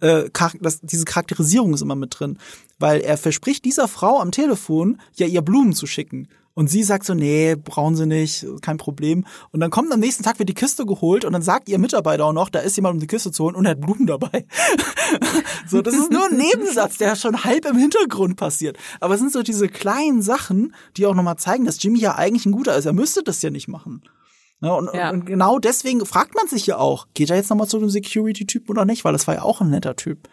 Äh, 0.00 0.30
das, 0.60 0.80
diese 0.82 1.04
Charakterisierung 1.04 1.74
ist 1.74 1.82
immer 1.82 1.96
mit 1.96 2.18
drin, 2.18 2.38
weil 2.78 3.00
er 3.00 3.16
verspricht 3.16 3.64
dieser 3.64 3.88
Frau 3.88 4.20
am 4.20 4.30
Telefon 4.30 5.00
ja 5.14 5.26
ihr 5.26 5.42
Blumen 5.42 5.72
zu 5.72 5.86
schicken 5.86 6.28
und 6.54 6.68
sie 6.68 6.84
sagt 6.84 7.04
so, 7.04 7.14
nee, 7.14 7.56
brauchen 7.56 7.96
sie 7.96 8.06
nicht, 8.06 8.46
kein 8.62 8.76
Problem. 8.76 9.26
Und 9.50 9.60
dann 9.60 9.70
kommt 9.70 9.92
am 9.92 10.00
nächsten 10.00 10.22
Tag 10.22 10.38
wird 10.38 10.48
die 10.48 10.54
Kiste 10.54 10.86
geholt 10.86 11.24
und 11.24 11.32
dann 11.32 11.42
sagt 11.42 11.68
ihr 11.68 11.78
Mitarbeiter 11.78 12.24
auch 12.26 12.32
noch, 12.32 12.48
da 12.48 12.60
ist 12.60 12.76
jemand, 12.76 12.94
um 12.94 13.00
die 13.00 13.08
Kiste 13.08 13.32
zu 13.32 13.44
holen 13.44 13.56
und 13.56 13.64
er 13.64 13.72
hat 13.72 13.80
Blumen 13.80 14.06
dabei. 14.06 14.46
so, 15.68 15.82
das 15.82 15.94
ist 15.94 16.12
nur 16.12 16.26
ein 16.26 16.36
Nebensatz, 16.36 16.98
der 16.98 17.16
schon 17.16 17.44
halb 17.44 17.66
im 17.66 17.76
Hintergrund 17.76 18.36
passiert. 18.36 18.78
Aber 19.00 19.14
es 19.14 19.20
sind 19.20 19.32
so 19.32 19.42
diese 19.42 19.68
kleinen 19.68 20.22
Sachen, 20.22 20.74
die 20.96 21.06
auch 21.06 21.14
nochmal 21.14 21.36
zeigen, 21.36 21.64
dass 21.64 21.82
Jimmy 21.82 21.98
ja 21.98 22.14
eigentlich 22.14 22.46
ein 22.46 22.52
guter 22.52 22.76
ist. 22.76 22.86
Er 22.86 22.92
müsste 22.92 23.22
das 23.24 23.42
ja 23.42 23.50
nicht 23.50 23.68
machen. 23.68 24.02
Ja, 24.60 24.72
und, 24.74 24.94
ja. 24.94 25.10
und, 25.10 25.26
genau 25.26 25.58
deswegen 25.58 26.06
fragt 26.06 26.34
man 26.34 26.46
sich 26.46 26.66
ja 26.66 26.78
auch, 26.78 27.08
geht 27.14 27.30
er 27.30 27.36
jetzt 27.36 27.50
nochmal 27.50 27.68
zu 27.68 27.78
dem 27.78 27.90
Security-Typ 27.90 28.70
oder 28.70 28.84
nicht? 28.84 29.04
Weil 29.04 29.12
das 29.12 29.26
war 29.26 29.34
ja 29.34 29.42
auch 29.42 29.60
ein 29.60 29.70
netter 29.70 29.96
Typ. 29.96 30.28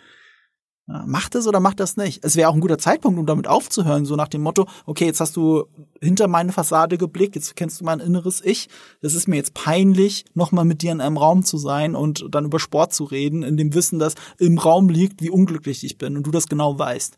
Macht 0.87 1.35
es 1.35 1.47
oder 1.47 1.59
macht 1.59 1.79
das 1.79 1.95
nicht? 1.95 2.25
Es 2.25 2.35
wäre 2.35 2.49
auch 2.49 2.53
ein 2.53 2.59
guter 2.59 2.77
Zeitpunkt, 2.77 3.17
um 3.17 3.25
damit 3.25 3.47
aufzuhören, 3.47 4.05
so 4.05 4.15
nach 4.15 4.27
dem 4.27 4.41
Motto, 4.41 4.67
okay, 4.85 5.05
jetzt 5.05 5.21
hast 5.21 5.37
du 5.37 5.65
hinter 6.01 6.27
meine 6.27 6.51
Fassade 6.51 6.97
geblickt, 6.97 7.35
jetzt 7.35 7.55
kennst 7.55 7.79
du 7.79 7.85
mein 7.85 7.99
inneres 7.99 8.43
Ich. 8.43 8.67
Es 8.99 9.13
ist 9.13 9.27
mir 9.27 9.37
jetzt 9.37 9.53
peinlich, 9.53 10.25
nochmal 10.33 10.65
mit 10.65 10.81
dir 10.81 10.91
in 10.91 10.99
einem 10.99 11.17
Raum 11.17 11.45
zu 11.45 11.57
sein 11.57 11.95
und 11.95 12.25
dann 12.31 12.45
über 12.45 12.59
Sport 12.59 12.93
zu 12.93 13.05
reden, 13.05 13.43
in 13.43 13.57
dem 13.57 13.73
Wissen, 13.73 13.99
dass 13.99 14.15
im 14.37 14.57
Raum 14.57 14.89
liegt, 14.89 15.21
wie 15.21 15.29
unglücklich 15.29 15.83
ich 15.85 15.97
bin 15.97 16.17
und 16.17 16.23
du 16.27 16.31
das 16.31 16.47
genau 16.47 16.77
weißt. 16.77 17.17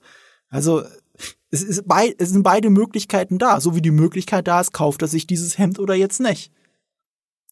Also 0.50 0.84
es, 1.50 1.64
ist 1.64 1.88
bei, 1.88 2.14
es 2.20 2.30
sind 2.30 2.44
beide 2.44 2.70
Möglichkeiten 2.70 3.40
da, 3.40 3.60
so 3.60 3.76
wie 3.76 3.82
die 3.82 3.92
Möglichkeit 3.92 4.48
da 4.48 4.62
ist, 4.62 4.74
kauft 4.74 5.02
er 5.02 5.08
sich 5.08 5.26
dieses 5.26 5.58
Hemd 5.58 5.80
oder 5.80 5.96
jetzt 5.96 6.20
nicht. 6.20 6.52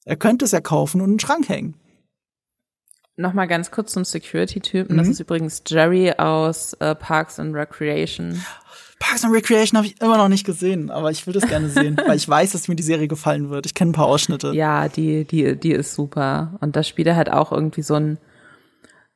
Er 0.05 0.17
könnte 0.17 0.45
es 0.45 0.51
ja 0.51 0.61
kaufen 0.61 1.01
und 1.01 1.09
in 1.09 1.13
den 1.13 1.19
Schrank 1.19 1.49
hängen. 1.49 1.75
Nochmal 3.17 3.47
ganz 3.47 3.71
kurz 3.71 3.91
zum 3.91 4.05
Security-Typen. 4.05 4.95
Mhm. 4.95 4.99
Das 4.99 5.07
ist 5.07 5.19
übrigens 5.19 5.63
Jerry 5.67 6.13
aus 6.17 6.73
äh, 6.73 6.95
Parks 6.95 7.39
and 7.39 7.55
Recreation. 7.55 8.43
Parks 8.99 9.25
and 9.25 9.33
Recreation 9.33 9.77
habe 9.77 9.87
ich 9.87 9.99
immer 9.99 10.17
noch 10.17 10.29
nicht 10.29 10.45
gesehen, 10.45 10.91
aber 10.91 11.11
ich 11.11 11.25
will 11.25 11.33
das 11.33 11.47
gerne 11.47 11.69
sehen, 11.69 11.97
weil 12.05 12.15
ich 12.15 12.29
weiß, 12.29 12.51
dass 12.51 12.67
mir 12.67 12.75
die 12.75 12.83
Serie 12.83 13.07
gefallen 13.07 13.49
wird. 13.49 13.65
Ich 13.65 13.73
kenne 13.73 13.91
ein 13.91 13.93
paar 13.93 14.05
Ausschnitte. 14.05 14.53
Ja, 14.53 14.87
die, 14.87 15.25
die, 15.25 15.55
die 15.55 15.71
ist 15.71 15.95
super. 15.95 16.57
Und 16.61 16.75
da 16.75 16.83
spielt 16.83 17.07
er 17.07 17.15
halt 17.15 17.31
auch 17.31 17.51
irgendwie 17.51 17.81
so 17.81 17.95
ein 17.95 18.17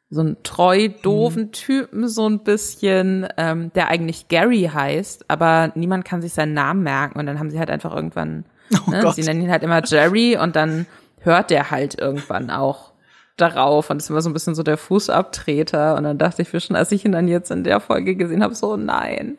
so 0.10 0.22
ein 0.22 0.38
treu 0.44 0.90
doofen 1.02 1.44
mhm. 1.44 1.52
Typen 1.52 2.08
so 2.08 2.28
ein 2.30 2.44
bisschen, 2.44 3.28
ähm, 3.38 3.72
der 3.74 3.90
eigentlich 3.90 4.28
Gary 4.28 4.70
heißt, 4.72 5.26
aber 5.30 5.72
niemand 5.76 6.06
kann 6.06 6.22
sich 6.22 6.34
seinen 6.34 6.54
Namen 6.54 6.84
merken 6.84 7.20
und 7.20 7.26
dann 7.26 7.40
haben 7.40 7.50
sie 7.50 7.60
halt 7.60 7.72
einfach 7.72 7.94
irgendwann, 7.94 8.46
oh 8.88 8.92
ne, 8.92 9.12
sie 9.14 9.24
nennen 9.24 9.42
ihn 9.42 9.52
halt 9.52 9.64
immer 9.64 9.84
Jerry 9.84 10.38
und 10.38 10.56
dann 10.56 10.86
hört 11.20 11.50
der 11.50 11.72
halt 11.72 11.98
irgendwann 12.00 12.52
auch 12.52 12.92
darauf 13.38 13.90
und 13.90 14.02
es 14.02 14.10
war 14.10 14.22
so 14.22 14.30
ein 14.30 14.34
bisschen 14.34 14.56
so 14.56 14.64
der 14.64 14.78
Fußabtreter 14.78 15.96
und 15.96 16.04
dann 16.04 16.18
dachte 16.18 16.42
ich 16.42 16.54
mir 16.54 16.62
schon, 16.62 16.76
als 16.76 16.92
ich 16.92 17.06
ihn 17.06 17.12
dann 17.12 17.28
jetzt 17.28 17.52
in 17.52 17.64
der 17.64 17.80
Folge 17.80 18.16
gesehen 18.16 18.44
habe, 18.44 18.56
so 18.56 18.78
nein. 18.78 19.38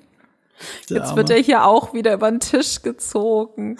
Jetzt 0.89 1.17
wird 1.17 1.31
er 1.31 1.39
hier 1.39 1.67
auch 1.67 1.93
wieder 1.93 2.15
über 2.15 2.31
den 2.31 2.41
Tisch 2.41 2.81
gezogen. 2.81 3.77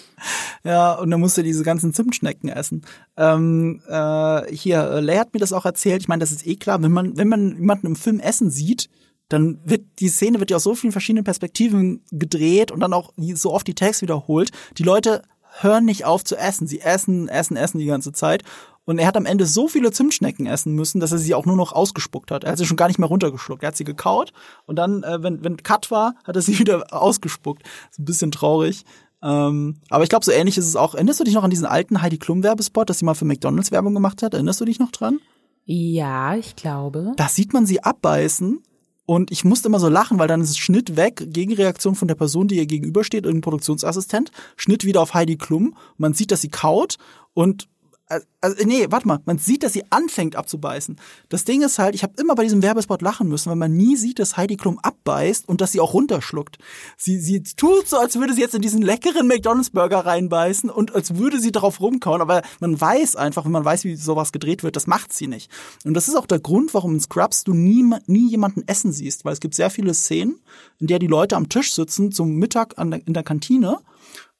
ja, 0.64 0.94
und 0.94 1.10
dann 1.10 1.20
musste 1.20 1.42
diese 1.42 1.62
ganzen 1.62 1.92
Zimtschnecken 1.92 2.48
essen. 2.48 2.86
Ähm, 3.18 3.82
äh, 3.86 4.50
hier, 4.50 4.90
äh, 4.90 5.00
Leia 5.00 5.20
hat 5.20 5.34
mir 5.34 5.40
das 5.40 5.52
auch 5.52 5.66
erzählt. 5.66 6.00
Ich 6.00 6.08
meine, 6.08 6.20
das 6.20 6.32
ist 6.32 6.46
eh 6.46 6.56
klar, 6.56 6.82
wenn 6.82 6.92
man, 6.92 7.18
wenn 7.18 7.28
man 7.28 7.56
jemanden 7.56 7.88
im 7.88 7.96
Film 7.96 8.20
essen 8.20 8.50
sieht, 8.50 8.88
dann 9.28 9.58
wird 9.64 9.82
die 9.98 10.08
Szene 10.08 10.38
wird 10.38 10.50
ja 10.50 10.56
aus 10.56 10.62
so 10.62 10.74
vielen 10.74 10.92
verschiedenen 10.92 11.24
Perspektiven 11.24 12.02
gedreht 12.12 12.70
und 12.70 12.80
dann 12.80 12.92
auch 12.92 13.12
so 13.34 13.52
oft 13.52 13.66
die 13.66 13.74
Text 13.74 14.02
wiederholt. 14.02 14.50
Die 14.78 14.84
Leute 14.84 15.22
hören 15.62 15.84
nicht 15.84 16.04
auf 16.04 16.24
zu 16.24 16.36
essen. 16.36 16.66
Sie 16.66 16.80
essen, 16.80 17.28
essen, 17.28 17.56
essen 17.56 17.78
die 17.78 17.86
ganze 17.86 18.12
Zeit. 18.12 18.42
Und 18.84 18.98
er 18.98 19.06
hat 19.06 19.16
am 19.16 19.26
Ende 19.26 19.46
so 19.46 19.66
viele 19.66 19.90
Zimtschnecken 19.90 20.46
essen 20.46 20.72
müssen, 20.74 21.00
dass 21.00 21.10
er 21.10 21.18
sie 21.18 21.34
auch 21.34 21.44
nur 21.44 21.56
noch 21.56 21.72
ausgespuckt 21.72 22.30
hat. 22.30 22.44
Er 22.44 22.52
hat 22.52 22.58
sie 22.58 22.66
schon 22.66 22.76
gar 22.76 22.86
nicht 22.86 22.98
mehr 22.98 23.08
runtergeschluckt. 23.08 23.64
Er 23.64 23.68
hat 23.68 23.76
sie 23.76 23.84
gekaut 23.84 24.32
und 24.64 24.76
dann, 24.76 25.02
äh, 25.02 25.22
wenn, 25.22 25.42
wenn 25.42 25.56
Cut 25.56 25.90
war, 25.90 26.14
hat 26.24 26.36
er 26.36 26.42
sie 26.42 26.58
wieder 26.60 26.92
ausgespuckt. 26.92 27.62
ist 27.90 27.98
ein 27.98 28.04
bisschen 28.04 28.30
traurig. 28.30 28.84
Ähm, 29.22 29.80
aber 29.90 30.04
ich 30.04 30.10
glaube, 30.10 30.24
so 30.24 30.30
ähnlich 30.30 30.56
ist 30.56 30.68
es 30.68 30.76
auch. 30.76 30.94
Erinnerst 30.94 31.18
du 31.18 31.24
dich 31.24 31.34
noch 31.34 31.42
an 31.42 31.50
diesen 31.50 31.66
alten 31.66 32.00
Heidi 32.00 32.18
Klum 32.18 32.44
Werbespot, 32.44 32.88
dass 32.88 33.00
sie 33.00 33.04
mal 33.04 33.14
für 33.14 33.24
McDonalds 33.24 33.72
Werbung 33.72 33.94
gemacht 33.94 34.22
hat? 34.22 34.34
Erinnerst 34.34 34.60
du 34.60 34.64
dich 34.64 34.78
noch 34.78 34.92
dran? 34.92 35.18
Ja, 35.64 36.36
ich 36.36 36.54
glaube. 36.54 37.12
Da 37.16 37.28
sieht 37.28 37.52
man 37.52 37.66
sie 37.66 37.82
abbeißen 37.82 38.62
und 39.06 39.30
ich 39.30 39.44
musste 39.44 39.68
immer 39.68 39.78
so 39.78 39.88
lachen, 39.88 40.18
weil 40.18 40.28
dann 40.28 40.40
ist 40.40 40.58
Schnitt 40.58 40.96
weg, 40.96 41.22
Gegenreaktion 41.28 41.94
von 41.94 42.08
der 42.08 42.16
Person, 42.16 42.48
die 42.48 42.56
ihr 42.56 42.66
gegenübersteht, 42.66 43.24
irgendein 43.24 43.42
Produktionsassistent, 43.42 44.32
Schnitt 44.56 44.84
wieder 44.84 45.00
auf 45.00 45.14
Heidi 45.14 45.36
Klum. 45.36 45.76
Man 45.96 46.12
sieht, 46.12 46.32
dass 46.32 46.42
sie 46.42 46.48
kaut 46.48 46.98
und 47.32 47.68
also, 48.08 48.56
nee, 48.64 48.86
warte 48.90 49.08
mal, 49.08 49.20
man 49.24 49.38
sieht, 49.38 49.64
dass 49.64 49.72
sie 49.72 49.82
anfängt 49.90 50.36
abzubeißen. 50.36 50.96
Das 51.28 51.44
Ding 51.44 51.62
ist 51.62 51.80
halt, 51.80 51.96
ich 51.96 52.04
habe 52.04 52.12
immer 52.18 52.36
bei 52.36 52.44
diesem 52.44 52.62
Werbespot 52.62 53.02
lachen 53.02 53.28
müssen, 53.28 53.50
weil 53.50 53.56
man 53.56 53.76
nie 53.76 53.96
sieht, 53.96 54.20
dass 54.20 54.36
Heidi 54.36 54.56
Klum 54.56 54.78
abbeißt 54.78 55.48
und 55.48 55.60
dass 55.60 55.72
sie 55.72 55.80
auch 55.80 55.92
runterschluckt. 55.92 56.58
Sie, 56.96 57.18
sie 57.18 57.42
tut 57.42 57.88
so, 57.88 57.96
als 57.96 58.16
würde 58.16 58.34
sie 58.34 58.42
jetzt 58.42 58.54
in 58.54 58.62
diesen 58.62 58.82
leckeren 58.82 59.26
McDonalds-Burger 59.26 60.06
reinbeißen 60.06 60.70
und 60.70 60.94
als 60.94 61.16
würde 61.16 61.40
sie 61.40 61.50
darauf 61.50 61.80
rumkauen, 61.80 62.20
aber 62.20 62.42
man 62.60 62.80
weiß 62.80 63.16
einfach, 63.16 63.44
wenn 63.44 63.52
man 63.52 63.64
weiß, 63.64 63.82
wie 63.82 63.96
sowas 63.96 64.30
gedreht 64.30 64.62
wird, 64.62 64.76
das 64.76 64.86
macht 64.86 65.12
sie 65.12 65.26
nicht. 65.26 65.50
Und 65.84 65.94
das 65.94 66.06
ist 66.06 66.14
auch 66.14 66.26
der 66.26 66.38
Grund, 66.38 66.74
warum 66.74 66.94
in 66.94 67.00
Scrubs 67.00 67.42
du 67.42 67.54
nie, 67.54 67.84
nie 68.06 68.30
jemanden 68.30 68.62
essen 68.68 68.92
siehst, 68.92 69.24
weil 69.24 69.32
es 69.32 69.40
gibt 69.40 69.54
sehr 69.54 69.70
viele 69.70 69.94
Szenen, 69.94 70.38
in 70.78 70.86
der 70.86 71.00
die 71.00 71.08
Leute 71.08 71.36
am 71.36 71.48
Tisch 71.48 71.74
sitzen 71.74 72.12
zum 72.12 72.36
Mittag 72.36 72.78
an 72.78 72.92
der, 72.92 73.06
in 73.06 73.14
der 73.14 73.24
Kantine 73.24 73.78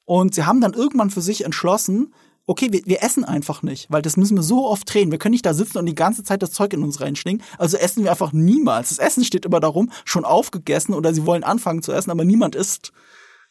und 0.05 0.33
sie 0.33 0.45
haben 0.45 0.61
dann 0.61 0.71
irgendwann 0.71 1.09
für 1.09 1.19
sich 1.19 1.43
entschlossen, 1.43 2.13
okay, 2.47 2.71
wir, 2.71 2.81
wir 2.85 3.03
essen 3.03 3.25
einfach 3.25 3.61
nicht, 3.61 3.91
weil 3.91 4.01
das 4.01 4.17
müssen 4.17 4.37
wir 4.37 4.41
so 4.41 4.67
oft 4.67 4.91
drehen. 4.91 5.11
Wir 5.11 5.19
können 5.19 5.33
nicht 5.33 5.45
da 5.45 5.53
sitzen 5.53 5.77
und 5.77 5.85
die 5.85 5.95
ganze 5.95 6.23
Zeit 6.23 6.41
das 6.41 6.51
Zeug 6.51 6.73
in 6.73 6.81
uns 6.81 7.01
reinschlingen. 7.01 7.43
Also 7.57 7.77
essen 7.77 8.03
wir 8.03 8.11
einfach 8.11 8.31
niemals. 8.31 8.89
Das 8.89 8.99
Essen 8.99 9.23
steht 9.23 9.45
immer 9.45 9.59
darum, 9.59 9.91
schon 10.05 10.25
aufgegessen 10.25 10.95
oder 10.95 11.13
sie 11.13 11.25
wollen 11.25 11.43
anfangen 11.43 11.83
zu 11.83 11.91
essen, 11.91 12.09
aber 12.09 12.25
niemand 12.25 12.55
isst. 12.55 12.93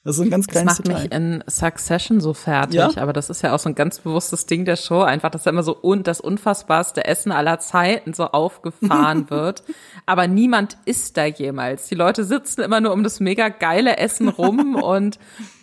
Das 0.03 0.19
ist 0.19 0.23
ein 0.23 0.31
ganz 0.31 0.47
kleines 0.47 0.77
Das 0.77 0.87
macht 0.87 0.89
Detail. 0.89 1.03
mich 1.03 1.13
in 1.13 1.45
Succession 1.49 2.21
so 2.21 2.33
fertig, 2.33 2.77
ja? 2.77 2.91
aber 2.97 3.13
das 3.13 3.29
ist 3.29 3.43
ja 3.43 3.53
auch 3.53 3.59
so 3.59 3.69
ein 3.69 3.75
ganz 3.75 3.99
bewusstes 3.99 4.47
Ding 4.47 4.65
der 4.65 4.77
Show, 4.77 5.01
einfach, 5.01 5.31
dass 5.31 5.43
da 5.43 5.51
immer 5.51 5.65
so 5.65 5.77
un 5.83 6.05
das 6.05 6.21
unfassbarste 6.21 7.05
Essen 7.05 7.33
aller 7.33 7.59
Zeiten 7.59 8.15
so 8.15 8.27
aufgefahren 8.27 9.29
wird. 9.31 9.65
aber 10.07 10.29
niemand 10.29 10.79
isst 10.85 11.17
da 11.17 11.25
jemals. 11.25 11.89
Die 11.89 11.97
Leute 11.97 12.23
sitzen 12.25 12.61
immer 12.61 12.81
nur 12.81 12.93
um 12.93 13.03
das 13.03 13.19
mega 13.19 13.49
geile 13.49 13.97
Essen 13.97 14.29
rum 14.29 14.77
und 14.81 15.19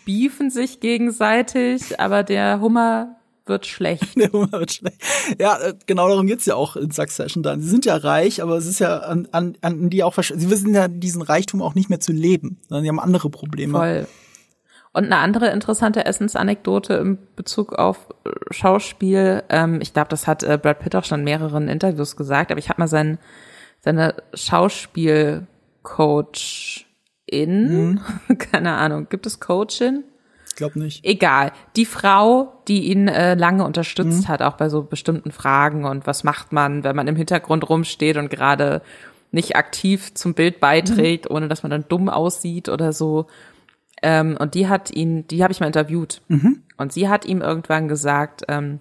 beefen 0.05 0.49
sich 0.49 0.81
gegenseitig, 0.81 2.01
aber 2.01 2.23
der 2.23 2.59
Hummer 2.59 3.15
wird 3.45 3.65
schlecht. 3.65 4.07
Der 4.17 4.31
Humor 4.31 4.51
wird 4.51 4.73
schlecht. 4.73 5.01
Ja, 5.39 5.57
äh, 5.59 5.73
genau 5.85 6.07
darum 6.07 6.27
geht's 6.27 6.45
ja 6.45 6.55
auch 6.55 6.75
in 6.75 6.91
Succession 6.91 7.43
dann. 7.43 7.61
Sie 7.61 7.69
sind 7.69 7.85
ja 7.85 7.95
reich, 7.95 8.41
aber 8.41 8.57
es 8.57 8.65
ist 8.65 8.79
ja 8.79 8.99
an, 8.99 9.27
an, 9.31 9.57
an 9.61 9.89
die 9.89 10.03
auch, 10.03 10.17
sie 10.17 10.49
wissen 10.49 10.73
ja 10.73 10.87
diesen 10.87 11.21
Reichtum 11.21 11.61
auch 11.61 11.75
nicht 11.75 11.89
mehr 11.89 11.99
zu 11.99 12.11
leben, 12.11 12.59
sondern 12.67 12.83
sie 12.83 12.89
haben 12.89 12.99
andere 12.99 13.29
Probleme. 13.29 13.77
Voll. 13.77 14.07
Und 14.95 15.05
eine 15.05 15.17
andere 15.17 15.49
interessante 15.49 16.05
Essensanekdote 16.05 16.93
in 16.93 17.17
Bezug 17.35 17.73
auf 17.73 18.09
äh, 18.25 18.29
Schauspiel, 18.51 19.43
ähm, 19.49 19.79
ich 19.81 19.93
glaube, 19.93 20.09
das 20.09 20.27
hat 20.27 20.43
äh, 20.43 20.59
Brad 20.61 20.79
Pitt 20.79 20.95
auch 20.95 21.03
schon 21.03 21.19
in 21.19 21.25
mehreren 21.25 21.67
Interviews 21.67 22.15
gesagt, 22.15 22.51
aber 22.51 22.59
ich 22.59 22.69
habe 22.69 22.79
mal 22.79 22.87
sein, 22.87 23.17
seine 23.79 24.13
Schauspielcoach 24.35 26.85
in, 27.25 27.89
mhm. 27.89 28.01
keine 28.37 28.73
Ahnung, 28.73 29.07
gibt 29.09 29.25
es 29.25 29.39
Coachin? 29.39 30.03
Ich 30.53 30.57
glaube 30.57 30.77
nicht. 30.77 31.03
Egal. 31.03 31.51
Die 31.75 31.87
Frau, 31.87 32.61
die 32.67 32.91
ihn 32.91 33.07
äh, 33.07 33.33
lange 33.33 33.65
unterstützt 33.65 34.25
mhm. 34.25 34.27
hat, 34.27 34.43
auch 34.43 34.53
bei 34.53 34.69
so 34.69 34.83
bestimmten 34.83 35.31
Fragen 35.31 35.83
und 35.83 36.05
was 36.05 36.23
macht 36.23 36.53
man, 36.53 36.83
wenn 36.83 36.95
man 36.95 37.07
im 37.07 37.15
Hintergrund 37.15 37.67
rumsteht 37.67 38.17
und 38.17 38.29
gerade 38.29 38.83
nicht 39.31 39.55
aktiv 39.55 40.13
zum 40.13 40.35
Bild 40.35 40.59
beiträgt, 40.59 41.27
mhm. 41.27 41.35
ohne 41.35 41.47
dass 41.47 41.63
man 41.63 41.71
dann 41.71 41.85
dumm 41.89 42.07
aussieht 42.07 42.69
oder 42.69 42.93
so. 42.93 43.25
Ähm, 44.03 44.37
und 44.39 44.53
die 44.53 44.67
hat 44.67 44.91
ihn, 44.91 45.25
die 45.27 45.41
habe 45.41 45.51
ich 45.51 45.59
mal 45.59 45.65
interviewt. 45.65 46.21
Mhm. 46.27 46.61
Und 46.77 46.93
sie 46.93 47.09
hat 47.09 47.25
ihm 47.25 47.41
irgendwann 47.41 47.87
gesagt, 47.87 48.43
ähm, 48.47 48.79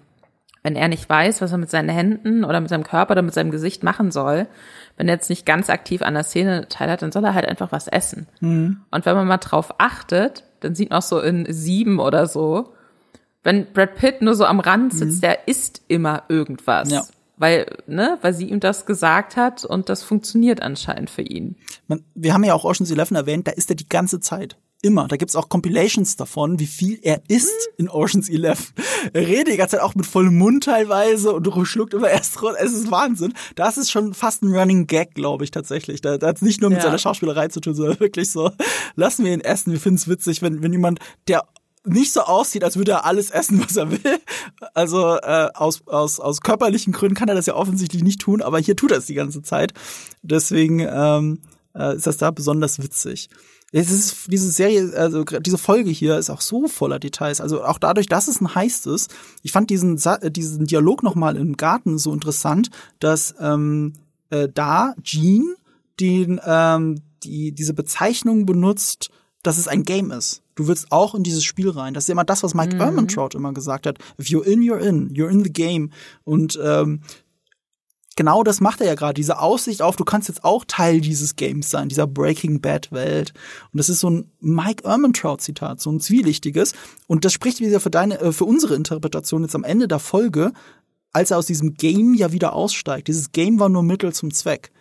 wenn 0.61 0.75
er 0.75 0.89
nicht 0.89 1.09
weiß, 1.09 1.41
was 1.41 1.51
er 1.51 1.57
mit 1.57 1.71
seinen 1.71 1.89
Händen 1.89 2.43
oder 2.43 2.61
mit 2.61 2.69
seinem 2.69 2.83
Körper 2.83 3.13
oder 3.13 3.23
mit 3.23 3.33
seinem 3.33 3.49
Gesicht 3.49 3.83
machen 3.83 4.11
soll, 4.11 4.47
wenn 4.95 5.07
er 5.07 5.15
jetzt 5.15 5.29
nicht 5.29 5.45
ganz 5.45 5.71
aktiv 5.71 6.03
an 6.03 6.13
der 6.13 6.23
Szene 6.23 6.67
teil 6.69 6.89
hat, 6.89 7.01
dann 7.01 7.11
soll 7.11 7.25
er 7.25 7.33
halt 7.33 7.47
einfach 7.47 7.71
was 7.71 7.87
essen. 7.87 8.27
Mhm. 8.39 8.81
Und 8.91 9.05
wenn 9.07 9.15
man 9.15 9.27
mal 9.27 9.37
drauf 9.37 9.73
achtet, 9.79 10.43
dann 10.63 10.75
sieht 10.75 10.89
man 10.89 10.99
auch 10.99 11.03
so 11.03 11.19
in 11.19 11.45
sieben 11.51 11.99
oder 11.99 12.27
so, 12.27 12.73
wenn 13.43 13.71
Brad 13.73 13.95
Pitt 13.95 14.21
nur 14.21 14.35
so 14.35 14.45
am 14.45 14.59
Rand 14.59 14.93
sitzt, 14.93 15.17
mhm. 15.17 15.21
der 15.21 15.47
isst 15.47 15.81
immer 15.87 16.23
irgendwas. 16.29 16.89
Ja. 16.89 17.03
Weil, 17.35 17.65
ne, 17.87 18.17
weil 18.21 18.33
sie 18.33 18.49
ihm 18.49 18.59
das 18.59 18.85
gesagt 18.85 19.35
hat 19.35 19.65
und 19.65 19.89
das 19.89 20.03
funktioniert 20.03 20.61
anscheinend 20.61 21.09
für 21.09 21.23
ihn. 21.23 21.55
Man, 21.87 22.03
wir 22.15 22.33
haben 22.33 22.43
ja 22.43 22.53
auch 22.53 22.63
Ocean's 22.63 22.91
Eleven 22.91 23.15
erwähnt, 23.15 23.47
da 23.47 23.51
ist 23.51 23.69
er 23.69 23.75
die 23.75 23.89
ganze 23.89 24.19
Zeit. 24.19 24.55
Immer. 24.83 25.07
Da 25.07 25.15
gibt's 25.15 25.37
auch 25.37 25.47
Compilations 25.47 26.17
davon, 26.17 26.59
wie 26.59 26.67
viel 26.67 26.99
er 27.03 27.21
isst 27.29 27.69
mhm. 27.77 27.85
in 27.85 27.89
Ocean's 27.89 28.27
Eleven. 28.27 28.65
Er 29.13 29.25
redet 29.25 29.53
die 29.53 29.57
ganze 29.57 29.77
Zeit 29.77 29.81
auch 29.81 29.95
mit 29.95 30.05
vollem 30.05 30.37
Mund 30.37 30.65
teilweise 30.65 31.31
und 31.31 31.65
schluckt 31.65 31.93
immer 31.93 32.09
erst 32.11 32.41
runter. 32.41 32.59
Es 32.61 32.73
ist 32.73 32.91
Wahnsinn. 32.91 33.33
Das 33.55 33.77
ist 33.77 33.89
schon 33.89 34.13
fast 34.13 34.43
ein 34.43 34.53
Running 34.53 34.85
Gag, 34.85 35.15
glaube 35.15 35.45
ich, 35.45 35.51
tatsächlich. 35.51 36.01
Da, 36.01 36.17
da 36.17 36.27
hat 36.27 36.41
nicht 36.41 36.59
nur 36.59 36.69
mit 36.69 36.79
ja. 36.79 36.83
seiner 36.83 36.97
Schauspielerei 36.97 37.47
zu 37.47 37.61
tun, 37.61 37.75
sondern 37.75 37.97
wirklich 38.01 38.29
so, 38.29 38.51
lassen 38.95 39.23
wir 39.23 39.33
ihn 39.33 39.39
essen. 39.39 39.71
Wir 39.71 39.79
finden 39.79 39.95
es 39.95 40.09
witzig, 40.09 40.41
wenn, 40.41 40.61
wenn 40.61 40.73
jemand, 40.73 40.99
der 41.29 41.45
nicht 41.85 42.11
so 42.11 42.21
aussieht, 42.21 42.65
als 42.65 42.75
würde 42.75 42.91
er 42.91 43.05
alles 43.05 43.29
essen, 43.29 43.63
was 43.63 43.77
er 43.77 43.89
will. 43.89 44.19
Also 44.73 45.15
äh, 45.15 45.49
aus, 45.53 45.87
aus, 45.87 46.19
aus 46.19 46.41
körperlichen 46.41 46.91
Gründen 46.91 47.15
kann 47.15 47.29
er 47.29 47.35
das 47.35 47.45
ja 47.45 47.55
offensichtlich 47.55 48.03
nicht 48.03 48.19
tun, 48.19 48.41
aber 48.41 48.59
hier 48.59 48.75
tut 48.75 48.91
er 48.91 48.97
es 48.97 49.05
die 49.05 49.13
ganze 49.13 49.43
Zeit. 49.43 49.73
Deswegen 50.23 50.79
ähm, 50.79 51.39
äh, 51.73 51.95
ist 51.95 52.05
das 52.05 52.17
da 52.17 52.31
besonders 52.31 52.81
witzig. 52.81 53.29
Es 53.75 53.89
ist 53.89 54.31
diese 54.31 54.51
Serie, 54.51 54.93
also 54.95 55.23
diese 55.23 55.57
Folge 55.57 55.89
hier 55.89 56.19
ist 56.19 56.29
auch 56.29 56.41
so 56.41 56.67
voller 56.67 56.99
Details. 56.99 57.41
Also 57.41 57.63
auch 57.63 57.79
dadurch, 57.79 58.05
dass 58.05 58.27
es 58.27 58.39
ein 58.39 58.53
Heist 58.53 58.85
ist. 58.85 59.11
Ich 59.41 59.51
fand 59.51 59.71
diesen 59.71 59.97
äh, 59.97 60.29
diesen 60.29 60.67
Dialog 60.67 61.01
noch 61.01 61.15
mal 61.15 61.35
im 61.35 61.57
Garten 61.57 61.97
so 61.97 62.13
interessant, 62.13 62.69
dass 62.99 63.33
ähm, 63.39 63.93
äh, 64.29 64.47
da 64.53 64.93
Jean 65.01 65.55
den 65.99 66.39
ähm, 66.45 67.01
die 67.23 67.51
diese 67.51 67.73
Bezeichnung 67.73 68.45
benutzt, 68.45 69.09
dass 69.41 69.57
es 69.57 69.67
ein 69.67 69.83
Game 69.83 70.11
ist. 70.11 70.43
Du 70.53 70.67
willst 70.67 70.91
auch 70.91 71.15
in 71.15 71.23
dieses 71.23 71.43
Spiel 71.43 71.69
rein. 71.69 71.95
Das 71.95 72.03
ist 72.03 72.09
immer 72.09 72.23
das, 72.23 72.43
was 72.43 72.53
Mike 72.53 72.75
mhm. 72.75 72.81
Ehrmantraut 72.81 73.33
immer 73.33 73.53
gesagt 73.53 73.87
hat. 73.87 73.97
If 74.19 74.27
you're 74.27 74.43
in, 74.43 74.61
you're 74.61 74.77
in. 74.77 75.09
You're 75.15 75.29
in 75.29 75.43
the 75.43 75.51
game. 75.51 75.89
Und 76.23 76.59
ähm, 76.63 77.01
genau 78.15 78.43
das 78.43 78.61
macht 78.61 78.81
er 78.81 78.87
ja 78.87 78.95
gerade, 78.95 79.13
diese 79.13 79.39
Aussicht 79.39 79.81
auf, 79.81 79.95
du 79.95 80.05
kannst 80.05 80.27
jetzt 80.27 80.43
auch 80.43 80.65
Teil 80.67 81.01
dieses 81.01 81.35
Games 81.35 81.69
sein, 81.69 81.89
dieser 81.89 82.07
Breaking 82.07 82.61
Bad 82.61 82.91
Welt. 82.91 83.33
Und 83.71 83.77
das 83.77 83.89
ist 83.89 83.99
so 83.99 84.09
ein 84.09 84.31
Mike 84.39 84.87
Ehrmantraut 84.87 85.41
Zitat, 85.41 85.81
so 85.81 85.91
ein 85.91 85.99
zwielichtiges. 85.99 86.73
Und 87.07 87.25
das 87.25 87.33
spricht 87.33 87.59
wieder 87.59 87.79
für 87.79 87.89
deine, 87.89 88.19
äh, 88.19 88.31
für 88.31 88.45
unsere 88.45 88.75
Interpretation 88.75 89.43
jetzt 89.43 89.55
am 89.55 89.63
Ende 89.63 89.87
der 89.87 89.99
Folge, 89.99 90.51
als 91.11 91.31
er 91.31 91.37
aus 91.37 91.45
diesem 91.45 91.75
Game 91.75 92.13
ja 92.13 92.31
wieder 92.31 92.53
aussteigt. 92.53 93.07
Dieses 93.07 93.31
Game 93.31 93.59
war 93.59 93.69
nur 93.69 93.83
Mittel 93.83 94.13
zum 94.13 94.33
Zweck. 94.33 94.71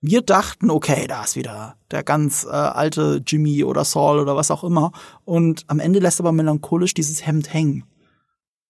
Wir 0.00 0.20
dachten, 0.22 0.68
okay, 0.70 1.06
da 1.06 1.22
ist 1.22 1.36
wieder 1.36 1.76
der 1.92 2.02
ganz 2.02 2.44
äh, 2.44 2.48
alte 2.48 3.22
Jimmy 3.24 3.62
oder 3.62 3.84
Saul 3.84 4.18
oder 4.18 4.34
was 4.34 4.50
auch 4.50 4.64
immer. 4.64 4.90
Und 5.24 5.64
am 5.68 5.78
Ende 5.78 6.00
lässt 6.00 6.18
aber 6.18 6.32
melancholisch 6.32 6.92
dieses 6.92 7.24
Hemd 7.24 7.54
hängen. 7.54 7.84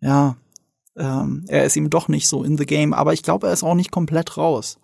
Ja, 0.00 0.36
ähm, 0.96 1.44
er 1.48 1.64
ist 1.64 1.76
ihm 1.76 1.90
doch 1.90 2.08
nicht 2.08 2.28
so 2.28 2.44
in 2.44 2.58
the 2.58 2.66
game, 2.66 2.92
aber 2.92 3.12
ich 3.12 3.22
glaube, 3.22 3.46
er 3.46 3.52
ist 3.52 3.62
auch 3.62 3.74
nicht 3.74 3.90
komplett 3.90 4.36
raus. 4.36 4.78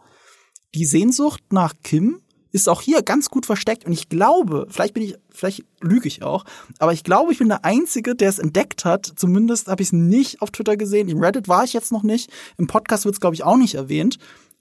Die 0.75 0.85
Sehnsucht 0.85 1.43
nach 1.51 1.75
Kim 1.83 2.21
ist 2.51 2.69
auch 2.69 2.81
hier 2.81 3.03
ganz 3.03 3.29
gut 3.29 3.47
versteckt 3.47 3.85
und 3.85 3.93
ich 3.93 4.09
glaube, 4.09 4.67
vielleicht 4.71 4.95
bin 4.95 5.03
ich, 5.03 5.17
vielleicht 5.31 5.65
lüge 5.81 6.09
ich 6.09 6.23
auch, 6.23 6.45
aber 6.79 6.93
ich 6.93 7.05
glaube, 7.05 7.33
ich 7.33 7.39
bin 7.39 7.49
der 7.49 7.65
Einzige, 7.65 8.15
der 8.15 8.31
es 8.31 8.39
entdeckt 8.39 8.85
hat. 8.85 9.13
Zumindest 9.17 9.69
habe 9.69 9.83
ich 9.83 9.89
es 9.89 9.93
nicht 9.93 10.41
auf 10.41 10.51
Twitter 10.51 10.77
gesehen. 10.77 11.09
Im 11.09 11.23
Reddit 11.23 11.49
war 11.49 11.65
ich 11.65 11.73
jetzt 11.73 11.93
noch 11.93 12.03
nicht. 12.03 12.31
Im 12.57 12.67
Podcast 12.67 13.05
wird 13.05 13.15
es, 13.15 13.21
glaube 13.21 13.35
ich, 13.35 13.45
auch 13.45 13.57
nicht 13.57 13.75
erwähnt. 13.75 14.19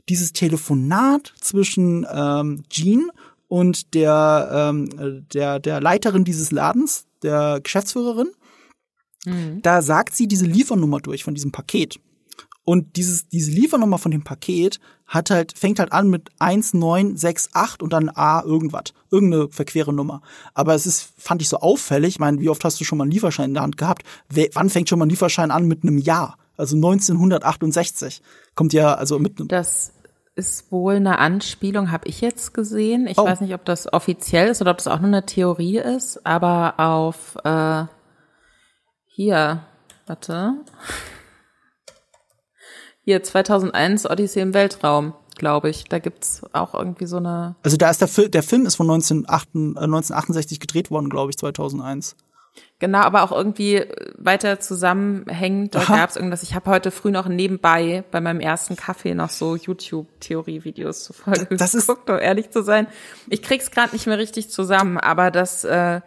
Dieses 0.10 0.34
Telefonat 0.34 1.34
zwischen 1.40 2.06
ähm, 2.12 2.64
Jean 2.70 3.10
und 3.48 3.94
der, 3.94 4.50
ähm, 4.52 5.26
der, 5.34 5.60
der 5.60 5.80
Leiterin 5.80 6.26
dieses 6.26 6.52
Ladens, 6.52 7.06
der 7.24 7.60
Geschäftsführerin, 7.62 8.30
Mhm. 9.28 9.62
Da 9.62 9.82
sagt 9.82 10.16
sie 10.16 10.28
diese 10.28 10.46
Liefernummer 10.46 11.00
durch 11.00 11.24
von 11.24 11.36
diesem 11.36 11.52
Paket. 11.52 12.00
Und 12.64 12.98
dieses, 12.98 13.30
diese 13.30 13.52
Liefernummer 13.52 13.98
von 13.98 14.12
dem 14.12 14.24
Paket 14.24 14.82
hat 15.06 15.30
halt, 15.30 15.58
fängt 15.58 15.80
halt 15.80 15.94
an 15.94 16.10
mit 16.10 16.30
1968 16.40 17.82
und 17.82 17.94
dann 17.94 18.10
A 18.10 18.44
irgendwas. 18.44 18.94
Irgendeine 19.10 19.48
verquere 19.50 19.94
Nummer. 19.94 20.22
Aber 20.54 20.76
es 20.76 20.86
ist, 20.86 21.14
fand 21.18 21.42
ich 21.42 21.48
so 21.48 21.60
auffällig. 21.60 22.16
Ich 22.16 22.20
meine, 22.20 22.42
wie 22.42 22.50
oft 22.50 22.66
hast 22.66 22.80
du 22.80 22.84
schon 22.84 22.98
mal 22.98 23.06
einen 23.06 23.12
Lieferschein 23.12 23.52
in 23.52 23.54
der 23.54 23.64
Hand 23.64 23.78
gehabt? 23.78 24.04
wann 24.54 24.70
fängt 24.70 24.90
schon 24.90 25.00
mal 25.00 25.06
ein 25.06 25.10
Lieferschein 25.10 25.50
an 25.50 25.66
mit 25.66 25.84
einem 25.84 25.98
Jahr? 25.98 26.38
Also 26.58 26.76
1968. 26.76 28.22
Kommt 28.54 28.74
ja 28.74 28.96
also 28.96 29.18
mit 29.18 29.40
einem. 29.40 29.48
Das 29.48 29.94
ist 30.36 30.72
wohl 30.72 30.96
eine 30.96 31.20
Anspielung, 31.20 31.92
habe 31.92 32.08
ich 32.08 32.20
jetzt 32.20 32.54
gesehen. 32.54 33.08
Ich 33.08 33.18
oh. 33.18 33.24
weiß 33.24 33.42
nicht, 33.42 33.54
ob 33.54 33.64
das 33.64 33.92
offiziell 33.92 34.50
ist 34.50 34.62
oder 34.62 34.72
ob 34.72 34.78
das 34.78 34.88
auch 34.88 35.00
nur 35.00 35.08
eine 35.08 35.26
Theorie 35.26 35.78
ist, 35.78 36.26
aber 36.26 36.80
auf 36.80 37.38
äh, 37.44 37.86
hier, 39.18 39.64
warte. 40.06 40.54
Hier, 43.04 43.24
2001 43.24 44.08
Odyssee 44.08 44.42
im 44.42 44.54
Weltraum, 44.54 45.16
glaube 45.36 45.72
ich. 45.72 45.86
Da 45.86 45.98
gibt's 45.98 46.44
auch 46.54 46.76
irgendwie 46.76 47.08
so 47.08 47.18
eine. 47.18 47.56
Also 47.64 47.78
da 47.78 47.90
ist 47.90 48.00
der, 48.00 48.10
Film, 48.10 48.30
der 48.30 48.44
Film 48.44 48.68
ist 48.68 48.76
von 48.76 48.88
1968 48.92 50.58
äh, 50.58 50.60
gedreht 50.60 50.92
worden, 50.92 51.10
glaube 51.10 51.32
ich, 51.32 51.38
2001. 51.38 52.16
Genau, 52.78 53.00
aber 53.00 53.24
auch 53.24 53.32
irgendwie 53.32 53.86
weiter 54.20 54.60
zusammenhängend. 54.60 55.74
Da 55.74 55.84
gab 55.84 56.12
es 56.12 56.16
irgendwas. 56.16 56.44
Ich 56.44 56.54
habe 56.54 56.70
heute 56.70 56.92
früh 56.92 57.10
noch 57.10 57.28
nebenbei 57.28 58.04
bei 58.12 58.22
meinem 58.22 58.40
ersten 58.40 58.76
Kaffee 58.76 59.16
noch 59.16 59.32
so 59.32 59.56
YouTube-Theorie-Videos 59.56 61.06
zu 61.06 61.14
Folge 61.14 61.48
das 61.56 61.72
geguckt, 61.72 62.08
um 62.12 62.20
ehrlich 62.20 62.52
zu 62.52 62.62
sein. 62.62 62.86
Ich 63.30 63.42
krieg's 63.42 63.72
gerade 63.72 63.94
nicht 63.94 64.06
mehr 64.06 64.20
richtig 64.20 64.52
zusammen, 64.52 65.00
aber 65.00 65.32
das 65.32 65.64
äh, 65.64 66.02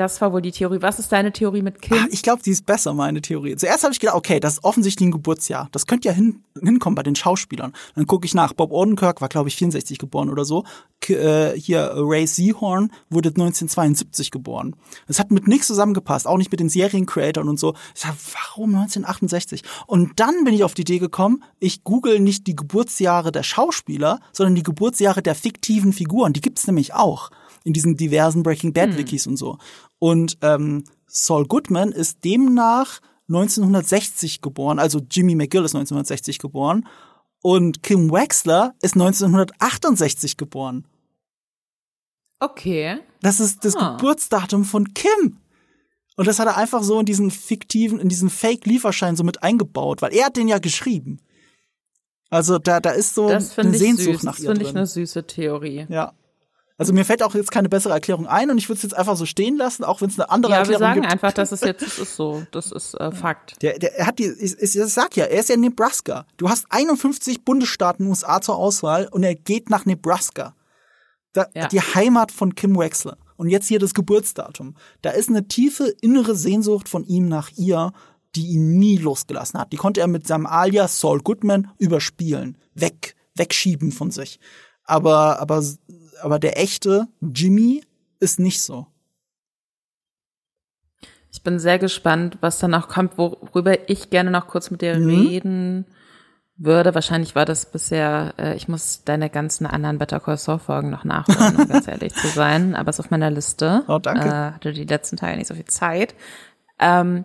Das 0.00 0.18
war 0.22 0.32
wohl 0.32 0.40
die 0.40 0.50
Theorie. 0.50 0.80
Was 0.80 0.98
ist 0.98 1.12
deine 1.12 1.30
Theorie 1.30 1.60
mit 1.60 1.82
Kim? 1.82 1.94
Ah, 1.94 2.06
ich 2.10 2.22
glaube, 2.22 2.42
die 2.42 2.52
ist 2.52 2.64
besser, 2.64 2.94
meine 2.94 3.20
Theorie. 3.20 3.54
Zuerst 3.56 3.84
habe 3.84 3.92
ich 3.92 4.00
gedacht, 4.00 4.16
okay, 4.16 4.40
das 4.40 4.54
ist 4.54 4.64
offensichtlich 4.64 5.06
ein 5.06 5.12
Geburtsjahr. 5.12 5.68
Das 5.72 5.86
könnte 5.86 6.08
ja 6.08 6.14
hin, 6.14 6.42
hinkommen 6.58 6.94
bei 6.94 7.02
den 7.02 7.16
Schauspielern. 7.16 7.74
Dann 7.96 8.06
gucke 8.06 8.24
ich 8.24 8.32
nach. 8.32 8.54
Bob 8.54 8.72
Odenkirk 8.72 9.20
war, 9.20 9.28
glaube 9.28 9.50
ich, 9.50 9.56
64 9.56 9.98
geboren 9.98 10.30
oder 10.30 10.46
so. 10.46 10.64
K 11.02 11.12
äh, 11.12 11.60
hier 11.60 11.92
Ray 11.94 12.26
Seahorn 12.26 12.90
wurde 13.10 13.28
1972 13.28 14.30
geboren. 14.30 14.74
Das 15.06 15.18
hat 15.18 15.32
mit 15.32 15.46
nichts 15.46 15.66
zusammengepasst, 15.66 16.26
auch 16.26 16.38
nicht 16.38 16.50
mit 16.50 16.60
den 16.60 16.70
Seriencreatoren 16.70 17.50
und 17.50 17.60
so. 17.60 17.74
Ich 17.94 18.00
sag, 18.00 18.14
warum 18.32 18.70
1968? 18.76 19.64
Und 19.86 20.18
dann 20.18 20.44
bin 20.44 20.54
ich 20.54 20.64
auf 20.64 20.72
die 20.72 20.80
Idee 20.80 20.98
gekommen, 20.98 21.44
ich 21.58 21.84
google 21.84 22.20
nicht 22.20 22.46
die 22.46 22.56
Geburtsjahre 22.56 23.32
der 23.32 23.42
Schauspieler, 23.42 24.20
sondern 24.32 24.54
die 24.54 24.62
Geburtsjahre 24.62 25.20
der 25.20 25.34
fiktiven 25.34 25.92
Figuren. 25.92 26.32
Die 26.32 26.40
gibt's 26.40 26.66
nämlich 26.66 26.94
auch 26.94 27.30
in 27.64 27.72
diesen 27.72 27.96
diversen 27.96 28.42
Breaking 28.42 28.72
Bad 28.72 28.96
Wikis 28.96 29.24
hm. 29.24 29.32
und 29.32 29.36
so. 29.36 29.58
Und 29.98 30.38
ähm, 30.42 30.84
Saul 31.06 31.46
Goodman 31.46 31.92
ist 31.92 32.24
demnach 32.24 33.00
1960 33.28 34.40
geboren, 34.40 34.78
also 34.78 35.00
Jimmy 35.10 35.34
McGill 35.34 35.64
ist 35.64 35.74
1960 35.74 36.38
geboren 36.38 36.86
und 37.42 37.82
Kim 37.82 38.10
Wexler 38.10 38.74
ist 38.82 38.94
1968 38.94 40.36
geboren. 40.36 40.86
Okay. 42.40 42.98
Das 43.20 43.38
ist 43.38 43.64
das 43.64 43.76
ah. 43.76 43.96
Geburtsdatum 43.96 44.64
von 44.64 44.94
Kim. 44.94 45.38
Und 46.16 46.26
das 46.26 46.38
hat 46.38 46.48
er 46.48 46.56
einfach 46.56 46.82
so 46.82 46.98
in 46.98 47.06
diesen 47.06 47.30
fiktiven, 47.30 48.00
in 48.00 48.08
diesen 48.08 48.30
Fake-Lieferschein 48.30 49.16
so 49.16 49.24
mit 49.24 49.42
eingebaut, 49.42 50.02
weil 50.02 50.12
er 50.12 50.26
hat 50.26 50.36
den 50.36 50.48
ja 50.48 50.58
geschrieben. 50.58 51.20
Also 52.30 52.58
da, 52.58 52.80
da 52.80 52.90
ist 52.90 53.14
so 53.14 53.26
eine 53.28 53.40
Sehnsucht 53.40 54.20
süß. 54.20 54.22
nach 54.22 54.38
ihr. 54.38 54.48
Das 54.48 54.58
finde 54.58 54.70
ich 54.70 54.76
eine 54.76 54.86
süße 54.86 55.26
Theorie. 55.26 55.86
Ja. 55.88 56.12
Also 56.80 56.94
mir 56.94 57.04
fällt 57.04 57.22
auch 57.22 57.34
jetzt 57.34 57.50
keine 57.50 57.68
bessere 57.68 57.92
Erklärung 57.92 58.26
ein 58.26 58.50
und 58.50 58.56
ich 58.56 58.70
würde 58.70 58.78
es 58.78 58.82
jetzt 58.84 58.94
einfach 58.96 59.14
so 59.14 59.26
stehen 59.26 59.58
lassen, 59.58 59.84
auch 59.84 60.00
wenn 60.00 60.08
es 60.08 60.18
eine 60.18 60.30
andere 60.30 60.52
ja, 60.52 60.58
Erklärung 60.60 60.80
gibt. 60.80 60.88
Ja, 60.88 60.94
wir 60.94 61.02
sagen 61.02 61.12
einfach, 61.12 61.32
dass 61.34 61.52
es 61.52 61.60
jetzt 61.60 61.82
das 61.82 61.98
ist 61.98 62.16
so, 62.16 62.42
das 62.52 62.72
ist 62.72 62.94
äh, 62.94 63.12
Fakt. 63.12 63.60
Der, 63.60 63.78
der 63.78 63.98
er 63.98 64.06
hat 64.06 64.18
die, 64.18 64.24
ich, 64.40 64.58
ich 64.58 64.72
sag 64.72 65.14
ja, 65.14 65.26
er 65.26 65.40
ist 65.40 65.50
ja 65.50 65.56
in 65.56 65.60
Nebraska. 65.60 66.24
Du 66.38 66.48
hast 66.48 66.64
51 66.70 67.44
Bundesstaaten 67.44 68.06
in 68.06 68.10
USA 68.10 68.40
zur 68.40 68.56
Auswahl 68.56 69.08
und 69.10 69.24
er 69.24 69.34
geht 69.34 69.68
nach 69.68 69.84
Nebraska. 69.84 70.54
Da, 71.34 71.48
ja. 71.54 71.68
Die 71.68 71.82
Heimat 71.82 72.32
von 72.32 72.54
Kim 72.54 72.78
Wexler. 72.78 73.18
Und 73.36 73.50
jetzt 73.50 73.68
hier 73.68 73.78
das 73.78 73.92
Geburtsdatum. 73.92 74.74
Da 75.02 75.10
ist 75.10 75.28
eine 75.28 75.48
tiefe 75.48 75.94
innere 76.00 76.34
Sehnsucht 76.34 76.88
von 76.88 77.04
ihm 77.04 77.28
nach 77.28 77.50
ihr, 77.56 77.92
die 78.36 78.52
ihn 78.52 78.78
nie 78.78 78.96
losgelassen 78.96 79.60
hat. 79.60 79.74
Die 79.74 79.76
konnte 79.76 80.00
er 80.00 80.06
mit 80.06 80.26
seinem 80.26 80.46
Alias 80.46 80.98
Saul 80.98 81.20
Goodman 81.20 81.72
überspielen, 81.76 82.56
weg, 82.72 83.16
wegschieben 83.34 83.92
von 83.92 84.10
sich. 84.10 84.40
Aber, 84.84 85.40
aber 85.40 85.62
aber 86.22 86.38
der 86.38 86.58
echte 86.58 87.08
Jimmy 87.20 87.82
ist 88.18 88.38
nicht 88.38 88.62
so. 88.62 88.86
Ich 91.32 91.42
bin 91.42 91.58
sehr 91.58 91.78
gespannt, 91.78 92.38
was 92.40 92.58
danach 92.58 92.88
kommt, 92.88 93.16
worüber 93.16 93.88
ich 93.88 94.10
gerne 94.10 94.30
noch 94.30 94.48
kurz 94.48 94.70
mit 94.70 94.82
dir 94.82 94.98
mhm. 94.98 95.08
reden 95.08 95.86
würde. 96.56 96.94
Wahrscheinlich 96.94 97.34
war 97.34 97.44
das 97.44 97.66
bisher, 97.66 98.34
äh, 98.38 98.56
ich 98.56 98.68
muss 98.68 99.04
deine 99.04 99.30
ganzen 99.30 99.66
anderen 99.66 99.98
Better 99.98 100.20
Call 100.20 100.36
Saul 100.36 100.58
Folgen 100.58 100.90
noch 100.90 101.04
nachholen, 101.04 101.56
um 101.56 101.68
ganz 101.68 101.86
ehrlich 101.88 102.14
zu 102.14 102.26
sein, 102.28 102.74
aber 102.74 102.90
es 102.90 102.98
ist 102.98 103.06
auf 103.06 103.10
meiner 103.10 103.30
Liste. 103.30 103.84
Oh, 103.88 103.98
danke. 103.98 104.28
Äh, 104.28 104.52
hatte 104.52 104.72
die 104.72 104.84
letzten 104.84 105.16
Tage 105.16 105.36
nicht 105.36 105.46
so 105.46 105.54
viel 105.54 105.64
Zeit. 105.64 106.14
Ähm, 106.78 107.24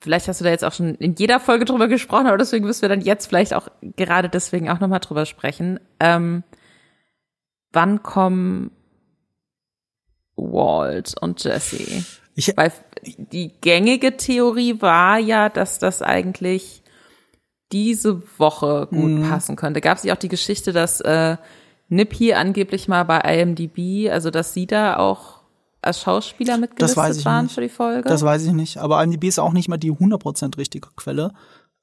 vielleicht 0.00 0.28
hast 0.28 0.40
du 0.40 0.44
da 0.44 0.50
jetzt 0.50 0.64
auch 0.64 0.72
schon 0.72 0.94
in 0.96 1.14
jeder 1.14 1.40
Folge 1.40 1.64
drüber 1.64 1.88
gesprochen, 1.88 2.26
aber 2.26 2.38
deswegen 2.38 2.66
müssen 2.66 2.82
wir 2.82 2.88
dann 2.88 3.00
jetzt 3.00 3.26
vielleicht 3.26 3.54
auch 3.54 3.68
gerade 3.96 4.28
deswegen 4.28 4.68
auch 4.68 4.80
nochmal 4.80 5.00
drüber 5.00 5.24
sprechen. 5.26 5.80
Ähm, 5.98 6.44
wann 7.72 8.02
kommen 8.02 8.70
Walt 10.36 11.14
und 11.20 11.42
Jesse? 11.42 12.04
Ich, 12.34 12.56
Weil 12.56 12.72
die 13.04 13.52
gängige 13.60 14.16
Theorie 14.16 14.80
war 14.80 15.18
ja, 15.18 15.48
dass 15.48 15.78
das 15.78 16.02
eigentlich 16.02 16.82
diese 17.72 18.22
Woche 18.38 18.86
gut 18.90 19.10
mhm. 19.10 19.28
passen 19.28 19.56
könnte. 19.56 19.80
Gab 19.80 19.98
es 19.98 20.04
ja 20.04 20.14
auch 20.14 20.18
die 20.18 20.28
Geschichte, 20.28 20.72
dass 20.72 21.00
äh, 21.00 21.36
Nippy 21.88 22.32
angeblich 22.34 22.88
mal 22.88 23.04
bei 23.04 23.18
IMDb, 23.18 24.10
also 24.10 24.30
dass 24.30 24.54
sie 24.54 24.66
da 24.66 24.96
auch 24.96 25.40
als 25.80 26.00
Schauspieler 26.00 26.58
mitgelistet 26.58 27.24
waren 27.24 27.46
nicht. 27.46 27.54
für 27.54 27.60
die 27.60 27.68
Folge? 27.68 28.08
Das 28.08 28.22
weiß 28.22 28.44
ich 28.46 28.52
nicht. 28.52 28.78
Aber 28.78 29.02
IMDb 29.02 29.24
ist 29.24 29.38
auch 29.38 29.52
nicht 29.52 29.68
mal 29.68 29.78
die 29.78 29.92
100% 29.92 30.56
richtige 30.56 30.88
Quelle. 30.96 31.32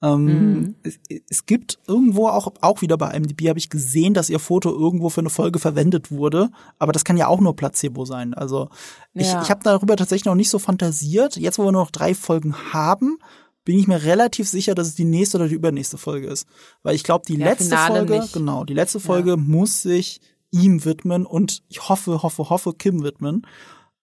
Ähm, 0.02 0.26
mhm. 0.26 0.76
es, 0.84 1.00
es, 1.30 1.46
gibt 1.46 1.78
irgendwo 1.86 2.30
auch, 2.30 2.54
auch 2.62 2.82
wieder 2.82 2.98
bei 2.98 3.12
IMDb 3.12 3.50
habe 3.50 3.60
ich 3.60 3.70
gesehen, 3.70 4.14
dass 4.14 4.30
ihr 4.30 4.40
Foto 4.40 4.72
irgendwo 4.72 5.10
für 5.10 5.20
eine 5.20 5.30
Folge 5.30 5.60
verwendet 5.60 6.10
wurde, 6.10 6.52
aber 6.78 6.94
das 6.94 7.04
kann 7.04 7.18
ja 7.18 7.28
auch 7.28 7.42
nur 7.42 7.56
Placebo 7.56 8.06
sein. 8.06 8.34
Also 8.34 8.70
ich, 9.14 9.28
ja. 9.28 9.42
ich 9.42 9.50
habe 9.50 9.62
darüber 9.64 9.98
tatsächlich 9.98 10.26
noch 10.26 10.36
nicht 10.36 10.50
so 10.50 10.58
fantasiert. 10.58 11.36
Jetzt, 11.36 11.60
wo 11.60 11.64
wir 11.66 11.74
nur 11.74 11.82
noch 11.82 11.92
drei 11.92 12.16
Folgen 12.16 12.56
haben, 12.72 13.18
bin 13.66 13.78
ich 13.78 13.88
mir 13.88 14.04
relativ 14.04 14.48
sicher, 14.48 14.74
dass 14.74 14.88
es 14.88 14.96
die 14.96 15.04
nächste 15.04 15.38
oder 15.38 15.50
die 15.50 15.56
übernächste 15.56 15.98
Folge 15.98 16.28
ist. 16.28 16.48
Weil 16.82 16.96
ich 16.96 17.04
glaube, 17.04 17.26
die 17.28 17.36
ja, 17.36 17.48
letzte 17.48 17.66
Finale 17.66 17.98
Folge, 17.98 18.20
nicht. 18.20 18.34
genau, 18.34 18.64
die 18.64 18.74
letzte 18.74 19.02
Folge 19.02 19.32
ja. 19.32 19.38
muss 19.38 19.82
sich 19.82 20.22
ihm 20.52 20.86
widmen 20.86 21.26
und 21.26 21.62
ich 21.68 21.90
hoffe, 21.90 22.24
hoffe, 22.24 22.50
hoffe, 22.50 22.74
Kim 22.74 23.04
widmen. 23.04 23.46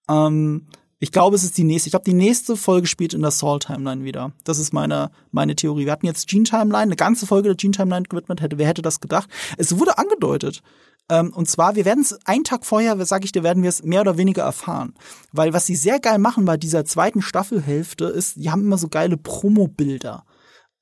Ähm, 0.07 0.67
ich 0.99 1.11
glaube, 1.11 1.35
es 1.35 1.43
ist 1.43 1.57
die 1.57 1.63
nächste. 1.63 1.87
Ich 1.87 1.91
glaube, 1.91 2.05
die 2.05 2.13
nächste 2.13 2.55
Folge 2.55 2.87
spielt 2.87 3.13
in 3.13 3.21
der 3.21 3.31
Saul 3.31 3.59
Timeline 3.59 4.03
wieder. 4.03 4.31
Das 4.43 4.57
ist 4.57 4.73
meine 4.73 5.11
meine 5.31 5.55
Theorie. 5.55 5.85
Wir 5.85 5.91
hatten 5.91 6.07
jetzt 6.07 6.27
Gene 6.27 6.43
Timeline, 6.43 6.83
eine 6.83 6.95
ganze 6.95 7.27
Folge 7.27 7.49
der 7.49 7.55
Gene 7.55 7.73
Timeline 7.73 8.03
gewidmet 8.03 8.41
hätte. 8.41 8.57
Wer 8.57 8.67
hätte 8.67 8.81
das 8.81 8.99
gedacht? 8.99 9.29
Es 9.57 9.77
wurde 9.77 9.97
angedeutet. 9.97 10.63
Ähm, 11.09 11.31
und 11.33 11.47
zwar, 11.47 11.75
wir 11.75 11.85
werden 11.85 12.01
es 12.01 12.17
einen 12.25 12.43
Tag 12.43 12.65
vorher, 12.65 13.03
sage 13.05 13.25
ich 13.25 13.31
dir, 13.31 13.43
werden 13.43 13.63
wir 13.63 13.69
es 13.69 13.83
mehr 13.83 14.01
oder 14.01 14.17
weniger 14.17 14.43
erfahren. 14.43 14.93
Weil 15.31 15.53
was 15.53 15.65
sie 15.65 15.75
sehr 15.75 15.99
geil 15.99 16.19
machen 16.19 16.45
bei 16.45 16.57
dieser 16.57 16.83
zweiten 16.83 17.21
Staffelhälfte 17.21 18.05
ist, 18.05 18.35
die 18.35 18.51
haben 18.51 18.63
immer 18.63 18.77
so 18.77 18.89
geile 18.89 19.17
Promo-Bilder, 19.17 20.25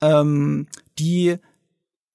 ähm, 0.00 0.66
die 0.98 1.36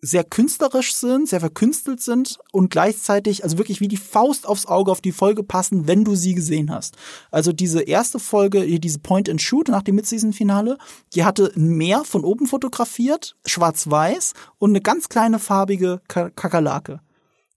sehr 0.02 0.24
künstlerisch 0.24 0.96
sind, 0.96 1.30
sehr 1.30 1.40
verkünstelt 1.40 2.02
sind 2.02 2.40
und 2.52 2.72
gleichzeitig, 2.72 3.44
also 3.44 3.60
wirklich 3.60 3.82
wie 3.82 3.88
die 3.88 3.98
Faust 3.98 4.48
aufs 4.48 4.66
Auge 4.66 4.92
auf 4.92 5.00
die 5.00 5.12
Folge 5.12 5.44
passen, 5.44 5.88
wenn 5.88 6.04
du 6.04 6.16
sie 6.16 6.34
gesehen 6.34 6.72
hast. 6.72 6.98
Also 7.30 7.54
diese 7.54 7.84
erste 7.84 8.18
Folge, 8.18 8.80
diese 8.80 9.00
Point 9.00 9.30
and 9.30 9.42
Shoot 9.42 9.68
nach 9.68 9.84
dem 9.84 9.96
Mid-Season-Finale, 9.96 10.80
die 11.14 11.24
hatte 11.24 11.52
ein 11.56 11.70
Meer 11.70 12.04
von 12.04 12.24
oben 12.24 12.48
fotografiert, 12.48 13.36
schwarz-weiß 13.46 14.34
und 14.58 14.72
eine 14.72 14.82
ganz 14.82 15.08
kleine 15.08 15.38
farbige 15.38 16.02
Kakerlake. 16.08 17.00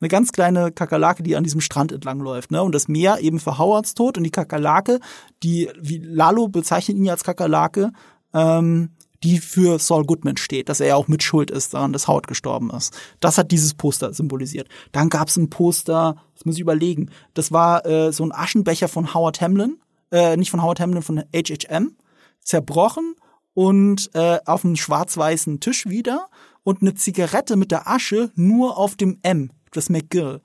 Eine 0.01 0.09
ganz 0.09 0.33
kleine 0.33 0.71
Kakerlake, 0.71 1.23
die 1.23 1.37
an 1.37 1.45
diesem 1.45 1.63
Strand 1.63 1.93
entlang 1.93 2.21
läuft, 2.21 2.51
ne? 2.51 2.63
Und 2.63 2.75
das 2.75 2.89
Meer 2.89 3.21
eben 3.21 3.41
für 3.41 3.57
Howards 3.57 3.95
Tod 3.95 4.19
und 4.19 4.25
die 4.25 4.31
Kakerlake, 4.31 5.01
die, 5.43 5.71
wie 5.81 5.97
Lalo 5.97 6.49
bezeichnet 6.49 6.99
ihn 6.99 7.07
ja 7.07 7.15
als 7.15 7.25
Kakerlake, 7.25 7.91
ähm, 8.35 8.91
die 9.25 9.39
für 9.39 9.79
Saul 9.79 10.05
Goodman 10.05 10.37
steht, 10.37 10.69
dass 10.69 10.81
er 10.81 10.89
ja 10.89 10.97
auch 10.97 11.09
mit 11.09 11.23
Schuld 11.23 11.51
ist 11.51 11.73
daran, 11.73 11.93
dass 11.93 12.07
Howard 12.07 12.29
gestorben 12.29 12.71
ist. 12.71 12.95
Das 13.21 13.39
hat 13.39 13.51
dieses 13.51 13.73
Poster 13.75 14.13
symbolisiert. 14.13 14.69
Dann 14.93 15.09
gab 15.09 15.29
es 15.29 15.37
ein 15.37 15.49
Poster, 15.49 16.17
das 16.35 16.45
muss 16.45 16.57
ich 16.57 16.61
überlegen, 16.61 17.11
das 17.33 17.51
war 17.51 17.87
äh, 17.87 18.13
so 18.13 18.25
ein 18.25 18.33
Aschenbecher 18.33 18.89
von 18.89 19.15
Howard 19.15 19.41
Hamlin, 19.41 19.79
äh, 20.13 20.37
nicht 20.37 20.51
von 20.51 20.63
Howard 20.63 20.79
Hamlin, 20.79 21.03
von 21.03 21.25
HHM, 21.35 21.97
zerbrochen 22.43 23.15
und 23.55 24.11
äh, 24.15 24.39
auf 24.45 24.65
einem 24.65 24.77
schwarz-weißen 24.77 25.61
Tisch 25.61 25.87
wieder 25.87 26.29
und 26.63 26.83
eine 26.83 26.95
Zigarette 26.95 27.57
mit 27.57 27.71
der 27.71 27.89
Asche 27.89 28.31
nur 28.35 28.77
auf 28.77 28.95
dem 28.95 29.19
M, 29.23 29.51
das 29.73 29.89
McGill. 29.89 30.43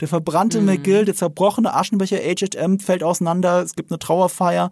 Der 0.00 0.08
verbrannte 0.08 0.60
mhm. 0.60 0.66
McGill, 0.66 1.04
der 1.04 1.16
zerbrochene 1.16 1.74
Aschenbecher 1.74 2.18
HHM 2.18 2.78
fällt 2.78 3.02
auseinander, 3.02 3.62
es 3.62 3.74
gibt 3.74 3.90
eine 3.90 3.98
Trauerfeier, 3.98 4.70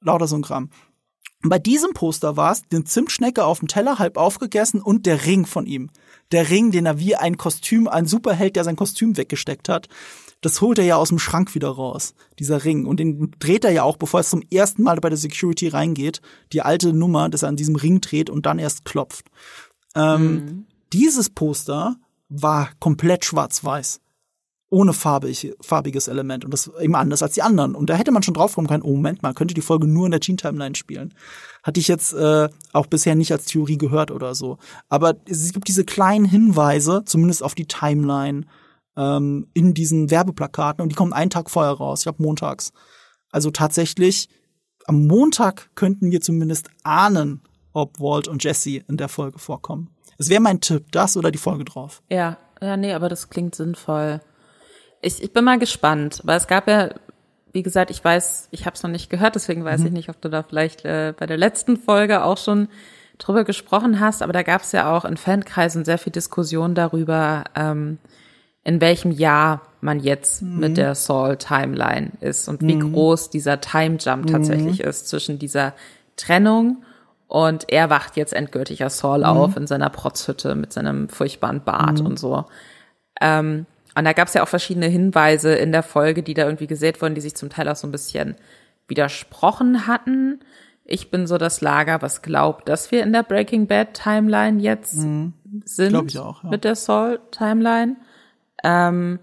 lauter 0.00 0.26
so 0.26 0.36
ein 0.36 0.42
Kram. 0.42 0.70
Bei 1.42 1.58
diesem 1.58 1.92
Poster 1.92 2.36
war 2.36 2.52
es 2.52 2.62
eine 2.70 2.84
Zimtschnecke 2.84 3.44
auf 3.44 3.60
dem 3.60 3.68
Teller, 3.68 3.98
halb 3.98 4.16
aufgegessen 4.16 4.80
und 4.80 5.06
der 5.06 5.26
Ring 5.26 5.46
von 5.46 5.66
ihm. 5.66 5.90
Der 6.32 6.50
Ring, 6.50 6.70
den 6.70 6.86
er 6.86 6.98
wie 6.98 7.14
ein 7.14 7.36
Kostüm, 7.36 7.88
ein 7.88 8.06
Superheld, 8.06 8.56
der 8.56 8.64
sein 8.64 8.76
Kostüm 8.76 9.16
weggesteckt 9.16 9.68
hat. 9.68 9.88
Das 10.40 10.60
holt 10.60 10.78
er 10.78 10.84
ja 10.84 10.96
aus 10.96 11.08
dem 11.08 11.18
Schrank 11.18 11.54
wieder 11.54 11.68
raus, 11.68 12.14
dieser 12.38 12.64
Ring. 12.64 12.86
Und 12.86 13.00
den 13.00 13.32
dreht 13.38 13.64
er 13.64 13.70
ja 13.70 13.82
auch, 13.82 13.96
bevor 13.96 14.20
es 14.20 14.30
zum 14.30 14.42
ersten 14.50 14.82
Mal 14.82 14.96
bei 14.96 15.08
der 15.08 15.18
Security 15.18 15.68
reingeht, 15.68 16.20
die 16.52 16.62
alte 16.62 16.92
Nummer, 16.92 17.28
dass 17.28 17.42
er 17.42 17.48
an 17.48 17.56
diesem 17.56 17.76
Ring 17.76 18.00
dreht 18.00 18.30
und 18.30 18.46
dann 18.46 18.58
erst 18.58 18.84
klopft. 18.84 19.26
Ähm, 19.94 20.32
mhm. 20.32 20.66
Dieses 20.92 21.30
Poster 21.30 21.96
war 22.28 22.70
komplett 22.80 23.24
schwarz-weiß 23.24 24.00
ohne 24.68 24.92
farbig, 24.92 25.54
farbiges 25.60 26.08
Element 26.08 26.44
und 26.44 26.52
das 26.52 26.70
eben 26.80 26.96
anders 26.96 27.22
als 27.22 27.34
die 27.34 27.42
anderen. 27.42 27.74
Und 27.74 27.88
da 27.88 27.94
hätte 27.94 28.10
man 28.10 28.22
schon 28.22 28.34
drauf 28.34 28.54
kommen 28.54 28.66
können, 28.66 28.82
oh 28.82 28.94
Moment 28.94 29.22
mal, 29.22 29.32
könnte 29.32 29.54
die 29.54 29.60
Folge 29.60 29.86
nur 29.86 30.06
in 30.06 30.10
der 30.10 30.20
Gene 30.20 30.36
Timeline 30.36 30.74
spielen. 30.74 31.14
Hatte 31.62 31.78
ich 31.78 31.88
jetzt 31.88 32.14
äh, 32.14 32.48
auch 32.72 32.86
bisher 32.86 33.14
nicht 33.14 33.32
als 33.32 33.46
Theorie 33.46 33.78
gehört 33.78 34.10
oder 34.10 34.34
so. 34.34 34.58
Aber 34.88 35.16
es 35.28 35.52
gibt 35.52 35.68
diese 35.68 35.84
kleinen 35.84 36.24
Hinweise, 36.24 37.02
zumindest 37.04 37.42
auf 37.42 37.54
die 37.54 37.66
Timeline, 37.66 38.46
ähm, 38.96 39.46
in 39.54 39.74
diesen 39.74 40.10
Werbeplakaten 40.10 40.82
und 40.82 40.88
die 40.90 40.96
kommen 40.96 41.12
einen 41.12 41.30
Tag 41.30 41.50
vorher 41.50 41.72
raus, 41.72 42.00
ich 42.00 42.04
glaube 42.04 42.22
montags. 42.22 42.72
Also 43.30 43.50
tatsächlich, 43.50 44.28
am 44.86 45.06
Montag 45.06 45.70
könnten 45.74 46.10
wir 46.10 46.20
zumindest 46.20 46.70
ahnen, 46.82 47.42
ob 47.72 48.00
Walt 48.00 48.26
und 48.26 48.42
Jesse 48.42 48.82
in 48.88 48.96
der 48.96 49.08
Folge 49.08 49.38
vorkommen. 49.38 49.90
Es 50.18 50.30
wäre 50.30 50.40
mein 50.40 50.60
Tipp, 50.60 50.90
das 50.92 51.16
oder 51.16 51.30
die 51.30 51.38
Folge 51.38 51.64
drauf. 51.64 52.02
Ja, 52.08 52.38
ja, 52.60 52.76
nee, 52.76 52.94
aber 52.94 53.08
das 53.08 53.28
klingt 53.28 53.54
sinnvoll. 53.54 54.20
Ich, 55.06 55.22
ich 55.22 55.32
bin 55.32 55.44
mal 55.44 55.58
gespannt, 55.58 56.20
weil 56.24 56.36
es 56.36 56.48
gab 56.48 56.66
ja, 56.66 56.90
wie 57.52 57.62
gesagt, 57.62 57.92
ich 57.92 58.04
weiß, 58.04 58.48
ich 58.50 58.66
habe 58.66 58.74
es 58.74 58.82
noch 58.82 58.90
nicht 58.90 59.08
gehört, 59.08 59.36
deswegen 59.36 59.64
weiß 59.64 59.80
mhm. 59.80 59.86
ich 59.86 59.92
nicht, 59.92 60.08
ob 60.08 60.20
du 60.20 60.28
da 60.28 60.42
vielleicht 60.42 60.84
äh, 60.84 61.14
bei 61.16 61.26
der 61.26 61.36
letzten 61.36 61.76
Folge 61.76 62.24
auch 62.24 62.38
schon 62.38 62.66
drüber 63.18 63.44
gesprochen 63.44 64.00
hast, 64.00 64.20
aber 64.20 64.32
da 64.32 64.42
gab 64.42 64.62
es 64.62 64.72
ja 64.72 64.94
auch 64.94 65.04
in 65.04 65.16
Fankreisen 65.16 65.84
sehr 65.84 65.98
viel 65.98 66.12
Diskussion 66.12 66.74
darüber, 66.74 67.44
ähm, 67.54 67.98
in 68.64 68.80
welchem 68.80 69.12
Jahr 69.12 69.62
man 69.80 70.00
jetzt 70.00 70.42
mhm. 70.42 70.58
mit 70.58 70.76
der 70.76 70.96
Saul-Timeline 70.96 72.10
ist 72.20 72.48
und 72.48 72.60
wie 72.62 72.74
mhm. 72.74 72.92
groß 72.92 73.30
dieser 73.30 73.60
Time-Jump 73.60 74.24
mhm. 74.24 74.32
tatsächlich 74.32 74.80
ist 74.80 75.06
zwischen 75.06 75.38
dieser 75.38 75.72
Trennung 76.16 76.82
und 77.28 77.70
er 77.72 77.90
wacht 77.90 78.16
jetzt 78.16 78.32
endgültig 78.32 78.82
als 78.82 78.98
Saul 78.98 79.18
mhm. 79.18 79.24
auf 79.24 79.56
in 79.56 79.68
seiner 79.68 79.88
Protzhütte 79.88 80.56
mit 80.56 80.72
seinem 80.72 81.08
furchtbaren 81.08 81.62
Bart 81.62 82.00
mhm. 82.00 82.06
und 82.06 82.18
so. 82.18 82.46
Ähm, 83.20 83.66
und 83.96 84.04
da 84.04 84.12
gab 84.12 84.28
es 84.28 84.34
ja 84.34 84.42
auch 84.42 84.48
verschiedene 84.48 84.88
Hinweise 84.88 85.54
in 85.54 85.72
der 85.72 85.82
Folge, 85.82 86.22
die 86.22 86.34
da 86.34 86.44
irgendwie 86.44 86.66
gesät 86.66 87.00
wurden, 87.00 87.14
die 87.14 87.22
sich 87.22 87.34
zum 87.34 87.48
Teil 87.48 87.66
auch 87.68 87.76
so 87.76 87.86
ein 87.86 87.92
bisschen 87.92 88.36
widersprochen 88.88 89.86
hatten. 89.86 90.40
Ich 90.84 91.10
bin 91.10 91.26
so 91.26 91.38
das 91.38 91.62
Lager, 91.62 92.02
was 92.02 92.20
glaubt, 92.20 92.68
dass 92.68 92.90
wir 92.90 93.02
in 93.02 93.14
der 93.14 93.22
Breaking 93.22 93.66
Bad 93.66 93.94
Timeline 93.94 94.60
jetzt 94.60 94.98
mhm. 94.98 95.32
sind 95.64 95.96
auch, 96.18 96.44
ja. 96.44 96.50
mit 96.50 96.64
der 96.64 96.74
Saul 96.74 97.20
Timeline. 97.30 97.96
Ähm, 98.62 99.18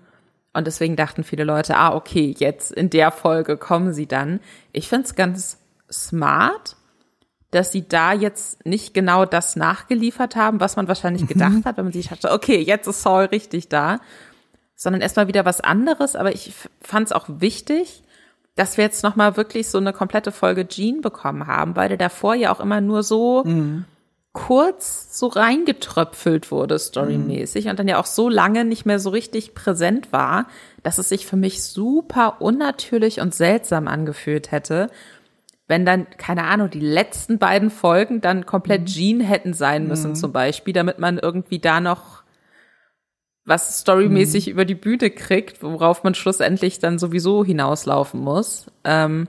und 0.53 0.65
deswegen 0.65 0.95
dachten 0.95 1.23
viele 1.23 1.43
Leute, 1.43 1.77
ah, 1.77 1.93
okay, 1.93 2.33
jetzt 2.37 2.71
in 2.71 2.89
der 2.89 3.11
Folge 3.11 3.57
kommen 3.57 3.93
sie 3.93 4.07
dann. 4.07 4.39
Ich 4.71 4.89
find's 4.89 5.13
ganz 5.13 5.59
smart, 5.91 6.77
dass 7.51 7.71
sie 7.71 7.87
da 7.87 8.11
jetzt 8.11 8.65
nicht 8.65 8.95
genau 8.95 9.25
das 9.25 9.55
nachgeliefert 9.55 10.35
haben, 10.35 10.59
was 10.59 10.75
man 10.77 10.87
wahrscheinlich 10.87 11.27
gedacht 11.27 11.63
hat, 11.63 11.77
wenn 11.77 11.85
man 11.85 11.93
sich 11.93 12.09
dachte, 12.09 12.31
okay, 12.31 12.59
jetzt 12.59 12.87
ist 12.87 13.03
Saul 13.03 13.25
richtig 13.25 13.69
da, 13.69 13.99
sondern 14.83 15.01
erstmal 15.01 15.29
wieder 15.29 15.45
was 15.45 15.61
anderes. 15.61 16.15
Aber 16.15 16.35
ich 16.35 16.53
fand 16.81 17.07
es 17.07 17.13
auch 17.13 17.25
wichtig, 17.27 18.03
dass 18.55 18.77
wir 18.77 18.83
jetzt 18.83 19.01
nochmal 19.01 19.37
wirklich 19.37 19.69
so 19.69 19.77
eine 19.77 19.93
komplette 19.93 20.31
Folge 20.31 20.67
Jean 20.67 21.01
bekommen 21.01 21.47
haben, 21.47 21.75
weil 21.75 21.87
der 21.87 21.97
davor 21.97 22.35
ja 22.35 22.53
auch 22.53 22.59
immer 22.59 22.81
nur 22.81 23.01
so 23.01 23.43
mhm. 23.45 23.85
kurz 24.33 25.17
so 25.17 25.27
reingetröpfelt 25.27 26.51
wurde, 26.51 26.77
storymäßig, 26.77 27.65
mhm. 27.65 27.71
und 27.71 27.79
dann 27.79 27.87
ja 27.87 27.97
auch 27.97 28.05
so 28.05 28.27
lange 28.27 28.65
nicht 28.65 28.85
mehr 28.85 28.99
so 28.99 29.09
richtig 29.09 29.55
präsent 29.55 30.11
war, 30.11 30.47
dass 30.83 30.97
es 30.97 31.09
sich 31.09 31.25
für 31.25 31.37
mich 31.37 31.63
super 31.63 32.41
unnatürlich 32.41 33.21
und 33.21 33.33
seltsam 33.33 33.87
angefühlt 33.87 34.51
hätte, 34.51 34.89
wenn 35.69 35.85
dann, 35.85 36.07
keine 36.17 36.43
Ahnung, 36.43 36.69
die 36.69 36.81
letzten 36.81 37.39
beiden 37.39 37.69
Folgen 37.71 38.19
dann 38.19 38.45
komplett 38.45 38.81
mhm. 38.81 38.87
Jean 38.87 39.19
hätten 39.21 39.53
sein 39.53 39.87
müssen, 39.87 40.11
mhm. 40.11 40.15
zum 40.15 40.33
Beispiel, 40.33 40.73
damit 40.73 40.99
man 40.99 41.17
irgendwie 41.17 41.59
da 41.59 41.79
noch 41.79 42.22
was 43.45 43.79
storymäßig 43.79 44.47
mhm. 44.47 44.51
über 44.53 44.65
die 44.65 44.75
Bühne 44.75 45.09
kriegt, 45.09 45.61
worauf 45.61 46.03
man 46.03 46.15
schlussendlich 46.15 46.79
dann 46.79 46.97
sowieso 46.97 47.43
hinauslaufen 47.43 48.19
muss. 48.19 48.67
Ähm, 48.83 49.27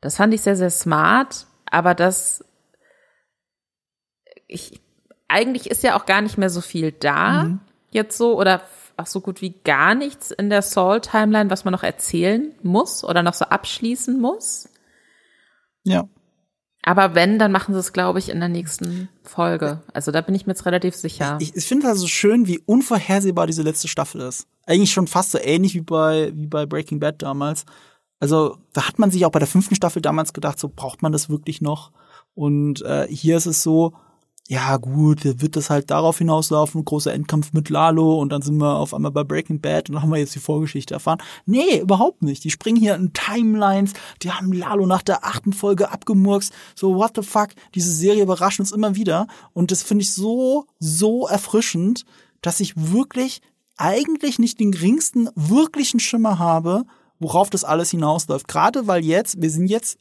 das 0.00 0.16
fand 0.16 0.34
ich 0.34 0.42
sehr, 0.42 0.56
sehr 0.56 0.70
smart, 0.70 1.46
aber 1.70 1.94
das 1.94 2.44
ich 4.46 4.80
eigentlich 5.28 5.70
ist 5.70 5.82
ja 5.82 5.98
auch 5.98 6.06
gar 6.06 6.22
nicht 6.22 6.38
mehr 6.38 6.50
so 6.50 6.60
viel 6.60 6.92
da 6.92 7.44
mhm. 7.44 7.60
jetzt 7.90 8.16
so 8.16 8.38
oder 8.38 8.62
auch 8.96 9.06
so 9.06 9.20
gut 9.20 9.40
wie 9.42 9.60
gar 9.62 9.94
nichts 9.94 10.30
in 10.30 10.50
der 10.50 10.62
Saul 10.62 11.00
Timeline, 11.00 11.50
was 11.50 11.64
man 11.64 11.72
noch 11.72 11.82
erzählen 11.82 12.52
muss 12.62 13.04
oder 13.04 13.22
noch 13.22 13.34
so 13.34 13.44
abschließen 13.44 14.20
muss. 14.20 14.68
Ja. 15.84 16.08
Aber 16.82 17.14
wenn, 17.14 17.38
dann 17.38 17.52
machen 17.52 17.74
sie 17.74 17.80
es, 17.80 17.92
glaube 17.92 18.18
ich, 18.18 18.28
in 18.28 18.40
der 18.40 18.48
nächsten 18.48 19.08
Folge. 19.22 19.82
Also 19.92 20.10
da 20.10 20.20
bin 20.20 20.34
ich 20.34 20.46
mir 20.46 20.52
jetzt 20.52 20.64
relativ 20.64 20.94
sicher. 20.94 21.36
Ich, 21.40 21.54
ich 21.54 21.64
finde 21.66 21.88
also 21.88 22.06
schön, 22.06 22.46
wie 22.46 22.60
unvorhersehbar 22.60 23.46
diese 23.46 23.62
letzte 23.62 23.88
Staffel 23.88 24.20
ist. 24.22 24.46
Eigentlich 24.64 24.92
schon 24.92 25.06
fast 25.06 25.32
so 25.32 25.38
ähnlich 25.38 25.74
wie 25.74 25.80
bei, 25.80 26.32
wie 26.34 26.46
bei 26.46 26.66
Breaking 26.66 27.00
Bad 27.00 27.20
damals. 27.20 27.64
Also 28.20 28.58
da 28.72 28.88
hat 28.88 28.98
man 28.98 29.10
sich 29.10 29.24
auch 29.24 29.30
bei 29.30 29.38
der 29.38 29.48
fünften 29.48 29.74
Staffel 29.74 30.02
damals 30.02 30.32
gedacht, 30.32 30.58
so 30.58 30.68
braucht 30.74 31.02
man 31.02 31.12
das 31.12 31.28
wirklich 31.28 31.60
noch? 31.60 31.92
Und 32.34 32.82
äh, 32.82 33.06
hier 33.08 33.36
ist 33.36 33.46
es 33.46 33.62
so, 33.62 33.94
ja 34.50 34.78
gut, 34.78 35.24
wird 35.24 35.56
das 35.56 35.68
halt 35.68 35.90
darauf 35.90 36.16
hinauslaufen, 36.16 36.82
großer 36.82 37.12
Endkampf 37.12 37.52
mit 37.52 37.68
Lalo 37.68 38.18
und 38.18 38.30
dann 38.30 38.40
sind 38.40 38.56
wir 38.56 38.76
auf 38.76 38.94
einmal 38.94 39.12
bei 39.12 39.22
Breaking 39.22 39.60
Bad 39.60 39.88
und 39.88 39.94
dann 39.94 40.02
haben 40.02 40.10
wir 40.10 40.16
jetzt 40.16 40.34
die 40.34 40.38
Vorgeschichte 40.38 40.94
erfahren. 40.94 41.18
Nee, 41.44 41.80
überhaupt 41.80 42.22
nicht. 42.22 42.44
Die 42.44 42.50
springen 42.50 42.78
hier 42.78 42.94
in 42.94 43.12
Timelines, 43.12 43.92
die 44.22 44.32
haben 44.32 44.50
Lalo 44.54 44.86
nach 44.86 45.02
der 45.02 45.26
achten 45.26 45.52
Folge 45.52 45.92
abgemurkst. 45.92 46.50
So, 46.74 46.96
what 46.96 47.12
the 47.14 47.22
fuck? 47.22 47.50
Diese 47.74 47.92
Serie 47.92 48.22
überrascht 48.22 48.58
uns 48.58 48.72
immer 48.72 48.96
wieder 48.96 49.26
und 49.52 49.70
das 49.70 49.82
finde 49.82 50.02
ich 50.02 50.14
so, 50.14 50.64
so 50.78 51.28
erfrischend, 51.28 52.06
dass 52.40 52.60
ich 52.60 52.72
wirklich 52.74 53.42
eigentlich 53.76 54.38
nicht 54.38 54.60
den 54.60 54.72
geringsten 54.72 55.28
wirklichen 55.34 56.00
Schimmer 56.00 56.38
habe, 56.38 56.84
worauf 57.18 57.50
das 57.50 57.64
alles 57.64 57.90
hinausläuft. 57.90 58.48
Gerade 58.48 58.86
weil 58.86 59.04
jetzt, 59.04 59.42
wir 59.42 59.50
sind 59.50 59.66
jetzt 59.66 59.98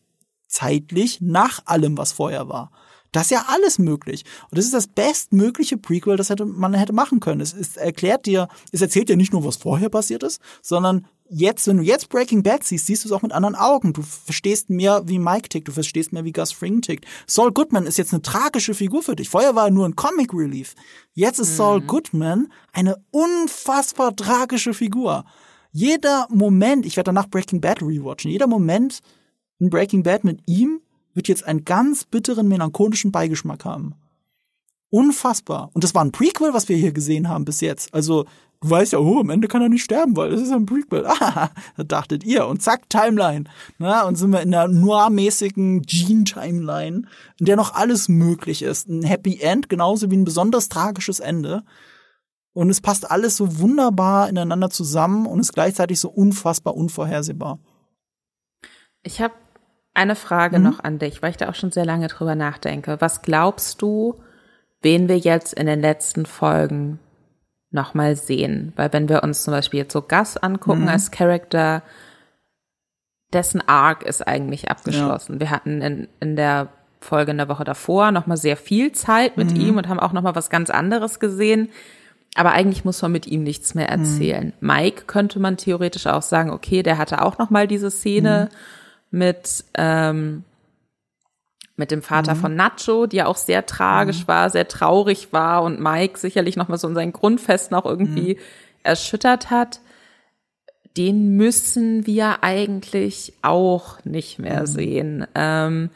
zeitlich 0.47 1.19
nach 1.19 1.59
allem, 1.65 1.97
was 1.97 2.13
vorher 2.13 2.47
war. 2.47 2.71
Das 3.11 3.23
ist 3.23 3.31
ja 3.31 3.45
alles 3.47 3.79
möglich. 3.79 4.25
Und 4.49 4.57
das 4.57 4.65
ist 4.65 4.73
das 4.73 4.88
bestmögliche 4.88 5.77
Prequel, 5.77 6.17
das 6.17 6.29
hätte, 6.29 6.45
man 6.45 6.73
hätte 6.73 6.93
machen 6.93 7.19
können. 7.19 7.41
Es, 7.41 7.53
es 7.53 7.77
erklärt 7.77 8.25
dir, 8.25 8.47
es 8.71 8.81
erzählt 8.81 9.09
dir 9.09 9.17
nicht 9.17 9.34
nur, 9.34 9.45
was 9.45 9.57
vorher 9.57 9.89
passiert 9.89 10.23
ist, 10.23 10.41
sondern 10.61 11.07
jetzt, 11.29 11.67
wenn 11.67 11.77
du 11.77 11.84
jetzt 11.84 12.09
Breaking 12.09 12.43
Bad 12.43 12.63
siehst, 12.63 12.85
siehst 12.85 13.03
du 13.03 13.09
es 13.09 13.13
auch 13.13 13.21
mit 13.21 13.31
anderen 13.31 13.55
Augen. 13.55 13.93
Du 13.93 14.01
verstehst 14.01 14.69
mehr, 14.69 15.03
wie 15.05 15.19
Mike 15.19 15.49
tickt, 15.49 15.67
du 15.67 15.71
verstehst 15.71 16.13
mehr, 16.13 16.25
wie 16.25 16.31
Gus 16.31 16.51
Fring 16.51 16.81
tickt. 16.81 17.05
Saul 17.25 17.51
Goodman 17.51 17.85
ist 17.85 17.97
jetzt 17.97 18.13
eine 18.13 18.21
tragische 18.21 18.73
Figur 18.73 19.03
für 19.03 19.15
dich. 19.15 19.29
Vorher 19.29 19.55
war 19.55 19.65
er 19.65 19.71
nur 19.71 19.85
ein 19.85 19.95
Comic 19.95 20.34
Relief. 20.34 20.75
Jetzt 21.13 21.39
ist 21.39 21.51
mhm. 21.51 21.55
Saul 21.55 21.81
Goodman 21.81 22.47
eine 22.73 22.97
unfassbar 23.11 24.15
tragische 24.15 24.73
Figur. 24.73 25.25
Jeder 25.71 26.27
Moment, 26.29 26.85
ich 26.85 26.97
werde 26.97 27.09
danach 27.09 27.27
Breaking 27.27 27.61
Bad 27.61 27.81
rewatchen, 27.81 28.31
jeder 28.31 28.47
Moment 28.47 28.99
in 29.59 29.69
Breaking 29.69 30.03
Bad 30.03 30.23
mit 30.23 30.41
ihm 30.45 30.81
wird 31.18 31.27
jetzt 31.27 31.45
einen 31.45 31.65
ganz 31.65 32.06
bitteren, 32.06 32.48
melancholischen 32.48 33.11
Beigeschmack 33.11 33.65
haben. 33.65 33.95
Unfassbar. 34.89 35.69
Und 35.73 35.84
das 35.84 35.94
war 35.94 36.06
ein 36.06 36.14
Prequel, 36.14 36.53
was 36.53 36.69
wir 36.69 36.77
hier 36.77 36.94
gesehen 36.94 37.27
haben 37.27 37.44
bis 37.44 37.60
jetzt. 37.60 37.94
Also, 37.94 38.23
du 38.61 38.69
weißt 38.69 38.94
ja, 38.94 38.99
oh, 38.99 39.19
am 39.19 39.31
Ende 39.31 39.49
kann 39.49 39.61
er 39.61 39.68
nicht 39.68 39.84
sterben, 39.84 40.15
weil 40.15 40.30
das 40.30 40.41
ist 40.41 40.52
ein 40.52 40.65
Prequel. 40.65 41.06
Ah, 41.19 41.49
da 41.76 41.84
dachtet 41.84 42.23
ihr. 42.23 42.48
Und 42.48 42.61
zack, 42.61 42.88
Timeline. 42.89 43.45
Na, 43.80 44.03
und 44.03 44.15
sind 44.15 44.31
wir 44.31 44.41
in 44.41 44.53
einer 44.53 44.69
noir-mäßigen 44.69 45.81
Gene-Timeline, 45.81 47.07
in 47.39 47.45
der 47.45 47.57
noch 47.57 47.73
alles 47.73 48.07
möglich 48.07 48.61
ist. 48.61 48.88
Ein 48.88 49.03
Happy 49.03 49.39
End, 49.41 49.68
genauso 49.68 50.10
wie 50.11 50.18
ein 50.18 50.26
besonders 50.26 50.69
tragisches 50.69 51.19
Ende. 51.19 51.64
Und 52.53 52.69
es 52.69 52.80
passt 52.80 53.10
alles 53.10 53.38
so 53.38 53.60
wunderbar 53.60 54.30
ineinander 54.30 54.69
zusammen 54.69 55.26
und 55.26 55.39
ist 55.39 55.53
gleichzeitig 55.53 55.99
so 55.99 56.10
unfassbar 56.10 56.76
unvorhersehbar. 56.76 57.60
Ich 59.03 59.22
habe 59.22 59.34
eine 59.97 60.15
Frage 60.15 60.59
mhm. 60.59 60.65
noch 60.65 60.83
an 60.83 60.99
dich, 60.99 61.21
weil 61.21 61.31
ich 61.31 61.37
da 61.37 61.49
auch 61.49 61.55
schon 61.55 61.71
sehr 61.71 61.85
lange 61.85 62.07
drüber 62.07 62.35
nachdenke. 62.35 62.97
Was 62.99 63.23
glaubst 63.23 63.81
du, 63.81 64.15
wen 64.81 65.09
wir 65.09 65.17
jetzt 65.17 65.53
in 65.53 65.65
den 65.65 65.81
letzten 65.81 66.25
Folgen 66.25 66.99
nochmal 67.71 68.15
sehen? 68.15 68.73
Weil 68.75 68.93
wenn 68.93 69.09
wir 69.09 69.23
uns 69.23 69.43
zum 69.43 69.53
Beispiel 69.53 69.81
jetzt 69.81 69.93
so 69.93 70.01
Gus 70.01 70.37
angucken 70.37 70.83
mhm. 70.83 70.89
als 70.89 71.09
Charakter, 71.09 71.81
dessen 73.33 73.67
Arc 73.67 74.03
ist 74.03 74.25
eigentlich 74.25 74.69
abgeschlossen. 74.69 75.33
Ja. 75.33 75.39
Wir 75.39 75.49
hatten 75.49 75.81
in, 75.81 76.07
in 76.19 76.35
der 76.35 76.69
Folge 77.01 77.31
in 77.31 77.37
der 77.37 77.49
Woche 77.49 77.63
davor 77.63 78.11
nochmal 78.11 78.37
sehr 78.37 78.57
viel 78.57 78.91
Zeit 78.91 79.35
mit 79.35 79.51
mhm. 79.51 79.59
ihm 79.59 79.77
und 79.77 79.87
haben 79.87 79.99
auch 79.99 80.13
nochmal 80.13 80.35
was 80.35 80.49
ganz 80.49 80.69
anderes 80.69 81.19
gesehen. 81.19 81.69
Aber 82.35 82.51
eigentlich 82.51 82.85
muss 82.85 83.01
man 83.01 83.11
mit 83.11 83.25
ihm 83.25 83.41
nichts 83.41 83.73
mehr 83.73 83.87
mhm. 83.87 84.03
erzählen. 84.03 84.53
Mike 84.59 85.05
könnte 85.07 85.39
man 85.39 85.57
theoretisch 85.57 86.05
auch 86.05 86.21
sagen, 86.21 86.51
okay, 86.51 86.83
der 86.83 86.99
hatte 86.99 87.23
auch 87.23 87.39
nochmal 87.39 87.67
diese 87.67 87.89
Szene 87.89 88.49
mhm 88.51 88.55
mit, 89.11 89.63
ähm, 89.75 90.43
mit 91.75 91.91
dem 91.91 92.01
Vater 92.01 92.35
mhm. 92.35 92.39
von 92.39 92.55
Nacho, 92.55 93.05
die 93.07 93.17
ja 93.17 93.27
auch 93.27 93.38
sehr 93.38 93.65
tragisch 93.65 94.23
mhm. 94.23 94.27
war, 94.27 94.49
sehr 94.49 94.67
traurig 94.67 95.31
war 95.31 95.63
und 95.63 95.79
Mike 95.79 96.17
sicherlich 96.17 96.55
nochmal 96.55 96.77
so 96.77 96.88
in 96.88 96.95
seinen 96.95 97.13
Grundfesten 97.13 97.75
auch 97.75 97.85
irgendwie 97.85 98.35
mhm. 98.35 98.39
erschüttert 98.84 99.49
hat. 99.49 99.79
Den 100.97 101.35
müssen 101.35 102.07
wir 102.07 102.43
eigentlich 102.43 103.34
auch 103.43 104.03
nicht 104.03 104.39
mehr 104.39 104.61
mhm. 104.61 104.67
sehen. 104.67 105.27
Ähm, 105.35 105.89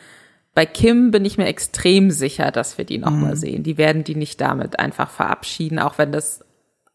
bei 0.54 0.66
Kim 0.66 1.12
bin 1.12 1.26
ich 1.26 1.38
mir 1.38 1.48
extrem 1.48 2.12
sicher, 2.12 2.52
dass 2.52 2.78
wir 2.78 2.86
die 2.86 2.98
nochmal 2.98 3.32
mhm. 3.32 3.40
sehen. 3.40 3.64
Die 3.64 3.78
werden 3.78 4.04
die 4.04 4.16
nicht 4.16 4.40
damit 4.42 4.80
einfach 4.80 5.10
verabschieden, 5.10 5.80
auch 5.80 5.98
wenn 5.98 6.12
das 6.12 6.44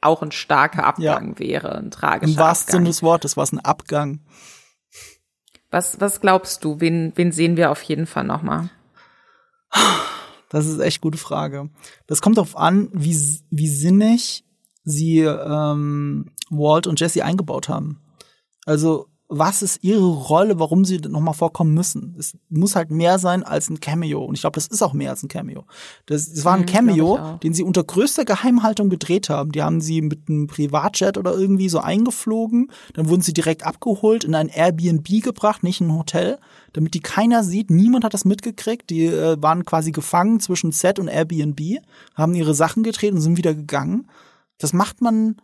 auch 0.01 0.23
ein 0.23 0.31
starker 0.31 0.85
Abgang 0.85 1.31
ja. 1.31 1.39
wäre, 1.39 1.77
ein 1.77 1.91
tragischer 1.91 2.33
Im 2.33 2.39
wahrsten 2.39 2.73
Sinne 2.73 2.89
des 2.89 3.03
Wortes 3.03 3.37
war 3.37 3.45
es 3.45 3.53
ein 3.53 3.61
Abgang. 3.61 4.21
Was, 5.71 6.01
was 6.01 6.21
glaubst 6.21 6.65
du? 6.65 6.81
Wen, 6.81 7.13
wen 7.17 7.33
sehen 7.33 7.57
wir 7.57 7.71
auf 7.71 7.83
jeden 7.83 8.07
Fall 8.07 8.25
nochmal? 8.25 8.71
Das 10.49 10.67
ist 10.67 10.79
echt 10.79 11.01
gute 11.01 11.19
Frage. 11.19 11.71
Das 12.07 12.23
kommt 12.23 12.37
darauf 12.37 12.57
an, 12.57 12.89
wie, 12.93 13.17
wie 13.51 13.69
sinnig 13.69 14.45
sie 14.85 15.21
ähm, 15.21 16.31
Walt 16.51 16.87
und 16.87 17.01
Jesse 17.01 17.25
eingebaut 17.25 17.69
haben. 17.69 18.01
Also 18.65 19.09
was 19.29 19.63
ist 19.63 19.83
ihre 19.83 20.07
Rolle, 20.07 20.61
warum 20.61 20.85
sie 20.85 20.99
nochmal 20.99 21.35
vorkommen 21.35 21.75
müssen. 21.75 22.15
Es 22.19 22.37
muss 22.49 22.77
halt 22.77 22.91
mehr 22.91 23.19
sein 23.19 23.43
als 23.43 23.69
ein 23.69 23.81
Cameo. 23.81 24.25
Und 24.25 24.35
ich 24.35 24.43
glaube, 24.43 24.55
das 24.55 24.69
ist 24.69 24.83
auch 24.83 24.93
mehr 24.93 25.11
als 25.11 25.23
ein 25.23 25.29
Cameo. 25.29 25.65
Das, 26.07 26.33
das 26.33 26.45
war 26.45 26.55
ein 26.55 26.61
mhm, 26.61 26.67
Cameo, 26.67 27.39
den 27.43 27.53
sie 27.53 27.65
unter 27.65 27.83
größter 27.83 28.25
Geheimhaltung 28.25 28.89
gedreht 28.89 29.29
haben. 29.29 29.51
Die 29.51 29.63
haben 29.63 29.81
sie 29.81 30.01
mit 30.01 30.29
einem 30.29 30.47
Privatjet 30.47 31.19
oder 31.19 31.35
irgendwie 31.35 31.69
so 31.69 31.81
eingeflogen. 31.81 32.71
Dann 32.95 33.09
wurden 33.09 33.23
sie 33.23 33.35
direkt 33.35 33.67
abgeholt, 33.67 34.23
in 34.23 34.35
ein 34.35 34.49
Airbnb 34.49 35.23
gebracht, 35.23 35.65
nicht 35.65 35.81
in 35.81 35.89
ein 35.89 35.99
Hotel, 35.99 36.39
damit 36.73 36.95
die 36.95 37.01
keiner 37.01 37.43
sieht. 37.43 37.71
Niemand 37.71 38.05
hat 38.05 38.15
das 38.15 38.25
mitgekriegt. 38.25 38.91
Die 38.91 39.07
äh, 39.07 39.43
waren 39.43 39.65
quasi 39.65 39.91
gefangen 39.91 40.39
zwischen 40.39 40.71
Set 40.71 41.01
und 41.01 41.09
Airbnb, 41.09 41.61
haben 42.15 42.35
ihre 42.35 42.55
Sachen 42.55 42.85
gedreht 42.85 43.13
und 43.13 43.21
sind 43.21 43.37
wieder 43.37 43.55
gegangen. 43.55 44.09
Das 44.59 44.73
macht 44.73 45.01
man 45.01 45.37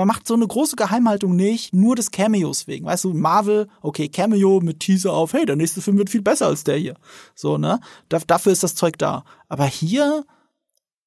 man 0.00 0.08
macht 0.08 0.26
so 0.26 0.34
eine 0.34 0.46
große 0.46 0.76
Geheimhaltung 0.76 1.36
nicht, 1.36 1.74
nur 1.74 1.94
des 1.94 2.10
Cameos 2.10 2.66
wegen. 2.66 2.86
Weißt 2.86 3.04
du, 3.04 3.12
Marvel, 3.12 3.68
okay, 3.82 4.08
Cameo 4.08 4.60
mit 4.60 4.80
Teaser 4.80 5.12
auf, 5.12 5.32
hey, 5.32 5.46
der 5.46 5.56
nächste 5.56 5.82
Film 5.82 5.98
wird 5.98 6.10
viel 6.10 6.22
besser 6.22 6.46
als 6.46 6.64
der 6.64 6.76
hier. 6.76 6.96
So, 7.34 7.58
ne? 7.58 7.80
Da, 8.08 8.18
dafür 8.26 8.52
ist 8.52 8.62
das 8.62 8.74
Zeug 8.74 8.98
da. 8.98 9.24
Aber 9.48 9.66
hier, 9.66 10.24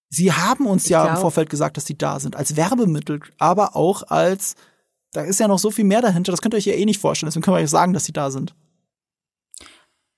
sie 0.09 0.31
haben 0.31 0.67
uns 0.67 0.85
ich 0.85 0.91
ja 0.91 1.03
glaub, 1.03 1.15
im 1.15 1.21
Vorfeld 1.21 1.49
gesagt, 1.49 1.77
dass 1.77 1.85
sie 1.85 1.97
da 1.97 2.19
sind, 2.19 2.35
als 2.35 2.55
Werbemittel, 2.55 3.21
aber 3.39 3.75
auch 3.75 4.03
als, 4.03 4.55
da 5.11 5.21
ist 5.21 5.39
ja 5.39 5.47
noch 5.47 5.59
so 5.59 5.71
viel 5.71 5.85
mehr 5.85 6.01
dahinter, 6.01 6.31
das 6.31 6.41
könnt 6.41 6.53
ihr 6.53 6.57
euch 6.57 6.65
ja 6.65 6.73
eh 6.73 6.85
nicht 6.85 7.01
vorstellen, 7.01 7.29
deswegen 7.29 7.43
können 7.43 7.57
wir 7.57 7.63
euch 7.63 7.69
sagen, 7.69 7.93
dass 7.93 8.05
sie 8.05 8.13
da 8.13 8.29
sind. 8.29 8.55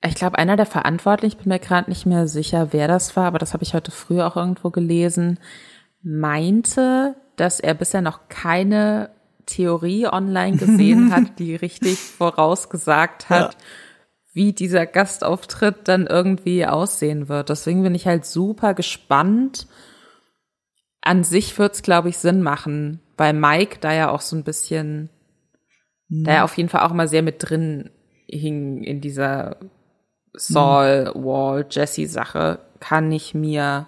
Ich 0.04 0.16
glaube, 0.16 0.38
einer 0.38 0.56
der 0.56 0.66
Verantwortlichen, 0.66 1.38
ich 1.38 1.44
bin 1.44 1.50
mir 1.50 1.60
gerade 1.60 1.90
nicht 1.90 2.06
mehr 2.06 2.28
sicher, 2.28 2.74
wer 2.74 2.88
das 2.88 3.16
war, 3.16 3.26
aber 3.26 3.40
das 3.40 3.54
habe 3.54 3.64
ich 3.64 3.74
heute 3.74 3.92
früh 3.92 4.22
auch 4.22 4.36
irgendwo 4.36 4.70
gelesen, 4.70 5.40
meinte, 6.06 7.16
dass 7.36 7.60
er 7.60 7.74
bisher 7.74 8.02
noch 8.02 8.30
keine 8.30 9.10
Theorie 9.46 10.08
online 10.08 10.58
gesehen 10.58 11.12
hat, 11.16 11.40
die 11.40 11.56
richtig 11.56 11.98
vorausgesagt 11.98 13.30
hat, 13.30 13.54
ja. 13.54 13.60
wie 14.34 14.54
dieser 14.54 14.86
Gastauftritt 14.86 15.88
dann 15.88 16.06
irgendwie 16.08 16.66
aussehen 16.66 17.28
wird. 17.28 17.50
Deswegen 17.50 17.84
bin 17.84 17.96
ich 17.96 18.06
halt 18.06 18.26
super 18.26 18.74
gespannt. 18.74 19.68
An 21.02 21.24
sich 21.24 21.58
wird's, 21.58 21.82
glaube 21.82 22.10
ich, 22.10 22.18
Sinn 22.18 22.42
machen, 22.42 23.02
weil 23.18 23.34
Mike 23.34 23.80
da 23.82 23.92
ja 23.92 24.12
auch 24.12 24.22
so 24.22 24.36
ein 24.36 24.44
bisschen, 24.44 25.10
mhm. 26.08 26.24
da 26.24 26.32
er 26.32 26.44
auf 26.46 26.56
jeden 26.56 26.70
Fall 26.70 26.82
auch 26.82 26.92
immer 26.92 27.08
sehr 27.08 27.24
mit 27.24 27.38
drin 27.40 27.90
hing 28.28 28.84
in 28.84 29.02
dieser 29.02 29.58
Saul, 30.34 31.12
Wall, 31.16 31.66
Jesse 31.70 32.08
Sache, 32.08 32.60
kann 32.80 33.12
ich 33.12 33.34
mir 33.34 33.88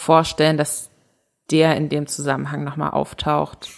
vorstellen, 0.00 0.56
dass 0.56 0.90
der 1.50 1.76
in 1.76 1.88
dem 1.88 2.06
Zusammenhang 2.06 2.64
nochmal 2.64 2.90
auftaucht. 2.90 3.68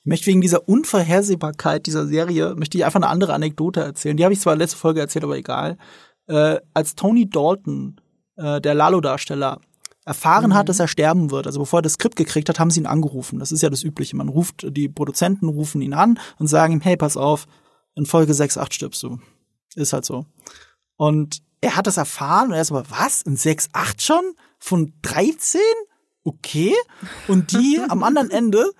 Ich 0.00 0.06
möchte 0.06 0.26
wegen 0.26 0.40
dieser 0.40 0.68
Unvorhersehbarkeit 0.68 1.86
dieser 1.86 2.06
Serie, 2.06 2.54
möchte 2.56 2.78
ich 2.78 2.84
einfach 2.84 2.98
eine 2.98 3.08
andere 3.08 3.34
Anekdote 3.34 3.80
erzählen. 3.80 4.16
Die 4.16 4.24
habe 4.24 4.32
ich 4.32 4.40
zwar 4.40 4.56
letzte 4.56 4.78
Folge 4.78 5.00
erzählt, 5.00 5.24
aber 5.24 5.36
egal. 5.36 5.76
Äh, 6.26 6.58
als 6.74 6.94
Tony 6.94 7.28
Dalton, 7.28 8.00
äh, 8.36 8.60
der 8.60 8.74
Lalo-Darsteller, 8.74 9.60
erfahren 10.04 10.50
mhm. 10.50 10.54
hat, 10.54 10.68
dass 10.68 10.80
er 10.80 10.88
sterben 10.88 11.30
wird, 11.30 11.46
also 11.46 11.60
bevor 11.60 11.80
er 11.80 11.82
das 11.82 11.92
Skript 11.92 12.16
gekriegt 12.16 12.48
hat, 12.48 12.58
haben 12.58 12.70
sie 12.70 12.80
ihn 12.80 12.86
angerufen. 12.86 13.38
Das 13.38 13.52
ist 13.52 13.62
ja 13.62 13.68
das 13.68 13.84
Übliche. 13.84 14.16
Man 14.16 14.28
ruft, 14.28 14.66
die 14.70 14.88
Produzenten 14.88 15.48
rufen 15.48 15.82
ihn 15.82 15.92
an 15.92 16.18
und 16.38 16.46
sagen 16.46 16.72
ihm, 16.72 16.80
hey, 16.80 16.96
pass 16.96 17.16
auf, 17.16 17.46
in 17.94 18.06
Folge 18.06 18.32
6, 18.32 18.56
8 18.56 18.72
stirbst 18.72 19.02
du. 19.02 19.18
Ist 19.76 19.92
halt 19.92 20.06
so. 20.06 20.24
Und 20.96 21.42
er 21.60 21.76
hat 21.76 21.86
das 21.86 21.98
erfahren 21.98 22.48
und 22.48 22.54
er 22.54 22.62
ist 22.62 22.72
aber, 22.72 22.90
was? 22.90 23.22
In 23.22 23.36
6, 23.36 23.68
8 23.72 24.02
schon? 24.02 24.24
Von 24.58 24.92
13? 25.02 25.60
okay. 26.28 26.74
Und 27.26 27.52
die 27.52 27.80
am 27.88 28.04
anderen 28.04 28.30
Ende 28.30 28.70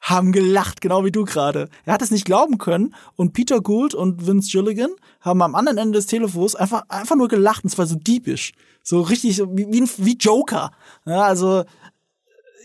haben 0.00 0.30
gelacht, 0.30 0.80
genau 0.80 1.04
wie 1.04 1.10
du 1.10 1.24
gerade. 1.24 1.68
Er 1.84 1.94
hat 1.94 2.02
es 2.02 2.12
nicht 2.12 2.26
glauben 2.26 2.58
können 2.58 2.94
und 3.16 3.32
Peter 3.32 3.60
Gould 3.60 3.92
und 3.92 4.24
Vince 4.26 4.50
Gilligan 4.50 4.90
haben 5.20 5.42
am 5.42 5.56
anderen 5.56 5.78
Ende 5.78 5.98
des 5.98 6.06
Telefons 6.06 6.54
einfach, 6.54 6.82
einfach 6.88 7.16
nur 7.16 7.26
gelacht 7.26 7.64
und 7.64 7.70
zwar 7.70 7.86
so 7.86 7.96
diebisch. 7.96 8.52
So 8.84 9.00
richtig, 9.00 9.34
so 9.34 9.48
wie, 9.56 9.66
wie 9.98 10.16
Joker. 10.16 10.70
Ja, 11.06 11.22
also, 11.22 11.64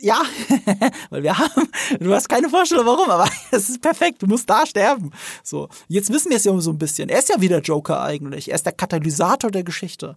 ja, 0.01 0.21
weil 1.09 1.23
wir 1.23 1.35
haben, 1.35 1.67
du 1.99 2.13
hast 2.13 2.29
keine 2.29 2.47
Vorstellung 2.47 2.85
warum, 2.85 3.09
aber 3.09 3.27
es 3.51 3.69
ist 3.69 3.81
perfekt, 3.81 4.21
du 4.21 4.27
musst 4.27 4.47
da 4.47 4.67
sterben. 4.67 5.09
So, 5.43 5.67
jetzt 5.87 6.11
wissen 6.13 6.29
wir 6.29 6.37
es 6.37 6.43
ja 6.43 6.59
so 6.59 6.69
ein 6.69 6.77
bisschen. 6.77 7.09
Er 7.09 7.17
ist 7.17 7.29
ja 7.29 7.41
wieder 7.41 7.61
Joker 7.61 8.03
eigentlich. 8.03 8.49
Er 8.49 8.55
ist 8.55 8.67
der 8.67 8.73
Katalysator 8.73 9.49
der 9.49 9.63
Geschichte. 9.63 10.15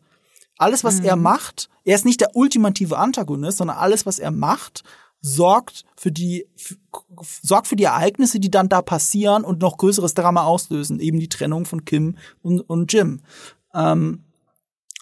Alles, 0.56 0.85
was 0.85 1.01
mhm. 1.01 1.06
er 1.06 1.16
macht, 1.16 1.68
er 1.85 1.97
ist 1.97 2.05
nicht 2.05 2.20
der 2.20 2.35
ultimative 2.35 2.98
Antagonist, 2.98 3.59
sondern 3.59 3.76
alles, 3.76 4.06
was 4.06 4.18
er 4.18 4.31
macht, 4.31 4.85
sorgt 5.20 5.85
für 5.97 6.12
die 6.12 6.47
sorgt 7.43 7.66
für 7.66 7.76
die 7.76 7.85
Ereignisse, 7.85 8.40
die 8.40 8.51
dann 8.51 8.68
da 8.68 8.82
passieren 8.82 9.44
und 9.44 9.60
noch 9.60 9.78
größeres 9.78 10.14
Drama 10.14 10.44
auslösen, 10.44 11.01
eben 11.01 11.18
die 11.18 11.31
Trennung 11.31 11.64
von 11.64 11.85
Kim 11.85 12.18
und, 12.43 12.60
und 12.60 12.93
Jim. 12.93 13.20
Ähm, 13.72 14.24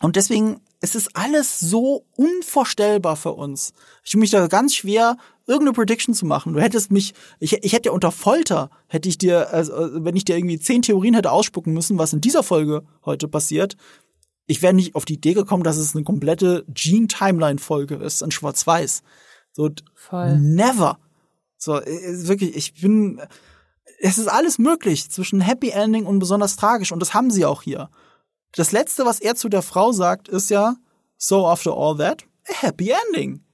und 0.00 0.16
deswegen 0.16 0.60
es 0.82 0.96
ist 0.96 1.10
alles 1.14 1.60
so 1.60 2.06
unvorstellbar 2.16 3.14
für 3.14 3.32
uns. 3.32 3.72
Ich 4.02 4.16
mich 4.16 4.30
da 4.30 4.48
ganz 4.48 4.74
schwer, 4.74 5.16
irgendeine 5.46 5.74
Prediction 5.74 6.12
zu 6.12 6.26
machen. 6.26 6.54
Du 6.54 6.60
hättest 6.60 6.90
mich, 6.90 7.14
ich, 7.38 7.52
ich 7.62 7.72
hätte 7.72 7.88
ja 7.88 7.92
unter 7.92 8.10
Folter, 8.10 8.68
hätte 8.88 9.08
ich 9.08 9.16
dir, 9.16 9.50
also, 9.52 9.72
wenn 10.04 10.16
ich 10.16 10.24
dir 10.24 10.36
irgendwie 10.36 10.58
zehn 10.58 10.82
Theorien 10.82 11.14
hätte 11.14 11.30
ausspucken 11.30 11.72
müssen, 11.72 11.98
was 11.98 12.12
in 12.12 12.20
dieser 12.20 12.42
Folge 12.42 12.82
heute 13.04 13.28
passiert, 13.28 13.76
ich 14.47 14.62
wäre 14.62 14.74
nicht 14.74 14.94
auf 14.94 15.05
die 15.05 15.14
Idee 15.14 15.35
gekommen, 15.35 15.62
dass 15.62 15.77
es 15.77 15.94
eine 15.94 16.05
komplette 16.05 16.64
Gene-Timeline-Folge 16.69 17.97
ist 17.97 18.23
in 18.23 18.31
Schwarz-Weiß. 18.31 19.02
So, 19.52 19.70
Voll. 19.94 20.39
never. 20.39 20.98
So, 21.56 21.74
wirklich, 21.74 22.56
ich 22.56 22.74
bin, 22.81 23.20
es 24.01 24.19
ist 24.19 24.28
alles 24.28 24.59
möglich 24.59 25.10
zwischen 25.10 25.40
Happy 25.40 25.70
Ending 25.70 26.06
und 26.06 26.19
besonders 26.19 26.56
tragisch 26.56 26.90
und 26.93 27.01
das 27.01 27.14
haben 27.14 27.31
sie 27.31 27.44
auch 27.44 27.62
hier. 27.62 27.89
Das 28.52 28.73
letzte, 28.73 29.05
was 29.05 29.20
er 29.20 29.36
zu 29.36 29.48
der 29.48 29.62
Frau 29.62 29.93
sagt, 29.93 30.28
ist 30.28 30.51
ja, 30.51 30.77
so 31.16 31.47
after 31.47 31.73
all 31.77 31.97
that, 31.97 32.24
a 32.48 32.62
happy 32.62 32.93
ending. 33.06 33.44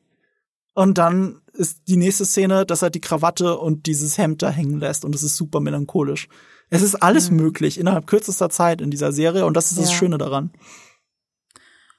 Und 0.74 0.96
dann 0.96 1.42
ist 1.52 1.82
die 1.88 1.96
nächste 1.96 2.24
Szene, 2.24 2.64
dass 2.64 2.82
er 2.82 2.90
die 2.90 3.00
Krawatte 3.00 3.58
und 3.58 3.86
dieses 3.86 4.16
Hemd 4.16 4.42
da 4.42 4.50
hängen 4.50 4.78
lässt 4.78 5.04
und 5.04 5.14
es 5.14 5.22
ist 5.22 5.36
super 5.36 5.60
melancholisch. 5.60 6.28
Es 6.70 6.82
ist 6.82 6.96
alles 6.96 7.30
mhm. 7.30 7.38
möglich 7.38 7.78
innerhalb 7.78 8.06
kürzester 8.06 8.50
Zeit 8.50 8.80
in 8.80 8.90
dieser 8.90 9.12
Serie 9.12 9.46
und 9.46 9.56
das 9.56 9.70
ist 9.70 9.78
ja. 9.78 9.84
das 9.84 9.92
Schöne 9.92 10.18
daran. 10.18 10.50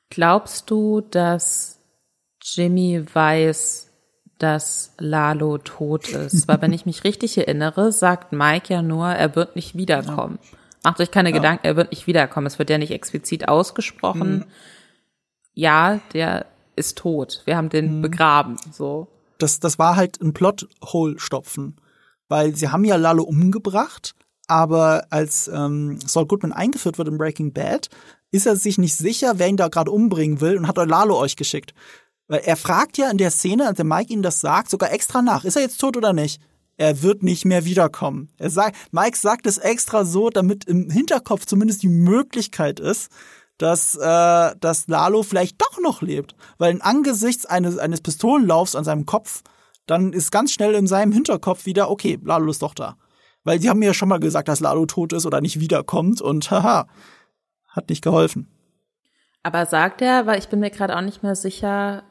Glaubst 0.10 0.70
du, 0.70 1.02
dass 1.02 1.80
Jimmy 2.42 3.04
weiß, 3.14 3.88
dass 4.38 4.94
Lalo 4.98 5.58
tot 5.58 6.10
ist? 6.10 6.48
Weil 6.48 6.62
wenn 6.62 6.74
ich 6.74 6.86
mich 6.88 7.04
richtig 7.04 7.38
erinnere, 7.38 7.92
sagt 7.92 8.32
Mike 8.32 8.74
ja 8.74 8.82
nur, 8.82 9.08
er 9.08 9.36
wird 9.36 9.56
nicht 9.56 9.76
wiederkommen. 9.76 10.40
Ja. 10.42 10.58
Macht 10.84 11.02
euch 11.02 11.12
keine 11.12 11.30
ja. 11.30 11.36
Gedanken, 11.36 11.66
er 11.66 11.76
wird 11.76 11.92
nicht 11.92 12.08
wiederkommen. 12.08 12.48
Es 12.48 12.58
wird 12.58 12.70
ja 12.70 12.78
nicht 12.78 12.92
explizit 12.92 13.48
ausgesprochen. 13.48 14.38
Mhm. 14.38 14.46
Ja, 15.54 16.00
der 16.14 16.46
ist 16.76 16.98
tot. 16.98 17.42
Wir 17.46 17.58
haben 17.58 17.70
den 17.70 17.98
mhm. 17.98 18.02
begraben, 18.02 18.56
so. 18.72 19.08
Das, 19.38 19.60
das 19.60 19.80
war 19.80 19.96
halt 19.96 20.22
ein 20.22 20.34
Plothole-Stopfen. 20.34 21.80
Weil 22.28 22.56
sie 22.56 22.70
haben 22.70 22.86
ja 22.86 22.96
Lalo 22.96 23.24
umgebracht, 23.24 24.16
aber 24.50 25.06
als 25.10 25.48
ähm, 25.54 26.00
Saul 26.06 26.26
Goodman 26.26 26.54
eingeführt 26.54 26.98
wird 26.98 27.08
in 27.08 27.18
Breaking 27.18 27.54
Bad, 27.54 27.90
ist 28.32 28.46
er 28.46 28.56
sich 28.56 28.78
nicht 28.78 28.96
sicher, 28.96 29.34
wer 29.38 29.48
ihn 29.48 29.58
da 29.58 29.68
gerade 29.68 29.92
umbringen 29.92 30.42
will 30.42 30.58
und 30.58 30.68
hat 30.68 30.78
Lalo 30.78 31.18
euch 31.18 31.36
geschickt. 31.36 31.74
Weil 32.28 32.42
er 32.42 32.56
fragt 32.56 32.98
ja 32.98 33.10
in 33.10 33.18
der 33.18 33.32
Szene, 33.32 33.68
als 33.68 33.78
der 33.78 33.86
Mike 33.86 34.14
ihm 34.14 34.22
das 34.22 34.40
sagt, 34.40 34.70
sogar 34.70 34.92
extra 34.92 35.22
nach, 35.22 35.46
ist 35.46 35.56
er 35.56 35.64
jetzt 35.64 35.80
tot 35.80 35.98
oder 35.98 36.14
nicht? 36.14 36.42
Er 36.78 37.02
wird 37.02 37.24
nicht 37.24 37.44
mehr 37.44 37.66
wiederkommen. 37.66 38.30
Er 38.38 38.50
sagt, 38.50 38.78
Mike 38.92 39.18
sagt 39.18 39.46
es 39.46 39.58
extra 39.58 40.06
so, 40.06 40.30
damit 40.30 40.66
im 40.66 40.90
Hinterkopf 40.90 41.46
zumindest 41.46 41.84
die 41.84 41.90
Möglichkeit 41.90 42.80
ist, 42.80 43.12
dass, 43.58 43.96
äh, 43.96 44.56
dass 44.60 44.88
Lalo 44.88 45.24
vielleicht 45.24 45.62
doch 45.62 45.80
noch 45.82 46.02
lebt. 46.02 46.36
Weil 46.58 46.72
in 46.72 46.82
angesichts 46.82 47.46
eines, 47.46 47.78
eines 47.78 48.02
Pistolenlaufs 48.02 48.76
an 48.76 48.86
seinem 48.86 49.06
Kopf, 49.06 49.42
dann 49.88 50.14
ist 50.14 50.32
ganz 50.32 50.54
schnell 50.54 50.76
in 50.76 50.88
seinem 50.88 51.12
Hinterkopf 51.12 51.66
wieder, 51.66 51.90
okay, 51.90 52.18
Lalo 52.24 52.50
ist 52.50 52.62
doch 52.62 52.74
da. 52.74 52.96
Weil 53.44 53.62
sie 53.62 53.70
haben 53.70 53.80
mir 53.80 53.88
ja 53.88 53.94
schon 53.94 54.10
mal 54.10 54.20
gesagt, 54.20 54.48
dass 54.48 54.60
Lalo 54.60 54.86
tot 54.86 55.14
ist 55.14 55.26
oder 55.26 55.42
nicht 55.42 55.60
wiederkommt 55.60 56.22
und 56.22 56.52
haha, 56.52 56.88
hat 57.68 57.90
nicht 57.90 58.04
geholfen. 58.04 58.48
Aber 59.44 59.66
sagt 59.66 60.02
er, 60.02 60.26
weil 60.26 60.40
ich 60.40 60.50
bin 60.50 60.60
mir 60.60 60.70
gerade 60.70 60.96
auch 60.96 61.02
nicht 61.02 61.24
mehr 61.24 61.36
sicher, 61.36 62.04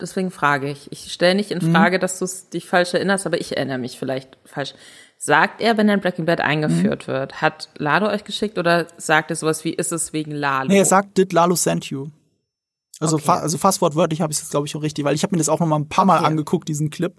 deswegen 0.00 0.30
frage 0.30 0.70
ich. 0.70 0.92
Ich 0.92 1.12
stelle 1.12 1.34
nicht 1.34 1.50
in 1.50 1.66
mhm. 1.66 1.72
Frage, 1.72 1.96
mhm. 1.96 2.00
dass 2.00 2.18
du 2.18 2.26
dich 2.52 2.66
falsch 2.66 2.94
erinnerst, 2.94 3.26
aber 3.26 3.40
ich 3.40 3.56
erinnere 3.56 3.78
mich 3.78 3.98
vielleicht 3.98 4.36
falsch. 4.44 4.74
Sagt 5.16 5.60
er, 5.60 5.76
wenn 5.76 5.88
er 5.88 5.94
in 5.94 6.00
Breaking 6.00 6.24
Bad 6.24 6.40
eingeführt 6.40 7.06
mhm. 7.06 7.12
wird, 7.12 7.42
hat 7.42 7.68
Lalo 7.76 8.08
euch 8.08 8.24
geschickt 8.24 8.58
oder 8.58 8.86
sagt 8.96 9.30
er 9.30 9.36
sowas 9.36 9.64
wie, 9.64 9.72
ist 9.72 9.92
es 9.92 10.12
wegen 10.12 10.32
Lalo? 10.32 10.68
Nee, 10.68 10.78
er 10.78 10.84
sagt, 10.84 11.16
did 11.18 11.32
Lalo 11.32 11.54
send 11.56 11.86
you? 11.86 12.08
Also, 13.00 13.16
okay. 13.16 13.24
fa 13.24 13.34
also 13.38 13.56
fast 13.56 13.80
wortwörtlich 13.80 14.20
habe 14.20 14.32
ich 14.32 14.38
es, 14.38 14.50
glaube 14.50 14.66
ich, 14.66 14.76
auch 14.76 14.82
richtig, 14.82 15.04
weil 15.04 15.14
ich 15.14 15.22
habe 15.22 15.34
mir 15.34 15.38
das 15.38 15.48
auch 15.48 15.60
noch 15.60 15.66
mal 15.66 15.76
ein 15.76 15.88
paar 15.88 16.04
Mal 16.04 16.18
angeguckt, 16.18 16.68
diesen 16.68 16.90
Clip. 16.90 17.14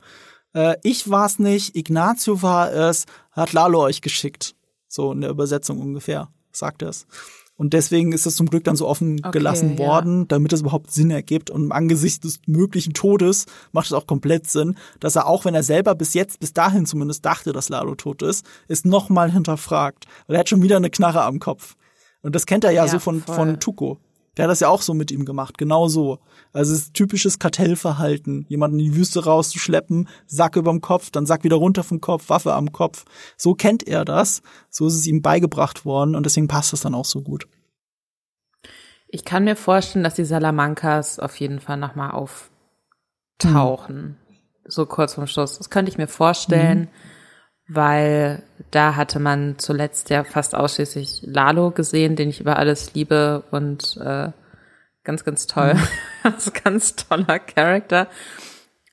Äh, 0.53 0.76
ich 0.84 1.10
war 1.10 1.26
es 1.26 1.40
nicht, 1.40 1.76
Ignazio 1.76 2.41
war 2.41 2.72
es, 2.72 3.06
hat 3.32 3.53
Lalo 3.53 3.82
euch 3.82 4.02
geschickt. 4.02 4.56
So 4.88 5.11
in 5.11 5.22
der 5.22 5.30
Übersetzung 5.30 5.80
ungefähr, 5.80 6.30
sagt 6.52 6.82
er 6.82 6.90
es. 6.90 7.07
Und 7.61 7.73
deswegen 7.73 8.11
ist 8.11 8.26
das 8.26 8.36
zum 8.36 8.49
Glück 8.49 8.64
dann 8.64 8.76
so 8.76 8.88
offen 8.88 9.19
okay, 9.19 9.38
gelassen 9.38 9.78
worden, 9.78 10.22
ja. 10.22 10.26
damit 10.30 10.52
es 10.52 10.61
überhaupt 10.61 10.91
Sinn 10.91 11.11
ergibt. 11.11 11.52
Und 11.52 11.65
im 11.65 11.72
Angesicht 11.72 12.23
des 12.23 12.40
möglichen 12.48 12.94
Todes 12.94 13.45
macht 13.72 13.86
es 13.86 13.94
auch 13.94 14.07
komplett 14.07 14.49
Sinn, 14.49 14.78
dass 14.99 15.15
er 15.15 15.28
auch, 15.28 15.45
wenn 15.45 15.53
er 15.53 15.61
selber 15.61 15.94
bis 15.94 16.15
jetzt, 16.15 16.40
bis 16.40 16.53
dahin 16.53 16.88
zumindest 16.88 17.23
dachte, 17.23 17.53
dass 17.53 17.69
Lalo 17.69 17.94
tot 17.94 18.23
ist, 18.23 18.48
es 18.68 18.84
nochmal 18.84 19.32
hinterfragt. 19.32 20.07
Weil 20.26 20.38
er 20.38 20.40
hat 20.40 20.49
schon 20.49 20.64
wieder 20.64 20.78
eine 20.78 20.90
Knarre 20.90 21.22
am 21.22 21.38
Kopf. 21.38 21.76
Und 22.23 22.34
das 22.34 22.48
kennt 22.48 22.64
er 22.64 22.72
ja, 22.72 22.86
ja 22.86 22.91
so 22.91 22.98
von, 22.98 23.22
von 23.22 23.60
Tuko. 23.60 23.99
Der 24.38 24.44
hat 24.44 24.52
das 24.52 24.62
ja 24.62 24.70
auch 24.70 24.82
so 24.82 24.94
mit 24.94 25.12
ihm 25.12 25.26
gemacht, 25.26 25.58
genau 25.58 25.90
so. 25.90 26.20
Also 26.53 26.74
es 26.74 26.80
ist 26.80 26.94
typisches 26.94 27.38
Kartellverhalten, 27.38 28.45
jemanden 28.48 28.80
in 28.80 28.86
die 28.86 28.95
Wüste 28.95 29.26
rauszuschleppen, 29.26 30.08
Sack 30.26 30.56
überm 30.56 30.80
Kopf, 30.80 31.12
dann 31.12 31.26
Sack 31.26 31.44
wieder 31.44 31.58
runter 31.58 31.84
vom 31.84 31.99
Kopf, 31.99 32.30
Waffe 32.30 32.53
am 32.53 32.72
Kopf. 32.72 33.03
So 33.36 33.56
kennt 33.56 33.88
er 33.88 34.06
das, 34.06 34.41
so 34.70 34.88
ist 34.88 34.95
es 34.95 35.08
ihm 35.08 35.22
beigebracht 35.22 35.84
worden 35.84 36.16
und 36.16 36.26
deswegen 36.26 36.48
passt 36.48 36.72
das 36.72 36.82
dann 36.82 36.95
auch 36.95 37.06
so 37.06 37.22
gut. 37.22 37.48
Ich 39.10 39.26
kann 39.26 39.44
mir 39.44 39.58
vorstellen, 39.58 40.06
dass 40.06 40.16
die 40.16 40.24
Salamancas 40.24 41.20
auf 41.20 41.38
jeden 41.38 41.60
Fall 41.60 41.76
nochmal 41.76 42.12
auftauchen, 42.12 43.95
mhm. 43.98 44.16
so 44.66 44.86
kurz 44.86 45.16
vorm 45.16 45.28
Schluss. 45.28 45.58
Das 45.58 45.70
könnte 45.70 45.91
ich 45.91 45.98
mir 45.98 46.08
vorstellen. 46.08 46.80
Mhm 46.80 47.20
weil 47.73 48.43
da 48.72 48.95
hatte 48.98 49.19
man 49.19 49.57
zuletzt 49.57 50.10
ja 50.10 50.26
fast 50.26 50.56
ausschließlich 50.56 51.23
Lalo 51.26 51.72
gesehen, 51.72 52.18
den 52.18 52.30
ich 52.30 52.41
über 52.41 52.57
alles 52.57 52.93
liebe 52.93 53.43
und 53.52 53.98
äh, 53.98 54.31
ganz, 55.06 55.23
ganz 55.23 55.48
toll. 55.48 55.76
Mhm. 55.76 55.88
also 56.23 56.52
ganz 56.64 56.95
toller 56.98 57.39
Charakter. 57.39 58.07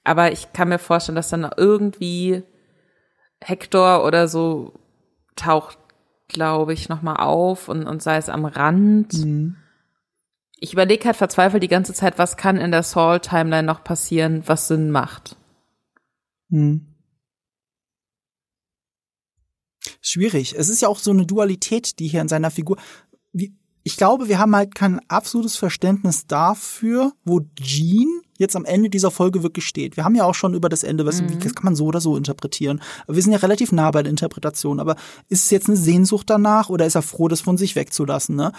Aber 0.05 0.30
ich 0.30 0.52
kann 0.52 0.68
mir 0.68 0.78
vorstellen, 0.78 1.16
dass 1.16 1.28
dann 1.28 1.50
irgendwie 1.56 2.44
Hector 3.40 4.05
oder 4.05 4.28
so 4.28 4.74
taucht, 5.34 5.78
glaube 6.28 6.72
ich, 6.72 6.88
nochmal 6.88 7.16
auf 7.16 7.68
und, 7.68 7.84
und 7.84 8.00
sei 8.00 8.16
es 8.16 8.28
am 8.28 8.44
Rand. 8.44 9.12
Mhm. 9.12 9.56
Ich 10.56 10.72
überlege 10.72 11.05
halt 11.05 11.16
verzweifelt 11.16 11.62
die 11.62 11.68
ganze 11.68 11.94
Zeit, 11.94 12.16
was 12.18 12.36
kann 12.36 12.56
in 12.59 12.70
der 12.70 12.84
Saul-Timeline 12.84 13.66
noch 13.66 13.82
passieren, 13.82 14.44
was 14.46 14.68
Sinn 14.68 14.90
macht. 14.92 15.36
Mhm. 16.48 16.88
Schwierig. 20.01 20.55
Es 20.56 20.69
ist 20.69 20.82
ja 20.82 20.89
auch 20.89 20.98
so 20.98 21.10
eine 21.10 21.27
Dualität, 21.27 21.98
die 21.98 22.09
hier 22.09 22.20
in 22.20 22.28
seiner 22.28 22.51
Figur. 22.51 22.77
Ich 23.82 23.97
glaube, 23.97 24.28
wir 24.28 24.39
haben 24.39 24.55
halt 24.55 24.74
kein 24.74 25.01
absolutes 25.09 25.56
Verständnis 25.56 26.27
dafür, 26.27 27.12
wo 27.24 27.40
Jean 27.60 28.20
jetzt 28.39 28.56
am 28.56 28.65
Ende 28.65 28.89
dieser 28.89 29.10
Folge 29.10 29.43
wirklich 29.43 29.66
steht. 29.66 29.97
Wir 29.97 30.05
haben 30.05 30.15
ja 30.15 30.24
auch 30.24 30.35
schon 30.35 30.55
über 30.55 30.69
das 30.69 30.85
Ende, 30.85 31.05
was, 31.05 31.20
mhm. 31.20 31.40
das 31.40 31.55
kann 31.55 31.65
man 31.65 31.77
so 31.77 31.86
oder 31.86 32.01
so 32.01 32.16
interpretieren. 32.16 32.81
Wir 33.06 33.23
sind 33.23 33.32
ja 33.32 33.39
relativ 33.39 33.73
nah 33.73 33.90
bei 33.90 34.02
der 34.02 34.10
Interpretation, 34.10 34.81
aber 34.81 34.97
ist 35.28 35.44
es 35.44 35.51
jetzt 35.51 35.69
eine 35.69 35.77
Sehnsucht 35.77 36.31
danach 36.31 36.70
oder 36.70 36.86
ist 36.86 36.94
er 36.94 37.02
froh, 37.02 37.28
das 37.28 37.40
von 37.40 37.59
sich 37.59 37.77
wegzulassen? 37.77 38.36
Ne? 38.36 38.52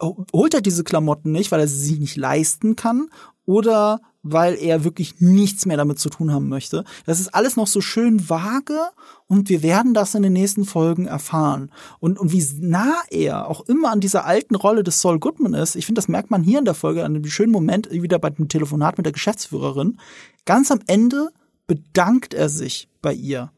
Holt 0.00 0.54
er 0.54 0.60
diese 0.60 0.84
Klamotten 0.84 1.32
nicht, 1.32 1.50
weil 1.50 1.60
er 1.60 1.68
sie 1.68 1.98
nicht 1.98 2.16
leisten 2.16 2.76
kann? 2.76 3.08
Oder 3.46 4.00
weil 4.24 4.54
er 4.54 4.84
wirklich 4.84 5.20
nichts 5.20 5.66
mehr 5.66 5.76
damit 5.76 5.98
zu 5.98 6.08
tun 6.08 6.32
haben 6.32 6.48
möchte. 6.48 6.84
Das 7.04 7.20
ist 7.20 7.34
alles 7.34 7.56
noch 7.56 7.66
so 7.66 7.82
schön 7.82 8.28
vage 8.28 8.80
und 9.28 9.50
wir 9.50 9.62
werden 9.62 9.92
das 9.92 10.14
in 10.14 10.22
den 10.22 10.32
nächsten 10.32 10.64
Folgen 10.64 11.06
erfahren. 11.06 11.70
Und, 12.00 12.18
und 12.18 12.32
wie 12.32 12.44
nah 12.58 12.94
er 13.10 13.48
auch 13.48 13.66
immer 13.68 13.92
an 13.92 14.00
dieser 14.00 14.24
alten 14.24 14.54
Rolle 14.54 14.82
des 14.82 15.00
Saul 15.02 15.18
Goodman 15.20 15.54
ist, 15.54 15.76
ich 15.76 15.84
finde, 15.84 15.98
das 15.98 16.08
merkt 16.08 16.30
man 16.30 16.42
hier 16.42 16.58
in 16.58 16.64
der 16.64 16.74
Folge 16.74 17.04
an 17.04 17.14
einem 17.14 17.24
schönen 17.26 17.52
Moment, 17.52 17.90
wieder 17.90 18.18
bei 18.18 18.30
dem 18.30 18.48
Telefonat 18.48 18.96
mit 18.96 19.04
der 19.04 19.12
Geschäftsführerin. 19.12 20.00
Ganz 20.46 20.70
am 20.70 20.80
Ende 20.86 21.28
bedankt 21.66 22.32
er 22.32 22.48
sich 22.48 22.88
bei 23.02 23.12
ihr. 23.12 23.52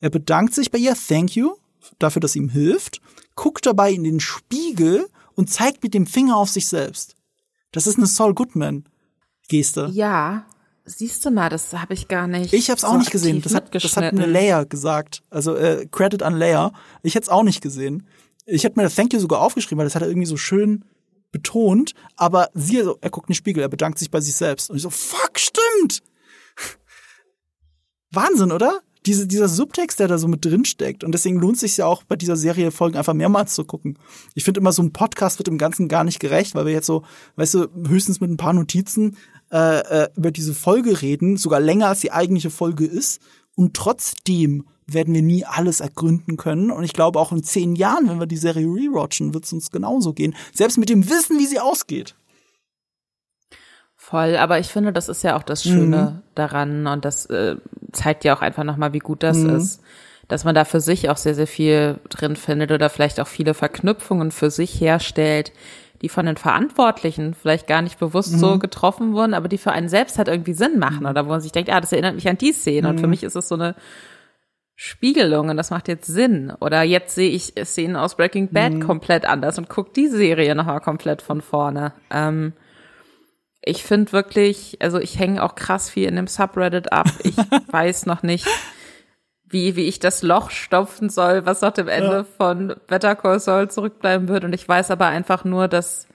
Er 0.00 0.10
bedankt 0.10 0.54
sich 0.54 0.72
bei 0.72 0.78
ihr, 0.78 0.94
thank 0.94 1.36
you, 1.36 1.52
dafür, 2.00 2.20
dass 2.20 2.34
ihm 2.34 2.48
hilft, 2.48 3.00
guckt 3.36 3.64
dabei 3.64 3.92
in 3.92 4.02
den 4.02 4.18
Spiegel 4.18 5.06
und 5.34 5.50
zeigt 5.50 5.84
mit 5.84 5.94
dem 5.94 6.06
Finger 6.06 6.36
auf 6.36 6.50
sich 6.50 6.66
selbst. 6.66 7.14
Das 7.70 7.86
ist 7.86 7.96
eine 7.96 8.06
Saul 8.06 8.34
Goodman. 8.34 8.84
Geste. 9.50 9.90
Ja, 9.92 10.46
siehst 10.84 11.24
du 11.24 11.30
mal, 11.30 11.48
das 11.48 11.72
habe 11.72 11.92
ich 11.92 12.08
gar 12.08 12.26
nicht. 12.26 12.52
Ich 12.52 12.70
habe 12.70 12.78
es 12.78 12.84
auch 12.84 12.96
nicht 12.96 13.10
gesehen. 13.10 13.42
Das 13.42 13.54
hat, 13.54 13.74
das 13.74 13.96
hat 13.96 14.04
eine 14.04 14.26
Layer 14.26 14.64
gesagt. 14.64 15.22
Also 15.28 15.56
äh, 15.56 15.86
Credit 15.90 16.22
an 16.22 16.36
Layer. 16.36 16.72
Ich 17.02 17.14
hätte 17.14 17.24
es 17.24 17.28
auch 17.28 17.42
nicht 17.42 17.60
gesehen. 17.60 18.06
Ich 18.46 18.64
hätte 18.64 18.78
mir 18.78 18.84
das 18.84 18.94
Thank 18.94 19.12
you 19.12 19.20
sogar 19.20 19.40
aufgeschrieben, 19.40 19.78
weil 19.78 19.86
das 19.86 19.94
hat 19.94 20.02
er 20.02 20.08
irgendwie 20.08 20.26
so 20.26 20.36
schön 20.36 20.84
betont. 21.32 21.92
Aber 22.16 22.48
sie, 22.54 22.82
so, 22.82 22.96
er 23.00 23.10
guckt 23.10 23.28
in 23.28 23.32
den 23.32 23.36
Spiegel, 23.36 23.62
er 23.62 23.68
bedankt 23.68 23.98
sich 23.98 24.10
bei 24.10 24.20
sich 24.20 24.34
selbst. 24.34 24.70
Und 24.70 24.76
ich 24.76 24.82
so, 24.82 24.90
fuck, 24.90 25.38
stimmt. 25.38 26.02
Wahnsinn, 28.12 28.52
oder? 28.52 28.80
Diese, 29.06 29.26
dieser 29.26 29.48
Subtext, 29.48 29.98
der 29.98 30.08
da 30.08 30.18
so 30.18 30.28
mit 30.28 30.44
drin 30.44 30.66
steckt. 30.66 31.04
Und 31.04 31.12
deswegen 31.12 31.38
lohnt 31.38 31.54
es 31.54 31.60
sich 31.60 31.76
ja 31.78 31.86
auch 31.86 32.02
bei 32.04 32.16
dieser 32.16 32.36
Serie 32.36 32.70
Folgen 32.70 32.98
einfach 32.98 33.14
mehrmals 33.14 33.54
zu 33.54 33.64
gucken. 33.64 33.98
Ich 34.34 34.44
finde 34.44 34.60
immer, 34.60 34.72
so 34.72 34.82
ein 34.82 34.92
Podcast 34.92 35.38
wird 35.38 35.48
im 35.48 35.56
Ganzen 35.56 35.88
gar 35.88 36.04
nicht 36.04 36.20
gerecht, 36.20 36.54
weil 36.54 36.66
wir 36.66 36.72
jetzt 36.72 36.86
so, 36.86 37.02
weißt 37.36 37.54
du, 37.54 37.68
höchstens 37.88 38.20
mit 38.20 38.30
ein 38.30 38.36
paar 38.36 38.52
Notizen 38.52 39.16
äh, 39.52 39.80
äh, 39.80 40.08
über 40.16 40.30
diese 40.30 40.54
Folge 40.54 41.02
reden, 41.02 41.36
sogar 41.36 41.60
länger 41.60 41.88
als 41.88 42.00
die 42.00 42.12
eigentliche 42.12 42.50
Folge 42.50 42.86
ist. 42.86 43.20
Und 43.56 43.74
trotzdem 43.74 44.64
werden 44.86 45.14
wir 45.14 45.22
nie 45.22 45.44
alles 45.44 45.80
ergründen 45.80 46.36
können. 46.36 46.70
Und 46.70 46.84
ich 46.84 46.92
glaube, 46.92 47.18
auch 47.18 47.32
in 47.32 47.42
zehn 47.42 47.76
Jahren, 47.76 48.08
wenn 48.08 48.20
wir 48.20 48.26
die 48.26 48.36
Serie 48.36 48.66
rewatchen, 48.66 49.34
wird 49.34 49.44
es 49.44 49.52
uns 49.52 49.70
genauso 49.70 50.12
gehen. 50.12 50.34
Selbst 50.52 50.78
mit 50.78 50.88
dem 50.88 51.08
Wissen, 51.08 51.38
wie 51.38 51.46
sie 51.46 51.60
ausgeht. 51.60 52.16
Voll, 53.96 54.36
aber 54.36 54.58
ich 54.58 54.68
finde, 54.68 54.92
das 54.92 55.08
ist 55.08 55.22
ja 55.22 55.36
auch 55.36 55.42
das 55.42 55.62
Schöne 55.62 55.96
mhm. 55.96 56.22
daran 56.34 56.86
und 56.86 57.04
das 57.04 57.26
äh, 57.26 57.56
zeigt 57.92 58.24
ja 58.24 58.34
auch 58.34 58.40
einfach 58.40 58.64
nochmal, 58.64 58.92
wie 58.92 58.98
gut 58.98 59.22
das 59.22 59.36
mhm. 59.36 59.56
ist, 59.56 59.82
dass 60.26 60.44
man 60.44 60.54
da 60.54 60.64
für 60.64 60.80
sich 60.80 61.10
auch 61.10 61.16
sehr, 61.16 61.34
sehr 61.34 61.46
viel 61.46 62.00
drin 62.08 62.34
findet 62.34 62.72
oder 62.72 62.88
vielleicht 62.90 63.20
auch 63.20 63.28
viele 63.28 63.54
Verknüpfungen 63.54 64.32
für 64.32 64.50
sich 64.50 64.80
herstellt, 64.80 65.52
die 66.02 66.08
von 66.08 66.26
den 66.26 66.36
Verantwortlichen 66.36 67.34
vielleicht 67.34 67.66
gar 67.66 67.82
nicht 67.82 67.98
bewusst 67.98 68.32
mhm. 68.34 68.38
so 68.38 68.58
getroffen 68.58 69.12
wurden, 69.12 69.34
aber 69.34 69.48
die 69.48 69.58
für 69.58 69.72
einen 69.72 69.88
selbst 69.88 70.18
halt 70.18 70.28
irgendwie 70.28 70.54
Sinn 70.54 70.78
machen 70.78 71.06
oder 71.06 71.26
wo 71.26 71.30
man 71.30 71.40
sich 71.40 71.52
denkt, 71.52 71.70
ah, 71.70 71.80
das 71.80 71.92
erinnert 71.92 72.14
mich 72.14 72.28
an 72.28 72.38
die 72.38 72.52
Szene 72.52 72.88
mhm. 72.88 72.90
und 72.90 73.00
für 73.00 73.06
mhm. 73.06 73.10
mich 73.10 73.22
ist 73.22 73.36
es 73.36 73.48
so 73.48 73.54
eine 73.54 73.74
Spiegelung 74.82 75.50
und 75.50 75.58
das 75.58 75.70
macht 75.70 75.88
jetzt 75.88 76.06
Sinn. 76.06 76.54
Oder 76.58 76.82
jetzt 76.82 77.14
sehe 77.14 77.28
ich 77.28 77.52
Szenen 77.64 77.96
aus 77.96 78.16
Breaking 78.16 78.48
Bad 78.48 78.72
mhm. 78.72 78.80
komplett 78.80 79.26
anders 79.26 79.58
und 79.58 79.68
gucke 79.68 79.92
die 79.94 80.08
Serie 80.08 80.54
nochmal 80.54 80.80
komplett 80.80 81.20
von 81.20 81.42
vorne. 81.42 81.92
Ähm, 82.10 82.54
ich 83.62 83.84
finde 83.84 84.12
wirklich, 84.12 84.78
also 84.80 84.98
ich 84.98 85.18
hänge 85.18 85.42
auch 85.42 85.54
krass 85.54 85.90
viel 85.90 86.08
in 86.08 86.16
dem 86.16 86.26
Subreddit 86.26 86.94
ab. 86.94 87.08
Ich 87.22 87.36
weiß 87.70 88.06
noch 88.06 88.22
nicht, 88.22 88.46
wie, 89.50 89.74
wie 89.76 89.86
ich 89.86 89.98
das 89.98 90.22
Loch 90.22 90.50
stopfen 90.50 91.10
soll, 91.10 91.44
was 91.44 91.60
nach 91.60 91.72
dem 91.72 91.88
Ende 91.88 92.16
ja. 92.18 92.24
von 92.24 92.76
Better 92.86 93.16
Call 93.16 93.40
Saul 93.40 93.68
zurückbleiben 93.68 94.28
wird. 94.28 94.44
Und 94.44 94.54
ich 94.54 94.66
weiß 94.66 94.90
aber 94.90 95.06
einfach 95.06 95.44
nur, 95.44 95.68
dass 95.68 96.06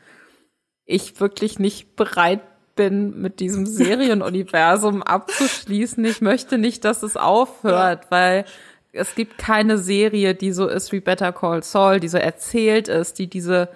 ich 0.86 1.20
wirklich 1.20 1.60
nicht 1.60 1.95
bereit 1.95 2.41
bin, 2.76 3.22
mit 3.22 3.41
diesem 3.41 3.66
Serienuniversum 3.66 5.03
abzuschließen. 5.03 6.03
Ich 6.06 6.22
möchte 6.22 6.57
nicht, 6.57 6.86
dass 6.86 7.03
es 7.03 7.18
aufhört, 7.18 8.06
ja. 8.06 8.12
weil 8.12 8.45
es 8.94 9.14
gibt 9.16 9.38
keine 9.38 9.78
Serie, 9.78 10.34
die 10.34 10.53
so 10.53 10.68
ist 10.68 10.94
wie 10.94 11.02
Better 11.02 11.34
Call 11.34 11.62
Saul, 11.62 11.99
die 11.99 12.07
so 12.07 12.18
erzählt 12.18 12.88
ist, 12.88 13.20
die 13.20 13.28
diese 13.28 13.68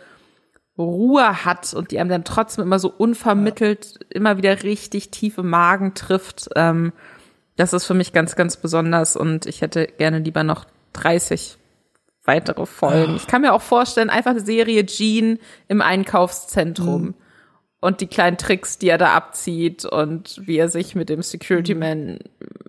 Ruhe 0.78 1.44
hat 1.44 1.74
und 1.74 1.92
die 1.92 2.00
einem 2.00 2.10
dann 2.10 2.24
trotzdem 2.24 2.64
immer 2.64 2.80
so 2.80 2.90
unvermittelt 2.90 3.96
ja. 4.00 4.06
immer 4.12 4.38
wieder 4.38 4.64
richtig 4.64 5.12
tief 5.12 5.38
im 5.38 5.50
Magen 5.50 5.94
trifft. 5.94 6.50
Ähm, 6.56 6.94
das 7.60 7.74
ist 7.74 7.86
für 7.86 7.94
mich 7.94 8.14
ganz, 8.14 8.38
ganz 8.38 8.56
besonders 8.56 9.18
und 9.18 9.46
ich 9.46 9.60
hätte 9.60 9.86
gerne 9.86 10.20
lieber 10.20 10.44
noch 10.46 10.64
30 10.94 11.58
weitere 12.24 12.66
Folgen. 12.66 13.18
Ich 13.18 13.28
kann 13.28 13.42
mir 13.42 13.54
auch 13.54 13.62
vorstellen, 13.62 14.10
einfach 14.10 14.32
eine 14.32 14.40
Serie 14.40 14.86
Jean 14.86 15.40
im 15.68 15.82
Einkaufszentrum 15.82 17.02
mhm. 17.02 17.16
und 17.82 18.00
die 18.00 18.08
kleinen 18.08 18.38
Tricks, 18.38 18.78
die 18.78 18.88
er 18.88 18.98
da 18.98 19.14
abzieht 19.14 19.84
und 19.84 20.40
wie 20.46 20.58
er 20.58 20.70
sich 20.70 20.96
mit 20.96 21.10
dem 21.10 21.22
Security 21.22 21.74
mhm. 21.74 21.80
Man 21.80 22.20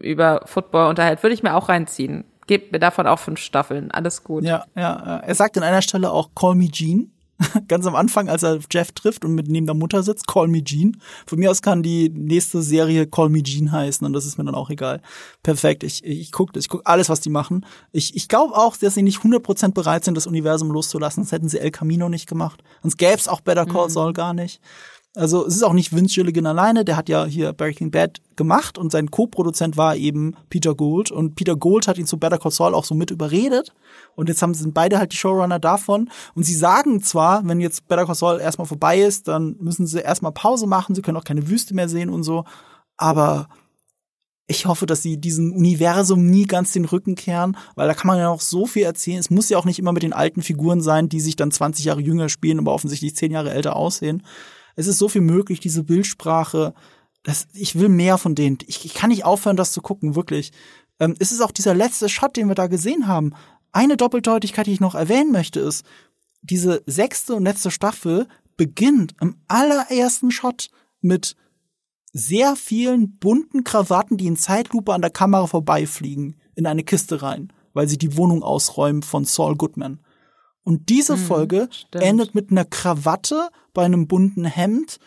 über 0.00 0.42
Football 0.46 0.88
unterhält, 0.88 1.22
würde 1.22 1.34
ich 1.34 1.44
mir 1.44 1.54
auch 1.54 1.68
reinziehen. 1.68 2.24
Gebt 2.48 2.72
mir 2.72 2.80
davon 2.80 3.06
auch 3.06 3.20
fünf 3.20 3.38
Staffeln. 3.38 3.92
Alles 3.92 4.24
gut. 4.24 4.42
Ja, 4.42 4.64
ja. 4.74 5.20
Er 5.24 5.34
sagt 5.36 5.56
an 5.56 5.62
einer 5.62 5.82
Stelle 5.82 6.10
auch 6.10 6.30
Call 6.34 6.56
me 6.56 6.68
Jean. 6.68 7.12
ganz 7.68 7.86
am 7.86 7.94
Anfang, 7.94 8.28
als 8.28 8.42
er 8.42 8.58
Jeff 8.70 8.92
trifft 8.92 9.24
und 9.24 9.34
mit 9.34 9.48
neben 9.48 9.66
der 9.66 9.74
Mutter 9.74 10.02
sitzt, 10.02 10.26
Call 10.26 10.48
Me 10.48 10.62
Jean. 10.62 11.00
Von 11.26 11.38
mir 11.38 11.50
aus 11.50 11.62
kann 11.62 11.82
die 11.82 12.10
nächste 12.10 12.62
Serie 12.62 13.06
Call 13.06 13.28
Me 13.28 13.42
Jean 13.42 13.72
heißen 13.72 14.06
und 14.06 14.12
das 14.12 14.26
ist 14.26 14.38
mir 14.38 14.44
dann 14.44 14.54
auch 14.54 14.70
egal. 14.70 15.00
Perfekt, 15.42 15.82
ich, 15.82 16.04
ich 16.04 16.32
gucke 16.32 16.58
ich 16.58 16.68
guck 16.68 16.82
alles, 16.84 17.08
was 17.08 17.20
die 17.20 17.30
machen. 17.30 17.66
Ich, 17.92 18.14
ich 18.14 18.28
glaube 18.28 18.54
auch, 18.54 18.76
dass 18.76 18.94
sie 18.94 19.02
nicht 19.02 19.20
100% 19.20 19.72
bereit 19.72 20.04
sind, 20.04 20.16
das 20.16 20.26
Universum 20.26 20.70
loszulassen, 20.70 21.22
sonst 21.22 21.32
hätten 21.32 21.48
sie 21.48 21.58
El 21.58 21.70
Camino 21.70 22.08
nicht 22.08 22.28
gemacht. 22.28 22.62
Sonst 22.82 22.98
gäbe 22.98 23.16
es 23.16 23.28
auch 23.28 23.40
Better 23.40 23.66
Call 23.66 23.86
mhm. 23.88 23.92
Saul 23.92 24.12
gar 24.12 24.34
nicht. 24.34 24.60
Also 25.16 25.44
es 25.44 25.56
ist 25.56 25.64
auch 25.64 25.72
nicht 25.72 25.92
Vince 25.92 26.14
Gilligan 26.14 26.46
alleine, 26.46 26.84
der 26.84 26.96
hat 26.96 27.08
ja 27.08 27.24
hier 27.24 27.52
Breaking 27.52 27.90
Bad 27.90 28.20
gemacht 28.36 28.78
und 28.78 28.92
sein 28.92 29.10
Co-Produzent 29.10 29.76
war 29.76 29.96
eben 29.96 30.36
Peter 30.50 30.72
Gould 30.76 31.10
und 31.10 31.34
Peter 31.34 31.56
Gould 31.56 31.88
hat 31.88 31.98
ihn 31.98 32.06
zu 32.06 32.16
Better 32.16 32.38
Call 32.38 32.52
Saul 32.52 32.74
auch 32.74 32.84
so 32.84 32.94
mit 32.94 33.10
überredet 33.10 33.74
und 34.14 34.28
jetzt 34.28 34.40
haben 34.40 34.54
sind 34.54 34.72
beide 34.72 34.98
halt 34.98 35.10
die 35.10 35.16
Showrunner 35.16 35.58
davon 35.58 36.10
und 36.36 36.44
sie 36.44 36.54
sagen 36.54 37.02
zwar, 37.02 37.44
wenn 37.44 37.60
jetzt 37.60 37.88
Better 37.88 38.06
Call 38.06 38.14
Saul 38.14 38.40
erstmal 38.40 38.68
vorbei 38.68 39.00
ist, 39.00 39.26
dann 39.26 39.56
müssen 39.58 39.84
sie 39.84 39.98
erstmal 39.98 40.30
Pause 40.30 40.68
machen, 40.68 40.94
sie 40.94 41.02
können 41.02 41.16
auch 41.16 41.24
keine 41.24 41.48
Wüste 41.48 41.74
mehr 41.74 41.88
sehen 41.88 42.08
und 42.10 42.22
so, 42.22 42.44
aber 42.96 43.48
ich 44.46 44.66
hoffe, 44.66 44.86
dass 44.86 45.02
sie 45.02 45.16
diesem 45.16 45.52
Universum 45.52 46.26
nie 46.26 46.44
ganz 46.44 46.72
den 46.72 46.84
Rücken 46.84 47.16
kehren, 47.16 47.56
weil 47.74 47.88
da 47.88 47.94
kann 47.94 48.06
man 48.06 48.18
ja 48.18 48.30
noch 48.30 48.40
so 48.40 48.66
viel 48.66 48.82
erzählen. 48.82 49.20
Es 49.20 49.30
muss 49.30 49.48
ja 49.48 49.56
auch 49.58 49.64
nicht 49.64 49.78
immer 49.78 49.92
mit 49.92 50.02
den 50.02 50.12
alten 50.12 50.42
Figuren 50.42 50.80
sein, 50.80 51.08
die 51.08 51.20
sich 51.20 51.36
dann 51.36 51.52
20 51.52 51.84
Jahre 51.84 52.00
jünger 52.00 52.28
spielen, 52.28 52.58
aber 52.58 52.72
offensichtlich 52.72 53.14
10 53.14 53.30
Jahre 53.30 53.52
älter 53.52 53.76
aussehen. 53.76 54.24
Es 54.80 54.86
ist 54.86 54.98
so 54.98 55.10
viel 55.10 55.20
möglich, 55.20 55.60
diese 55.60 55.84
Bildsprache. 55.84 56.72
Das, 57.22 57.48
ich 57.52 57.78
will 57.78 57.90
mehr 57.90 58.16
von 58.16 58.34
denen. 58.34 58.56
Ich, 58.66 58.86
ich 58.86 58.94
kann 58.94 59.10
nicht 59.10 59.26
aufhören, 59.26 59.56
das 59.56 59.72
zu 59.72 59.82
gucken, 59.82 60.16
wirklich. 60.16 60.52
Ähm, 60.98 61.14
es 61.18 61.32
ist 61.32 61.42
auch 61.42 61.50
dieser 61.50 61.74
letzte 61.74 62.08
Shot, 62.08 62.34
den 62.34 62.48
wir 62.48 62.54
da 62.54 62.66
gesehen 62.66 63.06
haben. 63.06 63.34
Eine 63.72 63.98
Doppeldeutigkeit, 63.98 64.66
die 64.66 64.72
ich 64.72 64.80
noch 64.80 64.94
erwähnen 64.94 65.32
möchte, 65.32 65.60
ist, 65.60 65.84
diese 66.40 66.82
sechste 66.86 67.34
und 67.34 67.44
letzte 67.44 67.70
Staffel 67.70 68.26
beginnt 68.56 69.14
im 69.20 69.36
allerersten 69.48 70.30
Shot 70.30 70.70
mit 71.02 71.36
sehr 72.14 72.56
vielen 72.56 73.18
bunten 73.18 73.64
Krawatten, 73.64 74.16
die 74.16 74.28
in 74.28 74.36
Zeitlupe 74.36 74.94
an 74.94 75.02
der 75.02 75.10
Kamera 75.10 75.46
vorbeifliegen, 75.46 76.40
in 76.54 76.66
eine 76.66 76.84
Kiste 76.84 77.20
rein, 77.20 77.52
weil 77.74 77.86
sie 77.86 77.98
die 77.98 78.16
Wohnung 78.16 78.42
ausräumen 78.42 79.02
von 79.02 79.26
Saul 79.26 79.56
Goodman. 79.56 80.00
Und 80.70 80.88
diese 80.88 81.16
mhm, 81.16 81.26
Folge 81.26 81.68
stimmt. 81.72 82.04
endet 82.04 82.34
mit 82.36 82.52
einer 82.52 82.64
Krawatte 82.64 83.48
bei 83.74 83.84
einem 83.84 84.06
bunten 84.06 84.44
Hemd 84.44 85.00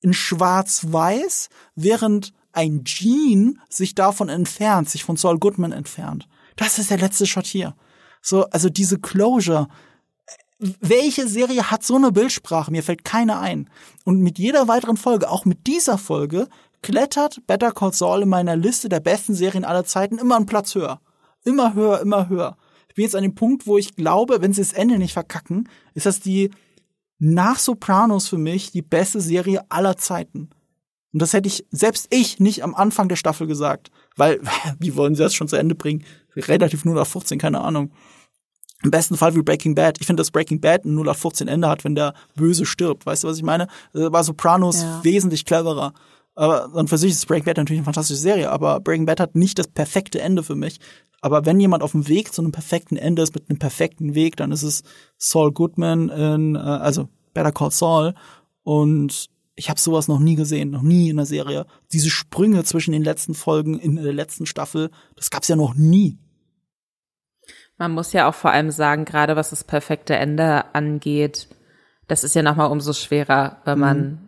in 0.00 0.12
schwarz-weiß, 0.12 1.48
während 1.76 2.32
ein 2.50 2.82
Jean 2.82 3.60
sich 3.68 3.94
davon 3.94 4.28
entfernt, 4.28 4.90
sich 4.90 5.04
von 5.04 5.16
Saul 5.16 5.38
Goodman 5.38 5.70
entfernt. 5.70 6.26
Das 6.56 6.80
ist 6.80 6.90
der 6.90 6.98
letzte 6.98 7.24
Shot 7.24 7.46
hier. 7.46 7.76
So, 8.20 8.46
also 8.46 8.68
diese 8.68 8.98
Closure, 8.98 9.68
welche 10.58 11.28
Serie 11.28 11.70
hat 11.70 11.84
so 11.84 11.94
eine 11.94 12.10
Bildsprache? 12.10 12.72
Mir 12.72 12.82
fällt 12.82 13.04
keine 13.04 13.38
ein. 13.38 13.70
Und 14.02 14.22
mit 14.22 14.40
jeder 14.40 14.66
weiteren 14.66 14.96
Folge, 14.96 15.30
auch 15.30 15.44
mit 15.44 15.68
dieser 15.68 15.98
Folge, 15.98 16.48
klettert 16.82 17.46
Better 17.46 17.70
Call 17.70 17.92
Saul 17.92 18.22
in 18.22 18.28
meiner 18.28 18.56
Liste 18.56 18.88
der 18.88 18.98
besten 18.98 19.36
Serien 19.36 19.64
aller 19.64 19.84
Zeiten 19.84 20.18
immer 20.18 20.34
einen 20.34 20.46
Platz 20.46 20.74
höher. 20.74 21.00
Immer 21.44 21.74
höher, 21.74 22.00
immer 22.00 22.28
höher. 22.28 22.56
Ich 22.96 22.98
bin 22.98 23.04
jetzt 23.04 23.14
an 23.14 23.24
dem 23.24 23.34
Punkt, 23.34 23.66
wo 23.66 23.76
ich 23.76 23.94
glaube, 23.94 24.40
wenn 24.40 24.54
sie 24.54 24.62
das 24.62 24.72
Ende 24.72 24.96
nicht 24.96 25.12
verkacken, 25.12 25.68
ist 25.92 26.06
das 26.06 26.18
die 26.18 26.48
nach 27.18 27.58
Sopranos 27.58 28.26
für 28.26 28.38
mich 28.38 28.70
die 28.70 28.80
beste 28.80 29.20
Serie 29.20 29.60
aller 29.68 29.98
Zeiten. 29.98 30.48
Und 31.12 31.20
das 31.20 31.34
hätte 31.34 31.46
ich, 31.46 31.66
selbst 31.70 32.06
ich, 32.08 32.40
nicht 32.40 32.64
am 32.64 32.74
Anfang 32.74 33.10
der 33.10 33.16
Staffel 33.16 33.46
gesagt. 33.46 33.90
Weil, 34.16 34.40
wie 34.78 34.96
wollen 34.96 35.14
sie 35.14 35.22
das 35.22 35.34
schon 35.34 35.46
zu 35.46 35.56
Ende 35.56 35.74
bringen? 35.74 36.06
Relativ 36.36 36.86
nur 36.86 36.94
nach 36.94 37.06
15, 37.06 37.38
keine 37.38 37.60
Ahnung. 37.60 37.92
Im 38.82 38.90
besten 38.90 39.18
Fall 39.18 39.36
wie 39.36 39.42
Breaking 39.42 39.74
Bad. 39.74 39.98
Ich 40.00 40.06
finde, 40.06 40.22
dass 40.22 40.30
Breaking 40.30 40.62
Bad 40.62 40.86
ein 40.86 40.94
0 40.94 41.10
auf 41.10 41.18
14 41.18 41.48
Ende 41.48 41.68
hat, 41.68 41.84
wenn 41.84 41.96
der 41.96 42.14
Böse 42.34 42.64
stirbt. 42.64 43.04
Weißt 43.04 43.24
du, 43.24 43.28
was 43.28 43.36
ich 43.36 43.42
meine? 43.42 43.66
Da 43.92 44.10
war 44.10 44.24
Sopranos 44.24 44.80
ja. 44.80 45.04
wesentlich 45.04 45.44
cleverer. 45.44 45.92
Aber 46.36 46.72
und 46.74 46.88
für 46.88 46.98
sich 46.98 47.12
ist 47.12 47.26
Breaking 47.26 47.46
Bad 47.46 47.56
natürlich 47.56 47.80
eine 47.80 47.86
fantastische 47.86 48.20
Serie, 48.20 48.50
aber 48.50 48.78
Breaking 48.80 49.06
Bad 49.06 49.20
hat 49.20 49.34
nicht 49.34 49.58
das 49.58 49.68
perfekte 49.68 50.20
Ende 50.20 50.42
für 50.42 50.54
mich. 50.54 50.78
Aber 51.22 51.46
wenn 51.46 51.58
jemand 51.58 51.82
auf 51.82 51.92
dem 51.92 52.08
Weg 52.08 52.32
zu 52.32 52.42
einem 52.42 52.52
perfekten 52.52 52.96
Ende 52.96 53.22
ist, 53.22 53.34
mit 53.34 53.48
einem 53.48 53.58
perfekten 53.58 54.14
Weg, 54.14 54.36
dann 54.36 54.52
ist 54.52 54.62
es 54.62 54.82
Saul 55.16 55.50
Goodman 55.50 56.10
in, 56.10 56.54
äh, 56.54 56.58
also 56.58 57.08
Better 57.32 57.52
Call 57.52 57.70
Saul. 57.70 58.14
Und 58.62 59.28
ich 59.54 59.70
habe 59.70 59.80
sowas 59.80 60.08
noch 60.08 60.20
nie 60.20 60.34
gesehen, 60.34 60.70
noch 60.70 60.82
nie 60.82 61.08
in 61.08 61.16
der 61.16 61.24
Serie. 61.24 61.66
Diese 61.92 62.10
Sprünge 62.10 62.62
zwischen 62.64 62.92
den 62.92 63.02
letzten 63.02 63.34
Folgen 63.34 63.78
in 63.78 63.96
der 63.96 64.12
letzten 64.12 64.44
Staffel, 64.44 64.90
das 65.16 65.30
gab's 65.30 65.48
ja 65.48 65.56
noch 65.56 65.74
nie. 65.74 66.18
Man 67.78 67.92
muss 67.92 68.12
ja 68.12 68.28
auch 68.28 68.34
vor 68.34 68.50
allem 68.50 68.70
sagen, 68.70 69.06
gerade 69.06 69.36
was 69.36 69.50
das 69.50 69.64
perfekte 69.64 70.14
Ende 70.16 70.74
angeht, 70.74 71.48
das 72.08 72.24
ist 72.24 72.34
ja 72.34 72.42
nochmal 72.42 72.70
umso 72.70 72.92
schwerer, 72.92 73.60
wenn 73.64 73.78
man 73.78 73.98
mhm. 73.98 74.25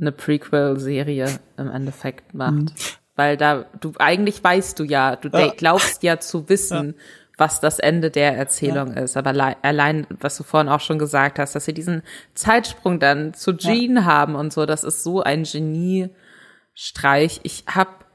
Eine 0.00 0.12
Prequel-Serie 0.12 1.40
im 1.56 1.70
Endeffekt 1.70 2.34
macht. 2.34 2.52
Mhm. 2.52 2.72
Weil 3.16 3.36
da, 3.36 3.66
du, 3.80 3.92
eigentlich 3.98 4.42
weißt 4.42 4.78
du 4.78 4.84
ja, 4.84 5.16
du 5.16 5.28
ja. 5.28 5.52
glaubst 5.56 6.02
ja 6.02 6.20
zu 6.20 6.48
wissen, 6.48 6.86
ja. 6.86 6.94
was 7.36 7.60
das 7.60 7.78
Ende 7.78 8.10
der 8.10 8.36
Erzählung 8.36 8.94
ja. 8.94 9.02
ist. 9.02 9.16
Aber 9.16 9.30
allein, 9.62 10.06
was 10.20 10.36
du 10.36 10.42
vorhin 10.42 10.70
auch 10.70 10.80
schon 10.80 10.98
gesagt 10.98 11.38
hast, 11.38 11.54
dass 11.54 11.66
sie 11.66 11.74
diesen 11.74 12.02
Zeitsprung 12.34 12.98
dann 12.98 13.34
zu 13.34 13.56
Jean 13.56 14.04
haben 14.06 14.34
und 14.36 14.52
so, 14.52 14.64
das 14.64 14.84
ist 14.84 15.02
so 15.02 15.22
ein 15.22 15.42
Geniestreich. 15.42 17.40
Ich 17.42 17.64
hab, 17.66 18.06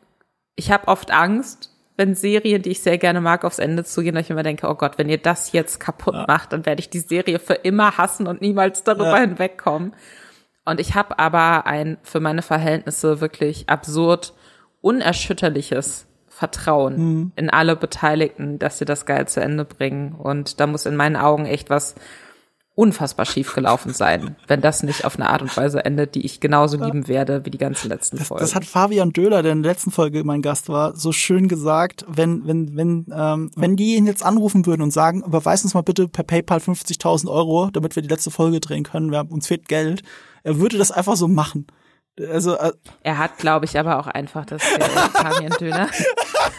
ich 0.55 0.71
hab 0.71 0.87
oft 0.87 1.11
Angst, 1.11 1.71
wenn 1.97 2.15
Serien, 2.15 2.61
die 2.61 2.71
ich 2.71 2.81
sehr 2.81 2.97
gerne 2.97 3.21
mag, 3.21 3.45
aufs 3.45 3.59
Ende 3.59 3.83
zugehen, 3.83 4.15
dass 4.15 4.25
ich 4.25 4.31
immer 4.31 4.43
denke, 4.43 4.67
oh 4.67 4.75
Gott, 4.75 4.97
wenn 4.97 5.07
ihr 5.07 5.17
das 5.17 5.51
jetzt 5.51 5.79
kaputt 5.79 6.15
macht, 6.27 6.51
dann 6.51 6.65
werde 6.65 6.81
ich 6.81 6.89
die 6.89 6.99
Serie 6.99 7.39
für 7.39 7.53
immer 7.53 7.97
hassen 7.97 8.27
und 8.27 8.41
niemals 8.41 8.83
darüber 8.83 9.17
hinwegkommen. 9.19 9.93
Und 10.65 10.79
ich 10.79 10.95
habe 10.95 11.19
aber 11.19 11.67
ein 11.67 11.97
für 12.03 12.19
meine 12.19 12.41
Verhältnisse 12.41 13.21
wirklich 13.21 13.69
absurd 13.69 14.33
unerschütterliches 14.81 16.07
Vertrauen 16.27 16.97
mhm. 16.97 17.31
in 17.35 17.49
alle 17.49 17.75
Beteiligten, 17.75 18.59
dass 18.59 18.77
sie 18.77 18.85
das 18.85 19.05
geil 19.05 19.27
zu 19.27 19.41
Ende 19.41 19.63
bringen. 19.63 20.13
Und 20.13 20.59
da 20.59 20.67
muss 20.67 20.85
in 20.85 20.95
meinen 20.95 21.15
Augen 21.15 21.45
echt 21.45 21.69
was 21.69 21.95
unfassbar 22.75 23.25
schief 23.25 23.55
gelaufen 23.55 23.93
sein, 23.93 24.35
wenn 24.47 24.59
das 24.59 24.83
nicht 24.83 25.05
auf 25.05 25.15
eine 25.15 25.29
Art 25.29 25.41
und 25.41 25.55
Weise 25.55 25.85
endet, 25.85 26.13
die 26.13 26.25
ich 26.25 26.41
genauso 26.41 26.83
lieben 26.83 27.07
werde 27.07 27.45
wie 27.45 27.49
die 27.49 27.57
ganzen 27.57 27.87
letzten 27.87 28.17
Folgen. 28.17 28.41
Das, 28.41 28.49
das 28.49 28.55
hat 28.55 28.65
Fabian 28.65 29.13
Döhler, 29.13 29.41
der 29.43 29.53
in 29.53 29.63
der 29.63 29.71
letzten 29.71 29.91
Folge 29.91 30.25
mein 30.25 30.41
Gast 30.41 30.67
war, 30.67 30.93
so 30.93 31.13
schön 31.13 31.47
gesagt, 31.47 32.05
wenn 32.09 32.45
wenn 32.45 32.75
wenn 32.75 33.05
ähm, 33.15 33.51
wenn 33.55 33.77
die 33.77 33.95
ihn 33.95 34.05
jetzt 34.05 34.25
anrufen 34.25 34.65
würden 34.65 34.81
und 34.81 34.91
sagen, 34.91 35.23
überweis 35.23 35.63
uns 35.63 35.73
mal 35.73 35.83
bitte 35.83 36.09
per 36.09 36.25
PayPal 36.25 36.59
50.000 36.59 37.29
Euro, 37.29 37.69
damit 37.71 37.95
wir 37.95 38.03
die 38.03 38.09
letzte 38.09 38.29
Folge 38.29 38.59
drehen 38.59 38.83
können, 38.83 39.09
wir 39.09 39.19
haben, 39.19 39.29
uns 39.29 39.47
fehlt 39.47 39.69
Geld, 39.69 40.03
er 40.45 40.59
würde 40.59 40.77
das 40.77 40.91
einfach 40.91 41.15
so 41.17 41.27
machen. 41.27 41.65
Also 42.17 42.55
äh, 42.55 42.71
er 43.03 43.17
hat, 43.17 43.39
glaube 43.39 43.65
ich, 43.65 43.77
aber 43.77 43.99
auch 43.99 44.07
einfach 44.07 44.45
das 44.45 44.61
Geld, 44.61 44.83
Fabian 44.83 45.51
Döner 45.59 45.89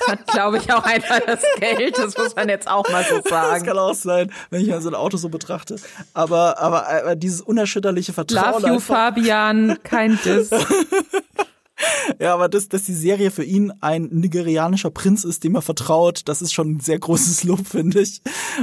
hat, 0.07 0.27
glaube 0.27 0.59
ich, 0.59 0.71
auch 0.71 0.85
einfach 0.85 1.21
das 1.21 1.41
Geld. 1.59 1.97
Das 1.97 2.19
muss 2.19 2.37
man 2.37 2.51
jetzt 2.51 2.69
auch 2.69 2.87
mal 2.91 3.05
so 3.05 3.23
sagen. 3.29 3.55
Das 3.55 3.65
kann 3.65 3.79
auch 3.79 3.95
sein, 3.95 4.31
wenn 4.51 4.61
ich 4.61 4.69
mal 4.69 4.83
so 4.83 4.91
ein 4.91 4.95
Auto 4.95 5.17
so 5.17 5.31
betrachte. 5.31 5.77
Aber, 6.13 6.59
aber, 6.59 6.87
aber 6.89 7.17
dieses 7.17 7.41
unerschütterliche 7.41 8.13
Vertrauen. 8.13 8.63
Love 8.63 8.75
you, 8.75 8.81
Fabian, 8.81 9.79
kein 9.83 10.19
Diss. 10.23 10.51
ja, 12.21 12.35
aber 12.35 12.49
dass, 12.49 12.69
dass 12.69 12.85
die 12.85 12.95
Serie 12.95 13.31
für 13.31 13.45
ihn 13.45 13.73
ein 13.81 14.09
nigerianischer 14.11 14.91
Prinz 14.91 15.25
ist, 15.25 15.45
dem 15.45 15.55
er 15.55 15.63
vertraut, 15.63 16.23
das 16.27 16.43
ist 16.43 16.53
schon 16.53 16.77
ein 16.77 16.81
sehr 16.81 16.99
großes 16.99 17.45
Lob, 17.45 17.67
finde 17.67 18.01
ich. 18.01 18.23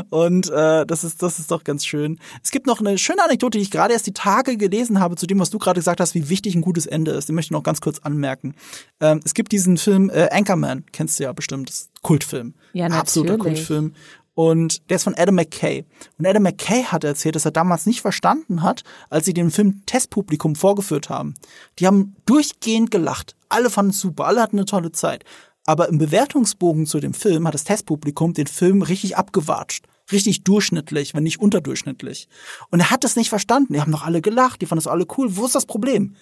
Und 0.09 0.49
äh, 0.49 0.85
das 0.85 1.03
ist 1.03 1.21
das 1.21 1.39
ist 1.39 1.51
doch 1.51 1.63
ganz 1.63 1.85
schön. 1.85 2.19
Es 2.43 2.51
gibt 2.51 2.67
noch 2.67 2.79
eine 2.79 2.97
schöne 2.97 3.23
Anekdote, 3.23 3.57
die 3.57 3.63
ich 3.63 3.71
gerade 3.71 3.93
erst 3.93 4.07
die 4.07 4.13
Tage 4.13 4.57
gelesen 4.57 4.99
habe, 4.99 5.15
zu 5.15 5.27
dem, 5.27 5.39
was 5.39 5.49
du 5.49 5.59
gerade 5.59 5.79
gesagt 5.79 5.99
hast, 5.99 6.15
wie 6.15 6.29
wichtig 6.29 6.55
ein 6.55 6.61
gutes 6.61 6.85
Ende 6.85 7.11
ist. 7.11 7.29
Den 7.29 7.35
möchte 7.35 7.47
ich 7.47 7.51
noch 7.51 7.63
ganz 7.63 7.81
kurz 7.81 7.99
anmerken. 7.99 8.55
Ähm, 8.99 9.19
es 9.23 9.33
gibt 9.33 9.51
diesen 9.51 9.77
Film 9.77 10.09
äh, 10.09 10.29
Anchorman, 10.31 10.85
kennst 10.91 11.19
du 11.19 11.23
ja 11.23 11.33
bestimmt, 11.33 11.69
das 11.69 11.89
Kultfilm. 12.01 12.53
Ja, 12.73 12.83
natürlich. 12.83 12.99
Absoluter 12.99 13.37
Kultfilm. 13.37 13.93
Und 14.35 14.89
der 14.89 14.95
ist 14.95 15.03
von 15.03 15.15
Adam 15.15 15.35
McKay. 15.35 15.85
Und 16.17 16.25
Adam 16.25 16.43
McKay 16.43 16.83
hat 16.83 17.03
erzählt, 17.03 17.35
dass 17.35 17.45
er 17.45 17.51
damals 17.51 17.85
nicht 17.85 18.01
verstanden 18.01 18.63
hat, 18.63 18.83
als 19.09 19.25
sie 19.25 19.33
den 19.33 19.51
Film 19.51 19.85
Testpublikum 19.85 20.55
vorgeführt 20.55 21.09
haben. 21.09 21.35
Die 21.79 21.85
haben 21.85 22.15
durchgehend 22.25 22.89
gelacht. 22.89 23.35
Alle 23.49 23.69
fanden 23.69 23.91
es 23.91 23.99
super, 23.99 24.25
alle 24.25 24.41
hatten 24.41 24.57
eine 24.57 24.65
tolle 24.65 24.91
Zeit. 24.91 25.23
Aber 25.65 25.87
im 25.87 25.97
Bewertungsbogen 25.97 26.87
zu 26.87 26.99
dem 26.99 27.13
Film 27.13 27.47
hat 27.47 27.53
das 27.53 27.63
Testpublikum 27.63 28.33
den 28.33 28.47
Film 28.47 28.81
richtig 28.81 29.17
abgewatscht. 29.17 29.85
Richtig 30.11 30.43
durchschnittlich, 30.43 31.13
wenn 31.13 31.23
nicht 31.23 31.39
unterdurchschnittlich. 31.39 32.27
Und 32.69 32.79
er 32.79 32.89
hat 32.89 33.03
das 33.03 33.15
nicht 33.15 33.29
verstanden. 33.29 33.73
Die 33.73 33.81
haben 33.81 33.91
doch 33.91 34.03
alle 34.03 34.21
gelacht, 34.21 34.61
die 34.61 34.65
fanden 34.65 34.83
das 34.83 34.91
alle 34.91 35.05
cool. 35.17 35.37
Wo 35.37 35.45
ist 35.45 35.55
das 35.55 35.65
Problem? 35.65 36.15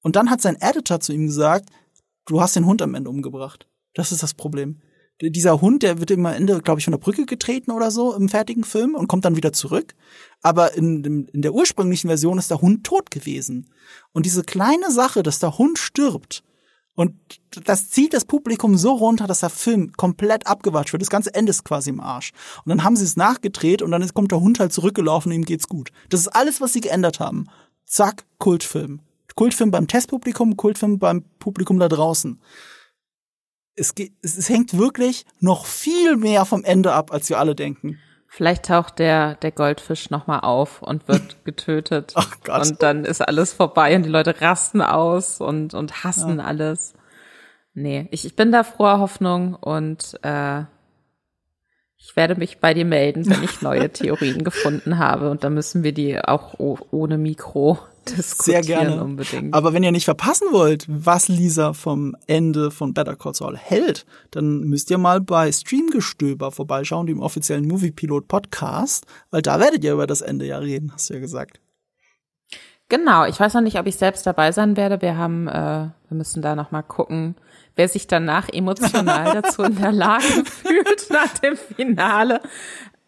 Und 0.00 0.16
dann 0.16 0.30
hat 0.30 0.40
sein 0.40 0.56
Editor 0.60 0.98
zu 1.00 1.12
ihm 1.12 1.26
gesagt, 1.26 1.68
du 2.24 2.40
hast 2.40 2.56
den 2.56 2.66
Hund 2.66 2.82
am 2.82 2.94
Ende 2.94 3.10
umgebracht. 3.10 3.68
Das 3.94 4.12
ist 4.12 4.22
das 4.22 4.34
Problem 4.34 4.80
dieser 5.22 5.60
Hund, 5.60 5.82
der 5.82 5.98
wird 5.98 6.10
immer 6.10 6.34
Ende, 6.34 6.60
glaube 6.62 6.80
ich, 6.80 6.84
von 6.84 6.92
der 6.92 6.98
Brücke 6.98 7.26
getreten 7.26 7.70
oder 7.70 7.90
so 7.90 8.14
im 8.14 8.28
fertigen 8.28 8.64
Film 8.64 8.94
und 8.94 9.06
kommt 9.06 9.24
dann 9.24 9.36
wieder 9.36 9.52
zurück. 9.52 9.94
Aber 10.40 10.74
in, 10.74 11.28
in 11.32 11.42
der 11.42 11.52
ursprünglichen 11.52 12.08
Version 12.08 12.38
ist 12.38 12.50
der 12.50 12.62
Hund 12.62 12.84
tot 12.84 13.10
gewesen. 13.10 13.68
Und 14.12 14.24
diese 14.24 14.42
kleine 14.42 14.90
Sache, 14.90 15.22
dass 15.22 15.38
der 15.38 15.58
Hund 15.58 15.78
stirbt, 15.78 16.42
und 16.94 17.14
das 17.64 17.88
zieht 17.88 18.12
das 18.12 18.24
Publikum 18.24 18.76
so 18.76 18.92
runter, 18.92 19.26
dass 19.26 19.40
der 19.40 19.48
Film 19.48 19.92
komplett 19.92 20.46
abgewatscht 20.46 20.92
wird. 20.92 21.00
Das 21.00 21.08
ganze 21.08 21.34
Ende 21.34 21.50
ist 21.50 21.64
quasi 21.64 21.88
im 21.88 22.00
Arsch. 22.00 22.32
Und 22.64 22.70
dann 22.70 22.84
haben 22.84 22.96
sie 22.96 23.04
es 23.04 23.16
nachgedreht 23.16 23.80
und 23.80 23.90
dann 23.90 24.06
kommt 24.12 24.32
der 24.32 24.40
Hund 24.40 24.60
halt 24.60 24.72
zurückgelaufen 24.72 25.30
und 25.30 25.36
ihm 25.36 25.44
geht's 25.44 25.68
gut. 25.68 25.92
Das 26.10 26.20
ist 26.20 26.28
alles, 26.28 26.60
was 26.60 26.72
sie 26.72 26.80
geändert 26.80 27.20
haben. 27.20 27.46
Zack, 27.86 28.24
Kultfilm. 28.38 29.00
Kultfilm 29.34 29.70
beim 29.70 29.86
Testpublikum, 29.86 30.56
Kultfilm 30.56 30.98
beim 30.98 31.24
Publikum 31.38 31.78
da 31.78 31.88
draußen 31.88 32.38
es, 33.76 33.94
es, 34.22 34.36
es 34.36 34.48
hängt 34.48 34.76
wirklich 34.76 35.24
noch 35.40 35.66
viel 35.66 36.16
mehr 36.16 36.44
vom 36.44 36.64
Ende 36.64 36.92
ab, 36.92 37.12
als 37.12 37.28
wir 37.28 37.38
alle 37.38 37.54
denken. 37.54 37.98
Vielleicht 38.32 38.66
taucht 38.66 39.00
der, 39.00 39.34
der 39.36 39.50
Goldfisch 39.50 40.10
nochmal 40.10 40.40
auf 40.40 40.82
und 40.82 41.08
wird 41.08 41.38
getötet. 41.44 42.12
Ach 42.14 42.36
Gott. 42.44 42.70
Und 42.70 42.82
dann 42.82 43.04
ist 43.04 43.20
alles 43.20 43.52
vorbei 43.52 43.96
und 43.96 44.04
die 44.04 44.10
Leute 44.10 44.40
rasten 44.40 44.82
aus 44.82 45.40
und, 45.40 45.74
und 45.74 46.04
hassen 46.04 46.38
ja. 46.38 46.44
alles. 46.44 46.94
Nee, 47.74 48.08
ich, 48.12 48.24
ich 48.24 48.36
bin 48.36 48.52
da 48.52 48.62
froher 48.62 49.00
Hoffnung 49.00 49.54
und 49.54 50.18
äh, 50.22 50.62
Ich 51.96 52.16
werde 52.16 52.36
mich 52.36 52.58
bei 52.58 52.72
dir 52.72 52.84
melden, 52.84 53.28
wenn 53.28 53.42
ich 53.42 53.62
neue 53.62 53.90
Theorien 53.92 54.44
gefunden 54.44 54.98
habe. 54.98 55.30
Und 55.30 55.42
dann 55.42 55.54
müssen 55.54 55.82
wir 55.82 55.92
die 55.92 56.20
auch 56.20 56.54
ohne 56.58 57.18
Mikro 57.18 57.78
diskutieren. 58.08 58.62
Sehr 58.62 58.76
gerne. 58.78 59.02
Unbedingt. 59.02 59.54
Aber 59.54 59.72
wenn 59.72 59.82
ihr 59.82 59.92
nicht 59.92 60.04
verpassen 60.04 60.48
wollt, 60.52 60.86
was 60.88 61.28
Lisa 61.28 61.72
vom 61.72 62.16
Ende 62.26 62.70
von 62.70 62.94
Better 62.94 63.16
Call 63.16 63.34
Saul 63.34 63.56
hält, 63.56 64.06
dann 64.30 64.60
müsst 64.60 64.90
ihr 64.90 64.98
mal 64.98 65.20
bei 65.20 65.50
Streamgestöber 65.50 66.50
vorbeischauen, 66.50 67.06
dem 67.06 67.20
offiziellen 67.20 67.66
Movie 67.66 67.92
Pilot 67.92 68.28
Podcast, 68.28 69.06
weil 69.30 69.42
da 69.42 69.60
werdet 69.60 69.84
ihr 69.84 69.92
über 69.92 70.06
das 70.06 70.20
Ende 70.20 70.46
ja 70.46 70.58
reden, 70.58 70.92
hast 70.92 71.10
du 71.10 71.14
ja 71.14 71.20
gesagt. 71.20 71.60
Genau, 72.90 73.24
ich 73.24 73.38
weiß 73.38 73.54
noch 73.54 73.60
nicht, 73.60 73.78
ob 73.78 73.86
ich 73.86 73.96
selbst 73.96 74.26
dabei 74.26 74.50
sein 74.50 74.76
werde. 74.76 75.00
Wir 75.00 75.16
haben, 75.16 75.46
äh, 75.46 75.52
wir 75.52 76.16
müssen 76.16 76.42
da 76.42 76.56
noch 76.56 76.72
mal 76.72 76.82
gucken, 76.82 77.36
wer 77.76 77.88
sich 77.88 78.08
danach 78.08 78.48
emotional 78.48 79.32
dazu 79.42 79.62
in 79.62 79.76
der 79.76 79.92
Lage 79.92 80.44
fühlt 80.44 81.08
nach 81.08 81.38
dem 81.38 81.56
Finale. 81.56 82.40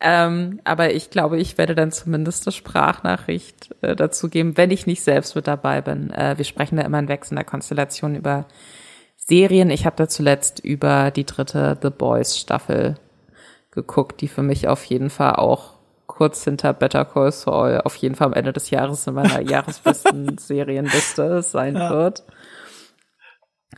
Ähm, 0.04 0.60
aber 0.64 0.92
ich 0.92 1.10
glaube, 1.10 1.38
ich 1.38 1.56
werde 1.58 1.76
dann 1.76 1.92
zumindest 1.92 2.46
eine 2.46 2.52
Sprachnachricht 2.52 3.70
äh, 3.82 3.94
dazu 3.94 4.28
geben, 4.28 4.56
wenn 4.56 4.72
ich 4.72 4.86
nicht 4.86 5.02
selbst 5.02 5.36
mit 5.36 5.46
dabei 5.46 5.80
bin. 5.80 6.10
Äh, 6.10 6.36
wir 6.38 6.44
sprechen 6.44 6.76
da 6.76 6.82
immer 6.82 6.98
in 6.98 7.06
wechselnder 7.06 7.44
Konstellation 7.44 8.16
über 8.16 8.46
Serien. 9.16 9.70
Ich 9.70 9.86
habe 9.86 9.94
da 9.94 10.08
zuletzt 10.08 10.58
über 10.58 11.12
die 11.12 11.24
dritte 11.24 11.78
The 11.80 11.90
Boys 11.90 12.36
Staffel 12.36 12.96
geguckt, 13.70 14.20
die 14.20 14.28
für 14.28 14.42
mich 14.42 14.66
auf 14.66 14.84
jeden 14.84 15.08
Fall 15.08 15.36
auch 15.36 15.74
kurz 16.08 16.42
hinter 16.42 16.72
Better 16.72 17.04
Call 17.04 17.30
Saul 17.30 17.80
auf 17.84 17.94
jeden 17.96 18.16
Fall 18.16 18.26
am 18.26 18.34
Ende 18.34 18.52
des 18.52 18.70
Jahres 18.70 19.06
in 19.06 19.14
meiner 19.14 19.40
jahresbesten 19.48 20.36
Serienliste 20.36 21.42
sein 21.42 21.76
ja. 21.76 21.90
wird. 21.90 22.24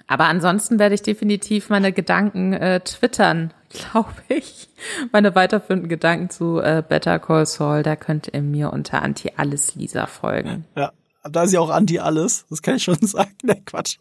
Aber 0.06 0.26
ansonsten 0.26 0.78
werde 0.78 0.94
ich 0.94 1.02
definitiv 1.02 1.70
meine 1.70 1.92
Gedanken 1.92 2.52
äh, 2.52 2.80
twittern, 2.80 3.52
glaube 3.70 4.12
ich. 4.28 4.68
Meine 5.12 5.34
weiterführenden 5.34 5.88
Gedanken 5.88 6.30
zu 6.30 6.60
äh, 6.60 6.82
Better 6.86 7.18
Call 7.18 7.46
Saul, 7.46 7.82
da 7.82 7.96
könnt 7.96 8.28
ihr 8.32 8.42
mir 8.42 8.72
unter 8.72 9.02
Anti-Alles-Lisa 9.02 10.06
folgen. 10.06 10.66
Ja, 10.76 10.92
da 11.28 11.44
ist 11.44 11.52
ja 11.52 11.60
auch 11.60 11.70
Anti-Alles, 11.70 12.44
das 12.50 12.60
kann 12.60 12.76
ich 12.76 12.82
schon 12.82 12.96
sagen. 13.00 13.34
Ne, 13.42 13.62
Quatsch. 13.64 13.96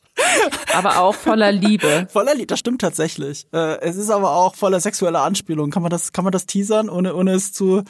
Aber 0.75 0.99
auch 0.99 1.15
voller 1.15 1.51
Liebe. 1.51 2.07
voller 2.11 2.35
Liebe, 2.35 2.47
das 2.47 2.59
stimmt 2.59 2.81
tatsächlich. 2.81 3.47
Äh, 3.53 3.79
es 3.79 3.95
ist 3.95 4.09
aber 4.09 4.35
auch 4.35 4.55
voller 4.55 4.79
sexueller 4.79 5.21
Anspielung. 5.21 5.71
Kann 5.71 5.83
man 5.83 5.89
das, 5.89 6.11
kann 6.11 6.25
man 6.25 6.33
das 6.33 6.45
teasern, 6.45 6.89
ohne, 6.89 7.15
ohne 7.15 7.31
es 7.33 7.53
zu, 7.53 7.83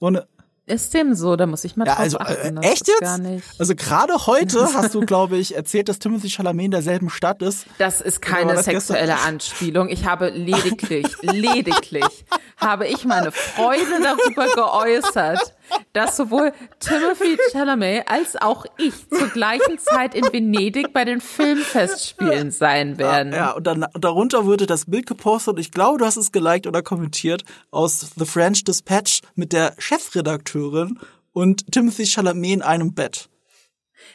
ohne, 0.00 0.26
ist 0.68 0.94
dem 0.94 1.14
so? 1.14 1.36
Da 1.36 1.46
muss 1.46 1.64
ich 1.64 1.76
mal 1.76 1.86
ja, 1.86 1.94
drauf 1.94 2.04
also, 2.04 2.18
achten. 2.18 2.56
Äh, 2.58 2.68
echt 2.70 2.88
jetzt? 2.88 3.20
Also 3.58 3.74
gerade 3.74 4.26
heute 4.26 4.62
hast 4.74 4.94
du, 4.94 5.00
glaube 5.00 5.36
ich, 5.36 5.56
erzählt, 5.56 5.88
dass 5.88 5.98
Timothy 5.98 6.30
Chalamet 6.30 6.66
in 6.66 6.70
derselben 6.70 7.10
Stadt 7.10 7.42
ist. 7.42 7.66
Das 7.78 8.00
ist 8.00 8.22
keine 8.22 8.54
das 8.54 8.64
sexuelle 8.66 9.12
gestern? 9.12 9.28
Anspielung. 9.28 9.88
Ich 9.88 10.06
habe 10.06 10.28
lediglich, 10.30 11.06
lediglich 11.22 12.24
habe 12.56 12.86
ich 12.86 13.04
meine 13.04 13.32
Freude 13.32 14.00
darüber 14.02 14.46
geäußert, 14.54 15.54
dass 15.92 16.16
sowohl 16.16 16.52
Timothy 16.80 17.38
Chalamet 17.52 18.08
als 18.08 18.36
auch 18.36 18.64
ich 18.78 19.08
zur 19.08 19.28
gleichen 19.28 19.78
Zeit 19.78 20.14
in 20.14 20.24
Venedig 20.32 20.92
bei 20.92 21.04
den 21.04 21.20
Filmfestspielen 21.20 22.50
sein 22.50 22.98
werden. 22.98 23.32
Ja, 23.32 23.38
ja 23.38 23.50
und 23.52 23.66
dann 23.66 23.86
darunter 23.94 24.44
wurde 24.46 24.66
das 24.66 24.86
Bild 24.86 25.06
gepostet 25.06 25.54
und 25.54 25.60
ich 25.60 25.70
glaube, 25.70 25.98
du 25.98 26.04
hast 26.04 26.16
es 26.16 26.32
geliked 26.32 26.66
oder 26.66 26.82
kommentiert 26.82 27.44
aus 27.70 28.12
The 28.16 28.24
French 28.24 28.64
Dispatch 28.64 29.20
mit 29.34 29.52
der 29.52 29.74
Chefredakteurin 29.78 30.98
und 31.32 31.70
Timothy 31.72 32.06
Chalamet 32.06 32.52
in 32.52 32.62
einem 32.62 32.94
Bett. 32.94 33.28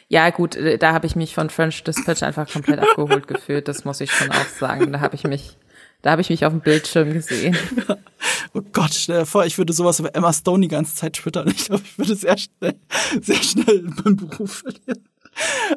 Ja, 0.08 0.30
gut, 0.30 0.56
äh, 0.56 0.78
da 0.78 0.92
habe 0.92 1.06
ich 1.06 1.16
mich 1.16 1.34
von 1.34 1.50
French 1.50 1.82
Dispatch 1.84 2.22
einfach 2.22 2.50
komplett 2.50 2.80
abgeholt 2.80 3.26
gefühlt, 3.26 3.68
das 3.68 3.84
muss 3.84 4.00
ich 4.00 4.12
schon 4.12 4.30
auch 4.30 4.48
sagen. 4.58 4.92
Da 4.92 5.00
habe 5.00 5.14
ich 5.14 5.24
mich 5.24 5.56
da 6.04 6.10
habe 6.10 6.20
ich 6.20 6.28
mich 6.28 6.44
auf 6.44 6.52
dem 6.52 6.60
Bildschirm 6.60 7.14
gesehen. 7.14 7.56
oh 8.52 8.60
Gott, 8.74 8.92
stell 8.92 9.20
dir 9.20 9.26
vor, 9.26 9.46
ich 9.46 9.56
würde 9.56 9.72
sowas 9.72 10.00
über 10.00 10.14
Emma 10.14 10.34
Stone 10.34 10.60
die 10.60 10.68
ganze 10.68 10.94
Zeit 10.94 11.14
twittern. 11.14 11.48
Ich 11.48 11.64
glaube, 11.64 11.82
ich 11.82 11.96
würde 11.96 12.14
sehr 12.14 12.36
schnell, 12.36 12.74
sehr 13.22 13.42
schnell 13.42 13.84
meinen 14.04 14.16
Beruf 14.16 14.62
verlieren. 14.64 15.08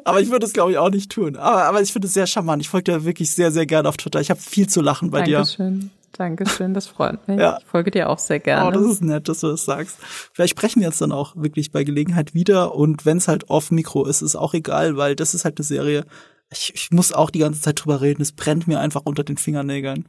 Aber 0.04 0.20
ich 0.20 0.30
würde 0.30 0.44
es, 0.44 0.52
glaube 0.52 0.72
ich, 0.72 0.76
auch 0.76 0.90
nicht 0.90 1.10
tun. 1.10 1.36
Aber, 1.36 1.64
aber 1.64 1.80
ich 1.80 1.92
finde 1.94 2.08
es 2.08 2.12
sehr 2.12 2.26
charmant. 2.26 2.60
Ich 2.60 2.68
folge 2.68 2.92
dir 2.92 3.04
wirklich 3.06 3.30
sehr, 3.30 3.50
sehr 3.50 3.64
gerne 3.64 3.88
auf 3.88 3.96
Twitter. 3.96 4.20
Ich 4.20 4.28
habe 4.28 4.38
viel 4.38 4.68
zu 4.68 4.82
lachen 4.82 5.10
bei 5.10 5.22
Dankeschön. 5.22 5.80
dir. 5.80 5.88
Dankeschön, 6.12 6.74
das 6.74 6.86
freut 6.86 7.26
mich. 7.26 7.40
Ja. 7.40 7.56
Ich 7.60 7.64
folge 7.64 7.90
dir 7.90 8.10
auch 8.10 8.18
sehr 8.18 8.38
gerne. 8.38 8.68
Oh, 8.68 8.70
das 8.70 8.92
ist 8.92 9.02
nett, 9.02 9.30
dass 9.30 9.40
du 9.40 9.46
das 9.46 9.64
sagst. 9.64 9.96
Vielleicht 10.34 10.50
sprechen 10.50 10.80
wir 10.80 10.88
jetzt 10.88 11.00
dann 11.00 11.12
auch 11.12 11.36
wirklich 11.36 11.72
bei 11.72 11.84
Gelegenheit 11.84 12.34
wieder. 12.34 12.74
Und 12.74 13.06
wenn 13.06 13.16
es 13.16 13.28
halt 13.28 13.48
off-Mikro 13.48 14.04
ist, 14.04 14.20
ist 14.20 14.36
auch 14.36 14.52
egal, 14.52 14.98
weil 14.98 15.16
das 15.16 15.32
ist 15.32 15.46
halt 15.46 15.58
eine 15.58 15.64
Serie, 15.64 16.04
ich, 16.50 16.72
ich 16.74 16.90
muss 16.90 17.12
auch 17.12 17.30
die 17.30 17.40
ganze 17.40 17.60
Zeit 17.60 17.82
drüber 17.82 18.00
reden. 18.00 18.22
Es 18.22 18.32
brennt 18.32 18.66
mir 18.66 18.80
einfach 18.80 19.02
unter 19.04 19.24
den 19.24 19.36
Fingernägeln. 19.36 20.08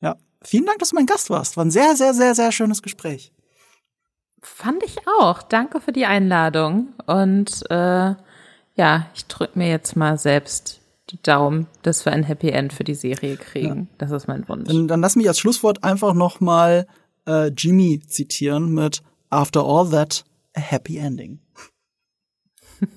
Ja, 0.00 0.16
vielen 0.42 0.66
Dank, 0.66 0.78
dass 0.78 0.90
du 0.90 0.96
mein 0.96 1.06
Gast 1.06 1.30
warst. 1.30 1.56
War 1.56 1.64
ein 1.64 1.70
sehr, 1.70 1.96
sehr, 1.96 2.14
sehr, 2.14 2.34
sehr 2.34 2.52
schönes 2.52 2.82
Gespräch. 2.82 3.32
Fand 4.42 4.82
ich 4.84 4.98
auch. 5.20 5.42
Danke 5.42 5.80
für 5.80 5.92
die 5.92 6.06
Einladung. 6.06 6.88
Und 7.06 7.64
äh, 7.70 8.14
ja, 8.74 9.06
ich 9.14 9.26
drücke 9.26 9.58
mir 9.58 9.68
jetzt 9.68 9.96
mal 9.96 10.18
selbst 10.18 10.80
die 11.10 11.20
Daumen, 11.22 11.66
dass 11.82 12.04
wir 12.04 12.12
ein 12.12 12.22
Happy 12.22 12.50
End 12.50 12.72
für 12.72 12.84
die 12.84 12.94
Serie 12.94 13.36
kriegen. 13.36 13.88
Ja. 13.90 13.96
Das 13.98 14.10
ist 14.10 14.28
mein 14.28 14.46
Wunsch. 14.48 14.68
Dann, 14.68 14.88
dann 14.88 15.00
lass 15.00 15.16
mich 15.16 15.26
als 15.26 15.38
Schlusswort 15.38 15.82
einfach 15.82 16.12
noch 16.12 16.40
mal 16.40 16.86
äh, 17.26 17.48
Jimmy 17.48 18.00
zitieren 18.06 18.72
mit 18.72 19.02
After 19.30 19.64
all 19.64 19.88
that, 19.90 20.24
a 20.54 20.60
happy 20.60 20.98
ending. 20.98 21.40